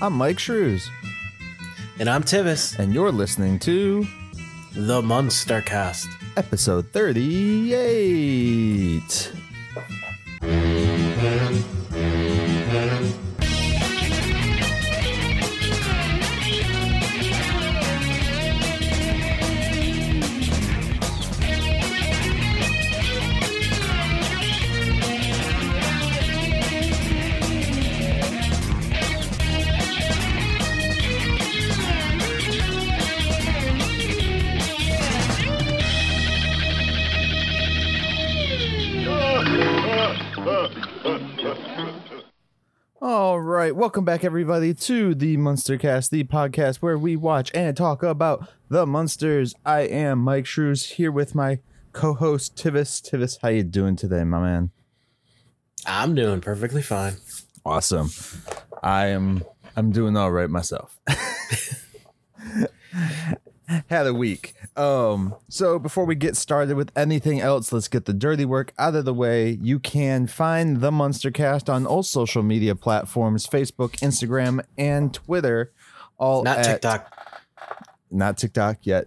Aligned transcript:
I'm 0.00 0.16
Myke 0.16 0.38
Shrews, 0.38 0.88
And 1.98 2.08
I'm 2.08 2.22
Tivis, 2.22 2.78
and 2.78 2.94
you're 2.94 3.10
listening 3.10 3.58
to 3.60 4.06
the 4.74 5.02
Munster 5.02 5.60
Cast. 5.60 6.06
episode 6.36 6.92
38. 6.92 9.32
Right, 43.68 43.76
welcome 43.76 44.06
back, 44.06 44.24
everybody, 44.24 44.72
to 44.72 45.14
the 45.14 45.36
Munster 45.36 45.76
Cast, 45.76 46.10
the 46.10 46.24
podcast 46.24 46.76
where 46.76 46.96
we 46.96 47.16
watch 47.16 47.50
and 47.52 47.76
talk 47.76 48.02
about 48.02 48.48
the 48.70 48.86
Munsters. 48.86 49.54
I 49.62 49.80
am 49.80 50.24
Myke 50.24 50.46
Shrews 50.46 50.92
here 50.92 51.12
with 51.12 51.34
my 51.34 51.58
co-host 51.92 52.56
Tivis. 52.56 53.02
Tivis, 53.02 53.36
how 53.42 53.50
you 53.50 53.62
doing 53.64 53.94
today, 53.94 54.24
my 54.24 54.40
man? 54.40 54.70
I'm 55.84 56.14
doing 56.14 56.40
perfectly 56.40 56.80
fine. 56.80 57.16
Awesome. 57.62 58.08
I 58.82 59.08
am. 59.08 59.44
I'm 59.76 59.92
doing 59.92 60.16
all 60.16 60.32
right 60.32 60.48
myself. 60.48 60.98
Had 63.88 64.06
a 64.06 64.14
week. 64.14 64.54
Um. 64.76 65.34
So 65.48 65.78
before 65.78 66.04
we 66.04 66.14
get 66.14 66.36
started 66.36 66.76
with 66.76 66.90
anything 66.96 67.40
else, 67.40 67.72
let's 67.72 67.88
get 67.88 68.06
the 68.06 68.12
dirty 68.12 68.44
work 68.44 68.72
out 68.78 68.94
of 68.94 69.04
the 69.04 69.14
way. 69.14 69.58
You 69.60 69.78
can 69.78 70.26
find 70.26 70.80
the 70.80 70.90
Munster 70.90 71.30
Cast 71.30 71.68
on 71.68 71.86
all 71.86 72.02
social 72.02 72.42
media 72.42 72.74
platforms: 72.74 73.46
Facebook, 73.46 73.98
Instagram, 74.00 74.64
and 74.76 75.12
Twitter. 75.12 75.72
All 76.16 76.42
Not 76.42 76.58
at, 76.58 76.64
TikTok. 76.64 77.12
not 78.10 78.38
TikTok 78.38 78.78
yet. 78.82 79.06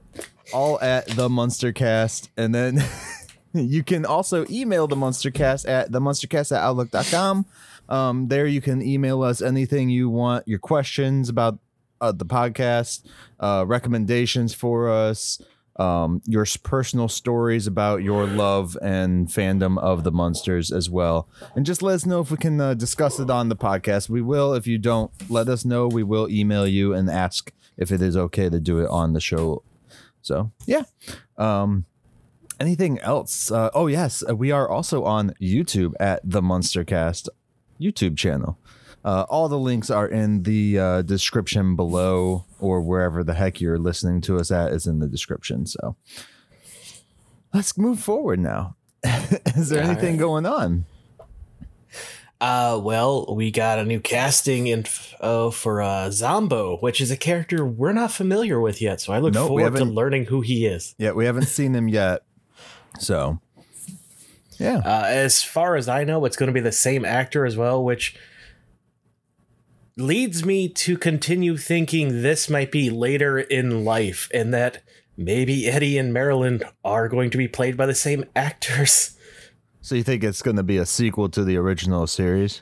All 0.53 0.79
at 0.79 1.07
the 1.07 1.27
Munstercast. 1.27 2.29
And 2.37 2.53
then 2.55 2.83
you 3.53 3.83
can 3.83 4.05
also 4.05 4.45
email 4.49 4.87
the 4.87 4.95
Munstercast 4.95 5.67
at 5.67 5.91
the 5.91 5.99
Munstercast 5.99 6.55
at 6.55 6.61
outlook.com. 6.61 7.45
Um, 7.89 8.27
there 8.29 8.45
you 8.45 8.61
can 8.61 8.81
email 8.81 9.23
us 9.23 9.41
anything 9.41 9.89
you 9.89 10.09
want, 10.09 10.47
your 10.47 10.59
questions 10.59 11.27
about 11.27 11.59
uh, 12.01 12.11
the 12.11 12.25
podcast, 12.25 13.05
uh, 13.39 13.63
recommendations 13.67 14.53
for 14.53 14.89
us, 14.89 15.41
um, 15.77 16.21
your 16.25 16.45
personal 16.63 17.07
stories 17.07 17.65
about 17.67 18.03
your 18.03 18.27
love 18.27 18.77
and 18.81 19.27
fandom 19.29 19.77
of 19.79 20.03
the 20.03 20.11
Munsters 20.11 20.71
as 20.71 20.89
well. 20.89 21.29
And 21.55 21.65
just 21.65 21.81
let 21.81 21.95
us 21.95 22.05
know 22.05 22.19
if 22.19 22.29
we 22.29 22.37
can 22.37 22.59
uh, 22.59 22.73
discuss 22.73 23.19
it 23.19 23.29
on 23.29 23.49
the 23.49 23.55
podcast. 23.55 24.09
We 24.09 24.21
will. 24.21 24.53
If 24.53 24.67
you 24.67 24.77
don't 24.77 25.11
let 25.29 25.47
us 25.47 25.63
know, 25.63 25.87
we 25.87 26.03
will 26.03 26.29
email 26.29 26.67
you 26.67 26.93
and 26.93 27.09
ask 27.09 27.53
if 27.77 27.91
it 27.91 28.01
is 28.01 28.17
okay 28.17 28.49
to 28.49 28.59
do 28.59 28.79
it 28.79 28.89
on 28.89 29.13
the 29.13 29.21
show. 29.21 29.63
So, 30.21 30.51
yeah. 30.65 30.83
Um, 31.37 31.85
anything 32.59 32.99
else? 32.99 33.49
Uh, 33.49 33.69
oh, 33.73 33.87
yes. 33.87 34.23
uh, 34.27 34.35
We 34.35 34.51
are 34.51 34.69
also 34.69 35.03
on 35.05 35.33
YouTube 35.41 35.93
at 35.99 36.19
the 36.23 36.41
Munstercast 36.41 37.29
YouTube 37.79 38.17
channel. 38.17 38.59
Uh, 39.03 39.25
all 39.29 39.49
the 39.49 39.57
links 39.57 39.89
are 39.89 40.07
in 40.07 40.43
the 40.43 40.77
uh, 40.77 41.01
description 41.01 41.75
below, 41.75 42.45
or 42.59 42.81
wherever 42.81 43.23
the 43.23 43.33
heck 43.33 43.59
you're 43.59 43.79
listening 43.79 44.21
to 44.21 44.37
us 44.37 44.51
at 44.51 44.71
is 44.71 44.85
in 44.85 44.99
the 44.99 45.07
description. 45.07 45.65
So 45.65 45.95
let's 47.53 47.77
move 47.77 47.99
forward 47.99 48.39
now. 48.39 48.75
is 49.03 49.69
there 49.69 49.83
All 49.83 49.89
anything 49.89 50.13
right. 50.13 50.19
going 50.19 50.45
on? 50.45 50.85
Uh, 52.39 52.79
well, 52.83 53.35
we 53.35 53.51
got 53.51 53.77
a 53.77 53.85
new 53.85 53.99
casting 53.99 54.65
info 54.65 55.51
for 55.51 55.81
uh, 55.81 56.09
Zombo, 56.09 56.77
which 56.79 56.99
is 56.99 57.11
a 57.11 57.17
character 57.17 57.63
we're 57.63 57.93
not 57.93 58.11
familiar 58.11 58.59
with 58.59 58.81
yet. 58.81 58.99
So 58.99 59.13
I 59.13 59.19
look 59.19 59.35
Nope, 59.35 59.49
forward 59.49 59.75
to 59.75 59.85
learning 59.85 60.25
who 60.25 60.41
he 60.41 60.65
is. 60.65 60.95
Yeah, 60.97 61.11
we 61.11 61.25
haven't 61.25 61.45
seen 61.45 61.75
him 61.75 61.87
yet. 61.87 62.23
So, 62.99 63.39
yeah. 64.57 64.77
Uh, 64.77 65.05
as 65.05 65.43
far 65.43 65.75
as 65.75 65.87
I 65.87 66.03
know, 66.03 66.25
it's 66.25 66.35
going 66.35 66.47
to 66.47 66.53
be 66.53 66.61
the 66.61 66.71
same 66.71 67.05
actor 67.05 67.45
as 67.45 67.57
well, 67.57 67.83
which 67.83 68.15
leads 70.01 70.45
me 70.45 70.67
to 70.67 70.97
continue 70.97 71.57
thinking 71.57 72.21
this 72.21 72.49
might 72.49 72.71
be 72.71 72.89
later 72.89 73.39
in 73.39 73.85
life 73.85 74.29
and 74.33 74.53
that 74.53 74.83
maybe 75.15 75.69
Eddie 75.69 75.97
and 75.97 76.13
Marilyn 76.13 76.63
are 76.83 77.07
going 77.07 77.29
to 77.29 77.37
be 77.37 77.47
played 77.47 77.77
by 77.77 77.85
the 77.85 77.95
same 77.95 78.25
actors. 78.35 79.17
So 79.83 79.95
you 79.95 80.03
think 80.03 80.23
it's 80.23 80.43
going 80.43 80.57
to 80.57 80.63
be 80.63 80.77
a 80.77 80.85
sequel 80.85 81.29
to 81.29 81.43
the 81.43 81.57
original 81.57 82.05
series? 82.05 82.61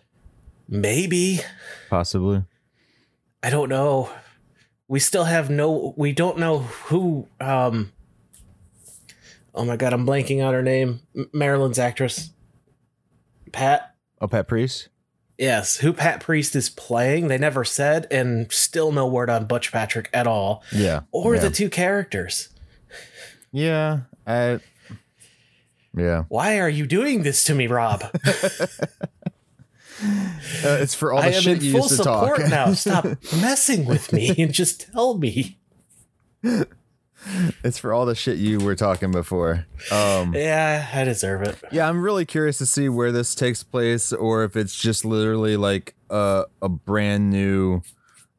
Maybe. 0.69 1.41
Possibly. 1.89 2.45
I 3.43 3.49
don't 3.49 3.69
know. 3.69 4.09
We 4.87 4.99
still 4.99 5.25
have 5.25 5.49
no. 5.49 5.93
We 5.97 6.13
don't 6.13 6.37
know 6.37 6.59
who. 6.59 7.27
Um. 7.41 7.91
Oh 9.53 9.65
my 9.65 9.75
god, 9.75 9.93
I'm 9.93 10.05
blanking 10.05 10.41
out 10.41 10.53
her 10.53 10.61
name. 10.61 11.01
Marilyn's 11.33 11.79
actress. 11.79 12.31
Pat. 13.51 13.95
Oh, 14.21 14.27
Pat 14.27 14.47
Priest? 14.47 14.89
Yes, 15.39 15.77
who 15.77 15.93
Pat 15.93 16.19
Priest 16.19 16.53
is 16.55 16.69
playing. 16.69 17.29
They 17.29 17.37
never 17.37 17.63
said, 17.63 18.05
and 18.11 18.51
still 18.51 18.91
no 18.91 19.07
word 19.07 19.29
on 19.29 19.45
Butch 19.45 19.71
Patrick 19.71 20.09
at 20.13 20.27
all, 20.27 20.63
Yeah. 20.73 21.01
or 21.11 21.35
yeah. 21.35 21.41
the 21.41 21.49
two 21.49 21.69
characters. 21.69 22.49
Yeah. 23.53 24.01
I. 24.27 24.59
Yeah. 25.97 26.25
Why 26.27 26.59
are 26.59 26.69
you 26.69 26.85
doing 26.85 27.23
this 27.23 27.43
to 27.45 27.55
me, 27.55 27.65
Rob? 27.67 28.03
Uh, 30.01 30.77
it's 30.79 30.95
for 30.95 31.11
all 31.11 31.21
the 31.21 31.27
I 31.27 31.31
shit 31.31 31.61
you 31.61 31.73
full 31.73 31.81
used 31.81 31.89
to 31.89 31.95
support 32.03 32.39
talk. 32.39 32.49
now. 32.49 32.71
Stop 32.73 33.03
messing 33.41 33.83
with 33.83 34.13
me 34.13 34.33
and 34.37 34.53
just 34.53 34.89
tell 34.93 35.17
me. 35.17 35.57
it's 37.63 37.77
for 37.77 37.93
all 37.93 38.05
the 38.05 38.15
shit 38.15 38.37
you 38.37 38.59
were 38.59 38.75
talking 38.75 39.11
before. 39.11 39.65
Um, 39.91 40.33
Yeah, 40.33 40.87
I 40.93 41.03
deserve 41.03 41.41
it. 41.43 41.57
yeah, 41.71 41.87
I'm 41.89 42.01
really 42.01 42.25
curious 42.25 42.57
to 42.59 42.65
see 42.65 42.89
where 42.89 43.11
this 43.11 43.35
takes 43.35 43.63
place, 43.63 44.11
or 44.13 44.43
if 44.43 44.55
it's 44.55 44.75
just 44.75 45.05
literally 45.05 45.57
like 45.57 45.95
a 46.09 46.45
a 46.61 46.69
brand 46.69 47.29
new 47.29 47.81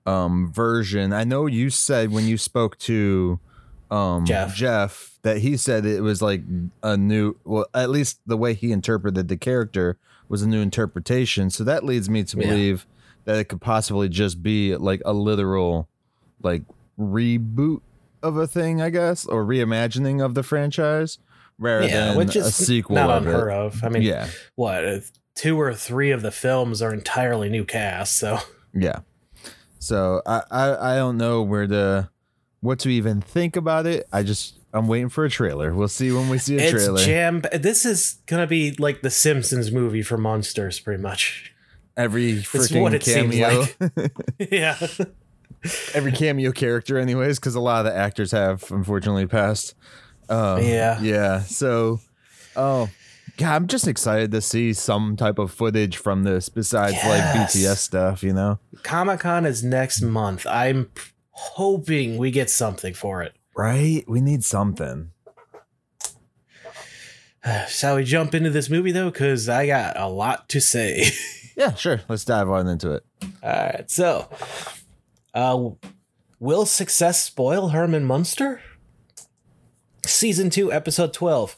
um 0.07 0.51
version. 0.53 1.13
I 1.13 1.25
know 1.25 1.47
you 1.47 1.71
said 1.71 2.11
when 2.11 2.27
you 2.27 2.39
spoke 2.39 2.79
to 2.81 3.39
um 3.91 4.25
Jeff. 4.25 4.55
Jeff 4.55 5.19
that 5.23 5.39
he 5.39 5.57
said 5.57 5.85
it 5.85 6.01
was 6.01 6.23
like 6.23 6.43
a 6.83 6.97
new 6.97 7.37
well 7.45 7.67
at 7.75 7.91
least 7.91 8.21
the 8.27 8.37
way 8.37 8.55
he 8.55 8.73
interpreted 8.73 9.29
the 9.29 9.37
character 9.37 9.99
was 10.29 10.43
a 10.43 10.49
new 10.49 10.61
interpretation. 10.63 11.51
So 11.51 11.65
that 11.65 11.85
leads 11.85 12.09
me 12.09 12.25
to 12.25 12.37
Yeah. 12.39 12.49
believe 12.49 12.87
that 13.25 13.37
it 13.37 13.45
could 13.45 13.61
possibly 13.61 14.09
just 14.09 14.43
be 14.43 14.75
like 14.77 15.03
a 15.05 15.13
literal 15.13 15.89
like 16.43 16.63
reboot 16.99 17.81
of 18.23 18.37
a 18.37 18.47
thing, 18.47 18.81
I 18.81 18.91
guess, 18.91 19.27
or 19.27 19.45
reimagining 19.45 20.25
of 20.25 20.35
the 20.35 20.43
franchise 20.43 21.19
rather 21.59 21.87
Yeah, 21.87 22.07
than 22.09 22.17
which 22.17 22.37
a 22.37 22.45
sequel 22.51 22.97
not 22.97 23.11
of 23.11 23.27
unheard 23.27 23.49
it. 23.51 23.55
of. 23.55 23.85
I 23.85 23.89
mean, 23.89 24.03
yeah, 24.03 24.29
what 24.57 24.85
uh, 24.85 25.01
two 25.35 25.61
or 25.61 25.75
three 25.75 26.11
of 26.11 26.23
the 26.23 26.31
films 26.31 26.83
are 26.83 26.93
entirely 26.93 27.49
new 27.49 27.65
cast 27.65 28.17
so 28.17 28.39
yeah. 28.75 29.01
So 29.79 30.21
I, 30.27 30.43
I 30.51 30.93
I 30.93 30.97
don't 30.97 31.17
know 31.17 31.43
where 31.43 31.67
to 31.67 32.11
what 32.61 32.79
to 32.81 32.91
even 32.91 33.21
think 33.23 33.57
about 33.57 33.87
it. 33.87 34.07
I 34.13 34.23
just 34.23 34.59
I'm 34.73 34.87
waiting 34.87 35.09
for 35.09 35.25
a 35.25 35.31
trailer. 35.31 35.73
We'll 35.75 35.89
see 35.89 36.13
when 36.13 36.29
we 36.29 36.39
see 36.39 36.57
a 36.57 36.61
it's 36.61 36.71
trailer. 36.71 36.99
jam 36.99 37.43
this 37.53 37.85
is 37.85 38.19
gonna 38.27 38.47
be 38.47 38.73
like 38.73 39.01
the 39.03 39.11
simpsons 39.11 39.73
movie 39.73 40.03
for 40.03 40.19
monsters 40.19 40.79
pretty 40.79 41.03
much 41.03 41.55
every 41.97 42.35
freaking 42.35 43.01
cameo, 43.03 43.65
yeah 44.51 44.77
every 45.95 46.13
cameo 46.13 46.53
character, 46.53 46.99
anyways, 46.99 47.39
because 47.39 47.55
a 47.55 47.61
lot 47.61 47.85
of 47.87 47.93
the 47.93 47.99
actors 47.99 48.33
have 48.33 48.71
unfortunately 48.71 49.27
passed. 49.27 49.75
Uh, 50.29 50.59
Yeah. 50.63 51.01
yeah. 51.01 51.41
So, 51.41 52.01
oh, 52.57 52.89
God, 53.37 53.55
I'm 53.55 53.67
just 53.67 53.89
excited 53.89 54.31
to 54.33 54.41
see 54.41 54.73
some 54.73 55.17
type 55.17 55.39
of 55.39 55.51
footage 55.51 55.97
from 55.97 56.25
this 56.25 56.49
besides 56.49 56.95
like 57.05 57.23
BTS 57.35 57.79
stuff. 57.79 58.23
You 58.23 58.33
know, 58.33 58.59
comic-con 58.83 59.47
is 59.47 59.63
next 59.65 60.03
month 60.03 60.47
i'm 60.47 60.91
hoping 61.31 62.19
we 62.19 62.31
get 62.31 62.51
something 62.51 62.93
for 62.93 63.23
it 63.23 63.35
right? 63.57 64.05
We 64.09 64.21
need 64.21 64.45
something. 64.45 65.11
shall 67.69 67.97
we 67.97 68.05
jump 68.05 68.35
into 68.35 68.51
this 68.51 68.69
movie 68.69 68.93
though 68.93 69.11
because 69.11 69.49
i 69.49 69.67
got 69.67 69.99
a 69.99 70.07
lot 70.09 70.49
to 70.51 70.61
say 70.61 71.07
Yeah, 71.57 71.75
sure. 71.75 72.01
Let's 72.09 72.25
dive 72.25 72.49
on 72.49 72.69
into 72.69 72.93
it. 72.93 73.05
all 73.43 73.51
right 73.51 73.91
so 73.91 74.29
uh 75.35 75.71
will 76.39 76.67
success 76.67 77.23
spoil 77.23 77.69
herman 77.69 78.05
munster 78.05 78.61
season 80.07 80.51
2 80.51 80.73
episode 80.73 81.13
12 81.13 81.57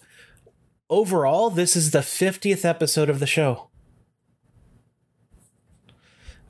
overall 0.91 1.51
this 1.51 1.77
is 1.77 1.91
the 1.91 1.99
50th 2.01 2.65
episode 2.65 3.09
of 3.09 3.21
the 3.21 3.27
show 3.27 3.69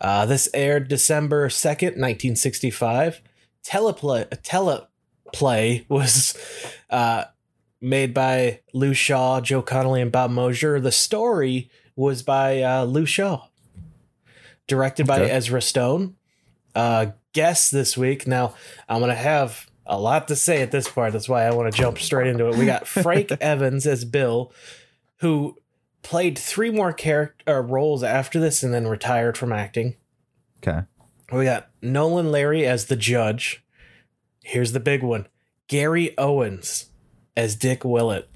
Uh, 0.03 0.27
this 0.27 0.49
aired 0.53 0.89
December 0.89 1.49
2nd, 1.49 1.95
1965. 1.97 3.23
Teleplay, 3.65 4.29
teleplay 4.43 5.89
was 5.89 6.37
uh, 6.91 7.25
made 7.81 8.13
by 8.13 8.61
Lou 8.73 8.95
Shaw, 8.95 9.41
Joe 9.41 9.63
Connolly, 9.63 10.03
and 10.03 10.11
Bob 10.11 10.33
Mosier. 10.33 10.81
The 10.81 10.91
story 10.91 11.71
was 11.95 12.25
by 12.25 12.63
uh, 12.63 12.83
Lou 12.83 13.07
Shaw, 13.07 13.47
directed 14.67 15.07
by 15.07 15.21
Ezra 15.21 15.63
Stone. 15.63 16.17
Uh, 16.75 17.07
guests 17.33 17.71
this 17.71 17.97
week. 17.97 18.27
Now, 18.27 18.55
I'm 18.89 19.01
going 19.01 19.11
to 19.11 19.15
have 19.15 19.67
a 19.87 19.99
lot 19.99 20.29
to 20.29 20.37
say 20.37 20.63
at 20.63 20.71
this 20.71 20.89
part. 20.89 21.13
That's 21.13 21.29
why 21.29 21.45
I 21.45 21.53
want 21.53 21.73
to 21.73 21.79
jump 21.79 21.99
straight 21.99 22.29
into 22.29 22.49
it. 22.49 22.57
We 22.57 22.67
got 22.67 22.87
Frank 22.89 23.33
Evans 23.41 23.87
as 23.87 24.05
Bill, 24.05 24.53
who 25.19 25.59
played 26.03 26.39
three 26.39 26.71
more 26.71 26.93
character 26.93 27.57
uh, 27.57 27.61
roles 27.61 28.03
after 28.03 28.41
this 28.41 28.63
and 28.63 28.73
then 28.73 28.87
retired 28.87 29.37
from 29.37 29.53
acting. 29.53 29.97
Okay. 30.63 30.83
We 31.33 31.45
got 31.45 31.71
Nolan 31.81 32.31
Leary 32.31 32.67
as 32.67 32.87
the 32.87 32.97
judge. 32.97 33.65
Here's 34.43 34.73
the 34.73 34.81
big 34.81 35.03
one 35.03 35.29
Gary 35.69 36.17
Owens 36.19 36.91
as 37.37 37.57
Dick 37.57 37.85
Willett. 37.85 38.29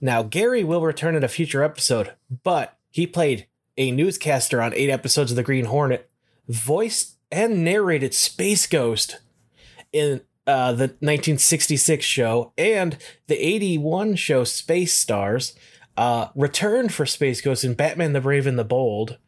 Now, 0.00 0.22
Gary 0.22 0.64
will 0.64 0.82
return 0.82 1.14
in 1.14 1.24
a 1.24 1.28
future 1.28 1.62
episode, 1.62 2.14
but 2.42 2.76
he 2.90 3.06
played 3.06 3.46
a 3.76 3.90
newscaster 3.90 4.60
on 4.60 4.74
eight 4.74 4.90
episodes 4.90 5.30
of 5.30 5.36
The 5.36 5.42
Green 5.42 5.66
Hornet, 5.66 6.10
voiced 6.48 7.17
and 7.30 7.64
narrated 7.64 8.14
Space 8.14 8.66
Ghost 8.66 9.18
in 9.92 10.22
uh, 10.46 10.72
the 10.72 10.86
1966 11.00 12.04
show 12.04 12.52
and 12.56 12.96
the 13.26 13.36
81 13.36 14.16
show 14.16 14.44
Space 14.44 14.94
Stars, 14.94 15.54
uh, 15.96 16.28
returned 16.34 16.94
for 16.94 17.04
Space 17.04 17.40
Ghost 17.40 17.64
in 17.64 17.74
Batman 17.74 18.14
the 18.14 18.20
Brave 18.20 18.46
and 18.46 18.58
the 18.58 18.64
Bold, 18.64 19.18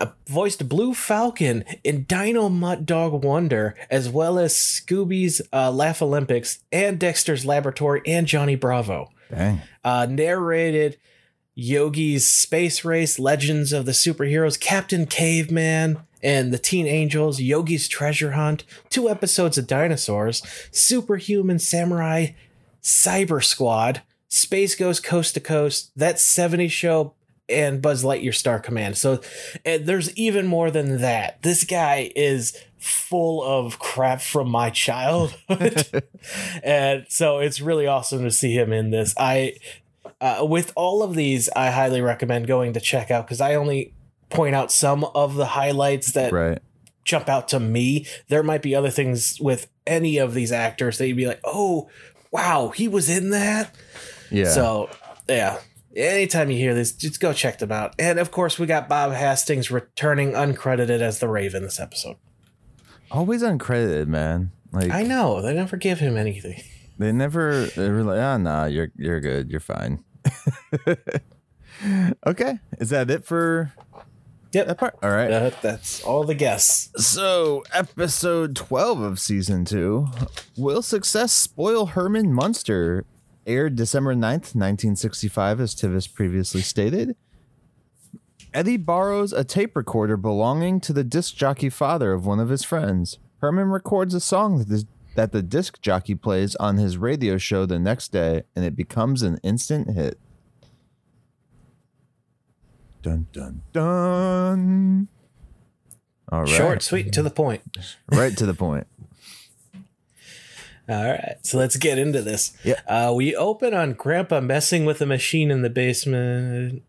uh, 0.00 0.06
voiced 0.28 0.68
Blue 0.68 0.94
Falcon 0.94 1.64
in 1.82 2.04
Dynomutt 2.04 2.86
Dog 2.86 3.24
Wonder, 3.24 3.74
as 3.90 4.08
well 4.08 4.38
as 4.38 4.54
Scooby's 4.54 5.42
uh, 5.52 5.72
Laff-A-Lympics 5.72 6.60
and 6.70 6.98
Dexter's 6.98 7.44
Laboratory 7.44 8.02
and 8.06 8.26
Johnny 8.26 8.54
Bravo. 8.54 9.10
Dang. 9.30 9.62
Uh, 9.82 10.06
narrated 10.08 10.98
Yogi's 11.54 12.26
Space 12.26 12.84
Race, 12.84 13.18
Legends 13.18 13.72
of 13.72 13.84
the 13.84 13.92
Superheroes, 13.92 14.58
Captain 14.58 15.06
Caveman, 15.06 16.02
and 16.22 16.52
the 16.52 16.58
Teen 16.58 16.86
Angels, 16.86 17.40
Yogi's 17.40 17.88
Treasure 17.88 18.32
Hunt, 18.32 18.64
two 18.88 19.08
episodes 19.08 19.58
of 19.58 19.66
Dinosaurs, 19.66 20.42
Superhuman 20.70 21.58
Samurai, 21.58 22.28
Cyber 22.82 23.44
Squad, 23.44 24.02
Space 24.28 24.74
Ghost 24.74 25.04
Coast 25.04 25.34
to 25.34 25.40
Coast, 25.40 25.90
That 25.96 26.16
70s 26.16 26.70
Show, 26.70 27.14
and 27.48 27.82
Buzz 27.82 28.02
Lightyear 28.02 28.34
Star 28.34 28.58
Command. 28.58 28.96
So 28.96 29.20
there's 29.64 30.16
even 30.16 30.46
more 30.46 30.70
than 30.70 31.00
that. 31.00 31.42
This 31.42 31.64
guy 31.64 32.10
is 32.16 32.56
full 32.78 33.42
of 33.42 33.78
crap 33.78 34.20
from 34.20 34.48
my 34.48 34.70
childhood. 34.70 36.02
and 36.64 37.04
so 37.08 37.38
it's 37.38 37.60
really 37.60 37.86
awesome 37.86 38.22
to 38.24 38.30
see 38.30 38.52
him 38.54 38.72
in 38.72 38.90
this. 38.90 39.14
I 39.18 39.54
uh, 40.20 40.44
with 40.48 40.72
all 40.76 41.02
of 41.02 41.14
these, 41.14 41.48
I 41.56 41.70
highly 41.70 42.00
recommend 42.00 42.46
going 42.46 42.72
to 42.74 42.80
check 42.80 43.10
out 43.10 43.26
because 43.26 43.40
I 43.40 43.54
only 43.54 43.94
point 44.30 44.54
out 44.54 44.72
some 44.72 45.04
of 45.04 45.34
the 45.34 45.46
highlights 45.46 46.12
that 46.12 46.32
Right. 46.32 46.58
jump 47.04 47.28
out 47.28 47.48
to 47.48 47.60
me. 47.60 48.06
There 48.28 48.42
might 48.42 48.62
be 48.62 48.74
other 48.74 48.90
things 48.90 49.38
with 49.40 49.68
any 49.86 50.18
of 50.18 50.34
these 50.34 50.52
actors 50.52 50.98
that 50.98 51.06
you'd 51.08 51.16
be 51.16 51.26
like, 51.26 51.40
oh, 51.44 51.88
wow, 52.30 52.68
he 52.74 52.88
was 52.88 53.08
in 53.08 53.30
that. 53.30 53.74
Yeah. 54.30 54.48
So, 54.50 54.88
yeah. 55.28 55.58
Anytime 55.94 56.50
you 56.50 56.56
hear 56.56 56.72
this, 56.74 56.92
just 56.92 57.20
go 57.20 57.34
check 57.34 57.58
them 57.58 57.70
out. 57.70 57.94
And 57.98 58.18
of 58.18 58.30
course, 58.30 58.58
we 58.58 58.64
got 58.66 58.88
Bob 58.88 59.12
Hastings 59.12 59.70
returning 59.70 60.32
uncredited 60.32 61.00
as 61.00 61.18
the 61.18 61.28
Raven 61.28 61.62
this 61.64 61.78
episode. 61.78 62.16
Always 63.10 63.42
uncredited, 63.42 64.06
man. 64.06 64.52
Like 64.72 64.90
I 64.90 65.02
know 65.02 65.42
they 65.42 65.52
never 65.52 65.76
give 65.76 65.98
him 65.98 66.16
anything. 66.16 66.62
They 67.02 67.12
never 67.12 67.66
they 67.76 67.88
were 67.88 68.02
like, 68.02 68.20
ah 68.20 68.36
nah, 68.36 68.64
you're 68.66 68.90
you're 68.96 69.20
good, 69.20 69.50
you're 69.50 69.60
fine. 69.60 70.04
okay. 72.26 72.58
Is 72.78 72.90
that 72.90 73.10
it 73.10 73.24
for 73.24 73.72
Yep, 74.52 74.66
that 74.66 74.78
part? 74.78 74.98
All 75.02 75.10
right. 75.10 75.30
that, 75.30 75.62
that's 75.62 76.04
all 76.04 76.24
the 76.24 76.34
guests. 76.34 76.90
So, 77.02 77.62
episode 77.72 78.54
12 78.54 79.00
of 79.00 79.18
season 79.18 79.64
2, 79.64 80.06
Will 80.58 80.82
Success 80.82 81.32
Spoil 81.32 81.86
Herman 81.86 82.34
Munster, 82.34 83.06
aired 83.46 83.76
December 83.76 84.14
9th, 84.14 84.54
1965, 84.54 85.58
as 85.58 85.74
Tivis 85.74 86.12
previously 86.12 86.60
stated. 86.60 87.16
Eddie 88.52 88.76
borrows 88.76 89.32
a 89.32 89.42
tape 89.42 89.74
recorder 89.74 90.18
belonging 90.18 90.80
to 90.80 90.92
the 90.92 91.02
disc 91.04 91.34
jockey 91.34 91.70
father 91.70 92.12
of 92.12 92.26
one 92.26 92.38
of 92.38 92.50
his 92.50 92.62
friends. 92.62 93.18
Herman 93.38 93.68
records 93.70 94.12
a 94.12 94.20
song 94.20 94.58
that 94.58 94.68
the, 94.68 94.86
that 95.14 95.32
the 95.32 95.42
disc 95.42 95.80
jockey 95.80 96.14
plays 96.14 96.56
on 96.56 96.76
his 96.76 96.96
radio 96.96 97.38
show 97.38 97.66
the 97.66 97.78
next 97.78 98.08
day, 98.08 98.42
and 98.54 98.64
it 98.64 98.76
becomes 98.76 99.22
an 99.22 99.38
instant 99.42 99.90
hit. 99.90 100.18
Dun 103.02 103.26
dun 103.32 103.62
dun. 103.72 105.08
All 106.30 106.40
right. 106.40 106.48
Short, 106.48 106.82
sweet, 106.82 107.12
to 107.12 107.22
the 107.22 107.30
point. 107.30 107.62
right 108.12 108.36
to 108.36 108.46
the 108.46 108.54
point. 108.54 108.86
All 110.88 111.04
right, 111.04 111.36
so 111.42 111.58
let's 111.58 111.76
get 111.76 111.98
into 111.98 112.22
this. 112.22 112.56
Yep. 112.64 112.78
Uh, 112.88 113.12
we 113.14 113.36
open 113.36 113.72
on 113.72 113.92
Grandpa 113.92 114.40
messing 114.40 114.84
with 114.84 115.00
a 115.00 115.06
machine 115.06 115.50
in 115.50 115.62
the 115.62 115.70
basement. 115.70 116.82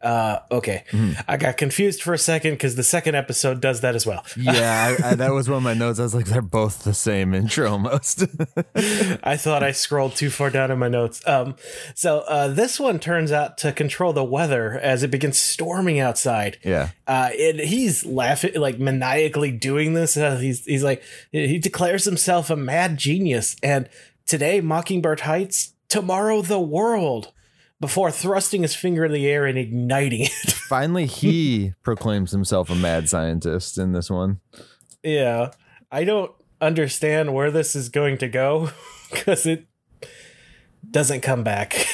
Uh, 0.00 0.38
okay, 0.50 0.84
I 1.26 1.36
got 1.36 1.56
confused 1.56 2.02
for 2.02 2.14
a 2.14 2.18
second 2.18 2.52
because 2.52 2.76
the 2.76 2.84
second 2.84 3.16
episode 3.16 3.60
does 3.60 3.80
that 3.80 3.94
as 3.96 4.06
well. 4.06 4.24
Yeah, 4.36 4.96
I, 5.02 5.10
I, 5.10 5.14
that 5.16 5.32
was 5.32 5.48
one 5.48 5.58
of 5.58 5.62
my 5.64 5.74
notes. 5.74 5.98
I 5.98 6.04
was 6.04 6.14
like, 6.14 6.26
they're 6.26 6.40
both 6.40 6.84
the 6.84 6.94
same 6.94 7.34
intro 7.34 7.70
almost. 7.72 8.22
I 8.76 9.36
thought 9.36 9.62
I 9.62 9.72
scrolled 9.72 10.14
too 10.14 10.30
far 10.30 10.50
down 10.50 10.70
in 10.70 10.78
my 10.78 10.88
notes. 10.88 11.26
Um, 11.26 11.56
so 11.94 12.20
uh, 12.20 12.48
this 12.48 12.78
one 12.78 12.98
turns 12.98 13.32
out 13.32 13.58
to 13.58 13.72
control 13.72 14.12
the 14.12 14.24
weather 14.24 14.78
as 14.78 15.02
it 15.02 15.10
begins 15.10 15.38
storming 15.38 15.98
outside. 15.98 16.58
yeah. 16.64 16.90
Uh, 17.06 17.30
and 17.38 17.58
he's 17.60 18.04
laughing, 18.04 18.54
like 18.54 18.78
maniacally 18.78 19.50
doing 19.50 19.94
this. 19.94 20.16
Uh, 20.16 20.36
he's 20.36 20.64
he's 20.64 20.84
like 20.84 21.02
he 21.32 21.58
declares 21.58 22.04
himself 22.04 22.50
a 22.50 22.56
mad 22.56 22.98
genius. 22.98 23.56
And 23.62 23.88
today, 24.26 24.60
Mockingbird 24.60 25.20
Heights. 25.20 25.72
Tomorrow, 25.88 26.42
the 26.42 26.60
world. 26.60 27.32
Before 27.80 28.10
thrusting 28.10 28.62
his 28.62 28.74
finger 28.74 29.04
in 29.04 29.12
the 29.12 29.26
air 29.28 29.46
and 29.46 29.56
igniting 29.56 30.22
it. 30.22 30.30
Finally, 30.68 31.06
he 31.06 31.74
proclaims 31.82 32.32
himself 32.32 32.70
a 32.70 32.74
mad 32.74 33.08
scientist 33.08 33.78
in 33.78 33.92
this 33.92 34.10
one. 34.10 34.40
yeah, 35.02 35.50
I 35.90 36.04
don't 36.04 36.32
understand 36.60 37.34
where 37.34 37.50
this 37.52 37.76
is 37.76 37.88
going 37.88 38.18
to 38.18 38.28
go 38.28 38.70
because 39.10 39.46
it 39.46 39.66
doesn't 40.90 41.20
come 41.20 41.44
back. 41.44 41.86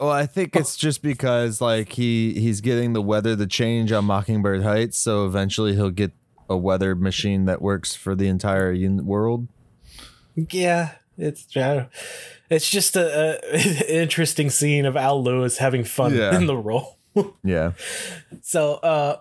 Well, 0.00 0.10
I 0.10 0.26
think 0.26 0.56
it's 0.56 0.76
just 0.76 1.02
because 1.02 1.60
like 1.60 1.92
he 1.92 2.34
he's 2.34 2.60
getting 2.60 2.92
the 2.92 3.02
weather 3.02 3.36
to 3.36 3.46
change 3.46 3.92
on 3.92 4.04
Mockingbird 4.06 4.62
Heights, 4.62 4.98
so 4.98 5.26
eventually 5.26 5.74
he'll 5.74 5.90
get 5.90 6.12
a 6.48 6.56
weather 6.56 6.94
machine 6.94 7.44
that 7.46 7.60
works 7.62 7.94
for 7.94 8.14
the 8.14 8.28
entire 8.28 8.72
un- 8.72 9.04
world. 9.06 9.48
Yeah, 10.34 10.92
it's 11.16 11.46
I 11.56 11.88
it's 12.50 12.68
just 12.70 12.96
a, 12.96 13.40
a 13.54 13.88
interesting 14.02 14.50
scene 14.50 14.86
of 14.86 14.96
Al 14.96 15.22
Lewis 15.22 15.58
having 15.58 15.84
fun 15.84 16.14
Yeah. 16.14 16.36
in 16.36 16.46
the 16.46 16.56
role. 16.56 16.98
Yeah. 17.42 17.72
so 18.42 18.74
uh 18.74 19.20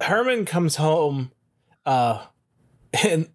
Herman 0.00 0.44
comes 0.46 0.76
home 0.76 1.30
uh 1.86 2.24
and 3.04 3.28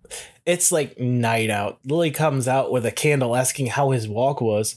it's 0.46 0.70
like 0.72 1.00
night 1.00 1.50
out. 1.50 1.80
Lily 1.86 2.12
comes 2.12 2.46
out 2.48 2.72
with 2.74 2.86
a 2.86 2.92
candle 2.92 3.36
asking 3.38 3.68
how 3.68 3.92
his 3.92 4.06
walk 4.08 4.42
was. 4.42 4.76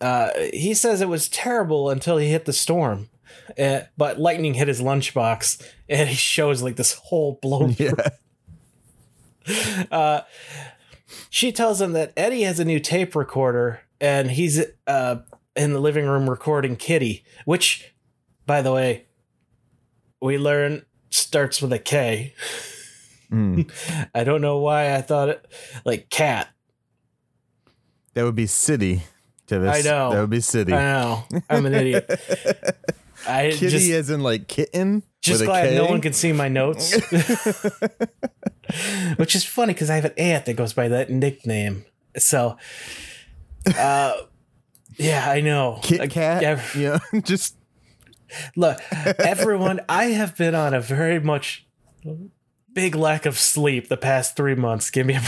Uh 0.00 0.30
he 0.54 0.72
says 0.72 1.00
it 1.02 1.08
was 1.08 1.28
terrible 1.28 1.90
until 1.90 2.16
he 2.16 2.28
hit 2.30 2.46
the 2.46 2.52
storm. 2.54 3.10
Uh, 3.58 3.80
but 3.98 4.18
lightning 4.18 4.54
hit 4.54 4.68
his 4.68 4.80
lunchbox 4.80 5.62
and 5.88 6.08
he 6.08 6.14
shows 6.14 6.62
like 6.62 6.76
this 6.76 6.94
whole 6.94 7.38
blown 7.42 7.76
Yeah. 7.78 7.92
uh, 9.90 10.22
she 11.30 11.52
tells 11.52 11.80
him 11.80 11.92
that 11.92 12.12
Eddie 12.16 12.42
has 12.42 12.58
a 12.58 12.64
new 12.64 12.80
tape 12.80 13.14
recorder 13.14 13.80
and 14.00 14.30
he's 14.30 14.62
uh, 14.86 15.16
in 15.56 15.72
the 15.72 15.80
living 15.80 16.06
room 16.06 16.28
recording 16.28 16.76
Kitty, 16.76 17.24
which, 17.44 17.94
by 18.46 18.62
the 18.62 18.72
way, 18.72 19.06
we 20.20 20.38
learn 20.38 20.84
starts 21.10 21.62
with 21.62 21.72
a 21.72 21.78
K. 21.78 22.34
Mm. 23.30 23.70
I 24.14 24.24
don't 24.24 24.40
know 24.40 24.58
why 24.58 24.94
I 24.94 25.00
thought 25.00 25.28
it 25.28 25.46
like 25.84 26.10
cat. 26.10 26.48
That 28.14 28.24
would 28.24 28.36
be 28.36 28.46
city. 28.46 29.02
To 29.48 29.58
this. 29.58 29.86
I 29.86 29.88
know. 29.88 30.10
That 30.10 30.20
would 30.22 30.30
be 30.30 30.40
city. 30.40 30.72
I 30.72 30.78
know. 30.78 31.24
I'm 31.50 31.66
an 31.66 31.74
idiot. 31.74 32.08
I 33.28 33.50
Kitty 33.50 33.68
just, 33.68 33.90
as 33.90 34.10
in 34.10 34.20
like 34.20 34.48
kitten. 34.48 35.02
just 35.20 35.40
with 35.40 35.48
a 35.48 35.52
glad 35.52 35.74
no 35.74 35.86
one 35.86 36.00
can 36.00 36.14
see 36.14 36.32
my 36.32 36.48
notes. 36.48 36.94
Which 39.16 39.34
is 39.34 39.44
funny 39.44 39.72
because 39.72 39.90
I 39.90 39.96
have 39.96 40.04
an 40.06 40.14
aunt 40.16 40.46
that 40.46 40.54
goes 40.54 40.72
by 40.72 40.88
that 40.88 41.10
nickname. 41.10 41.84
So, 42.16 42.56
uh, 43.78 44.14
yeah, 44.96 45.28
I 45.28 45.40
know. 45.40 45.80
Kit 45.82 46.10
Kat. 46.10 46.42
yeah, 46.42 46.62
Yeah. 46.76 46.98
just 47.22 47.56
Look, 48.56 48.80
everyone, 48.92 49.80
I 49.88 50.06
have 50.06 50.36
been 50.36 50.54
on 50.54 50.74
a 50.74 50.80
very 50.80 51.20
much 51.20 51.66
big 52.72 52.94
lack 52.94 53.26
of 53.26 53.38
sleep 53.38 53.88
the 53.88 53.96
past 53.96 54.36
three 54.36 54.54
months. 54.54 54.90
Give 54.90 55.06
me 55.06 55.14
a 55.16 55.22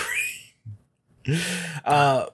break. 1.27 1.41
uh, 1.85 2.27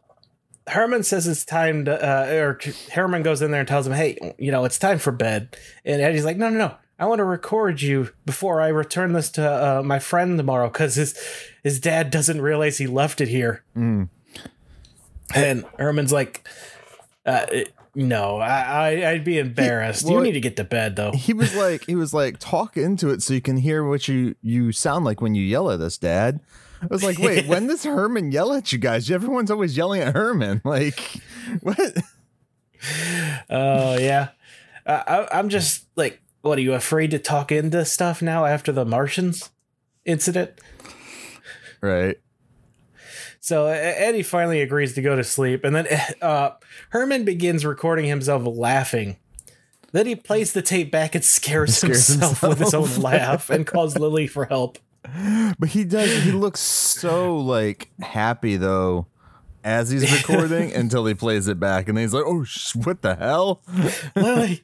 Herman 0.67 1.03
says 1.03 1.27
it's 1.27 1.45
time 1.45 1.85
to, 1.87 1.93
uh, 2.03 2.33
or 2.33 2.59
Herman 2.93 3.23
goes 3.23 3.43
in 3.43 3.51
there 3.51 3.61
and 3.61 3.69
tells 3.69 3.87
him, 3.87 3.93
hey, 3.93 4.35
you 4.39 4.51
know, 4.51 4.65
it's 4.65 4.79
time 4.79 4.99
for 4.99 5.13
bed. 5.13 5.57
And 5.85 6.01
Eddie's 6.01 6.25
like, 6.25 6.37
no, 6.37 6.49
no, 6.49 6.59
no. 6.59 6.75
I 7.03 7.07
want 7.07 7.19
to 7.19 7.25
record 7.25 7.83
you 7.83 8.11
before 8.25 8.61
I 8.61 8.69
return 8.69 9.13
this 9.13 9.29
to 9.31 9.43
uh, 9.43 9.83
my 9.83 9.99
friend 9.99 10.39
tomorrow 10.39 10.69
because 10.69 10.95
his 10.95 11.19
his 11.65 11.81
dad 11.81 12.11
doesn't 12.11 12.41
realize 12.41 12.79
he 12.79 12.87
left 12.87 13.21
it 13.21 13.27
here. 13.27 13.65
Mm. 13.77 14.09
And 15.35 15.65
Herman's 15.81 16.13
like, 16.13 16.47
uh, 17.27 17.45
no, 17.97 18.37
I, 18.37 19.03
I 19.03 19.13
would 19.15 19.25
be 19.25 19.41
embarrassed. 19.41 20.05
well, 20.05 20.15
you 20.15 20.23
need 20.23 20.33
to 20.35 20.41
get 20.41 20.55
to 20.59 20.65
bed 20.65 20.95
though. 20.95 21.11
He 21.11 21.33
was 21.33 21.57
like, 21.57 21.87
he 21.87 21.97
was 21.97 22.15
like, 22.15 22.39
talk 22.39 22.77
into 22.77 23.09
it 23.09 23.21
so 23.21 23.35
you 23.35 23.41
can 23.41 23.57
hear 23.57 23.85
what 23.85 24.07
you 24.07 24.37
you 24.41 24.71
sound 24.71 25.05
like 25.05 25.21
when 25.21 25.35
you 25.35 25.43
yell 25.43 25.73
at 25.73 25.81
us, 25.81 25.99
Dad. 25.99 26.39
I 26.83 26.87
was 26.89 27.03
like, 27.03 27.19
wait, 27.19 27.49
when 27.49 27.67
does 27.67 27.83
Herman 27.83 28.31
yell 28.31 28.53
at 28.53 28.71
you 28.71 28.79
guys? 28.79 29.11
Everyone's 29.11 29.51
always 29.51 29.77
yelling 29.77 30.03
at 30.03 30.15
Herman. 30.15 30.63
Like, 30.65 31.01
what? 31.63 31.97
Oh 33.51 33.99
yeah, 33.99 34.29
uh, 34.87 35.27
I, 35.33 35.39
I'm 35.39 35.49
just 35.49 35.87
like, 35.97 36.22
what 36.43 36.59
are 36.59 36.63
you 36.63 36.75
afraid 36.75 37.11
to 37.13 37.19
talk 37.19 37.51
into 37.51 37.85
stuff 37.85 38.21
now 38.21 38.45
after 38.45 38.73
the 38.73 38.85
Martians 38.85 39.51
incident? 40.05 40.53
Right. 41.81 42.19
So 43.41 43.67
Eddie 43.67 44.23
finally 44.23 44.61
agrees 44.61 44.95
to 44.95 45.03
go 45.03 45.17
to 45.17 45.25
sleep, 45.25 45.65
and 45.65 45.75
then 45.75 45.89
uh, 46.23 46.51
Herman 46.91 47.25
begins 47.25 47.65
recording 47.65 48.05
himself 48.05 48.43
laughing. 48.47 49.17
Then 49.93 50.07
he 50.07 50.15
plays 50.15 50.53
the 50.53 50.63
tape 50.63 50.91
back 50.91 51.15
and 51.15 51.25
scares, 51.25 51.77
Scares 51.79 52.07
himself, 52.07 52.43
with 52.43 52.59
his 52.59 52.73
own 52.73 52.95
laugh 52.97 53.51
and 53.51 53.67
calls 53.67 53.99
Lily 53.99 54.27
for 54.27 54.45
help. 54.45 54.79
But 55.59 55.71
he 55.71 55.85
does. 55.85 56.23
He 56.23 56.31
looks 56.31 56.61
so 56.61 57.37
like 57.37 57.91
happy 58.01 58.57
though, 58.57 59.07
as 59.65 59.91
he's 59.91 60.11
recording 60.17 60.73
until 60.73 61.05
he 61.07 61.15
plays 61.15 61.49
it 61.49 61.59
back, 61.59 61.89
and 61.89 61.97
then 61.97 62.05
he's 62.05 62.15
like, 62.15 62.25
"Oh, 62.25 62.45
sh- 62.45 62.77
what 62.77 63.03
the 63.03 63.17
hell?" 63.17 63.61
Lily. 64.15 64.63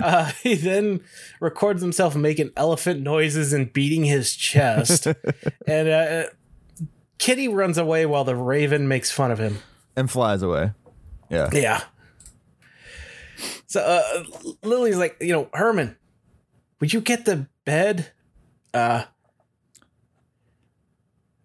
Uh, 0.00 0.32
he 0.42 0.54
then 0.54 1.00
records 1.40 1.82
himself 1.82 2.16
making 2.16 2.50
elephant 2.56 3.00
noises 3.00 3.52
and 3.52 3.72
beating 3.72 4.04
his 4.04 4.34
chest. 4.34 5.06
and 5.66 5.88
uh, 5.88 6.24
Kitty 7.18 7.48
runs 7.48 7.78
away 7.78 8.06
while 8.06 8.24
the 8.24 8.36
raven 8.36 8.88
makes 8.88 9.10
fun 9.10 9.30
of 9.30 9.38
him. 9.38 9.58
And 9.96 10.10
flies 10.10 10.42
away. 10.42 10.72
Yeah. 11.30 11.48
Yeah. 11.52 11.82
So 13.66 13.80
uh, 13.80 14.24
Lily's 14.62 14.96
like, 14.96 15.16
you 15.20 15.32
know, 15.32 15.48
Herman, 15.52 15.96
would 16.80 16.92
you 16.92 17.00
get 17.00 17.24
the 17.24 17.48
bed? 17.64 18.12
Uh, 18.72 19.04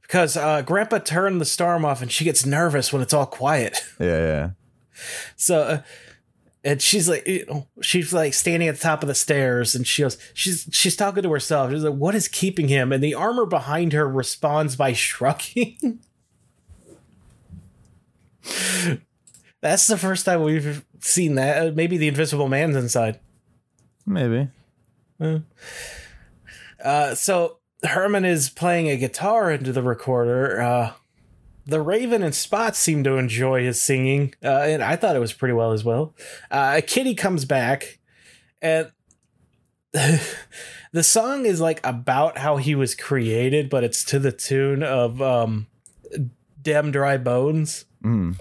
because 0.01 0.36
uh, 0.36 0.63
Grandpa 0.63 0.98
turned 0.98 1.39
the 1.39 1.45
storm 1.45 1.86
off, 1.86 2.01
and 2.01 2.12
she 2.12 2.24
gets 2.25 2.43
nervous 2.43 2.91
when 2.91 3.03
it's 3.03 3.13
all 3.13 3.27
quiet. 3.27 3.86
Yeah. 4.00 4.07
Yeah. 4.07 4.50
So, 5.36 5.62
uh, 5.62 5.81
and 6.63 6.82
she's 6.82 7.08
like, 7.08 7.25
you 7.28 7.46
know, 7.46 7.68
she's 7.82 8.12
like 8.12 8.34
standing 8.34 8.68
at 8.68 8.75
the 8.75 8.82
top 8.82 9.01
of 9.01 9.08
the 9.08 9.16
stairs, 9.16 9.75
and 9.75 9.88
she 9.88 10.01
goes, 10.01 10.18
she's 10.34 10.68
she's 10.72 10.96
talking 10.96 11.24
to 11.24 11.32
herself. 11.32 11.72
She's 11.72 11.84
like, 11.84 11.94
"What 11.94 12.16
is 12.16 12.28
keeping 12.28 12.68
him?" 12.68 12.92
And 12.92 13.04
the 13.04 13.13
armor 13.13 13.46
behind 13.46 13.94
her 13.94 14.08
responds 14.08 14.75
by 14.75 14.94
shrugging. 14.94 16.00
That's 19.62 19.88
the 19.88 19.98
first 19.98 20.25
time 20.25 20.44
we've 20.44 20.86
seen 21.00 21.36
that. 21.36 21.68
Uh, 21.68 21.72
Maybe 21.74 21.98
the 21.98 22.08
Invisible 22.08 22.48
Man's 22.48 22.75
inside. 22.75 23.20
Maybe. 24.06 24.48
Uh, 26.84 27.16
so 27.16 27.58
Herman 27.84 28.25
is 28.25 28.50
playing 28.50 28.89
a 28.89 28.98
guitar 28.98 29.51
into 29.51 29.72
the 29.72 29.84
recorder. 29.84 30.62
Uh, 30.62 30.94
the 31.70 31.82
Raven 31.82 32.24
and 32.24 32.34
Spot 32.36 32.76
seem 32.76 33.04
to 33.06 33.18
enjoy 33.18 33.64
his 33.64 33.82
singing, 33.82 34.34
uh, 34.44 34.48
and 34.64 34.84
I 34.84 34.96
thought 34.96 35.16
it 35.16 35.20
was 35.20 35.34
pretty 35.34 35.54
well 35.54 35.72
as 35.72 35.84
well. 35.84 36.14
Uh, 36.52 36.76
a 36.78 36.82
Kitty 36.82 37.16
comes 37.16 37.46
back, 37.46 38.00
and 38.62 38.92
the 39.94 41.04
song 41.04 41.46
is 41.46 41.62
like 41.62 41.80
about 41.86 42.38
how 42.40 42.58
he 42.58 42.76
was 42.76 42.96
created, 42.96 43.70
but 43.70 43.84
it's 43.84 44.04
to 44.06 44.20
the 44.20 44.32
tune 44.32 44.84
of 44.84 45.22
um, 45.22 45.68
"Dem 46.62 46.92
Dry 46.92 47.18
Bones," 47.18 47.86
Mm. 48.04 48.40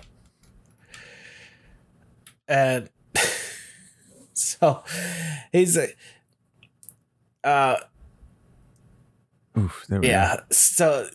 and 2.47 2.89
so 4.33 4.83
he's 5.53 5.79
uh, 7.45 7.77
Oof. 9.59 9.85
There 9.89 10.01
we 10.01 10.07
go. 10.07 10.13
yeah. 10.13 10.37
So 10.51 11.09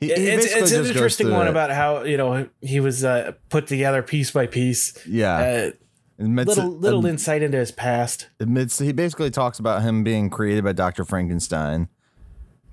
He, 0.00 0.08
he 0.08 0.12
it's, 0.12 0.44
it's 0.46 0.72
an 0.72 0.84
interesting 0.86 1.30
one 1.30 1.46
it. 1.46 1.50
about 1.50 1.70
how 1.70 2.02
you 2.02 2.16
know 2.16 2.48
he 2.60 2.80
was 2.80 3.04
uh, 3.04 3.32
put 3.48 3.66
together 3.66 4.02
piece 4.02 4.30
by 4.30 4.46
piece. 4.46 4.96
yeah. 5.06 5.36
Uh, 5.38 5.70
little 6.18 6.74
it- 6.74 6.80
little 6.80 7.06
ad- 7.06 7.10
insight 7.12 7.42
into 7.42 7.58
his 7.58 7.70
past. 7.72 8.28
admits 8.40 8.78
he 8.78 8.92
basically 8.92 9.30
talks 9.30 9.58
about 9.58 9.82
him 9.82 10.02
being 10.04 10.28
created 10.30 10.64
by 10.64 10.72
Dr. 10.72 11.04
Frankenstein 11.04 11.88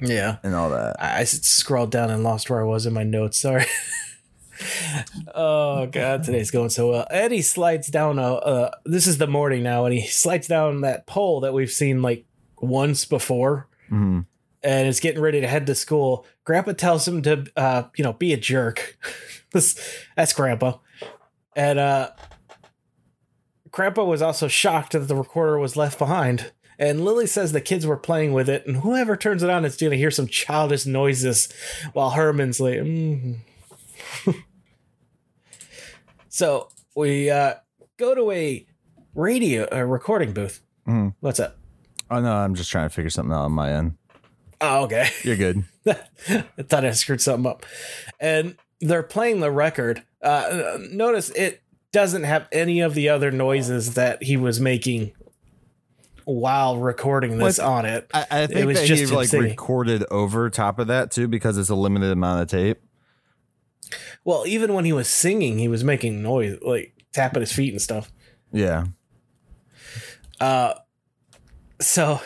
Yeah, 0.01 0.38
and 0.44 0.53
all 0.56 0.70
that. 0.70 0.96
I 1.01 1.24
scrolled 1.25 1.92
down 1.92 2.10
and 2.10 2.24
lost 2.24 2.50
where 2.50 2.62
I 2.62 2.65
was 2.65 2.86
in 2.86 2.94
my 2.94 3.03
notes. 3.03 3.38
Sorry. 3.38 3.65
oh 5.36 5.86
god, 5.88 6.24
today's 6.24 6.51
going 6.51 6.70
so 6.70 6.89
well. 6.92 7.08
Eddie 7.10 7.42
slides 7.42 7.88
down 7.88 8.20
a. 8.20 8.34
Uh, 8.36 8.72
this 8.86 9.08
is 9.08 9.18
the 9.18 9.27
morning 9.27 9.63
now, 9.63 9.86
and 9.86 9.94
he 9.94 10.06
slides 10.08 10.48
down 10.48 10.82
that 10.82 11.06
pole 11.08 11.39
that 11.42 11.53
we've 11.53 11.72
seen 11.72 12.01
like 12.01 12.25
once 12.60 13.06
before. 13.06 13.68
Mhm. 13.92 14.25
And 14.63 14.88
is 14.88 15.00
getting 15.00 15.22
ready 15.22 15.41
to 15.41 15.48
head 15.48 15.65
to 15.67 15.75
school. 15.75 16.25
Grandpa 16.46 16.74
tells 16.74 17.08
him 17.08 17.22
to, 17.24 17.46
uh, 17.55 17.84
you 17.96 18.03
know, 18.03 18.13
be 18.13 18.34
a 18.34 18.38
jerk. 18.38 18.98
this, 19.53 19.79
that's 20.15 20.34
Grandpa. 20.34 20.77
And 21.55 21.79
uh, 21.79 22.12
Grandpa 23.72 24.03
was 24.05 24.22
also 24.22 24.48
shocked 24.48 24.93
that 24.93 25.00
the 25.00 25.15
recorder 25.15 25.60
was 25.60 25.75
left 25.75 26.00
behind. 26.00 26.51
And 26.79 27.05
Lily 27.05 27.27
says 27.27 27.51
the 27.51 27.62
kids 27.62 27.86
were 27.86 27.98
playing 27.98 28.34
with 28.34 28.50
it, 28.50 28.65
and 28.65 28.77
whoever 28.77 29.15
turns 29.15 29.43
it 29.43 29.50
on 29.50 29.63
is 29.63 29.77
going 29.77 29.91
to 29.91 29.98
hear 29.98 30.12
some 30.12 30.27
childish 30.27 30.86
noises 30.86 31.53
while 31.93 32.10
Herman's 32.12 32.60
like, 32.60 32.79
mm. 32.79 33.38
so 36.29 36.70
we 36.96 37.29
uh, 37.29 37.55
go 37.98 38.15
to 38.15 38.32
a 38.32 38.65
radio, 39.13 39.67
a 39.72 39.86
recording 39.86 40.34
booth. 40.34 40.62
Mhm. 40.88 41.13
What's 41.20 41.39
up? 41.39 41.58
Oh 42.10 42.20
no, 42.20 42.34
I'm 42.34 42.55
just 42.55 42.72
trying 42.72 42.89
to 42.89 42.93
figure 42.93 43.10
something 43.10 43.34
out 43.34 43.46
on 43.46 43.51
my 43.51 43.72
end. 43.72 43.98
Oh, 44.65 44.84
okay. 44.86 45.10
You're 45.24 45.36
good. 45.36 45.65
I 45.86 46.46
thought 46.63 46.86
I 46.86 46.91
screwed 46.91 47.20
something 47.22 47.50
up. 47.51 47.65
And 48.20 48.55
they're 48.79 49.03
playing 49.03 49.41
the 49.41 49.51
record. 49.51 50.03
Uh, 50.22 50.77
notice 50.89 51.29
it 51.32 51.62
doesn't 51.91 52.24
have 52.24 52.48
any 52.51 52.79
of 52.79 52.93
the 52.93 53.10
other 53.10 53.29
noises 53.29 53.96
that 53.96 54.24
he 54.24 54.38
was 54.38 54.60
making 54.62 55.12
while 56.24 56.77
recording 56.77 57.38
this 57.38 57.58
What? 57.58 57.67
on 57.67 57.86
it. 57.86 58.10
I, 58.13 58.25
I 58.32 58.48
think 58.48 58.65
was 58.65 58.79
that 58.79 58.88
just 58.88 59.10
he 59.10 59.15
like 59.15 59.27
singing. 59.27 59.50
recorded 59.50 60.05
over 60.10 60.50
top 60.50 60.79
of 60.79 60.88
that 60.88 61.12
too 61.12 61.27
because 61.27 61.58
it's 61.58 61.70
a 61.70 61.75
limited 61.75 62.12
amount 62.12 62.41
of 62.43 62.48
tape. 62.48 62.79
Well, 64.24 64.46
even 64.48 64.74
when 64.74 64.86
he 64.86 64.93
was 64.93 65.10
singing, 65.10 65.60
he 65.60 65.67
was 65.67 65.84
making 65.84 66.24
noise, 66.24 66.58
like 66.62 66.93
tapping 67.12 67.41
his 67.41 67.51
feet 67.51 67.74
and 67.74 67.82
stuff. 67.82 68.10
Yeah. 68.53 68.86
Uh, 70.39 70.75
so 71.82 72.22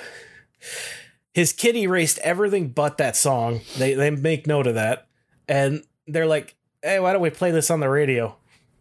his 1.38 1.54
kid 1.54 1.76
erased 1.76 2.18
everything 2.24 2.70
but 2.70 2.98
that 2.98 3.16
song. 3.16 3.62
They 3.78 3.94
they 3.94 4.10
make 4.10 4.48
note 4.48 4.66
of 4.66 4.74
that, 4.74 5.06
and 5.48 5.84
they're 6.08 6.26
like, 6.26 6.56
"Hey, 6.82 7.00
why 7.00 7.14
don't 7.14 7.22
we 7.22 7.30
play 7.30 7.52
this 7.52 7.70
on 7.70 7.80
the 7.80 7.90
radio? 7.90 8.36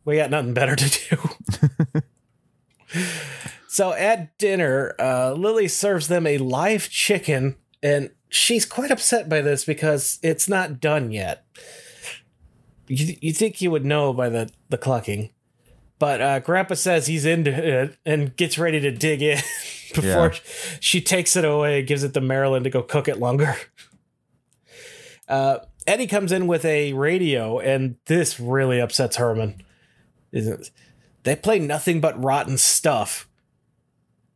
We 0.06 0.16
got 0.16 0.30
nothing 0.30 0.54
better 0.54 0.74
to 0.74 1.28
do." 1.60 3.02
so 3.68 3.92
at 3.92 4.38
dinner, 4.38 4.94
uh, 4.98 5.34
Lily 5.34 5.68
serves 5.68 6.08
them 6.08 6.26
a 6.26 6.38
live 6.38 6.88
chicken, 6.88 7.56
and 7.82 8.08
she's 8.30 8.64
quite 8.64 8.90
upset 8.90 9.28
by 9.28 9.42
this 9.42 9.66
because 9.66 10.18
it's 10.22 10.48
not 10.48 10.80
done 10.80 11.12
yet. 11.12 11.44
You 12.88 13.16
you 13.20 13.34
think 13.34 13.60
you 13.60 13.70
would 13.70 13.84
know 13.84 14.14
by 14.14 14.30
the 14.30 14.50
the 14.70 14.78
clucking. 14.78 15.28
But 15.98 16.22
uh, 16.22 16.40
Grandpa 16.40 16.76
says 16.76 17.06
he's 17.06 17.26
into 17.26 17.50
it 17.50 17.98
and 18.06 18.34
gets 18.34 18.58
ready 18.58 18.80
to 18.80 18.90
dig 18.90 19.20
in 19.20 19.40
before 19.94 20.32
Yeah. 20.32 20.38
she 20.80 21.00
takes 21.00 21.36
it 21.36 21.44
away, 21.44 21.82
gives 21.82 22.02
it 22.02 22.14
to 22.14 22.20
Marilyn 22.20 22.64
to 22.64 22.70
go 22.70 22.82
cook 22.82 23.08
it 23.08 23.18
longer. 23.18 23.56
Uh, 25.28 25.58
Eddie 25.86 26.06
comes 26.06 26.32
in 26.32 26.46
with 26.46 26.64
a 26.64 26.92
radio, 26.92 27.58
and 27.58 27.96
this 28.06 28.38
really 28.40 28.80
upsets 28.80 29.16
Herman. 29.16 29.62
Isn't 30.32 30.70
they 31.24 31.34
play 31.36 31.58
nothing 31.58 32.00
but 32.00 32.22
rotten 32.22 32.58
stuff, 32.58 33.28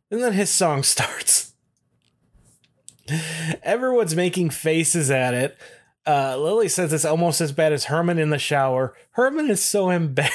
and 0.09 0.21
then 0.21 0.33
his 0.33 0.49
song 0.49 0.83
starts. 0.83 1.53
Everyone's 3.63 4.15
making 4.15 4.49
faces 4.51 5.09
at 5.11 5.33
it. 5.33 5.57
Uh, 6.05 6.37
Lily 6.37 6.67
says 6.69 6.91
it's 6.93 7.05
almost 7.05 7.41
as 7.41 7.51
bad 7.51 7.73
as 7.73 7.85
Herman 7.85 8.17
in 8.17 8.29
the 8.29 8.39
shower. 8.39 8.95
Herman 9.11 9.49
is 9.49 9.61
so 9.61 9.89
embarrassed. 9.91 10.33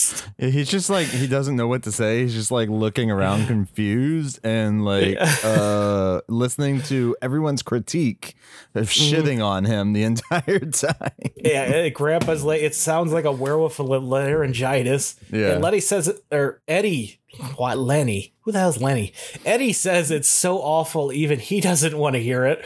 Geist. 0.00 0.28
He's 0.38 0.68
just 0.68 0.90
like 0.90 1.06
he 1.06 1.26
doesn't 1.26 1.56
know 1.56 1.66
what 1.68 1.82
to 1.84 1.92
say. 1.92 2.22
He's 2.22 2.34
just 2.34 2.50
like 2.50 2.68
looking 2.68 3.10
around 3.10 3.46
confused 3.46 4.40
and 4.44 4.84
like 4.84 5.16
uh 5.44 6.20
listening 6.28 6.82
to 6.82 7.16
everyone's 7.22 7.62
critique 7.62 8.34
of 8.74 8.88
shitting 8.88 9.44
on 9.44 9.64
him 9.64 9.92
the 9.92 10.02
entire 10.10 10.60
time. 10.60 11.10
Yeah, 11.36 11.62
eh, 11.62 11.88
Grandpa's 11.90 12.44
like 12.44 12.62
it 12.62 12.74
sounds 12.74 13.12
like 13.12 13.24
a 13.24 13.32
werewolf 13.32 13.78
with 13.78 14.02
laryngitis. 14.02 15.16
Yeah. 15.30 15.52
And 15.52 15.62
Letty 15.62 15.80
says 15.80 16.20
or 16.30 16.62
Eddie, 16.66 17.20
what 17.56 17.78
Lenny? 17.78 18.34
Who 18.42 18.52
the 18.52 18.58
hell's 18.58 18.80
Lenny? 18.80 19.12
Eddie 19.44 19.72
says 19.72 20.10
it's 20.10 20.28
so 20.28 20.58
awful, 20.58 21.12
even 21.12 21.38
he 21.38 21.60
doesn't 21.60 21.96
want 21.96 22.14
to 22.14 22.22
hear 22.22 22.46
it. 22.46 22.64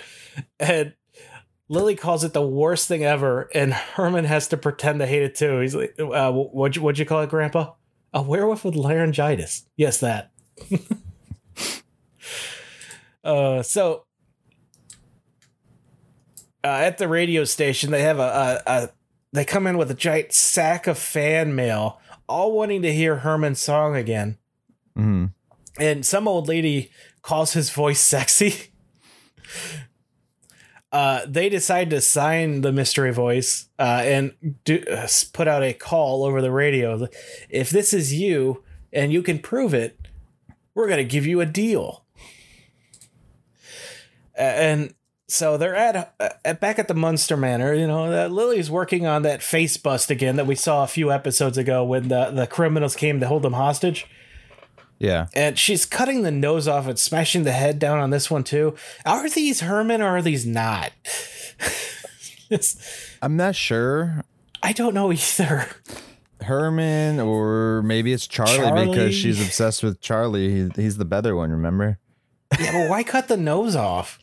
And 0.58 0.94
Lily 1.68 1.96
calls 1.96 2.24
it 2.24 2.32
the 2.32 2.46
worst 2.46 2.88
thing 2.88 3.04
ever, 3.04 3.48
and 3.54 3.72
Herman 3.72 4.24
has 4.26 4.48
to 4.48 4.56
pretend 4.56 5.00
to 5.00 5.06
hate 5.06 5.22
it 5.22 5.34
too. 5.34 5.60
He's 5.60 5.74
like, 5.74 5.94
uh, 5.98 6.30
"What'd 6.30 6.76
you, 6.76 6.82
what'd 6.82 6.98
you 6.98 7.06
call 7.06 7.22
it, 7.22 7.30
Grandpa? 7.30 7.72
A 8.12 8.22
werewolf 8.22 8.64
with 8.64 8.74
laryngitis? 8.74 9.64
Yes, 9.76 9.98
that." 10.00 10.30
uh, 13.24 13.62
so 13.62 14.04
uh, 16.62 16.68
at 16.68 16.98
the 16.98 17.08
radio 17.08 17.44
station, 17.44 17.90
they 17.90 18.02
have 18.02 18.18
a, 18.18 18.62
a, 18.66 18.70
a 18.70 18.90
they 19.32 19.44
come 19.44 19.66
in 19.66 19.78
with 19.78 19.90
a 19.90 19.94
giant 19.94 20.32
sack 20.32 20.86
of 20.86 20.98
fan 20.98 21.54
mail, 21.54 22.00
all 22.28 22.52
wanting 22.52 22.82
to 22.82 22.92
hear 22.92 23.16
Herman's 23.16 23.60
song 23.60 23.96
again. 23.96 24.38
Mhm. 24.96 25.32
And 25.78 26.06
some 26.06 26.28
old 26.28 26.46
lady 26.46 26.90
calls 27.22 27.54
his 27.54 27.70
voice 27.70 28.00
sexy. 28.00 28.54
Uh, 30.94 31.26
they 31.26 31.48
decide 31.48 31.90
to 31.90 32.00
sign 32.00 32.60
the 32.60 32.70
mystery 32.70 33.12
voice 33.12 33.68
uh, 33.80 34.02
and 34.04 34.32
do, 34.64 34.80
uh, 34.88 35.08
put 35.32 35.48
out 35.48 35.60
a 35.60 35.72
call 35.72 36.22
over 36.22 36.40
the 36.40 36.52
radio. 36.52 37.08
If 37.50 37.70
this 37.70 37.92
is 37.92 38.14
you 38.14 38.62
and 38.92 39.12
you 39.12 39.20
can 39.20 39.40
prove 39.40 39.74
it, 39.74 39.98
we're 40.72 40.86
going 40.86 40.98
to 40.98 41.04
give 41.04 41.26
you 41.26 41.40
a 41.40 41.46
deal. 41.46 42.04
And 44.36 44.94
so 45.26 45.56
they're 45.56 45.74
at, 45.74 46.14
uh, 46.20 46.28
at 46.44 46.60
back 46.60 46.78
at 46.78 46.86
the 46.86 46.94
Munster 46.94 47.36
Manor. 47.36 47.74
You 47.74 47.88
know, 47.88 48.28
Lily's 48.28 48.70
working 48.70 49.04
on 49.04 49.22
that 49.22 49.42
face 49.42 49.76
bust 49.76 50.12
again 50.12 50.36
that 50.36 50.46
we 50.46 50.54
saw 50.54 50.84
a 50.84 50.88
few 50.88 51.10
episodes 51.10 51.58
ago 51.58 51.82
when 51.82 52.06
the 52.06 52.30
the 52.30 52.46
criminals 52.46 52.94
came 52.94 53.18
to 53.18 53.26
hold 53.26 53.42
them 53.42 53.54
hostage. 53.54 54.06
Yeah. 55.04 55.26
And 55.34 55.58
she's 55.58 55.84
cutting 55.84 56.22
the 56.22 56.30
nose 56.30 56.66
off 56.66 56.86
and 56.86 56.98
smashing 56.98 57.44
the 57.44 57.52
head 57.52 57.78
down 57.78 57.98
on 57.98 58.10
this 58.10 58.30
one 58.30 58.42
too. 58.42 58.74
Are 59.04 59.28
these 59.28 59.60
Herman 59.60 60.00
or 60.00 60.16
are 60.16 60.22
these 60.22 60.46
not? 60.46 60.92
I'm 63.22 63.36
not 63.36 63.54
sure. 63.54 64.24
I 64.62 64.72
don't 64.72 64.94
know 64.94 65.12
either. 65.12 65.68
Herman 66.40 67.20
or 67.20 67.82
maybe 67.82 68.12
it's 68.12 68.26
Charlie, 68.26 68.56
Charlie? 68.56 68.86
because 68.88 69.14
she's 69.14 69.40
obsessed 69.40 69.82
with 69.82 70.00
Charlie. 70.00 70.50
He, 70.50 70.82
he's 70.82 70.96
the 70.96 71.04
better 71.04 71.36
one, 71.36 71.50
remember? 71.50 71.98
Yeah, 72.58 72.72
but 72.72 72.90
why 72.90 73.02
cut 73.02 73.28
the 73.28 73.36
nose 73.36 73.76
off? 73.76 74.18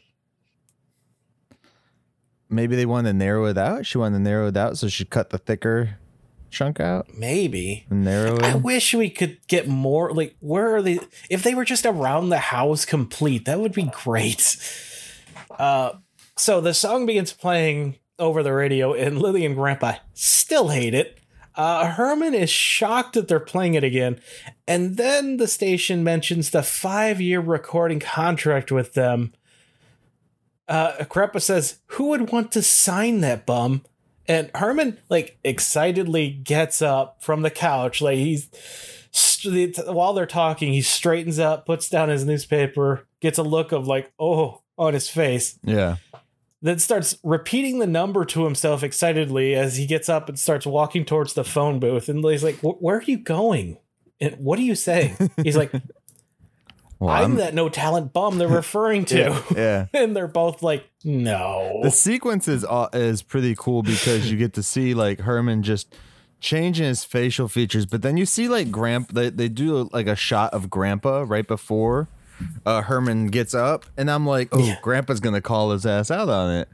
Maybe 2.50 2.76
they 2.76 2.86
wanted 2.86 3.10
to 3.10 3.18
narrow 3.18 3.46
it 3.46 3.58
out. 3.58 3.86
She 3.86 3.98
wanted 3.98 4.18
to 4.18 4.24
narrow 4.24 4.48
it 4.48 4.58
out, 4.58 4.78
so 4.78 4.88
she 4.88 5.06
cut 5.06 5.30
the 5.30 5.38
thicker 5.38 5.98
chunk 6.52 6.80
out 6.80 7.08
Maybe. 7.18 7.86
and 7.90 8.04
narrow. 8.04 8.38
I 8.42 8.56
wish 8.56 8.94
we 8.94 9.10
could 9.10 9.38
get 9.48 9.68
more. 9.68 10.12
Like, 10.14 10.36
where 10.40 10.76
are 10.76 10.82
they? 10.82 11.00
If 11.30 11.44
they 11.44 11.56
were 11.56 11.66
just 11.66 11.86
around 11.86 12.30
the 12.30 12.38
house 12.38 12.86
complete, 12.86 13.46
that 13.46 13.60
would 13.60 13.74
be 13.74 13.90
great. 14.04 14.58
Uh, 15.60 15.98
so 16.38 16.60
the 16.62 16.74
song 16.74 17.06
begins 17.06 17.34
playing 17.34 17.98
over 18.18 18.42
the 18.42 18.54
radio, 18.54 18.94
and 18.94 19.22
Lily 19.22 19.46
and 19.46 19.54
Grandpa 19.54 19.96
still 20.14 20.70
hate 20.70 20.94
it. 20.96 21.20
Uh, 21.56 21.92
Herman 21.92 22.34
is 22.34 22.50
shocked 22.50 23.14
that 23.14 23.28
they're 23.28 23.40
playing 23.40 23.74
it 23.76 23.84
again. 23.84 24.20
And 24.68 24.98
then 24.98 25.38
the 25.38 25.48
station 25.48 26.04
mentions 26.04 26.50
the 26.50 26.64
five 26.64 27.20
year 27.20 27.42
recording 27.42 28.00
contract 28.00 28.72
with 28.72 28.94
them. 28.94 29.34
Uh, 30.68 31.04
Grandpa 31.04 31.40
says, 31.40 31.80
Who 31.88 32.08
would 32.08 32.32
want 32.32 32.52
to 32.54 32.64
sign 32.64 33.20
that 33.22 33.46
bum? 33.46 33.84
And 34.32 34.50
Herman, 34.56 34.98
like, 35.10 35.38
excitedly 35.44 36.30
gets 36.30 36.82
up 36.82 37.22
from 37.22 37.42
the 37.42 37.50
couch. 37.52 38.02
Like, 38.02 38.16
he's 38.16 38.50
st- 39.12 39.78
while 39.88 40.14
they're 40.14 40.26
talking, 40.26 40.72
he 40.72 40.82
straightens 40.82 41.38
up, 41.38 41.66
puts 41.66 41.90
down 41.90 42.08
his 42.08 42.24
newspaper, 42.24 43.06
gets 43.20 43.38
a 43.38 43.44
look 43.44 43.74
of, 43.74 43.88
like, 43.88 44.10
oh, 44.18 44.62
on 44.78 44.94
his 44.94 45.10
face 45.10 45.60
yeah. 45.64 45.98
then 46.62 46.80
starts 46.80 47.18
repeating 47.24 47.80
the 47.80 47.88
number 47.88 48.24
to 48.24 48.46
himself 48.46 48.84
excitedly 48.84 49.54
as 49.54 49.76
he 49.76 49.86
gets 49.86 50.08
up 50.08 50.30
and 50.30 50.40
starts 50.40 50.66
walking 50.66 51.04
towards 51.04 51.34
the 51.34 51.44
phone 51.44 51.78
booth. 51.80 52.08
And 52.08 52.24
he's 52.24 52.44
like, 52.44 52.56
"Where 52.62 52.98
are 52.98 53.04
you 53.04 53.18
going? 53.18 53.78
And 54.22 54.38
what 54.38 54.58
are 54.58 54.64
you 54.64 54.76
saying?" 54.76 55.18
He's 55.44 55.58
like, 55.58 55.72
Well, 57.02 57.10
"I'm 57.14 57.22
I'm- 57.22 57.36
that 57.36 57.54
no 57.54 57.68
talent 57.68 58.14
bum 58.14 58.38
they're 58.38 58.48
referring 58.48 59.06
to." 59.06 59.44
yeah. 59.56 59.88
and 59.94 60.16
they're 60.16 60.28
both 60.28 60.62
like, 60.62 60.88
"No." 61.04 61.80
The 61.84 61.90
sequence 61.92 62.48
is 62.48 62.64
uh, 62.64 62.88
is 62.94 63.22
pretty 63.24 63.56
cool 63.58 63.82
because 63.84 64.32
you 64.32 64.38
get 64.38 64.54
to 64.54 64.64
see 64.64 64.94
like 64.94 65.20
Herman 65.22 65.64
just 65.64 65.94
changing 66.40 66.86
his 66.88 67.04
facial 67.04 67.48
features, 67.48 67.86
but 67.86 68.02
then 68.04 68.18
you 68.18 68.26
see 68.26 68.48
like 68.48 68.72
Grandpa. 68.72 69.14
They, 69.14 69.30
they 69.30 69.50
do 69.50 69.90
like 69.92 70.08
a 70.08 70.16
shot 70.16 70.54
of 70.54 70.70
Grandpa 70.70 71.26
right 71.28 71.48
before 71.48 72.08
uh, 72.66 72.82
Herman 72.84 73.28
gets 73.28 73.54
up, 73.54 73.86
and 73.98 74.10
I'm 74.10 74.26
like, 74.26 74.50
oh, 74.52 74.60
Yeah. 74.60 74.78
Grandpa's 74.82 75.20
gonna 75.20 75.42
call 75.42 75.72
his 75.72 75.86
ass 75.86 76.10
out 76.12 76.30
on 76.30 76.52
it. 76.54 76.70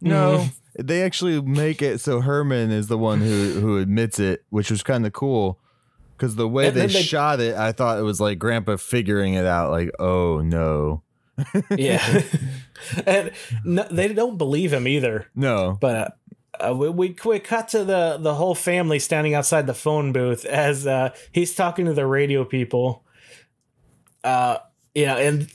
No, 0.00 0.38
Mm-hmm. 0.38 0.86
they 0.86 1.02
actually 1.02 1.40
make 1.40 1.80
it 1.82 2.00
so 2.00 2.20
Herman 2.22 2.70
is 2.70 2.88
the 2.88 2.98
one 2.98 3.20
who 3.20 3.52
who 3.60 3.78
admits 3.78 4.18
it, 4.18 4.44
which 4.50 4.70
was 4.70 4.82
kind 4.82 5.06
of 5.06 5.12
cool. 5.12 5.58
Because 6.22 6.36
the 6.36 6.46
way 6.48 6.70
they, 6.70 6.86
they- 6.86 7.02
shot 7.02 7.40
it, 7.40 7.56
I 7.56 7.72
thought 7.72 7.98
it 7.98 8.02
was 8.02 8.20
like 8.20 8.38
Grandpa 8.38 8.76
figuring 8.76 9.34
it 9.34 9.44
out. 9.44 9.72
Like, 9.72 9.90
oh 9.98 10.40
no, 10.40 11.02
yeah, 11.76 12.22
and 13.06 13.32
no, 13.64 13.82
they 13.90 14.12
don't 14.12 14.38
believe 14.38 14.72
him 14.72 14.86
either. 14.86 15.26
no, 15.34 15.76
But 15.80 16.16
uh, 16.60 16.72
we, 16.76 16.90
we 16.90 17.16
we 17.24 17.40
cut 17.40 17.66
to 17.70 17.82
the 17.84 18.18
the 18.20 18.34
whole 18.36 18.54
family 18.54 19.00
standing 19.00 19.34
outside 19.34 19.66
the 19.66 19.74
phone 19.74 20.12
booth 20.12 20.44
as 20.44 20.86
uh, 20.86 21.10
he's 21.32 21.56
talking 21.56 21.86
to 21.86 21.92
the 21.92 22.06
radio 22.06 22.44
people. 22.44 23.02
Uh, 24.22 24.58
yeah, 24.94 25.16
and 25.16 25.48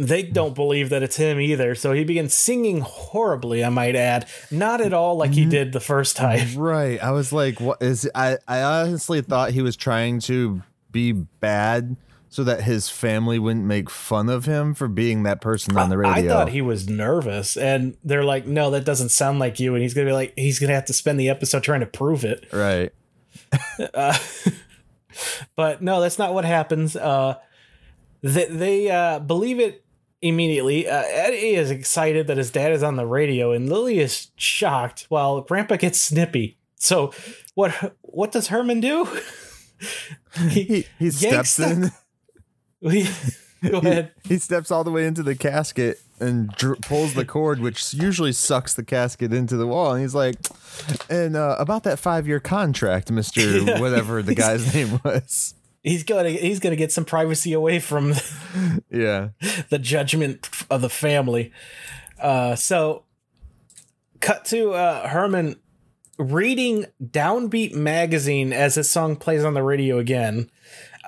they 0.00 0.22
don't 0.22 0.54
believe 0.54 0.88
that 0.88 1.02
it's 1.02 1.16
him 1.16 1.38
either. 1.38 1.74
So 1.74 1.92
he 1.92 2.04
begins 2.04 2.32
singing 2.32 2.80
horribly. 2.80 3.62
I 3.62 3.68
might 3.68 3.94
add, 3.94 4.26
not 4.50 4.80
at 4.80 4.94
all 4.94 5.16
like 5.16 5.32
he 5.32 5.44
did 5.44 5.72
the 5.72 5.80
first 5.80 6.16
time. 6.16 6.40
Right. 6.60 7.02
I 7.02 7.10
was 7.10 7.32
like, 7.32 7.60
what 7.60 7.82
is 7.82 8.08
I 8.14 8.38
I 8.48 8.62
honestly 8.62 9.20
thought 9.20 9.50
he 9.50 9.62
was 9.62 9.76
trying 9.76 10.20
to 10.20 10.62
be 10.90 11.12
bad 11.12 11.96
so 12.28 12.44
that 12.44 12.62
his 12.62 12.88
family 12.88 13.38
wouldn't 13.38 13.64
make 13.64 13.90
fun 13.90 14.28
of 14.28 14.46
him 14.46 14.72
for 14.74 14.88
being 14.88 15.24
that 15.24 15.40
person 15.40 15.76
on 15.76 15.90
the 15.90 15.98
radio. 15.98 16.12
I 16.12 16.28
thought 16.28 16.48
he 16.50 16.62
was 16.62 16.88
nervous, 16.88 17.56
and 17.56 17.96
they're 18.04 18.24
like, 18.24 18.46
"No, 18.46 18.70
that 18.70 18.84
doesn't 18.84 19.08
sound 19.10 19.38
like 19.38 19.60
you." 19.60 19.74
And 19.74 19.82
he's 19.82 19.94
gonna 19.94 20.06
be 20.06 20.12
like, 20.12 20.32
he's 20.36 20.58
gonna 20.58 20.74
have 20.74 20.84
to 20.86 20.92
spend 20.92 21.18
the 21.18 21.28
episode 21.28 21.62
trying 21.62 21.80
to 21.80 21.86
prove 21.86 22.24
it. 22.24 22.46
right. 22.52 22.92
Uh, 23.94 24.16
but 25.56 25.82
no, 25.82 26.00
that's 26.00 26.18
not 26.18 26.34
what 26.34 26.44
happens. 26.44 26.94
Uh, 26.96 27.36
they 28.22 28.46
they 28.46 28.90
uh, 28.90 29.18
believe 29.18 29.58
it 29.60 29.84
immediately. 30.22 30.88
Uh, 30.88 31.02
Eddie 31.06 31.54
is 31.54 31.70
excited 31.70 32.26
that 32.26 32.36
his 32.36 32.50
dad 32.50 32.72
is 32.72 32.82
on 32.82 32.96
the 32.96 33.06
radio, 33.06 33.52
and 33.52 33.68
Lily 33.68 33.98
is 33.98 34.28
shocked 34.36 35.06
while 35.08 35.40
Grandpa 35.42 35.76
gets 35.76 36.00
snippy. 36.00 36.58
So, 36.76 37.12
what 37.54 37.94
what 38.02 38.32
does 38.32 38.48
Herman 38.48 38.80
do? 38.80 39.08
He 40.50 40.86
he 40.98 41.08
yanks 41.08 41.16
steps 41.50 41.56
the- 41.56 41.70
in. 41.70 41.92
We, 42.82 43.08
go 43.70 43.78
ahead. 43.78 44.12
He 44.24 44.38
steps 44.38 44.70
all 44.70 44.84
the 44.84 44.90
way 44.90 45.06
into 45.06 45.22
the 45.22 45.34
casket 45.34 46.00
and 46.20 46.50
dr- 46.50 46.80
pulls 46.82 47.14
the 47.14 47.24
cord, 47.24 47.60
which 47.60 47.92
usually 47.94 48.32
sucks 48.32 48.74
the 48.74 48.84
casket 48.84 49.32
into 49.32 49.56
the 49.56 49.66
wall. 49.66 49.92
And 49.92 50.02
he's 50.02 50.14
like, 50.14 50.36
"And 51.08 51.34
uh, 51.36 51.56
about 51.58 51.82
that 51.84 51.98
five 51.98 52.26
year 52.28 52.40
contract, 52.40 53.10
Mister 53.10 53.40
Yeah. 53.58 53.80
whatever 53.80 54.22
the 54.22 54.34
guy's 54.34 54.72
name 54.74 55.00
was." 55.04 55.54
He's 55.82 56.04
gonna 56.04 56.30
he's 56.30 56.60
gonna 56.60 56.76
get 56.76 56.92
some 56.92 57.04
privacy 57.04 57.52
away 57.52 57.78
from 57.80 58.14
Yeah. 58.90 59.28
the 59.70 59.78
judgment 59.78 60.48
of 60.70 60.82
the 60.82 60.90
family. 60.90 61.52
Uh, 62.20 62.54
so, 62.54 63.04
cut 64.20 64.44
to 64.46 64.72
uh, 64.72 65.08
Herman 65.08 65.56
reading 66.18 66.84
Downbeat 67.02 67.74
magazine 67.74 68.52
as 68.52 68.74
his 68.74 68.90
song 68.90 69.16
plays 69.16 69.42
on 69.44 69.54
the 69.54 69.62
radio 69.62 69.98
again. 69.98 70.50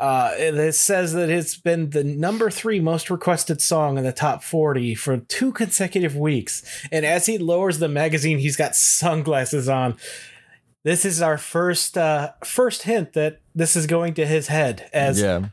Uh, 0.00 0.30
it 0.38 0.72
says 0.74 1.12
that 1.12 1.28
it's 1.28 1.54
been 1.54 1.90
the 1.90 2.02
number 2.02 2.50
three 2.50 2.80
most 2.80 3.10
requested 3.10 3.60
song 3.60 3.98
in 3.98 4.04
the 4.04 4.12
top 4.12 4.42
40 4.42 4.94
for 4.94 5.18
two 5.18 5.52
consecutive 5.52 6.16
weeks. 6.16 6.62
And 6.90 7.04
as 7.04 7.26
he 7.26 7.36
lowers 7.36 7.78
the 7.78 7.88
magazine, 7.88 8.38
he's 8.38 8.56
got 8.56 8.74
sunglasses 8.74 9.68
on. 9.68 9.98
This 10.84 11.04
is 11.04 11.22
our 11.22 11.38
first 11.38 11.96
uh, 11.96 12.32
first 12.44 12.82
hint 12.82 13.12
that 13.12 13.40
this 13.54 13.76
is 13.76 13.86
going 13.86 14.14
to 14.14 14.26
his 14.26 14.48
head, 14.48 14.88
as 14.92 15.20
Yeah. 15.20 15.46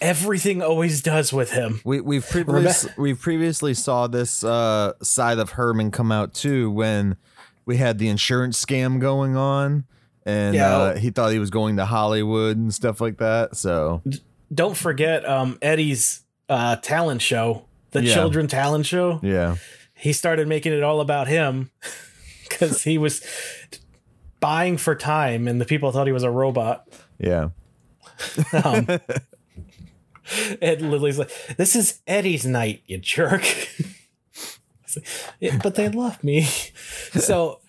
everything 0.00 0.60
always 0.60 1.00
does 1.02 1.32
with 1.32 1.52
him. 1.52 1.80
We 1.84 2.00
we've 2.00 2.26
previously 2.28 2.92
we 2.98 3.14
previously 3.14 3.72
saw 3.74 4.06
this 4.06 4.44
uh, 4.44 4.92
side 5.02 5.38
of 5.38 5.50
Herman 5.52 5.90
come 5.90 6.12
out 6.12 6.34
too 6.34 6.70
when 6.70 7.16
we 7.64 7.78
had 7.78 7.98
the 7.98 8.08
insurance 8.08 8.62
scam 8.62 9.00
going 9.00 9.36
on, 9.36 9.84
and 10.26 10.54
Yeah. 10.54 10.76
uh, 10.76 10.96
he 10.96 11.08
thought 11.10 11.32
he 11.32 11.38
was 11.38 11.50
going 11.50 11.76
to 11.78 11.86
Hollywood 11.86 12.58
and 12.58 12.72
stuff 12.74 13.00
like 13.00 13.16
that. 13.18 13.56
So 13.56 14.02
Don't 14.52 14.76
forget 14.76 15.26
um, 15.26 15.58
Eddie's 15.62 16.24
uh, 16.50 16.76
talent 16.76 17.22
show, 17.22 17.64
the 17.92 18.04
Yeah. 18.04 18.12
children 18.12 18.48
talent 18.48 18.84
show. 18.84 19.18
yeah, 19.22 19.56
He 19.94 20.12
started 20.12 20.46
making 20.46 20.74
it 20.74 20.82
all 20.82 21.00
about 21.00 21.26
him 21.26 21.70
because 22.50 22.82
he 22.82 22.98
was 22.98 23.22
buying 24.44 24.76
for 24.76 24.94
time, 24.94 25.48
and 25.48 25.58
the 25.58 25.64
people 25.64 25.90
thought 25.90 26.06
he 26.06 26.12
was 26.12 26.22
a 26.22 26.30
robot. 26.30 26.86
yeah, 27.18 27.48
Um, 28.52 28.86
and 30.60 30.90
Lily's 30.90 31.18
like, 31.18 31.30
"This 31.56 31.74
is 31.74 32.00
Eddie's 32.06 32.44
night, 32.44 32.82
you 32.86 32.98
jerk." 32.98 33.42
Like, 34.96 35.06
"Yeah, 35.40 35.58
but 35.62 35.74
they 35.76 35.88
love 35.88 36.22
me. 36.22 36.42
So, 37.14 37.60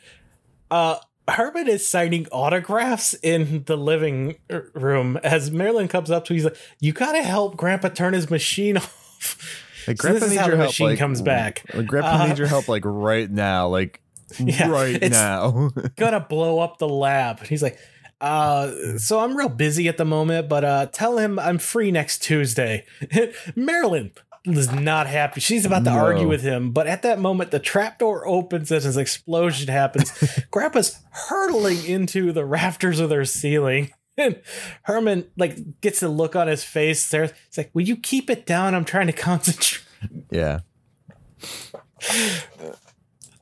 uh, 0.69 0.97
Herman 1.27 1.67
is 1.67 1.87
signing 1.87 2.27
autographs 2.31 3.13
in 3.23 3.63
the 3.65 3.77
living 3.77 4.35
room 4.73 5.17
as 5.23 5.49
Marilyn 5.49 5.87
comes 5.87 6.11
up 6.11 6.25
to. 6.25 6.33
him, 6.33 6.35
He's 6.35 6.43
like, 6.45 6.57
"You 6.79 6.91
gotta 6.93 7.23
help 7.23 7.55
Grandpa 7.57 7.87
turn 7.89 8.13
his 8.13 8.29
machine 8.29 8.77
off." 8.83 9.61
So 9.85 9.93
this 10.13 10.23
is 10.23 10.37
how 10.37 10.49
the 10.49 10.57
machine 10.57 10.97
comes 10.97 11.21
back. 11.21 11.63
Like, 11.73 11.87
Grandpa 11.87 12.23
Uh, 12.23 12.27
needs 12.27 12.39
your 12.39 12.47
help 12.47 12.67
like 12.67 12.83
right 12.85 13.29
now, 13.29 13.67
like 13.69 14.01
Yeah, 14.39 14.69
right 14.69 14.95
it's- 14.95 15.11
now. 15.11 15.69
gonna 15.95 16.19
blow 16.19 16.59
up 16.59 16.77
the 16.77 16.87
lab. 16.89 17.39
And 17.39 17.47
he's 17.47 17.61
like, 17.63 17.77
uh, 18.21 18.97
so 18.97 19.19
I'm 19.19 19.35
real 19.35 19.49
busy 19.49 19.87
at 19.87 19.97
the 19.97 20.05
moment, 20.05 20.47
but 20.49 20.63
uh, 20.63 20.85
tell 20.87 21.17
him 21.17 21.37
I'm 21.37 21.57
free 21.57 21.91
next 21.91 22.23
Tuesday. 22.23 22.85
Marilyn 23.55 24.11
is 24.45 24.71
not 24.71 25.07
happy. 25.07 25.41
She's 25.41 25.65
about 25.65 25.83
to 25.85 25.91
No. 25.91 25.97
argue 25.97 26.27
with 26.27 26.41
him, 26.41 26.71
but 26.71 26.87
at 26.87 27.01
that 27.01 27.19
moment, 27.19 27.51
the 27.51 27.59
trapdoor 27.59 28.25
opens 28.27 28.71
and 28.71 28.83
an 28.85 28.99
explosion 28.99 29.67
happens. 29.67 30.11
Grandpa's 30.51 30.99
hurtling 31.11 31.83
into 31.85 32.31
the 32.31 32.45
rafters 32.45 32.99
of 32.99 33.09
their 33.09 33.25
ceiling. 33.25 33.91
And 34.17 34.39
Herman 34.83 35.25
like 35.35 35.81
gets 35.81 36.01
a 36.01 36.07
look 36.07 36.35
on 36.37 36.47
his 36.47 36.63
face 36.63 37.09
there. 37.09 37.23
It's 37.47 37.57
like, 37.57 37.69
will 37.73 37.81
you 37.81 37.97
keep 37.97 38.29
it 38.29 38.45
down? 38.45 38.73
I'm 38.73 38.85
trying 38.85 39.07
to 39.07 39.13
concentrate. 39.13 39.83
yeah, 40.31 40.59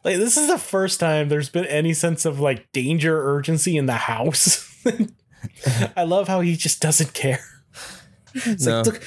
Like 0.03 0.17
this 0.17 0.37
is 0.37 0.47
the 0.47 0.57
first 0.57 0.99
time 0.99 1.29
there's 1.29 1.49
been 1.49 1.65
any 1.65 1.93
sense 1.93 2.25
of 2.25 2.39
like 2.39 2.71
danger 2.71 3.21
urgency 3.23 3.77
in 3.77 3.85
the 3.85 3.93
house. 3.93 4.69
I 5.95 6.03
love 6.03 6.27
how 6.27 6.41
he 6.41 6.55
just 6.55 6.81
doesn't 6.81 7.13
care. 7.13 7.43
It's 8.33 8.65
No. 8.65 8.77
like, 8.81 8.85
look, 8.85 9.03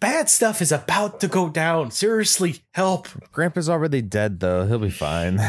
bad 0.00 0.28
stuff 0.30 0.62
is 0.62 0.70
about 0.72 1.20
to 1.20 1.28
go 1.28 1.48
down. 1.48 1.90
Seriously, 1.90 2.62
help. 2.72 3.08
Grandpa's 3.32 3.68
already 3.68 4.00
dead 4.02 4.40
though. 4.40 4.66
He'll 4.66 4.78
be 4.78 4.90
fine. 4.90 5.40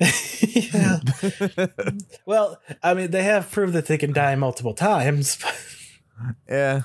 yeah. 0.00 0.98
well, 2.26 2.58
I 2.82 2.94
mean, 2.94 3.10
they 3.10 3.22
have 3.22 3.50
proved 3.50 3.74
that 3.74 3.86
they 3.86 3.98
can 3.98 4.12
die 4.12 4.34
multiple 4.34 4.74
times. 4.74 5.38
yeah, 6.48 6.82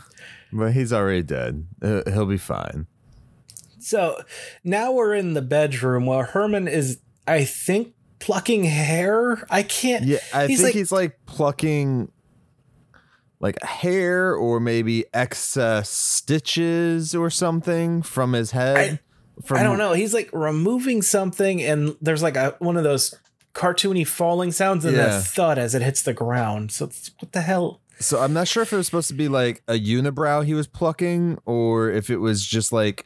but 0.52 0.74
he's 0.74 0.94
already 0.94 1.24
dead. 1.24 1.66
He'll 1.82 2.26
be 2.26 2.38
fine. 2.38 2.88
So 3.80 4.22
now 4.64 4.92
we're 4.92 5.14
in 5.16 5.34
the 5.34 5.42
bedroom 5.42 6.06
where 6.06 6.26
Herman 6.26 6.68
is, 6.68 7.00
I 7.30 7.46
think, 7.46 7.94
plucking 8.20 8.64
hair. 8.66 9.46
I 9.50 9.64
can't. 9.64 10.06
Yeah, 10.06 10.18
I 10.34 10.48
He's 10.48 10.58
think 10.60 10.68
like- 10.68 10.74
he's 10.76 10.92
like 10.92 11.20
plucking 11.26 12.12
like 13.40 13.62
hair 13.64 14.36
or 14.36 14.60
maybe 14.60 15.06
excess 15.14 15.90
stitches 15.90 17.16
or 17.16 17.30
something 17.30 18.02
from 18.02 18.34
his 18.34 18.52
head. 18.52 19.00
from 19.44 19.58
I 19.58 19.64
don't 19.64 19.78
know. 19.78 19.94
He's 19.94 20.14
like 20.14 20.30
removing 20.34 21.02
something, 21.02 21.62
and 21.64 21.96
there's 22.02 22.22
like 22.22 22.36
a 22.36 22.56
one 22.60 22.76
of 22.76 22.84
those 22.84 23.16
cartoony 23.54 24.06
falling 24.06 24.52
sounds 24.52 24.84
and 24.86 24.96
Yeah. 24.98 25.18
a 25.18 25.22
thud 25.22 25.58
as 25.58 25.74
it 25.74 25.82
hits 25.82 26.02
the 26.02 26.14
ground. 26.14 26.72
So 26.72 26.90
what 27.20 27.32
the 27.32 27.42
hell? 27.42 27.80
So 28.00 28.20
I'm 28.20 28.32
not 28.34 28.48
sure 28.48 28.64
if 28.64 28.72
it 28.72 28.76
was 28.78 28.86
supposed 28.86 29.08
to 29.10 29.14
be 29.14 29.28
like 29.28 29.62
a 29.68 29.74
unibrow 29.74 30.46
he 30.46 30.54
was 30.54 30.68
plucking 30.68 31.38
or 31.46 31.90
if 31.90 32.10
it 32.10 32.18
was 32.18 32.46
just 32.46 32.72
like 32.72 33.06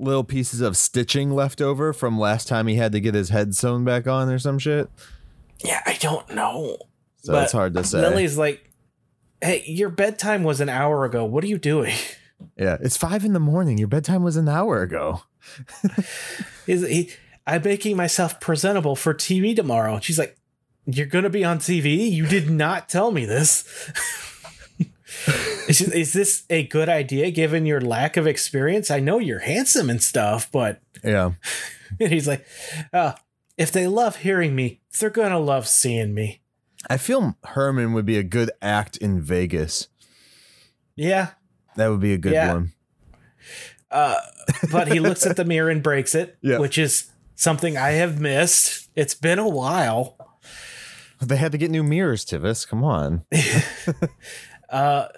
little 0.00 0.24
pieces 0.24 0.60
of 0.60 0.76
stitching 0.76 1.30
left 1.30 1.60
over 1.60 1.92
from 1.92 2.18
last 2.18 2.48
time 2.48 2.66
he 2.66 2.76
had 2.76 2.92
to 2.92 3.00
get 3.00 3.14
his 3.14 3.28
head 3.28 3.54
sewn 3.54 3.84
back 3.84 4.06
on 4.06 4.28
or 4.28 4.38
some 4.38 4.58
shit. 4.58 4.88
Yeah, 5.64 5.80
I 5.86 5.94
don't 6.00 6.34
know. 6.34 6.78
So 7.22 7.32
But 7.32 7.44
it's 7.44 7.52
hard 7.52 7.74
to 7.74 7.84
say. 7.84 8.00
Lily's 8.00 8.38
like, 8.38 8.70
"Hey, 9.42 9.62
your 9.66 9.90
bedtime 9.90 10.42
was 10.42 10.60
an 10.60 10.68
hour 10.68 11.04
ago. 11.04 11.24
What 11.24 11.44
are 11.44 11.48
you 11.48 11.58
doing?" 11.58 11.94
yeah, 12.56 12.78
it's 12.80 12.96
five 12.96 13.24
in 13.24 13.34
the 13.34 13.40
morning. 13.40 13.78
Your 13.78 13.88
bedtime 13.88 14.22
was 14.22 14.36
an 14.36 14.48
hour 14.48 14.82
ago. 14.82 15.22
Is 16.66 16.86
he, 16.86 17.10
I'm 17.46 17.62
making 17.62 17.96
myself 17.96 18.40
presentable 18.40 18.96
for 18.96 19.12
TV 19.12 19.54
tomorrow. 19.54 20.00
She's 20.00 20.18
like, 20.18 20.38
"You're 20.86 21.06
gonna 21.06 21.30
be 21.30 21.44
on 21.44 21.58
TV? 21.58 22.10
You 22.10 22.26
did 22.26 22.48
not 22.48 22.88
tell 22.88 23.10
me 23.10 23.26
this." 23.26 23.64
is, 25.68 25.80
is 25.80 26.12
this 26.12 26.44
a 26.50 26.66
good 26.66 26.88
idea 26.88 27.30
given 27.30 27.66
your 27.66 27.80
lack 27.80 28.16
of 28.16 28.26
experience? 28.26 28.90
I 28.90 29.00
know 29.00 29.18
you're 29.18 29.40
handsome 29.40 29.90
and 29.90 30.02
stuff, 30.02 30.50
but 30.50 30.80
Yeah. 31.04 31.32
and 31.98 32.08
he's 32.12 32.28
like, 32.28 32.46
uh, 32.92 33.12
if 33.56 33.70
they 33.72 33.86
love 33.86 34.16
hearing 34.16 34.54
me, 34.54 34.80
they're 34.98 35.10
gonna 35.10 35.38
love 35.38 35.66
seeing 35.68 36.14
me. 36.14 36.40
I 36.88 36.96
feel 36.96 37.36
Herman 37.44 37.92
would 37.92 38.06
be 38.06 38.16
a 38.16 38.22
good 38.22 38.50
act 38.62 38.96
in 38.96 39.20
Vegas. 39.20 39.88
Yeah. 40.96 41.30
That 41.76 41.88
would 41.88 42.00
be 42.00 42.12
a 42.14 42.18
good 42.18 42.32
Yeah. 42.32 42.52
one. 42.54 42.72
Uh, 43.90 44.16
but 44.70 44.88
he 44.88 45.00
looks 45.00 45.26
at 45.26 45.36
the 45.36 45.44
mirror 45.44 45.68
and 45.70 45.82
breaks 45.82 46.14
it, 46.14 46.38
Yeah. 46.42 46.58
which 46.58 46.78
is 46.78 47.10
something 47.34 47.76
I 47.76 47.90
have 47.92 48.20
missed. 48.20 48.88
It's 48.94 49.14
been 49.14 49.38
a 49.38 49.48
while. 49.48 50.16
They 51.20 51.36
had 51.36 51.52
to 51.52 51.58
get 51.58 51.70
new 51.70 51.82
mirrors, 51.82 52.24
Tivis. 52.24 52.66
Come 52.66 52.82
on. 52.82 53.24
Uh, 54.70 55.08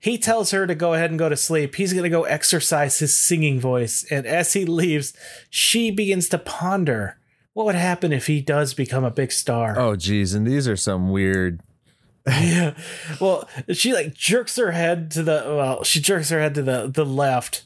he 0.00 0.16
tells 0.18 0.50
her 0.52 0.66
to 0.66 0.74
go 0.74 0.94
ahead 0.94 1.10
and 1.10 1.18
go 1.18 1.28
to 1.28 1.36
sleep. 1.36 1.74
He's 1.74 1.92
going 1.92 2.04
to 2.04 2.08
go 2.10 2.24
exercise 2.24 2.98
his 2.98 3.16
singing 3.16 3.58
voice. 3.58 4.04
And 4.10 4.26
as 4.26 4.52
he 4.52 4.64
leaves, 4.64 5.12
she 5.50 5.90
begins 5.90 6.28
to 6.28 6.38
ponder 6.38 7.18
what 7.52 7.66
would 7.66 7.74
happen 7.74 8.12
if 8.12 8.28
he 8.28 8.40
does 8.40 8.74
become 8.74 9.02
a 9.04 9.10
big 9.10 9.32
star. 9.32 9.76
Oh, 9.78 9.96
geez. 9.96 10.34
And 10.34 10.46
these 10.46 10.68
are 10.68 10.76
some 10.76 11.10
weird. 11.10 11.60
yeah. 12.28 12.74
Well, 13.20 13.48
she 13.72 13.92
like 13.92 14.14
jerks 14.14 14.56
her 14.56 14.70
head 14.72 15.10
to 15.12 15.22
the 15.22 15.42
well, 15.46 15.82
she 15.82 15.98
jerks 16.00 16.28
her 16.28 16.38
head 16.40 16.54
to 16.56 16.62
the 16.62 16.86
the 16.86 17.06
left 17.06 17.62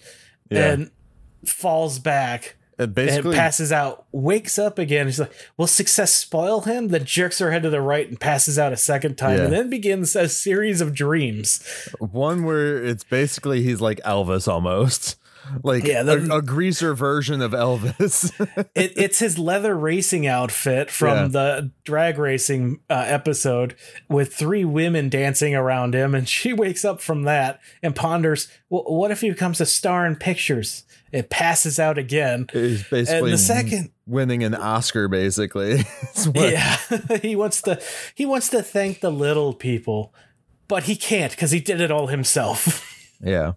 Yeah. 0.51 0.73
and 0.73 0.91
falls 1.45 1.99
back. 1.99 2.57
Uh, 2.83 2.87
and 2.87 2.95
basically, 2.95 3.37
passes 3.37 3.73
out, 3.73 4.07
wakes 4.13 4.59
up 4.59 4.79
again. 4.79 5.07
She's 5.07 5.21
like, 5.21 5.33
Will 5.57 5.67
success 5.67 6.13
spoil 6.13 6.63
him? 6.63 6.89
Then 6.89 7.05
jerks 7.05 7.39
her 7.39 7.51
head 7.51 7.63
to 7.63 7.71
the 7.71 7.81
right 7.81 8.09
and 8.09 8.19
passes 8.21 8.59
out 8.59 8.73
a 8.73 8.77
second 8.77 9.17
time, 9.17 9.39
Yeah. 9.39 9.45
and 9.45 9.53
then 9.53 9.71
begins 9.71 10.15
a 10.17 10.29
series 10.29 10.81
of 10.81 10.95
dreams. 10.95 11.63
one 11.99 12.45
where 12.45 12.83
it's 12.85 13.05
basically 13.05 13.63
he's 13.63 13.81
like 13.81 14.01
Elvis 14.01 14.47
almost. 14.49 15.17
Like 15.65 15.83
Yeah, 15.85 16.05
the- 16.05 16.33
a, 16.33 16.37
a 16.39 16.43
greaser 16.43 16.95
version 16.95 17.43
of 17.43 17.51
Elvis. 17.51 18.31
It, 18.77 18.93
it's 18.97 19.19
his 19.19 19.41
leather 19.41 19.77
racing 19.77 20.25
outfit 20.25 20.89
from 20.89 21.17
Yeah. 21.17 21.29
the 21.29 21.71
drag 21.85 22.17
racing 22.17 22.79
uh, 22.89 23.05
episode 23.09 23.75
with 24.09 24.33
three 24.33 24.65
women 24.65 25.09
dancing 25.09 25.53
around 25.57 25.95
him. 25.95 26.15
And 26.15 26.29
she 26.29 26.53
wakes 26.53 26.85
up 26.85 27.01
from 27.01 27.25
that 27.25 27.59
and 27.83 27.95
ponders, 27.95 28.49
well, 28.71 28.85
what 28.85 29.11
if 29.11 29.21
he 29.21 29.31
becomes 29.31 29.61
a 29.61 29.67
star 29.67 30.07
in 30.07 30.15
pictures? 30.15 30.85
It 31.13 31.29
passes 31.29 31.79
out 31.79 31.99
again. 31.99 32.47
He's 32.53 32.83
basically 32.89 33.19
And 33.31 33.33
the 33.35 33.39
second, 33.39 33.91
winning 34.07 34.43
an 34.45 34.55
Oscar, 34.55 35.09
basically. 35.09 35.85
What- 36.27 36.37
yeah, 36.53 36.77
he 37.23 37.37
wants 37.37 37.61
to 37.63 37.81
he 38.15 38.25
wants 38.27 38.49
to 38.51 38.63
thank 38.63 39.01
the 39.01 39.11
little 39.13 39.53
people, 39.55 40.15
but 40.69 40.85
he 40.85 40.97
can't 40.97 41.31
because 41.33 41.51
he 41.51 41.61
did 41.61 41.81
it 41.81 41.91
all 41.91 42.07
himself. 42.09 42.89
yeah. 43.23 43.53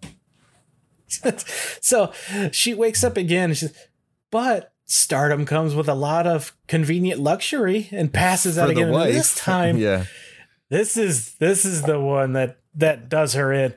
so 1.80 2.12
she 2.52 2.74
wakes 2.74 3.02
up 3.04 3.16
again. 3.16 3.50
And 3.50 3.56
she's, 3.56 3.72
but 4.30 4.72
stardom 4.84 5.44
comes 5.46 5.74
with 5.74 5.88
a 5.88 5.94
lot 5.94 6.26
of 6.26 6.56
convenient 6.68 7.20
luxury 7.20 7.88
and 7.90 8.12
passes 8.12 8.58
out 8.58 8.66
For 8.66 8.72
again. 8.72 8.92
This 8.92 9.34
time, 9.34 9.78
Yeah. 9.78 10.04
this 10.68 10.96
is 10.96 11.34
this 11.34 11.64
is 11.64 11.82
the 11.82 12.00
one 12.00 12.32
that 12.34 12.58
that 12.74 13.08
does 13.08 13.34
her 13.34 13.52
in. 13.52 13.74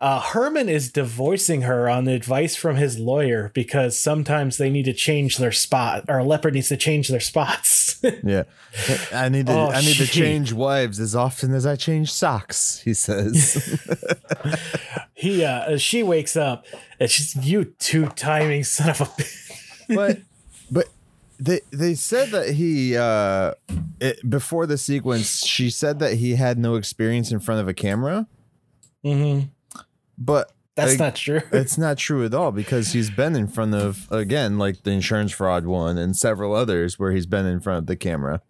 Uh, 0.00 0.20
Herman 0.20 0.68
is 0.68 0.92
divorcing 0.92 1.62
her 1.62 1.88
on 1.88 2.04
the 2.04 2.12
advice 2.12 2.54
from 2.54 2.76
his 2.76 3.00
lawyer 3.00 3.50
because 3.52 3.98
sometimes 3.98 4.56
they 4.56 4.70
need 4.70 4.84
to 4.84 4.92
change 4.92 5.38
their 5.38 5.50
spot, 5.50 6.04
or 6.08 6.18
a 6.18 6.24
leopard 6.24 6.54
needs 6.54 6.68
to 6.68 6.76
change 6.76 7.08
their 7.08 7.20
spots. 7.20 7.86
Yeah. 8.22 8.44
I 9.12 9.28
need 9.28 9.46
to 9.46 9.52
Oh, 9.52 9.70
I 9.70 9.80
need 9.80 9.96
to 9.96 10.06
change 10.06 10.52
wives 10.52 11.00
as 11.00 11.16
often 11.16 11.52
as 11.52 11.66
I 11.66 11.74
change 11.74 12.12
socks, 12.12 12.78
he 12.84 12.94
says. 12.94 13.76
he, 15.14 15.44
uh, 15.44 15.76
she 15.78 16.04
wakes 16.04 16.36
up 16.36 16.64
and 17.00 17.10
she's 17.10 17.34
you 17.44 17.64
two 17.80 18.06
timing 18.10 18.62
son 18.62 18.90
of 18.90 19.00
a. 19.00 19.04
bitch." 19.06 19.54
but 19.96 20.18
but 20.70 20.86
they 21.40 21.60
they 21.72 21.96
said 21.96 22.28
that 22.30 22.50
he 22.50 22.96
uh 22.96 23.54
it, 24.00 24.28
before 24.30 24.64
the 24.66 24.78
sequence 24.78 25.44
she 25.44 25.70
said 25.70 25.98
that 25.98 26.14
he 26.14 26.36
had 26.36 26.56
no 26.56 26.76
experience 26.76 27.32
in 27.32 27.40
front 27.40 27.60
of 27.60 27.66
a 27.66 27.74
camera 27.74 28.28
Mhm. 29.04 29.48
But 30.18 30.52
That's 30.74 30.98
not 30.98 31.14
true. 31.14 31.40
it's 31.52 31.78
not 31.78 31.96
true 31.96 32.24
at 32.24 32.34
all 32.34 32.52
because 32.52 32.92
he's 32.92 33.10
been 33.10 33.34
in 33.36 33.46
front 33.46 33.74
of 33.74 34.06
again 34.10 34.58
like 34.58 34.82
the 34.82 34.90
insurance 34.90 35.32
fraud 35.32 35.64
one 35.66 35.96
and 35.96 36.16
several 36.16 36.54
others 36.54 36.98
where 36.98 37.12
he's 37.12 37.26
been 37.26 37.46
in 37.46 37.60
front 37.60 37.78
of 37.78 37.86
the 37.86 37.96
camera 37.96 38.42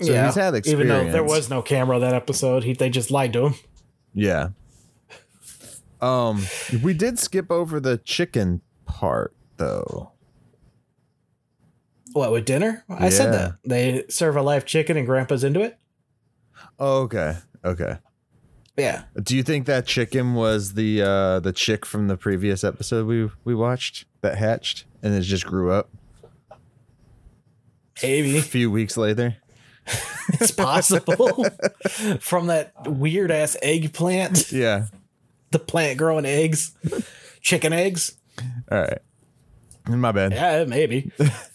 So 0.00 0.06
he's 0.24 0.34
had 0.34 0.54
experience. 0.54 0.90
Even 0.90 1.06
though 1.06 1.12
there 1.12 1.24
was 1.24 1.48
no 1.48 1.62
camera 1.62 1.98
that 1.98 2.14
episode, 2.14 2.64
he, 2.64 2.72
they 2.72 2.90
just 2.90 3.10
lied 3.10 3.32
to 3.32 3.46
him. 3.46 3.54
Yeah. 4.14 4.48
Um, 6.00 6.44
we 6.82 6.94
did 6.94 7.18
skip 7.18 7.50
over 7.50 7.80
the 7.80 7.98
chicken 7.98 8.60
part 8.86 9.34
though. 9.56 10.12
What 12.12 12.32
with 12.32 12.44
dinner? 12.44 12.84
I 12.88 13.10
said 13.10 13.32
that 13.32 13.56
they 13.64 14.04
serve 14.08 14.36
a 14.36 14.42
live 14.42 14.64
chicken 14.64 14.96
and 14.96 15.06
Grandpa's 15.06 15.44
into 15.44 15.60
it. 15.60 15.78
Oh, 16.78 17.02
okay. 17.02 17.36
Okay. 17.64 17.98
Yeah, 18.78 19.02
Do 19.20 19.36
you 19.36 19.42
think 19.42 19.66
that 19.66 19.86
chicken 19.86 20.34
was 20.34 20.74
the 20.74 21.02
uh 21.02 21.40
the 21.40 21.52
chick 21.52 21.84
from 21.84 22.06
the 22.06 22.16
previous 22.16 22.62
episode 22.62 23.06
we 23.06 23.28
we 23.44 23.54
watched 23.54 24.04
that 24.20 24.38
hatched 24.38 24.84
and 25.02 25.12
it 25.14 25.22
just 25.22 25.44
grew 25.44 25.72
up 25.72 25.90
maybe 28.02 28.38
a 28.38 28.42
few 28.42 28.70
weeks 28.70 28.96
later? 28.96 29.36
it's 30.28 30.52
possible 30.52 31.44
from 32.20 32.46
that 32.46 32.72
weird 32.86 33.30
ass 33.30 33.56
eggplant. 33.62 34.52
Yeah. 34.52 34.86
The 35.50 35.58
plant 35.58 35.98
growing 35.98 36.26
eggs, 36.26 36.76
chicken 37.40 37.72
eggs. 37.72 38.16
All 38.70 38.78
right. 38.78 38.98
My 39.86 40.12
bad. 40.12 40.32
Yeah, 40.32 40.64
maybe. 40.66 41.10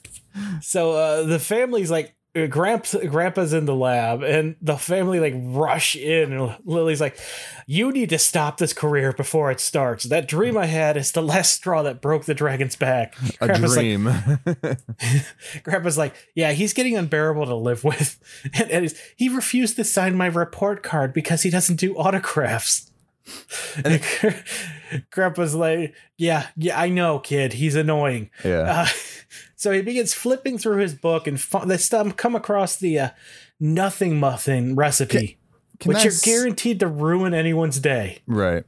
so 0.62 0.94
uh, 0.94 1.24
the 1.24 1.38
family's 1.40 1.92
like, 1.92 2.16
Gramps, 2.34 2.96
Grandpa's 2.96 3.54
in 3.54 3.66
the 3.66 3.76
lab, 3.76 4.24
and 4.24 4.56
the 4.60 4.76
family 4.76 5.20
like 5.20 5.36
rush 5.38 5.96
in. 5.96 6.34
And 6.34 6.58
Lily's 6.66 7.00
like, 7.00 7.20
"You 7.68 7.92
need 7.92 8.10
to 8.10 8.18
stop 8.18 8.58
this 8.58 8.74
career 8.74 9.14
before 9.14 9.52
it 9.52 9.60
starts. 9.60 10.06
That 10.06 10.28
dream 10.28 10.58
I 10.58 10.66
had 10.66 10.98
is 10.98 11.12
the 11.12 11.22
last 11.22 11.54
straw 11.54 11.84
that 11.84 12.02
broke 12.02 12.26
the 12.26 12.34
dragon's 12.34 12.76
back." 12.76 13.16
A 13.42 13.46
Grandpa's 13.46 13.78
like, 13.78 13.84
dream. 13.84 14.06
Grandpa's 15.64 15.98
like, 15.98 16.16
"Yeah, 16.34 16.54
he's 16.54 16.74
getting 16.74 16.98
unbearable 16.98 17.46
to 17.46 17.56
live 17.56 17.84
with, 17.84 18.20
and, 18.56 18.72
and 18.72 18.94
he 19.16 19.30
refused 19.30 19.76
to 19.76 19.84
sign 19.84 20.16
my 20.16 20.26
report 20.26 20.82
card 20.82 21.14
because 21.14 21.44
he 21.44 21.52
doesn't 21.52 21.76
do 21.76 21.96
autographs." 21.96 22.90
And 23.86 24.02
Grandpa's 25.12 25.54
like, 25.54 25.94
"Yeah, 26.18 26.48
yeah, 26.58 26.80
I 26.82 26.90
know, 26.90 27.20
kid. 27.20 27.54
He's 27.54 27.76
annoying." 27.76 28.32
yeah. 28.44 28.86
Uh, 28.88 28.88
so 29.64 29.72
he 29.72 29.82
begins 29.82 30.14
flipping 30.14 30.58
through 30.58 30.78
his 30.78 30.94
book 30.94 31.26
and 31.28 31.40
fu- 31.40 31.66
they 31.66 31.78
stum- 31.78 32.16
come 32.18 32.36
across 32.36 32.76
the 32.76 33.00
uh, 33.00 33.10
nothing 33.60 34.20
muffin 34.20 34.76
recipe, 34.76 35.38
Can 35.80 35.90
which 35.90 36.00
I 36.00 36.04
you're 36.04 36.12
s- 36.12 36.22
guaranteed 36.26 36.80
to 36.82 36.88
ruin 36.88 37.34
anyone's 37.34 37.80
day. 37.80 38.20
Right. 38.28 38.66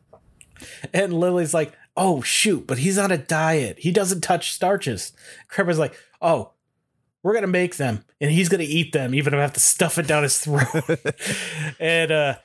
And 0.94 1.14
Lily's 1.14 1.54
like, 1.54 1.74
"Oh 1.98 2.22
shoot, 2.22 2.66
but 2.66 2.78
he's 2.78 2.98
on 2.98 3.12
a 3.12 3.18
diet. 3.18 3.80
He 3.80 3.92
doesn't 3.92 4.22
touch 4.22 4.52
starches." 4.54 5.12
Grandpa's 5.50 5.80
like, 5.80 5.94
"Oh." 6.22 6.52
We're 7.24 7.34
gonna 7.34 7.48
make 7.48 7.78
them, 7.78 8.04
and 8.22 8.30
he's 8.30 8.50
gonna 8.50 8.66
eat 8.68 8.94
them, 8.94 9.16
even 9.16 9.34
if 9.34 9.40
I 9.40 9.42
have 9.42 9.54
to 9.54 9.60
stuff 9.60 9.98
it 9.98 10.06
down 10.06 10.22
his 10.22 10.38
throat. 10.38 10.68
and 11.80 12.12
uh, 12.12 12.36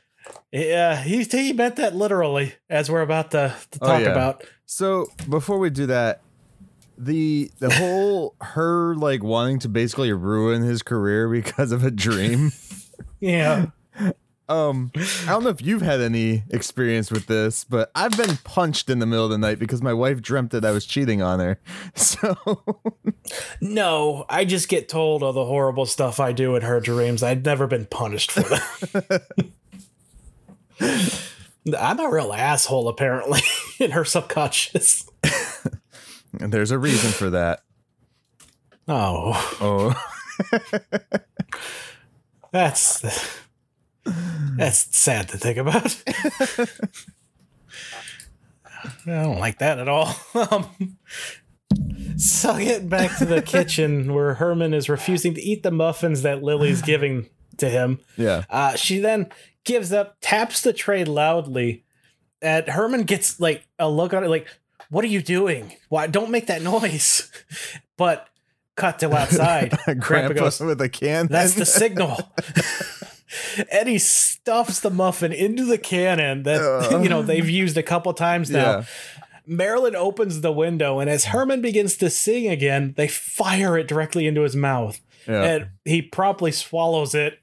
yeah, 0.50 1.02
he 1.02 1.22
he 1.24 1.52
meant 1.52 1.76
that 1.76 1.94
literally, 1.94 2.54
as 2.70 2.90
we're 2.90 3.02
about 3.02 3.30
to, 3.32 3.54
to 3.72 3.78
Oh, 3.82 3.86
talk 3.86 4.00
yeah. 4.00 4.08
about. 4.08 4.42
So 4.64 5.08
before 5.28 5.58
we 5.58 5.68
do 5.68 5.84
that, 5.88 6.22
the 7.00 7.50
the 7.58 7.72
whole 7.74 8.34
her 8.40 8.94
like 8.94 9.22
wanting 9.22 9.58
to 9.60 9.68
basically 9.68 10.12
ruin 10.12 10.62
his 10.62 10.82
career 10.82 11.28
because 11.28 11.72
of 11.72 11.84
a 11.84 11.90
dream. 11.90 12.52
Yeah, 13.22 13.66
Um, 14.48 14.90
I 14.96 15.26
don't 15.26 15.44
know 15.44 15.50
if 15.50 15.60
you've 15.60 15.82
had 15.82 16.00
any 16.00 16.42
experience 16.50 17.10
with 17.10 17.26
this, 17.26 17.64
but 17.64 17.90
I've 17.94 18.16
been 18.16 18.38
punched 18.44 18.88
in 18.88 18.98
the 18.98 19.04
middle 19.06 19.26
of 19.26 19.30
the 19.30 19.36
night 19.38 19.58
because 19.58 19.82
my 19.82 19.92
wife 19.92 20.22
dreamt 20.22 20.52
that 20.52 20.64
I 20.64 20.70
was 20.70 20.86
cheating 20.86 21.20
on 21.22 21.38
her. 21.38 21.60
So 21.94 22.36
No, 23.60 24.24
I 24.30 24.46
just 24.46 24.68
get 24.70 24.88
told 24.88 25.22
all 25.22 25.34
the 25.34 25.44
horrible 25.44 25.84
stuff 25.86 26.18
I 26.18 26.32
do 26.32 26.56
in 26.56 26.62
her 26.62 26.80
dreams. 26.80 27.22
I've 27.22 27.44
never 27.44 27.66
been 27.66 27.84
punished 27.86 28.32
for 28.32 28.40
that. 28.40 29.26
I'm 31.78 32.00
a 32.00 32.08
real 32.10 32.32
asshole, 32.32 32.88
apparently, 32.88 33.40
in 33.78 33.90
her 33.90 34.04
subconscious. 34.06 35.06
And 36.38 36.52
there's 36.52 36.70
a 36.70 36.78
reason 36.78 37.10
for 37.10 37.30
that. 37.30 37.60
Oh, 38.88 39.56
Oh, 39.60 39.94
that's 42.52 43.00
that's 44.56 44.96
sad 44.96 45.28
to 45.28 45.38
think 45.38 45.58
about. 45.58 46.02
I 49.06 49.22
don't 49.22 49.38
like 49.38 49.58
that 49.58 49.78
at 49.78 49.88
all. 49.88 50.14
Um, 50.34 50.96
so 52.16 52.56
getting 52.58 52.88
back 52.88 53.16
to 53.18 53.24
the 53.26 53.42
kitchen 53.46 54.12
where 54.14 54.34
Herman 54.34 54.72
is 54.74 54.88
refusing 54.88 55.34
to 55.34 55.42
eat 55.42 55.62
the 55.62 55.70
muffins 55.70 56.22
that 56.22 56.42
Lily's 56.42 56.82
giving 56.82 57.28
to 57.58 57.68
him. 57.68 58.00
yeah. 58.16 58.44
Uh, 58.48 58.76
she 58.76 58.98
then 58.98 59.28
gives 59.64 59.92
up, 59.92 60.16
taps 60.20 60.62
the 60.62 60.72
tray 60.72 61.04
loudly, 61.04 61.84
and 62.40 62.66
Herman 62.68 63.02
gets 63.02 63.38
like 63.38 63.66
a 63.78 63.88
look 63.88 64.14
on 64.14 64.24
it, 64.24 64.28
like, 64.28 64.48
"What 64.90 65.04
are 65.04 65.08
you 65.08 65.22
doing? 65.22 65.72
Why? 65.88 66.06
Don't 66.06 66.30
make 66.30 66.46
that 66.48 66.62
noise!" 66.62 67.30
But 67.96 68.28
cut 68.76 68.98
to 69.00 69.14
outside. 69.14 69.70
Grandpa 69.84 69.94
Grandpa 70.06 70.34
goes, 70.34 70.60
with 70.60 70.80
a 70.80 70.88
can. 70.88 71.26
"That's 71.26 71.54
the 71.54 71.66
signal." 71.82 72.18
and 73.70 73.88
he 73.88 73.98
stuffs 73.98 74.80
the 74.80 74.90
muffin 74.90 75.32
into 75.32 75.64
the 75.64 75.78
cannon 75.78 76.42
that 76.44 76.60
uh. 76.60 76.98
you 77.02 77.08
know 77.08 77.22
they've 77.22 77.48
used 77.48 77.76
a 77.76 77.82
couple 77.82 78.12
times 78.14 78.50
now. 78.50 78.78
Yeah. 78.78 78.84
Marilyn 79.46 79.96
opens 79.96 80.40
the 80.42 80.52
window, 80.52 81.00
and 81.00 81.10
as 81.10 81.26
Herman 81.26 81.60
begins 81.60 81.96
to 81.96 82.08
sing 82.10 82.46
again, 82.48 82.94
they 82.96 83.08
fire 83.08 83.76
it 83.76 83.88
directly 83.88 84.26
into 84.28 84.42
his 84.42 84.54
mouth, 84.54 85.00
Yeah. 85.26 85.42
and 85.42 85.68
he 85.84 86.02
promptly 86.02 86.52
swallows 86.52 87.14
it. 87.16 87.38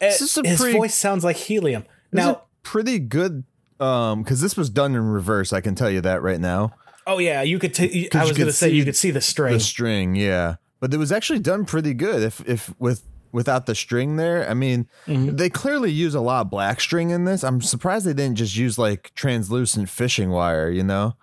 And 0.00 0.12
This 0.12 0.20
is 0.20 0.36
a 0.36 0.46
his 0.46 0.60
pretty- 0.60 0.76
voice 0.76 0.94
sounds 0.94 1.24
like 1.24 1.36
helium. 1.36 1.84
Now, 2.12 2.30
a 2.30 2.40
pretty 2.62 2.98
good 2.98 3.44
um 3.80 4.22
because 4.22 4.40
this 4.40 4.56
was 4.56 4.70
done 4.70 4.94
in 4.94 5.02
reverse, 5.02 5.52
I 5.52 5.60
can 5.60 5.74
tell 5.74 5.90
you 5.90 6.00
that 6.02 6.22
right 6.22 6.40
now. 6.40 6.74
oh 7.06 7.18
yeah, 7.18 7.42
you 7.42 7.58
could. 7.58 7.74
T- 7.74 8.08
I 8.14 8.22
was 8.24 8.32
going 8.36 8.46
to 8.48 8.52
say 8.52 8.70
you 8.70 8.84
could 8.84 8.96
see 8.96 9.10
the 9.10 9.20
string. 9.20 9.52
The 9.54 9.60
string, 9.60 10.14
yeah. 10.16 10.56
But 10.80 10.92
it 10.92 10.98
was 10.98 11.10
actually 11.12 11.38
done 11.38 11.64
pretty 11.64 11.94
good 11.94 12.22
if 12.22 12.40
if 12.48 12.74
with 12.78 13.02
without 13.32 13.66
the 13.66 13.74
string 13.74 14.16
there. 14.16 14.48
I 14.48 14.54
mean, 14.54 14.88
Mhm. 15.06 15.36
they 15.36 15.50
clearly 15.50 15.90
use 15.92 16.14
a 16.14 16.20
lot 16.20 16.42
of 16.42 16.50
black 16.50 16.80
string 16.80 17.10
in 17.10 17.24
this. 17.26 17.44
I'm 17.44 17.60
surprised 17.60 18.06
they 18.06 18.14
didn't 18.14 18.36
just 18.36 18.56
use 18.56 18.78
like 18.78 19.12
translucent 19.14 19.88
fishing 19.90 20.30
wire, 20.30 20.70
you 20.70 20.82
know? 20.82 21.16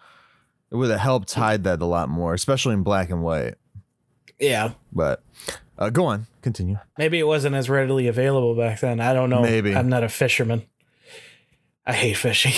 It 0.71 0.75
would 0.75 0.91
have 0.91 0.99
helped 0.99 1.33
hide 1.33 1.63
that 1.63 1.81
a 1.81 1.85
lot 1.85 2.09
more, 2.09 2.33
especially 2.33 2.73
in 2.73 2.83
black 2.83 3.09
and 3.09 3.23
white. 3.23 3.55
yeah, 4.39 4.71
But 4.91 5.23
uh, 5.79 5.89
go 5.89 6.05
on, 6.05 6.27
continue. 6.41 6.77
maybe 6.97 7.17
it 7.19 7.25
wasn't 7.27 7.55
as 7.55 7.69
readily 7.69 8.07
available 8.07 8.55
back 8.55 8.79
then. 8.79 8.99
I 8.99 9.13
don't 9.13 9.29
know. 9.29 9.41
Maybe. 9.41 9.75
I'm 9.75 9.89
not 9.89 10.03
a 10.03 10.09
fisherman. 10.09 10.63
I 11.85 11.93
hate 11.93 12.17
fishing. 12.17 12.53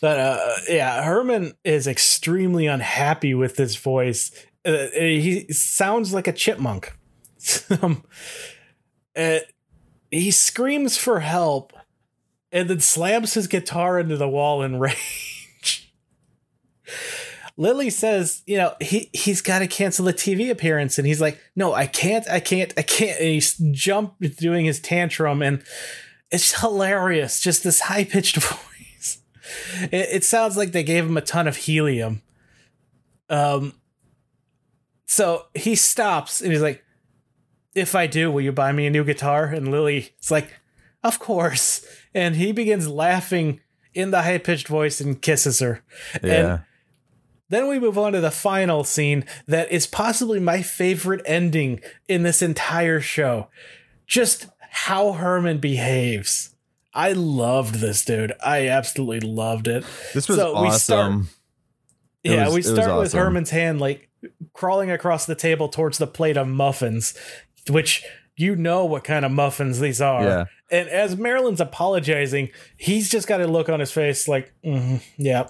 but 0.00 0.18
uh, 0.18 0.50
yeah, 0.68 1.02
Herman 1.02 1.54
is 1.64 1.86
extremely 1.86 2.66
unhappy 2.66 3.34
with 3.34 3.56
his 3.56 3.76
voice. 3.76 4.30
Uh, 4.64 4.86
he 4.92 5.46
sounds 5.52 6.12
like 6.12 6.26
a 6.28 6.32
chipmunk. 6.32 6.96
um, 7.82 8.04
uh, 9.16 9.38
he 10.10 10.30
screams 10.30 10.96
for 10.96 11.20
help 11.20 11.72
and 12.52 12.68
then 12.68 12.80
slams 12.80 13.34
his 13.34 13.46
guitar 13.46 13.98
into 13.98 14.16
the 14.16 14.28
wall 14.28 14.62
in 14.62 14.78
rage. 14.78 15.92
Lily 17.56 17.90
says, 17.90 18.42
you 18.46 18.56
know, 18.56 18.74
he 18.80 19.10
he's 19.12 19.42
got 19.42 19.58
to 19.58 19.66
cancel 19.66 20.04
the 20.04 20.14
TV 20.14 20.48
appearance, 20.48 20.96
and 20.96 21.06
he's 21.06 21.20
like, 21.20 21.40
no, 21.56 21.74
I 21.74 21.86
can't, 21.86 22.26
I 22.30 22.38
can't, 22.38 22.72
I 22.76 22.82
can't. 22.82 23.18
And 23.18 23.28
he's 23.30 23.56
jump 23.72 24.14
doing 24.36 24.64
his 24.64 24.78
tantrum, 24.78 25.42
and 25.42 25.64
it's 26.30 26.60
hilarious. 26.60 27.40
Just 27.40 27.64
this 27.64 27.80
high 27.80 28.04
pitched 28.04 28.36
voice. 28.42 29.18
It, 29.80 30.08
it 30.12 30.24
sounds 30.24 30.56
like 30.56 30.72
they 30.72 30.82
gave 30.82 31.06
him 31.06 31.16
a 31.16 31.22
ton 31.22 31.46
of 31.46 31.56
helium. 31.56 32.22
Um. 33.28 33.74
So 35.06 35.46
he 35.54 35.74
stops, 35.74 36.40
and 36.40 36.52
he's 36.52 36.62
like, 36.62 36.84
"If 37.74 37.94
I 37.94 38.06
do, 38.06 38.30
will 38.30 38.42
you 38.42 38.52
buy 38.52 38.72
me 38.72 38.86
a 38.86 38.90
new 38.90 39.04
guitar?" 39.04 39.46
And 39.46 39.70
Lily 39.70 39.94
Lily's 39.94 40.30
like, 40.30 40.54
"Of 41.02 41.18
course." 41.18 41.84
And 42.14 42.36
he 42.36 42.52
begins 42.52 42.88
laughing 42.88 43.60
in 43.94 44.10
the 44.10 44.22
high 44.22 44.38
pitched 44.38 44.68
voice 44.68 45.00
and 45.00 45.20
kisses 45.20 45.60
her. 45.60 45.82
Yeah. 46.22 46.60
Then 47.48 47.68
we 47.68 47.80
move 47.80 47.96
on 47.96 48.12
to 48.12 48.20
the 48.20 48.30
final 48.30 48.84
scene 48.84 49.24
that 49.46 49.72
is 49.72 49.86
possibly 49.86 50.38
my 50.38 50.62
favorite 50.62 51.22
ending 51.24 51.80
in 52.06 52.22
this 52.22 52.42
entire 52.42 53.00
show. 53.00 53.48
Just 54.06 54.48
how 54.84 55.12
Herman 55.12 55.58
behaves. 55.58 56.54
I 56.94 57.12
loved 57.12 57.76
this 57.76 58.04
dude. 58.04 58.32
I 58.44 58.68
absolutely 58.68 59.20
loved 59.20 59.68
it. 59.68 59.84
this 60.14 60.28
was 60.28 60.38
so 60.38 60.62
we 60.62 60.70
start- 60.70 61.00
awesome. 61.00 61.28
It 62.24 62.32
yeah, 62.32 62.46
was- 62.46 62.54
we 62.54 62.62
start 62.62 62.98
with. 62.98 63.12
Herman's 63.12 63.50
hand 63.50 63.80
like 63.80 64.08
crawling 64.52 64.90
across 64.90 65.26
the 65.26 65.34
table 65.34 65.68
towards 65.68 65.98
the 65.98 66.06
plate 66.06 66.36
of 66.36 66.48
muffins, 66.48 67.14
which 67.70 68.04
you 68.36 68.56
know 68.56 68.84
what 68.84 69.04
kind 69.04 69.24
of 69.24 69.30
muffins 69.32 69.80
these 69.80 70.00
are. 70.00 70.22
Yeah. 70.24 70.44
And 70.70 70.88
as 70.88 71.16
Marilyn's 71.16 71.60
apologizing, 71.60 72.50
he's 72.76 73.08
just 73.08 73.26
got 73.26 73.40
a 73.40 73.46
look 73.46 73.68
on 73.68 73.80
his 73.80 73.90
face 73.92 74.28
like, 74.28 74.52
mm 74.64 75.00
yeah, 75.16 75.48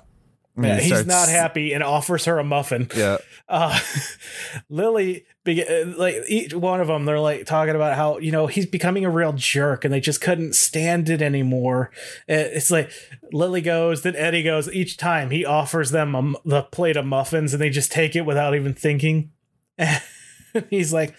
And 0.66 0.80
he 0.80 0.88
he's 0.88 0.88
starts- 0.88 1.06
not 1.08 1.28
happy 1.28 1.72
and 1.72 1.82
offers 1.82 2.24
her 2.26 2.38
a 2.38 2.44
muffin. 2.44 2.88
Yeah. 2.96 3.18
uh, 3.48 3.78
Lily, 4.68 5.24
uh, 5.46 5.52
like 5.96 6.16
each 6.28 6.52
one 6.54 6.80
of 6.80 6.88
them, 6.88 7.04
they're 7.04 7.20
like 7.20 7.46
talking 7.46 7.74
about 7.74 7.96
how 7.96 8.18
you 8.18 8.30
know 8.32 8.46
he's 8.46 8.66
becoming 8.66 9.04
a 9.04 9.10
real 9.10 9.32
jerk, 9.32 9.84
and 9.84 9.92
they 9.94 10.00
just 10.00 10.20
couldn't 10.20 10.54
stand 10.54 11.08
it 11.08 11.22
anymore. 11.22 11.90
Uh, 12.28 12.34
It's 12.56 12.70
like 12.70 12.90
Lily 13.32 13.60
goes, 13.60 14.02
then 14.02 14.16
Eddie 14.16 14.42
goes. 14.42 14.70
Each 14.72 14.96
time 14.96 15.30
he 15.30 15.44
offers 15.44 15.90
them 15.90 16.14
a, 16.14 16.32
the 16.44 16.62
plate 16.62 16.96
of 16.96 17.06
muffins, 17.06 17.52
and 17.54 17.62
they 17.62 17.70
just 17.70 17.92
take 17.92 18.14
it 18.16 18.22
without 18.26 18.54
even 18.54 18.74
thinking. 18.74 19.30
he's 20.70 20.92
like, 20.92 21.14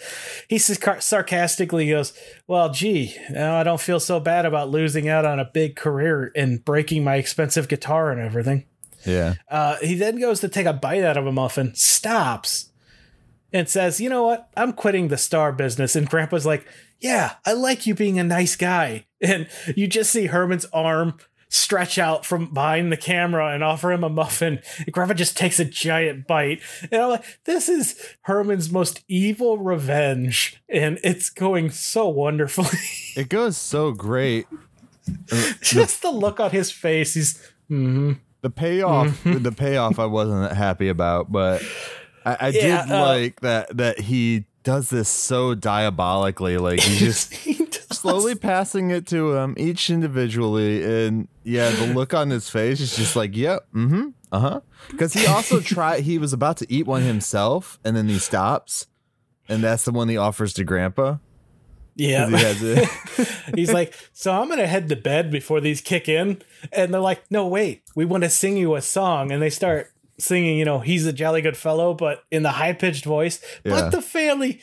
he 0.47 0.57
sarc- 0.57 1.01
sarcastically 1.01 1.89
goes, 1.89 2.13
"Well, 2.47 2.69
gee, 2.71 3.15
now 3.29 3.55
I 3.59 3.63
don't 3.63 3.79
feel 3.81 3.99
so 3.99 4.19
bad 4.19 4.45
about 4.45 4.69
losing 4.69 5.07
out 5.07 5.25
on 5.25 5.39
a 5.39 5.45
big 5.45 5.75
career 5.75 6.31
and 6.35 6.63
breaking 6.63 7.03
my 7.03 7.15
expensive 7.15 7.67
guitar 7.67 8.11
and 8.11 8.19
everything." 8.21 8.65
Yeah. 9.05 9.35
Uh, 9.49 9.77
he 9.77 9.95
then 9.95 10.19
goes 10.19 10.39
to 10.41 10.49
take 10.49 10.65
a 10.65 10.73
bite 10.73 11.03
out 11.03 11.17
of 11.17 11.25
a 11.25 11.31
muffin, 11.31 11.73
stops, 11.75 12.69
and 13.53 13.67
says, 13.69 13.99
"You 14.01 14.09
know 14.09 14.23
what? 14.23 14.49
I'm 14.57 14.73
quitting 14.73 15.07
the 15.07 15.17
star 15.17 15.51
business." 15.51 15.95
And 15.95 16.09
Grandpa's 16.09 16.45
like, 16.45 16.67
"Yeah, 16.99 17.35
I 17.45 17.53
like 17.53 17.87
you 17.87 17.95
being 17.95 18.19
a 18.19 18.23
nice 18.23 18.55
guy." 18.55 19.05
And 19.21 19.47
you 19.75 19.87
just 19.87 20.11
see 20.11 20.27
Herman's 20.27 20.63
arm 20.71 21.15
stretch 21.49 21.97
out 21.97 22.25
from 22.25 22.53
behind 22.53 22.89
the 22.89 22.95
camera 22.95 23.53
and 23.53 23.63
offer 23.63 23.91
him 23.91 24.03
a 24.03 24.09
muffin. 24.09 24.59
And 24.77 24.91
Grandpa 24.93 25.13
just 25.15 25.35
takes 25.35 25.59
a 25.59 25.65
giant 25.65 26.25
bite, 26.27 26.61
and 26.89 27.01
I'm 27.01 27.09
like, 27.09 27.25
"This 27.43 27.67
is 27.67 27.99
Herman's 28.21 28.71
most 28.71 29.03
evil 29.09 29.57
revenge," 29.57 30.61
and 30.69 30.99
it's 31.03 31.29
going 31.29 31.69
so 31.71 32.07
wonderfully. 32.07 32.67
It 33.17 33.27
goes 33.27 33.57
so 33.57 33.91
great. 33.91 34.45
just 35.61 36.01
the 36.01 36.11
look 36.11 36.39
on 36.39 36.51
his 36.51 36.71
face. 36.71 37.13
He's. 37.15 37.41
hmm 37.67 38.13
The 38.41 38.49
payoff, 38.49 39.21
the 39.23 39.51
payoff, 39.51 39.99
I 39.99 40.05
wasn't 40.05 40.51
happy 40.53 40.87
about, 40.89 41.31
but 41.31 41.61
I, 42.25 42.37
I 42.39 42.47
Yeah, 42.49 42.85
did 42.85 42.91
uh, 42.93 43.05
like 43.05 43.41
that 43.41 43.75
that 43.77 43.99
he 43.99 44.45
does 44.63 44.89
this 44.89 45.09
so 45.09 45.55
diabolically. 45.55 46.57
Like 46.57 46.79
he 46.83 46.97
just 46.99 47.33
He 47.33 47.67
slowly 47.91 48.35
passing 48.35 48.91
it 48.91 49.05
to 49.07 49.33
him 49.35 49.55
each 49.57 49.89
individually, 49.89 50.83
and 51.05 51.27
yeah, 51.43 51.71
the 51.71 51.85
look 51.93 52.13
on 52.13 52.29
his 52.29 52.49
face 52.49 52.79
is 52.79 52.95
just 52.95 53.15
like, 53.15 53.35
yep, 53.35 53.67
mm-hmm, 53.73 54.09
uh 54.31 54.39
huh. 54.39 54.61
Because 54.89 55.13
he 55.13 55.25
also 55.25 55.59
tried. 55.61 56.03
He 56.03 56.17
was 56.17 56.31
about 56.31 56.57
to 56.57 56.71
eat 56.71 56.85
one 56.87 57.01
himself, 57.03 57.77
and 57.83 57.95
then 57.95 58.07
he 58.07 58.19
stops, 58.19 58.87
and 59.49 59.61
that's 59.63 59.83
the 59.83 59.91
one 59.91 60.07
he 60.07 60.15
offers 60.17 60.53
to 60.53 60.63
Grandpa. 60.63 61.17
Yeah. 61.99 62.27
He 62.29 62.35
has 62.37 62.63
it. 62.63 62.89
He's 63.55 63.71
like, 63.73 63.93
so 64.13 64.31
I'm 64.31 64.47
gonna 64.49 64.65
head 64.67 64.89
to 64.89 64.95
bed 64.95 65.29
before 65.31 65.59
these 65.61 65.81
kick 65.81 66.07
in, 66.09 66.41
and 66.71 66.93
they're 66.93 67.01
like, 67.01 67.23
no, 67.29 67.47
wait, 67.47 67.83
we 67.95 68.05
want 68.05 68.23
to 68.23 68.29
sing 68.29 68.57
you 68.57 68.75
a 68.75 68.81
song, 68.81 69.31
and 69.31 69.41
they 69.41 69.49
start 69.49 69.91
singing, 70.17 70.57
you 70.57 70.65
know, 70.65 70.79
he's 70.79 71.05
a 71.05 71.13
jolly 71.13 71.41
good 71.41 71.55
fellow, 71.57 71.93
but 71.93 72.23
in 72.31 72.43
the 72.43 72.51
high 72.51 72.73
pitched 72.73 73.05
voice. 73.05 73.39
Yeah. 73.63 73.71
But 73.71 73.89
the 73.91 74.01
family 74.01 74.59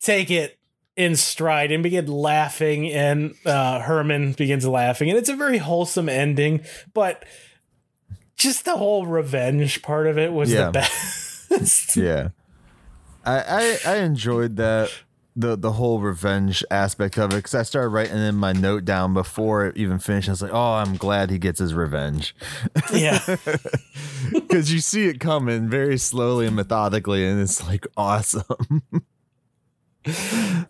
take 0.00 0.30
it 0.30 0.58
in 0.96 1.16
stride 1.16 1.72
and 1.72 1.82
begin 1.82 2.06
laughing, 2.06 2.90
and 2.90 3.34
uh, 3.46 3.80
Herman 3.80 4.32
begins 4.32 4.66
laughing, 4.66 5.08
and 5.08 5.18
it's 5.18 5.30
a 5.30 5.36
very 5.36 5.58
wholesome 5.58 6.08
ending, 6.08 6.60
but 6.92 7.24
just 8.36 8.64
the 8.64 8.76
whole 8.76 9.06
revenge 9.06 9.82
part 9.82 10.06
of 10.06 10.18
it 10.18 10.32
was 10.32 10.52
Yeah. 10.52 10.66
the 10.66 10.72
best. 10.72 11.96
yeah 11.96 12.28
I, 13.24 13.78
I 13.86 13.92
i 13.92 13.96
enjoyed 13.98 14.56
that 14.56 14.90
the 15.34 15.56
the 15.56 15.72
whole 15.72 15.98
revenge 16.00 16.62
aspect 16.70 17.16
of 17.16 17.32
it 17.32 17.36
because 17.36 17.54
i 17.54 17.62
started 17.62 17.88
writing 17.88 18.18
in 18.18 18.34
my 18.34 18.52
note 18.52 18.84
down 18.84 19.14
before 19.14 19.64
it 19.66 19.76
even 19.78 19.98
finished. 19.98 20.28
I 20.28 20.32
was 20.32 20.42
like 20.42 20.52
oh 20.52 20.74
i'm 20.74 20.96
glad 20.96 21.30
he 21.30 21.38
gets 21.38 21.58
his 21.58 21.72
revenge. 21.72 22.34
Yeah. 22.92 23.18
because 24.32 24.72
you 24.72 24.80
see 24.80 25.06
it 25.06 25.20
coming 25.20 25.70
very 25.70 25.96
slowly 25.96 26.46
and 26.46 26.56
methodically 26.56 27.26
and 27.26 27.40
it's 27.40 27.66
like 27.66 27.86
awesome. 27.96 28.82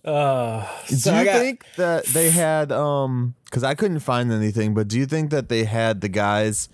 Uh, 0.04 0.66
do 0.88 0.94
you 0.94 1.24
got- 1.24 1.38
think 1.38 1.64
that 1.76 2.04
they 2.06 2.28
had 2.28 2.70
um 2.70 3.34
because 3.46 3.64
i 3.64 3.74
couldn't 3.74 4.00
find 4.00 4.30
anything 4.30 4.74
but 4.74 4.88
do 4.88 4.98
you 4.98 5.06
think 5.06 5.30
that 5.30 5.48
they 5.48 5.64
had 5.64 6.02
the 6.02 6.08
guys 6.08 6.68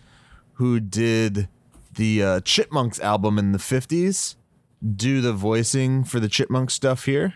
who 0.54 0.80
did 0.80 1.48
the 1.94 2.20
uh, 2.20 2.40
chipmunks 2.40 2.98
album 2.98 3.38
in 3.38 3.52
the 3.52 3.58
50s 3.58 4.34
do 4.96 5.20
the 5.20 5.32
voicing 5.32 6.02
for 6.02 6.18
the 6.18 6.28
chipmunk 6.28 6.70
stuff 6.70 7.04
here 7.04 7.34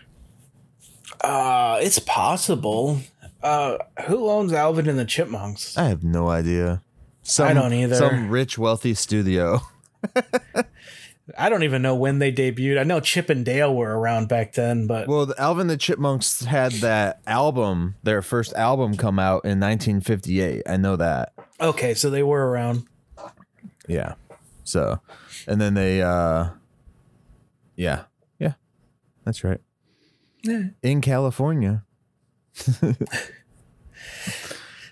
Uh, 1.23 1.79
it's 1.81 1.99
possible. 1.99 2.99
Uh, 3.41 3.77
who 4.07 4.29
owns 4.29 4.53
Alvin 4.53 4.87
and 4.89 4.99
the 4.99 5.05
Chipmunks? 5.05 5.77
I 5.77 5.85
have 5.85 6.03
no 6.03 6.29
idea. 6.29 6.81
Some, 7.23 7.55
don't 7.55 7.73
either. 7.73 7.95
Some 7.95 8.29
rich, 8.29 8.57
wealthy 8.57 8.93
studio. 8.93 9.61
I 11.37 11.47
don't 11.47 11.63
even 11.63 11.81
know 11.81 11.95
when 11.95 12.19
they 12.19 12.33
debuted. 12.33 12.77
I 12.77 12.83
know 12.83 12.99
Chip 12.99 13.29
and 13.29 13.45
Dale 13.45 13.73
were 13.73 13.97
around 13.97 14.27
back 14.27 14.53
then, 14.53 14.87
but 14.87 15.07
Well, 15.07 15.25
the 15.25 15.39
Alvin 15.39 15.61
and 15.61 15.69
the 15.69 15.77
Chipmunks 15.77 16.43
had 16.43 16.73
that 16.73 17.21
album, 17.25 17.95
their 18.03 18.21
first 18.21 18.53
album, 18.55 18.97
come 18.97 19.19
out 19.19 19.45
in 19.45 19.59
1958. 19.61 20.63
I 20.67 20.75
know 20.77 20.97
that. 20.97 21.31
okay, 21.61 21.93
so 21.93 22.09
they 22.09 22.23
were 22.23 22.49
around. 22.49 22.85
Yeah. 23.87 24.15
So, 24.65 24.99
and 25.47 25.61
then 25.61 25.73
they, 25.75 26.01
uh, 26.01 26.49
yeah, 27.77 28.03
yeah, 28.39 28.53
that's 29.23 29.43
right. 29.45 29.61
Yeah. 30.43 30.63
In 30.81 31.01
California. 31.01 31.83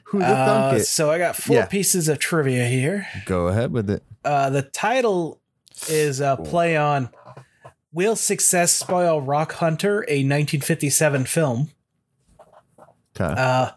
Who 0.05 0.21
Uh, 0.21 0.79
so 0.79 1.09
I 1.11 1.17
got 1.17 1.35
four 1.35 1.55
Yeah. 1.55 1.65
pieces 1.65 2.07
of 2.09 2.19
trivia 2.19 2.65
here. 2.65 3.07
Go 3.25 3.47
ahead 3.47 3.71
with 3.71 3.89
it. 3.89 4.03
Uh, 4.25 4.49
the 4.49 4.61
title 4.61 5.39
is 5.89 6.19
a 6.19 6.37
play 6.43 6.75
on 6.75 7.09
Will 7.93 8.15
Success 8.15 8.71
Spoil 8.73 9.21
Rock 9.21 9.53
Hunter, 9.53 10.01
a 10.07 10.19
1957 10.23 11.25
film. 11.25 11.69
Okay. 13.19 13.33
Uh, 13.37 13.71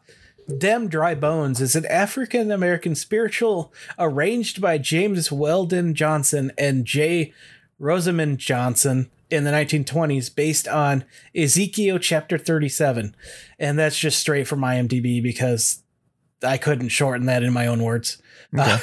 Dem 0.59 0.89
Dry 0.89 1.15
Bones 1.15 1.61
is 1.61 1.75
an 1.75 1.87
African 1.87 2.51
American 2.53 2.95
spiritual 2.95 3.73
arranged 3.99 4.61
by 4.61 4.77
James 4.79 5.33
Weldon 5.33 5.95
Johnson 5.95 6.53
and 6.59 6.85
J. 6.85 7.33
Rosamond 7.79 8.39
Johnson 8.39 9.11
in 9.35 9.45
the 9.45 9.51
1920s 9.51 10.35
based 10.35 10.67
on 10.67 11.05
Ezekiel 11.35 11.99
chapter 11.99 12.39
37. 12.39 13.15
And 13.59 13.79
that's 13.79 13.99
just 13.99 14.19
straight 14.19 14.47
from 14.47 14.61
IMDb 14.61 15.23
because 15.23 15.83
I 16.43 16.57
couldn't 16.57 16.89
shorten 16.89 17.27
that 17.27 17.43
in 17.43 17.53
my 17.53 17.67
own 17.67 17.83
words. 17.83 18.23
Uh, 18.57 18.79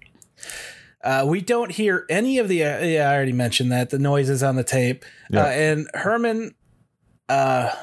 uh, 1.04 1.24
we 1.28 1.40
don't 1.40 1.70
hear 1.70 2.06
any 2.08 2.38
of 2.38 2.48
the. 2.48 2.64
Uh, 2.64 2.84
yeah, 2.84 3.10
I 3.10 3.14
already 3.14 3.32
mentioned 3.32 3.70
that 3.72 3.90
the 3.90 3.98
noises 3.98 4.42
on 4.42 4.56
the 4.56 4.64
tape. 4.64 5.04
Yeah. 5.30 5.44
Uh, 5.44 5.48
and 5.48 5.88
Herman. 5.94 6.54
Uh, 7.28 7.74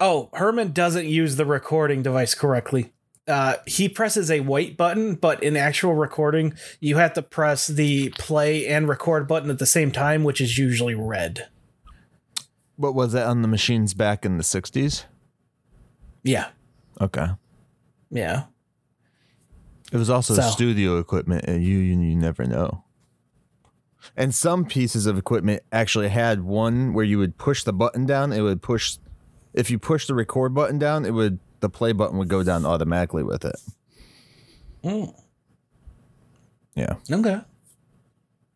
oh, 0.00 0.28
Herman 0.34 0.72
doesn't 0.72 1.06
use 1.06 1.36
the 1.36 1.46
recording 1.46 2.02
device 2.02 2.34
correctly. 2.34 2.92
Uh, 3.28 3.56
he 3.66 3.88
presses 3.88 4.30
a 4.30 4.40
white 4.40 4.76
button, 4.76 5.14
but 5.16 5.42
in 5.42 5.56
actual 5.56 5.94
recording, 5.94 6.54
you 6.80 6.96
have 6.96 7.12
to 7.14 7.22
press 7.22 7.66
the 7.66 8.10
play 8.10 8.66
and 8.68 8.88
record 8.88 9.26
button 9.26 9.50
at 9.50 9.58
the 9.58 9.66
same 9.66 9.90
time, 9.90 10.22
which 10.22 10.40
is 10.40 10.58
usually 10.58 10.94
red. 10.94 11.48
what 12.76 12.94
was 12.94 13.12
that 13.14 13.26
on 13.26 13.40
the 13.42 13.48
machines 13.48 13.94
back 13.94 14.24
in 14.26 14.36
the 14.36 14.44
60s? 14.44 15.04
Yeah, 16.22 16.48
Okay. 17.00 17.28
yeah. 18.10 18.44
It 19.90 19.96
was 19.96 20.10
also 20.10 20.34
So- 20.34 20.42
studio 20.42 20.98
equipment, 20.98 21.44
and 21.46 21.64
you, 21.64 21.78
you 21.78 21.98
you 21.98 22.14
never 22.16 22.44
know. 22.44 22.84
And 24.16 24.34
some 24.34 24.64
pieces 24.66 25.06
of 25.06 25.16
equipment 25.16 25.62
actually 25.72 26.08
had 26.10 26.42
one 26.42 26.92
where 26.92 27.04
you 27.04 27.18
would 27.18 27.38
push 27.38 27.64
the 27.64 27.72
button 27.72 28.04
down. 28.06 28.32
It 28.32 28.42
would 28.42 28.60
push. 28.62 28.98
If 29.54 29.70
you 29.70 29.78
push 29.78 30.06
the 30.06 30.14
record 30.14 30.54
button 30.54 30.78
down, 30.78 31.04
it 31.06 31.12
would 31.14 31.38
the 31.60 31.68
play 31.68 31.92
button 31.92 32.18
would 32.18 32.28
go 32.28 32.42
down 32.42 32.64
automatically 32.66 33.22
with 33.22 33.44
it. 33.44 33.56
Mm, 34.84 35.14
Yeah. 36.74 36.94
okay. 37.10 37.40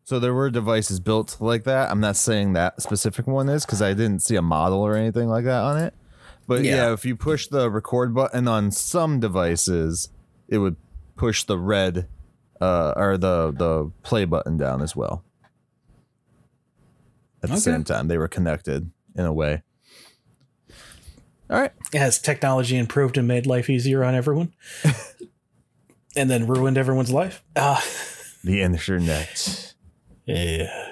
So 0.03 0.19
there 0.19 0.33
were 0.33 0.49
devices 0.49 0.99
built 0.99 1.37
like 1.39 1.63
that. 1.63 1.89
I'm 1.89 1.99
not 2.01 2.15
saying 2.17 2.53
that 2.53 2.81
specific 2.81 3.27
one 3.27 3.47
is 3.49 3.65
because 3.65 3.81
I 3.81 3.93
didn't 3.93 4.19
see 4.21 4.35
a 4.35 4.41
model 4.41 4.79
or 4.81 4.95
anything 4.95 5.29
like 5.29 5.45
that 5.45 5.61
on 5.61 5.77
it. 5.77 5.93
But 6.47 6.63
yeah. 6.63 6.75
Yeah. 6.87 6.93
if 6.93 7.05
you 7.05 7.15
push 7.15 7.47
the 7.47 7.69
record 7.71 8.13
button 8.13 8.47
on 8.47 8.71
some 8.71 9.19
devices, 9.19 10.09
it 10.49 10.57
would 10.57 10.75
push 11.15 11.43
the 11.45 11.57
red 11.57 12.07
uh, 12.59 12.93
or 12.97 13.17
the 13.17 13.51
the 13.51 13.91
play 14.03 14.25
button 14.25 14.57
down 14.57 14.81
as 14.81 14.95
well. 14.95 15.23
At 17.43 17.49
the 17.49 17.55
Okay. 17.55 17.61
same 17.61 17.83
time, 17.83 18.07
they 18.07 18.17
were 18.17 18.27
connected 18.27 18.91
in 19.15 19.25
a 19.25 19.33
way. 19.33 19.63
All 21.51 21.59
right. 21.59 21.71
Has 21.93 22.17
technology 22.19 22.77
improved 22.77 23.17
and 23.17 23.27
made 23.27 23.45
life 23.45 23.69
easier 23.69 24.03
on 24.05 24.15
everyone? 24.15 24.53
and 26.15 26.29
then 26.29 26.47
ruined 26.47 26.77
everyone's 26.77 27.11
life? 27.11 27.43
Uh, 27.55 27.79
The 28.43 28.61
internet. 28.61 29.73
yeah. 30.25 30.87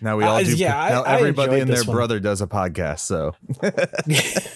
Now 0.00 0.16
we 0.18 0.24
Uh, 0.24 0.28
all 0.30 0.44
do. 0.44 0.54
yeah, 0.56 0.78
I- 0.78 0.88
now 0.90 1.02
I 1.04 1.14
everybody 1.16 1.46
enjoyed 1.52 1.60
and 1.62 1.70
their 1.70 1.76
this 1.78 1.86
one. 1.86 1.96
brother 1.96 2.20
does 2.20 2.42
a 2.42 2.46
podcast. 2.46 3.00
So 3.00 3.32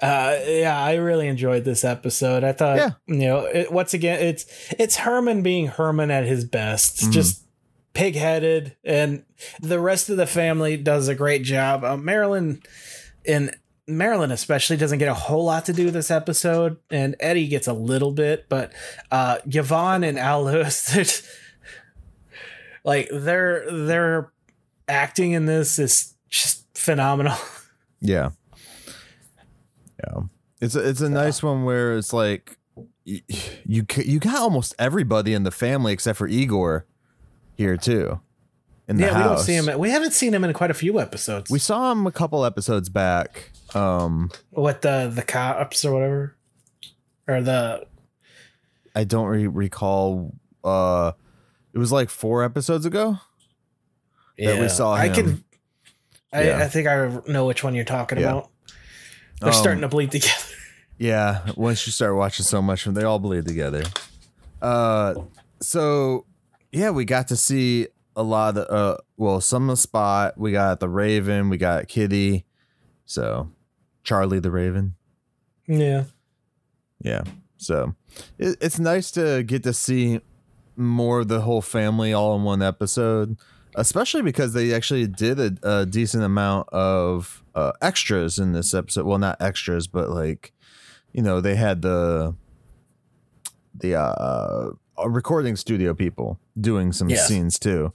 Uh, 0.00 0.36
yeah, 0.48 0.76
I 0.82 0.94
really 0.96 1.28
enjoyed 1.28 1.64
this 1.64 1.84
episode. 1.84 2.42
I 2.42 2.50
thought, 2.52 2.76
Yeah. 2.76 2.90
you 3.06 3.18
know, 3.28 3.44
it, 3.46 3.70
once 3.70 3.94
again, 3.94 4.18
it's 4.20 4.46
it's 4.76 4.96
Herman 4.96 5.42
being 5.44 5.68
Herman 5.68 6.10
at 6.10 6.24
his 6.24 6.44
best, 6.44 7.02
Mhm. 7.04 7.12
just 7.12 7.44
pig-headed, 7.94 8.74
and 8.84 9.22
the 9.60 9.80
rest 9.80 10.10
of 10.10 10.16
the 10.16 10.26
family 10.26 10.76
does 10.76 11.08
a 11.08 11.14
great 11.14 11.42
job. 11.42 11.84
Uh, 11.84 11.96
Marilyn, 11.96 12.62
and 13.26 13.54
Marilyn 13.86 14.30
especially 14.30 14.76
doesn't 14.76 14.98
get 14.98 15.08
a 15.08 15.14
whole 15.14 15.44
lot 15.44 15.64
to 15.66 15.72
do 15.72 15.90
this 15.90 16.10
episode, 16.10 16.78
and 16.90 17.16
Eddie 17.20 17.48
gets 17.48 17.66
a 17.66 17.72
little 17.72 18.12
bit, 18.12 18.48
but 18.48 18.72
uh, 19.10 19.38
Yvonne 19.46 20.04
and 20.04 20.18
Al 20.18 20.44
Lewis, 20.44 20.86
they're 20.92 21.04
like 22.84 23.08
their 23.12 23.70
their 23.70 24.32
acting 24.88 25.32
in 25.32 25.46
this 25.46 25.78
is 25.78 26.14
just 26.28 26.66
phenomenal. 26.76 27.36
Yeah. 28.04 28.30
Yeah. 30.02 30.22
It's 30.60 30.74
a, 30.74 30.88
it's 30.88 31.00
a 31.00 31.08
nice 31.08 31.40
one 31.40 31.62
where 31.62 31.96
it's 31.96 32.12
like 32.12 32.58
you 33.04 33.20
you 33.64 34.18
got 34.18 34.40
almost 34.40 34.74
everybody 34.76 35.34
in 35.34 35.44
the 35.44 35.52
family 35.52 35.92
except 35.92 36.18
for 36.18 36.26
Igor 36.26 36.84
here 37.54 37.76
too. 37.76 38.20
In 38.88 38.96
the 38.96 39.04
yeah, 39.04 39.16
we 39.16 39.22
don't 39.24 39.38
see 39.38 39.54
him. 39.54 39.78
We 39.78 39.90
haven't 39.90 40.12
seen 40.12 40.34
him 40.34 40.42
in 40.44 40.52
quite 40.52 40.70
a 40.70 40.74
few 40.74 41.00
episodes. 41.00 41.50
We 41.50 41.58
saw 41.58 41.92
him 41.92 42.06
a 42.06 42.12
couple 42.12 42.44
episodes 42.44 42.88
back. 42.88 43.50
Um 43.74 44.30
what 44.50 44.82
the 44.82 45.10
the 45.14 45.22
cops 45.22 45.84
or 45.84 45.92
whatever, 45.94 46.36
or 47.28 47.40
the 47.42 47.86
I 48.94 49.04
don't 49.04 49.26
re- 49.28 49.46
recall 49.46 50.34
uh 50.64 51.12
it 51.72 51.78
was 51.78 51.90
like 51.92 52.10
4 52.10 52.44
episodes 52.44 52.84
ago. 52.84 53.18
That 54.38 54.60
we 54.60 54.68
saw 54.68 54.92
I 54.94 55.08
can. 55.08 55.42
I, 56.32 56.44
Yeah. 56.44 56.58
I 56.58 56.68
think 56.68 56.88
I 56.88 57.20
know 57.30 57.46
which 57.46 57.62
one 57.64 57.74
you're 57.74 57.84
talking 57.84 58.18
Yeah. 58.18 58.30
about. 58.30 58.50
They're 59.40 59.48
Um, 59.50 59.54
starting 59.54 59.80
to 59.82 59.88
bleed 59.88 60.10
together. 60.10 60.34
Yeah, 60.98 61.40
once 61.56 61.84
you 61.86 61.90
start 61.92 62.14
watching 62.14 62.44
so 62.44 62.62
much, 62.62 62.84
they 62.84 63.02
all 63.02 63.18
bleed 63.18 63.44
together. 63.44 63.82
Uh, 64.60 65.14
so 65.60 66.26
yeah, 66.70 66.90
we 66.90 67.04
got 67.04 67.26
to 67.28 67.36
see 67.36 67.88
a 68.16 68.22
lot 68.22 68.56
of 68.56 68.70
uh, 68.70 68.98
well, 69.16 69.40
some 69.40 69.64
of 69.64 69.76
the 69.76 69.80
spot. 69.80 70.38
We 70.38 70.52
got 70.52 70.80
the 70.80 70.88
Raven, 70.88 71.48
we 71.48 71.56
got 71.56 71.88
Kitty, 71.88 72.44
so 73.04 73.50
Charlie 74.04 74.40
the 74.40 74.50
Raven. 74.50 74.94
Yeah, 75.66 76.04
Yeah, 77.00 77.24
so 77.56 77.94
it, 78.38 78.56
it's 78.60 78.78
nice 78.78 79.10
to 79.12 79.42
get 79.42 79.62
to 79.62 79.72
see 79.72 80.20
more 80.76 81.20
of 81.20 81.28
the 81.28 81.42
whole 81.42 81.62
family 81.62 82.12
all 82.12 82.36
in 82.36 82.42
one 82.42 82.62
episode, 82.62 83.36
especially 83.74 84.22
because 84.22 84.52
they 84.52 84.74
actually 84.74 85.06
did 85.06 85.38
a, 85.38 85.52
a 85.62 85.86
decent 85.86 86.24
amount 86.24 86.68
of 86.70 87.42
uh, 87.54 87.72
extras 87.80 88.38
in 88.38 88.52
this 88.52 88.74
episode. 88.74 89.06
Well, 89.06 89.18
not 89.18 89.40
extras, 89.40 89.86
but 89.86 90.10
like 90.10 90.52
you 91.12 91.22
know 91.22 91.40
they 91.40 91.54
had 91.54 91.82
the 91.82 92.34
the 93.74 93.94
uh, 93.94 94.70
recording 95.06 95.56
studio 95.56 95.94
people 95.94 96.38
doing 96.60 96.92
some 96.92 97.08
Yes. 97.08 97.26
scenes 97.28 97.58
too. 97.58 97.92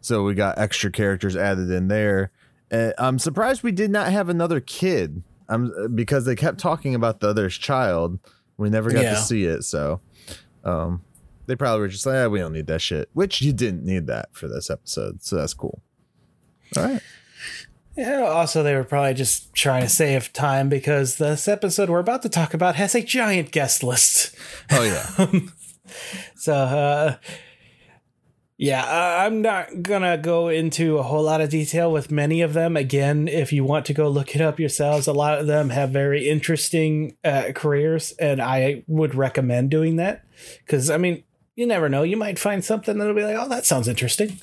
So 0.00 0.24
we 0.24 0.34
got 0.34 0.58
extra 0.58 0.90
characters 0.90 1.36
added 1.36 1.70
in 1.70 1.88
there. 1.88 2.30
Uh, 2.70 2.90
I'm 2.98 3.18
surprised 3.18 3.62
we 3.62 3.72
did 3.72 3.90
not 3.90 4.10
have 4.12 4.28
another 4.28 4.60
kid. 4.60 5.22
I'm 5.48 5.94
because 5.94 6.24
they 6.24 6.34
kept 6.34 6.58
talking 6.58 6.94
about 6.94 7.20
the 7.20 7.28
other's 7.28 7.56
child. 7.56 8.18
We 8.56 8.70
never 8.70 8.90
got 8.90 9.02
Yeah. 9.04 9.10
to 9.14 9.20
see 9.20 9.44
it, 9.44 9.64
so 9.64 10.00
um, 10.64 11.02
they 11.46 11.56
probably 11.56 11.80
were 11.80 11.88
just 11.88 12.06
like, 12.06 12.16
"Ah, 12.16 12.28
"We 12.28 12.38
don't 12.38 12.52
need 12.52 12.66
that 12.68 12.80
shit," 12.80 13.08
which 13.12 13.42
you 13.42 13.52
didn't 13.52 13.84
need 13.84 14.06
that 14.06 14.28
for 14.32 14.48
this 14.48 14.70
episode, 14.70 15.22
so 15.22 15.36
that's 15.36 15.52
cool. 15.54 15.82
All 16.76 16.84
right, 16.84 17.02
yeah. 17.96 18.20
Also, 18.22 18.62
they 18.62 18.74
were 18.74 18.84
probably 18.84 19.14
just 19.14 19.52
trying 19.52 19.82
to 19.82 19.88
save 19.88 20.32
time 20.32 20.68
because 20.68 21.16
this 21.16 21.46
episode 21.48 21.90
we're 21.90 21.98
about 21.98 22.22
to 22.22 22.28
talk 22.28 22.54
about 22.54 22.76
has 22.76 22.94
a 22.94 23.02
giant 23.02 23.50
guest 23.50 23.82
list. 23.82 24.34
oh 24.70 24.82
yeah, 24.84 25.40
So, 26.34 26.54
uh, 26.54 27.16
yeah, 28.58 29.24
I'm 29.24 29.42
not 29.42 29.82
gonna 29.82 30.16
go 30.16 30.48
into 30.48 30.98
a 30.98 31.02
whole 31.02 31.24
lot 31.24 31.40
of 31.40 31.50
detail 31.50 31.90
with 31.90 32.12
many 32.12 32.42
of 32.42 32.52
them. 32.52 32.76
Again, 32.76 33.26
if 33.26 33.52
you 33.52 33.64
want 33.64 33.86
to 33.86 33.94
go 33.94 34.08
look 34.08 34.34
it 34.36 34.40
up 34.40 34.60
yourselves, 34.60 35.06
a 35.06 35.12
lot 35.12 35.38
of 35.38 35.46
them 35.46 35.70
have 35.70 35.90
very 35.90 36.28
interesting 36.28 37.16
uh, 37.24 37.50
careers, 37.54 38.12
and 38.20 38.40
I 38.40 38.84
would 38.86 39.14
recommend 39.14 39.70
doing 39.70 39.96
that 39.96 40.24
because 40.64 40.90
I 40.90 40.96
mean, 40.96 41.24
you 41.56 41.66
never 41.66 41.88
know, 41.88 42.02
you 42.02 42.16
might 42.16 42.38
find 42.38 42.64
something 42.64 42.98
that'll 42.98 43.14
be 43.14 43.24
like, 43.24 43.36
oh, 43.36 43.48
that 43.48 43.66
sounds 43.66 43.88
interesting. 43.88 44.38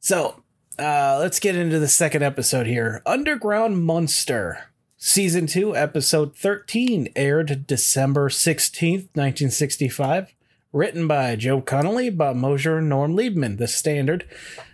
So, 0.00 0.42
uh, 0.78 1.18
let's 1.20 1.38
get 1.38 1.56
into 1.56 1.78
the 1.78 1.88
second 1.88 2.22
episode 2.22 2.66
here. 2.66 3.02
Underground 3.06 3.84
Munster. 3.84 4.70
Season 5.02 5.46
2, 5.46 5.74
Episode 5.74 6.36
13, 6.36 7.08
aired 7.16 7.66
December 7.66 8.28
16th, 8.28 9.08
1965. 9.14 10.34
Written 10.72 11.08
by 11.08 11.36
Joe 11.36 11.60
Connelly, 11.60 12.10
Bob 12.10 12.36
Mosher, 12.36 12.80
Norm 12.80 13.16
Liebmann, 13.16 13.58
The 13.58 13.66
Standard. 13.66 14.24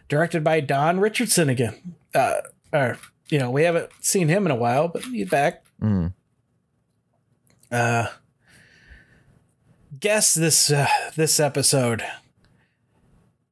Directed 0.08 0.44
by 0.44 0.60
Don 0.60 1.00
Richardson 1.00 1.48
again. 1.48 1.94
Uh, 2.14 2.40
or, 2.72 2.98
you 3.28 3.38
know, 3.38 3.50
we 3.50 3.64
haven't 3.64 3.90
seen 4.00 4.28
him 4.28 4.46
in 4.46 4.52
a 4.52 4.56
while, 4.56 4.88
but 4.88 5.02
he's 5.04 5.28
back. 5.28 5.64
Mm. 5.80 6.12
Uh, 7.72 8.06
guess 9.98 10.34
this 10.34 10.70
uh, 10.70 10.86
this 11.16 11.40
episode. 11.40 12.02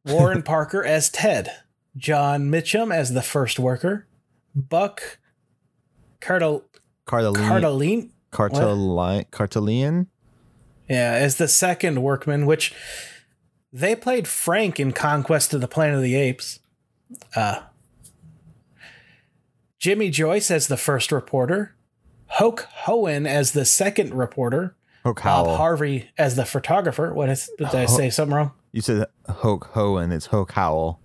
Warren 0.05 0.43
Parker 0.45 0.85
as 0.85 1.09
Ted, 1.09 1.51
John 1.97 2.51
Mitchum 2.51 2.95
as 2.95 3.13
the 3.13 3.23
first 3.23 3.59
worker, 3.59 4.07
Buck 4.55 5.19
Cardal 6.21 6.63
Carteline, 7.07 7.35
Cardaline, 7.35 8.11
Carteline, 8.31 9.31
Cartelian. 9.31 10.09
Yeah, 10.89 11.13
as 11.13 11.37
the 11.37 11.49
second 11.49 12.03
workman, 12.03 12.47
which 12.47 12.73
they 13.73 13.97
played 13.97 14.29
Frank 14.29 14.79
in 14.79 14.93
Conquest 14.93 15.55
of 15.55 15.61
the 15.61 15.69
Planet 15.69 15.97
of 15.97 16.03
the 16.03 16.15
Apes. 16.15 16.61
Uh, 17.35 17.61
Jimmy 19.79 20.11
Joyce 20.11 20.51
as 20.51 20.69
the 20.69 20.77
first 20.77 21.13
reporter, 21.13 21.75
Hoke 22.27 22.67
Hohen 22.87 23.27
as 23.27 23.53
the 23.53 23.65
second 23.65 24.15
reporter, 24.15 24.77
Hoke 25.05 25.23
Bob 25.23 25.57
Harvey 25.59 26.11
as 26.17 26.37
the 26.37 26.45
photographer. 26.47 27.13
What 27.13 27.29
is? 27.29 27.51
Did 27.59 27.69
I 27.69 27.87
say 27.87 28.11
something 28.11 28.35
wrong? 28.35 28.53
you 28.73 28.81
said 28.81 29.07
Hoke 29.29 29.71
Hohen. 29.75 30.13
It's 30.13 30.27
Hoke 30.27 30.53
Howell. 30.53 30.99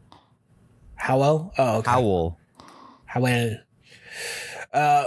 Howell. 0.95 1.53
Oh, 1.57 1.77
okay. 1.77 1.91
Howell. 1.91 2.39
Howell. 3.05 3.57
Uh, 4.73 5.05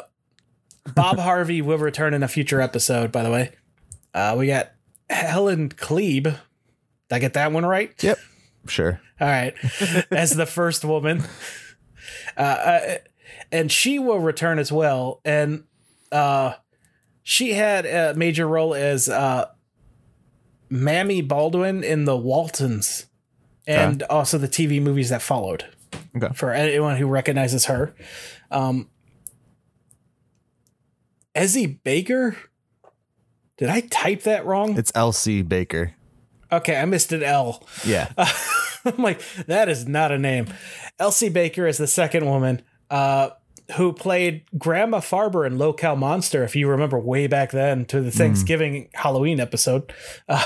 Bob 0.94 1.18
Harvey 1.20 1.60
will 1.62 1.78
return 1.78 2.14
in 2.14 2.22
a 2.22 2.28
future 2.28 2.60
episode. 2.60 3.10
By 3.10 3.22
the 3.22 3.30
way, 3.30 3.50
uh, 4.14 4.34
we 4.38 4.46
got 4.46 4.72
Helen 5.10 5.68
Klebe. 5.68 6.24
Did 6.24 6.36
I 7.10 7.18
get 7.18 7.34
that 7.34 7.52
one 7.52 7.64
right? 7.66 7.92
Yep. 8.02 8.18
Sure. 8.66 9.00
All 9.20 9.28
right, 9.28 9.54
as 10.10 10.34
the 10.34 10.46
first 10.46 10.84
woman, 10.84 11.22
uh, 12.36 12.40
uh, 12.40 12.94
and 13.52 13.70
she 13.70 13.98
will 13.98 14.18
return 14.18 14.58
as 14.58 14.72
well. 14.72 15.20
And 15.24 15.64
uh, 16.10 16.54
she 17.22 17.52
had 17.52 17.86
a 17.86 18.14
major 18.14 18.46
role 18.48 18.74
as 18.74 19.08
uh, 19.08 19.46
Mamie 20.70 21.22
Baldwin 21.22 21.84
in 21.84 22.04
the 22.04 22.16
Waltons, 22.16 23.06
and 23.66 24.02
also 24.04 24.38
the 24.38 24.48
TV 24.48 24.82
movies 24.82 25.10
that 25.10 25.22
followed. 25.22 25.66
Okay. 26.16 26.34
For 26.34 26.52
anyone 26.52 26.96
who 26.96 27.06
recognizes 27.06 27.66
her, 27.66 27.94
um, 28.50 28.88
Ezzie 31.34 31.78
Baker. 31.84 32.36
Did 33.62 33.70
I 33.70 33.82
type 33.82 34.22
that 34.22 34.44
wrong? 34.44 34.76
It's 34.76 34.90
L.C. 34.92 35.42
Baker. 35.42 35.94
Okay, 36.50 36.76
I 36.76 36.84
missed 36.84 37.12
an 37.12 37.22
L. 37.22 37.64
Yeah. 37.84 38.10
I'm 38.84 38.96
like, 38.96 39.22
that 39.46 39.68
is 39.68 39.86
not 39.86 40.10
a 40.10 40.18
name. 40.18 40.48
Elsie 40.98 41.28
Baker 41.28 41.68
is 41.68 41.78
the 41.78 41.86
second 41.86 42.26
woman 42.26 42.62
uh, 42.90 43.30
who 43.76 43.92
played 43.92 44.42
Grandma 44.58 44.98
Farber 44.98 45.46
in 45.46 45.58
Low-Cal 45.58 45.94
Munster, 45.94 46.42
if 46.42 46.56
you 46.56 46.68
remember 46.68 46.98
way 46.98 47.28
back 47.28 47.52
then 47.52 47.84
to 47.84 48.00
the 48.00 48.10
Thanksgiving 48.10 48.88
Halloween 48.94 49.38
episode. 49.38 49.92
Uh, 50.28 50.44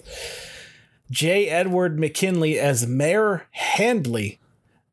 J. 1.10 1.48
Edward 1.48 1.98
McKinley 1.98 2.58
as 2.58 2.86
Mayor 2.86 3.46
Handley, 3.52 4.38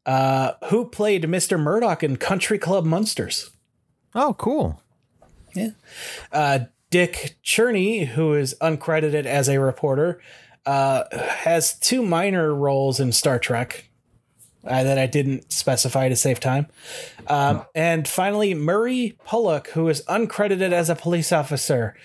uh, 0.06 0.54
who 0.70 0.86
played 0.86 1.24
Mr. 1.24 1.60
Murdoch 1.60 2.02
in 2.02 2.16
Country 2.16 2.58
Club 2.58 2.86
Munsters. 2.86 3.50
Oh, 4.16 4.34
cool. 4.36 4.82
Uh, 6.32 6.60
Dick 6.90 7.38
Cherney, 7.44 8.08
who 8.08 8.34
is 8.34 8.56
uncredited 8.62 9.26
as 9.26 9.50
a 9.50 9.60
reporter, 9.60 10.22
uh, 10.66 11.04
has 11.18 11.78
two 11.80 12.02
minor 12.02 12.54
roles 12.54 13.00
in 13.00 13.12
Star 13.12 13.40
Trek 13.40 13.90
uh, 14.66 14.84
that 14.84 14.98
I 14.98 15.06
didn't 15.06 15.52
specify 15.52 16.10
to 16.10 16.16
save 16.16 16.40
time. 16.40 16.68
Um, 17.28 17.66
and 17.74 18.08
finally, 18.08 18.54
Murray 18.54 19.18
Pollock, 19.26 19.70
who 19.70 19.88
is 19.90 20.04
uncredited 20.10 20.72
as 20.72 20.90
a 20.90 20.96
police 20.96 21.32
officer, 21.32 21.96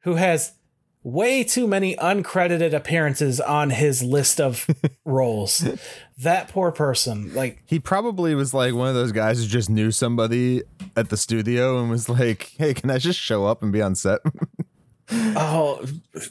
who 0.00 0.14
has 0.16 0.52
way 1.04 1.42
too 1.42 1.66
many 1.66 1.96
uncredited 1.96 2.72
appearances 2.72 3.40
on 3.40 3.70
his 3.70 4.02
list 4.02 4.40
of 4.40 4.66
roles. 5.04 5.68
That 6.18 6.48
poor 6.48 6.70
person. 6.70 7.34
Like 7.34 7.62
He 7.66 7.80
probably 7.80 8.34
was 8.34 8.54
like 8.54 8.74
one 8.74 8.88
of 8.88 8.94
those 8.94 9.12
guys 9.12 9.40
who 9.40 9.46
just 9.46 9.68
knew 9.68 9.90
somebody 9.90 10.62
at 10.96 11.08
the 11.08 11.16
studio 11.16 11.80
and 11.80 11.90
was 11.90 12.08
like, 12.08 12.52
"Hey, 12.58 12.74
can 12.74 12.90
I 12.90 12.98
just 12.98 13.18
show 13.18 13.46
up 13.46 13.62
and 13.62 13.72
be 13.72 13.82
on 13.82 13.94
set?" 13.94 14.20
oh 15.10 15.84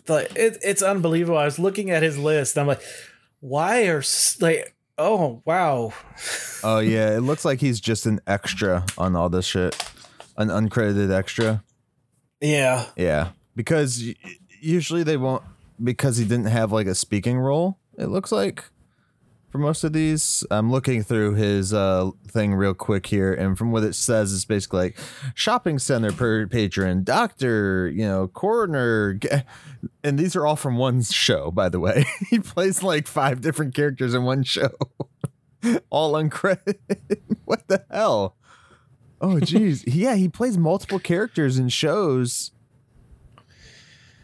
like 0.07 0.36
it, 0.36 0.57
it's 0.63 0.82
unbelievable. 0.82 1.38
I 1.38 1.45
was 1.45 1.59
looking 1.59 1.91
at 1.91 2.03
his 2.03 2.17
list. 2.17 2.57
I'm 2.57 2.67
like, 2.67 2.82
why 3.39 3.88
are 3.88 4.03
like 4.39 4.76
oh 4.97 5.41
wow. 5.45 5.93
oh 6.63 6.80
yeah, 6.80 7.15
it 7.15 7.22
looks 7.22 7.43
like 7.43 7.59
he's 7.59 7.80
just 7.80 8.05
an 8.05 8.22
extra 8.28 8.86
on 8.97 9.15
all 9.15 9.30
this 9.30 9.45
shit, 9.45 9.76
an 10.38 10.47
uncredited 10.47 11.11
extra. 11.11 11.63
Yeah. 12.39 12.86
Yeah, 12.95 13.30
because 13.55 14.03
usually 14.62 15.03
they 15.03 15.18
won't 15.18 15.43
because 15.84 16.18
he 16.18 16.26
didn't 16.26 16.45
have 16.45 16.72
like 16.72 16.88
a 16.88 16.95
speaking 16.95 17.39
role. 17.39 17.78
It 17.97 18.07
looks 18.07 18.32
like 18.32 18.64
for 19.51 19.57
most 19.57 19.84
of 19.84 19.93
these. 19.93 20.45
I'm 20.49 20.72
looking 20.72 21.03
through 21.03 21.36
his 21.36 21.74
uh 21.74 22.12
thing 22.28 22.53
real 22.53 22.74
quick 22.74 23.05
here, 23.07 23.34
and 23.34 23.57
from 23.57 23.72
what 23.72 23.84
it 23.84 23.95
says, 23.95 24.34
it's 24.34 24.45
basically 24.45 24.80
like 24.80 24.97
shopping 25.36 25.78
center 25.78 26.12
per 26.12 26.47
patron, 26.47 27.03
doctor, 27.03 27.89
you 27.89 28.05
know, 28.05 28.28
coroner, 28.28 29.20
and 30.03 30.18
these 30.18 30.36
are 30.36 30.45
all 30.45 30.55
from 30.55 30.78
one 30.78 31.03
show. 31.03 31.51
By 31.51 31.70
the 31.70 31.80
way, 31.80 32.05
he 32.30 32.39
plays 32.39 32.82
like 32.82 33.07
five 33.07 33.41
different 33.41 33.76
characters 33.76 34.14
in 34.14 34.24
one 34.24 34.43
show, 34.43 34.72
all 35.89 36.14
uncredited. 36.14 37.20
what 37.45 37.68
the 37.68 37.86
hell? 37.91 38.38
Oh, 39.24 39.39
geez. 39.39 39.86
yeah, 39.86 40.16
he 40.16 40.28
plays 40.28 40.57
multiple 40.57 40.97
characters 40.97 41.59
in 41.59 41.70
shows, 41.70 42.51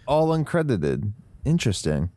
all 0.08 0.30
uncredited. 0.30 1.12
Interesting. 1.46 2.10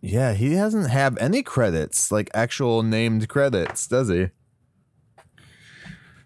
Yeah, 0.00 0.34
he 0.34 0.50
doesn't 0.54 0.86
have 0.90 1.16
any 1.18 1.42
credits, 1.42 2.12
like 2.12 2.30
actual 2.34 2.82
named 2.82 3.28
credits, 3.28 3.86
does 3.86 4.08
he? 4.08 4.28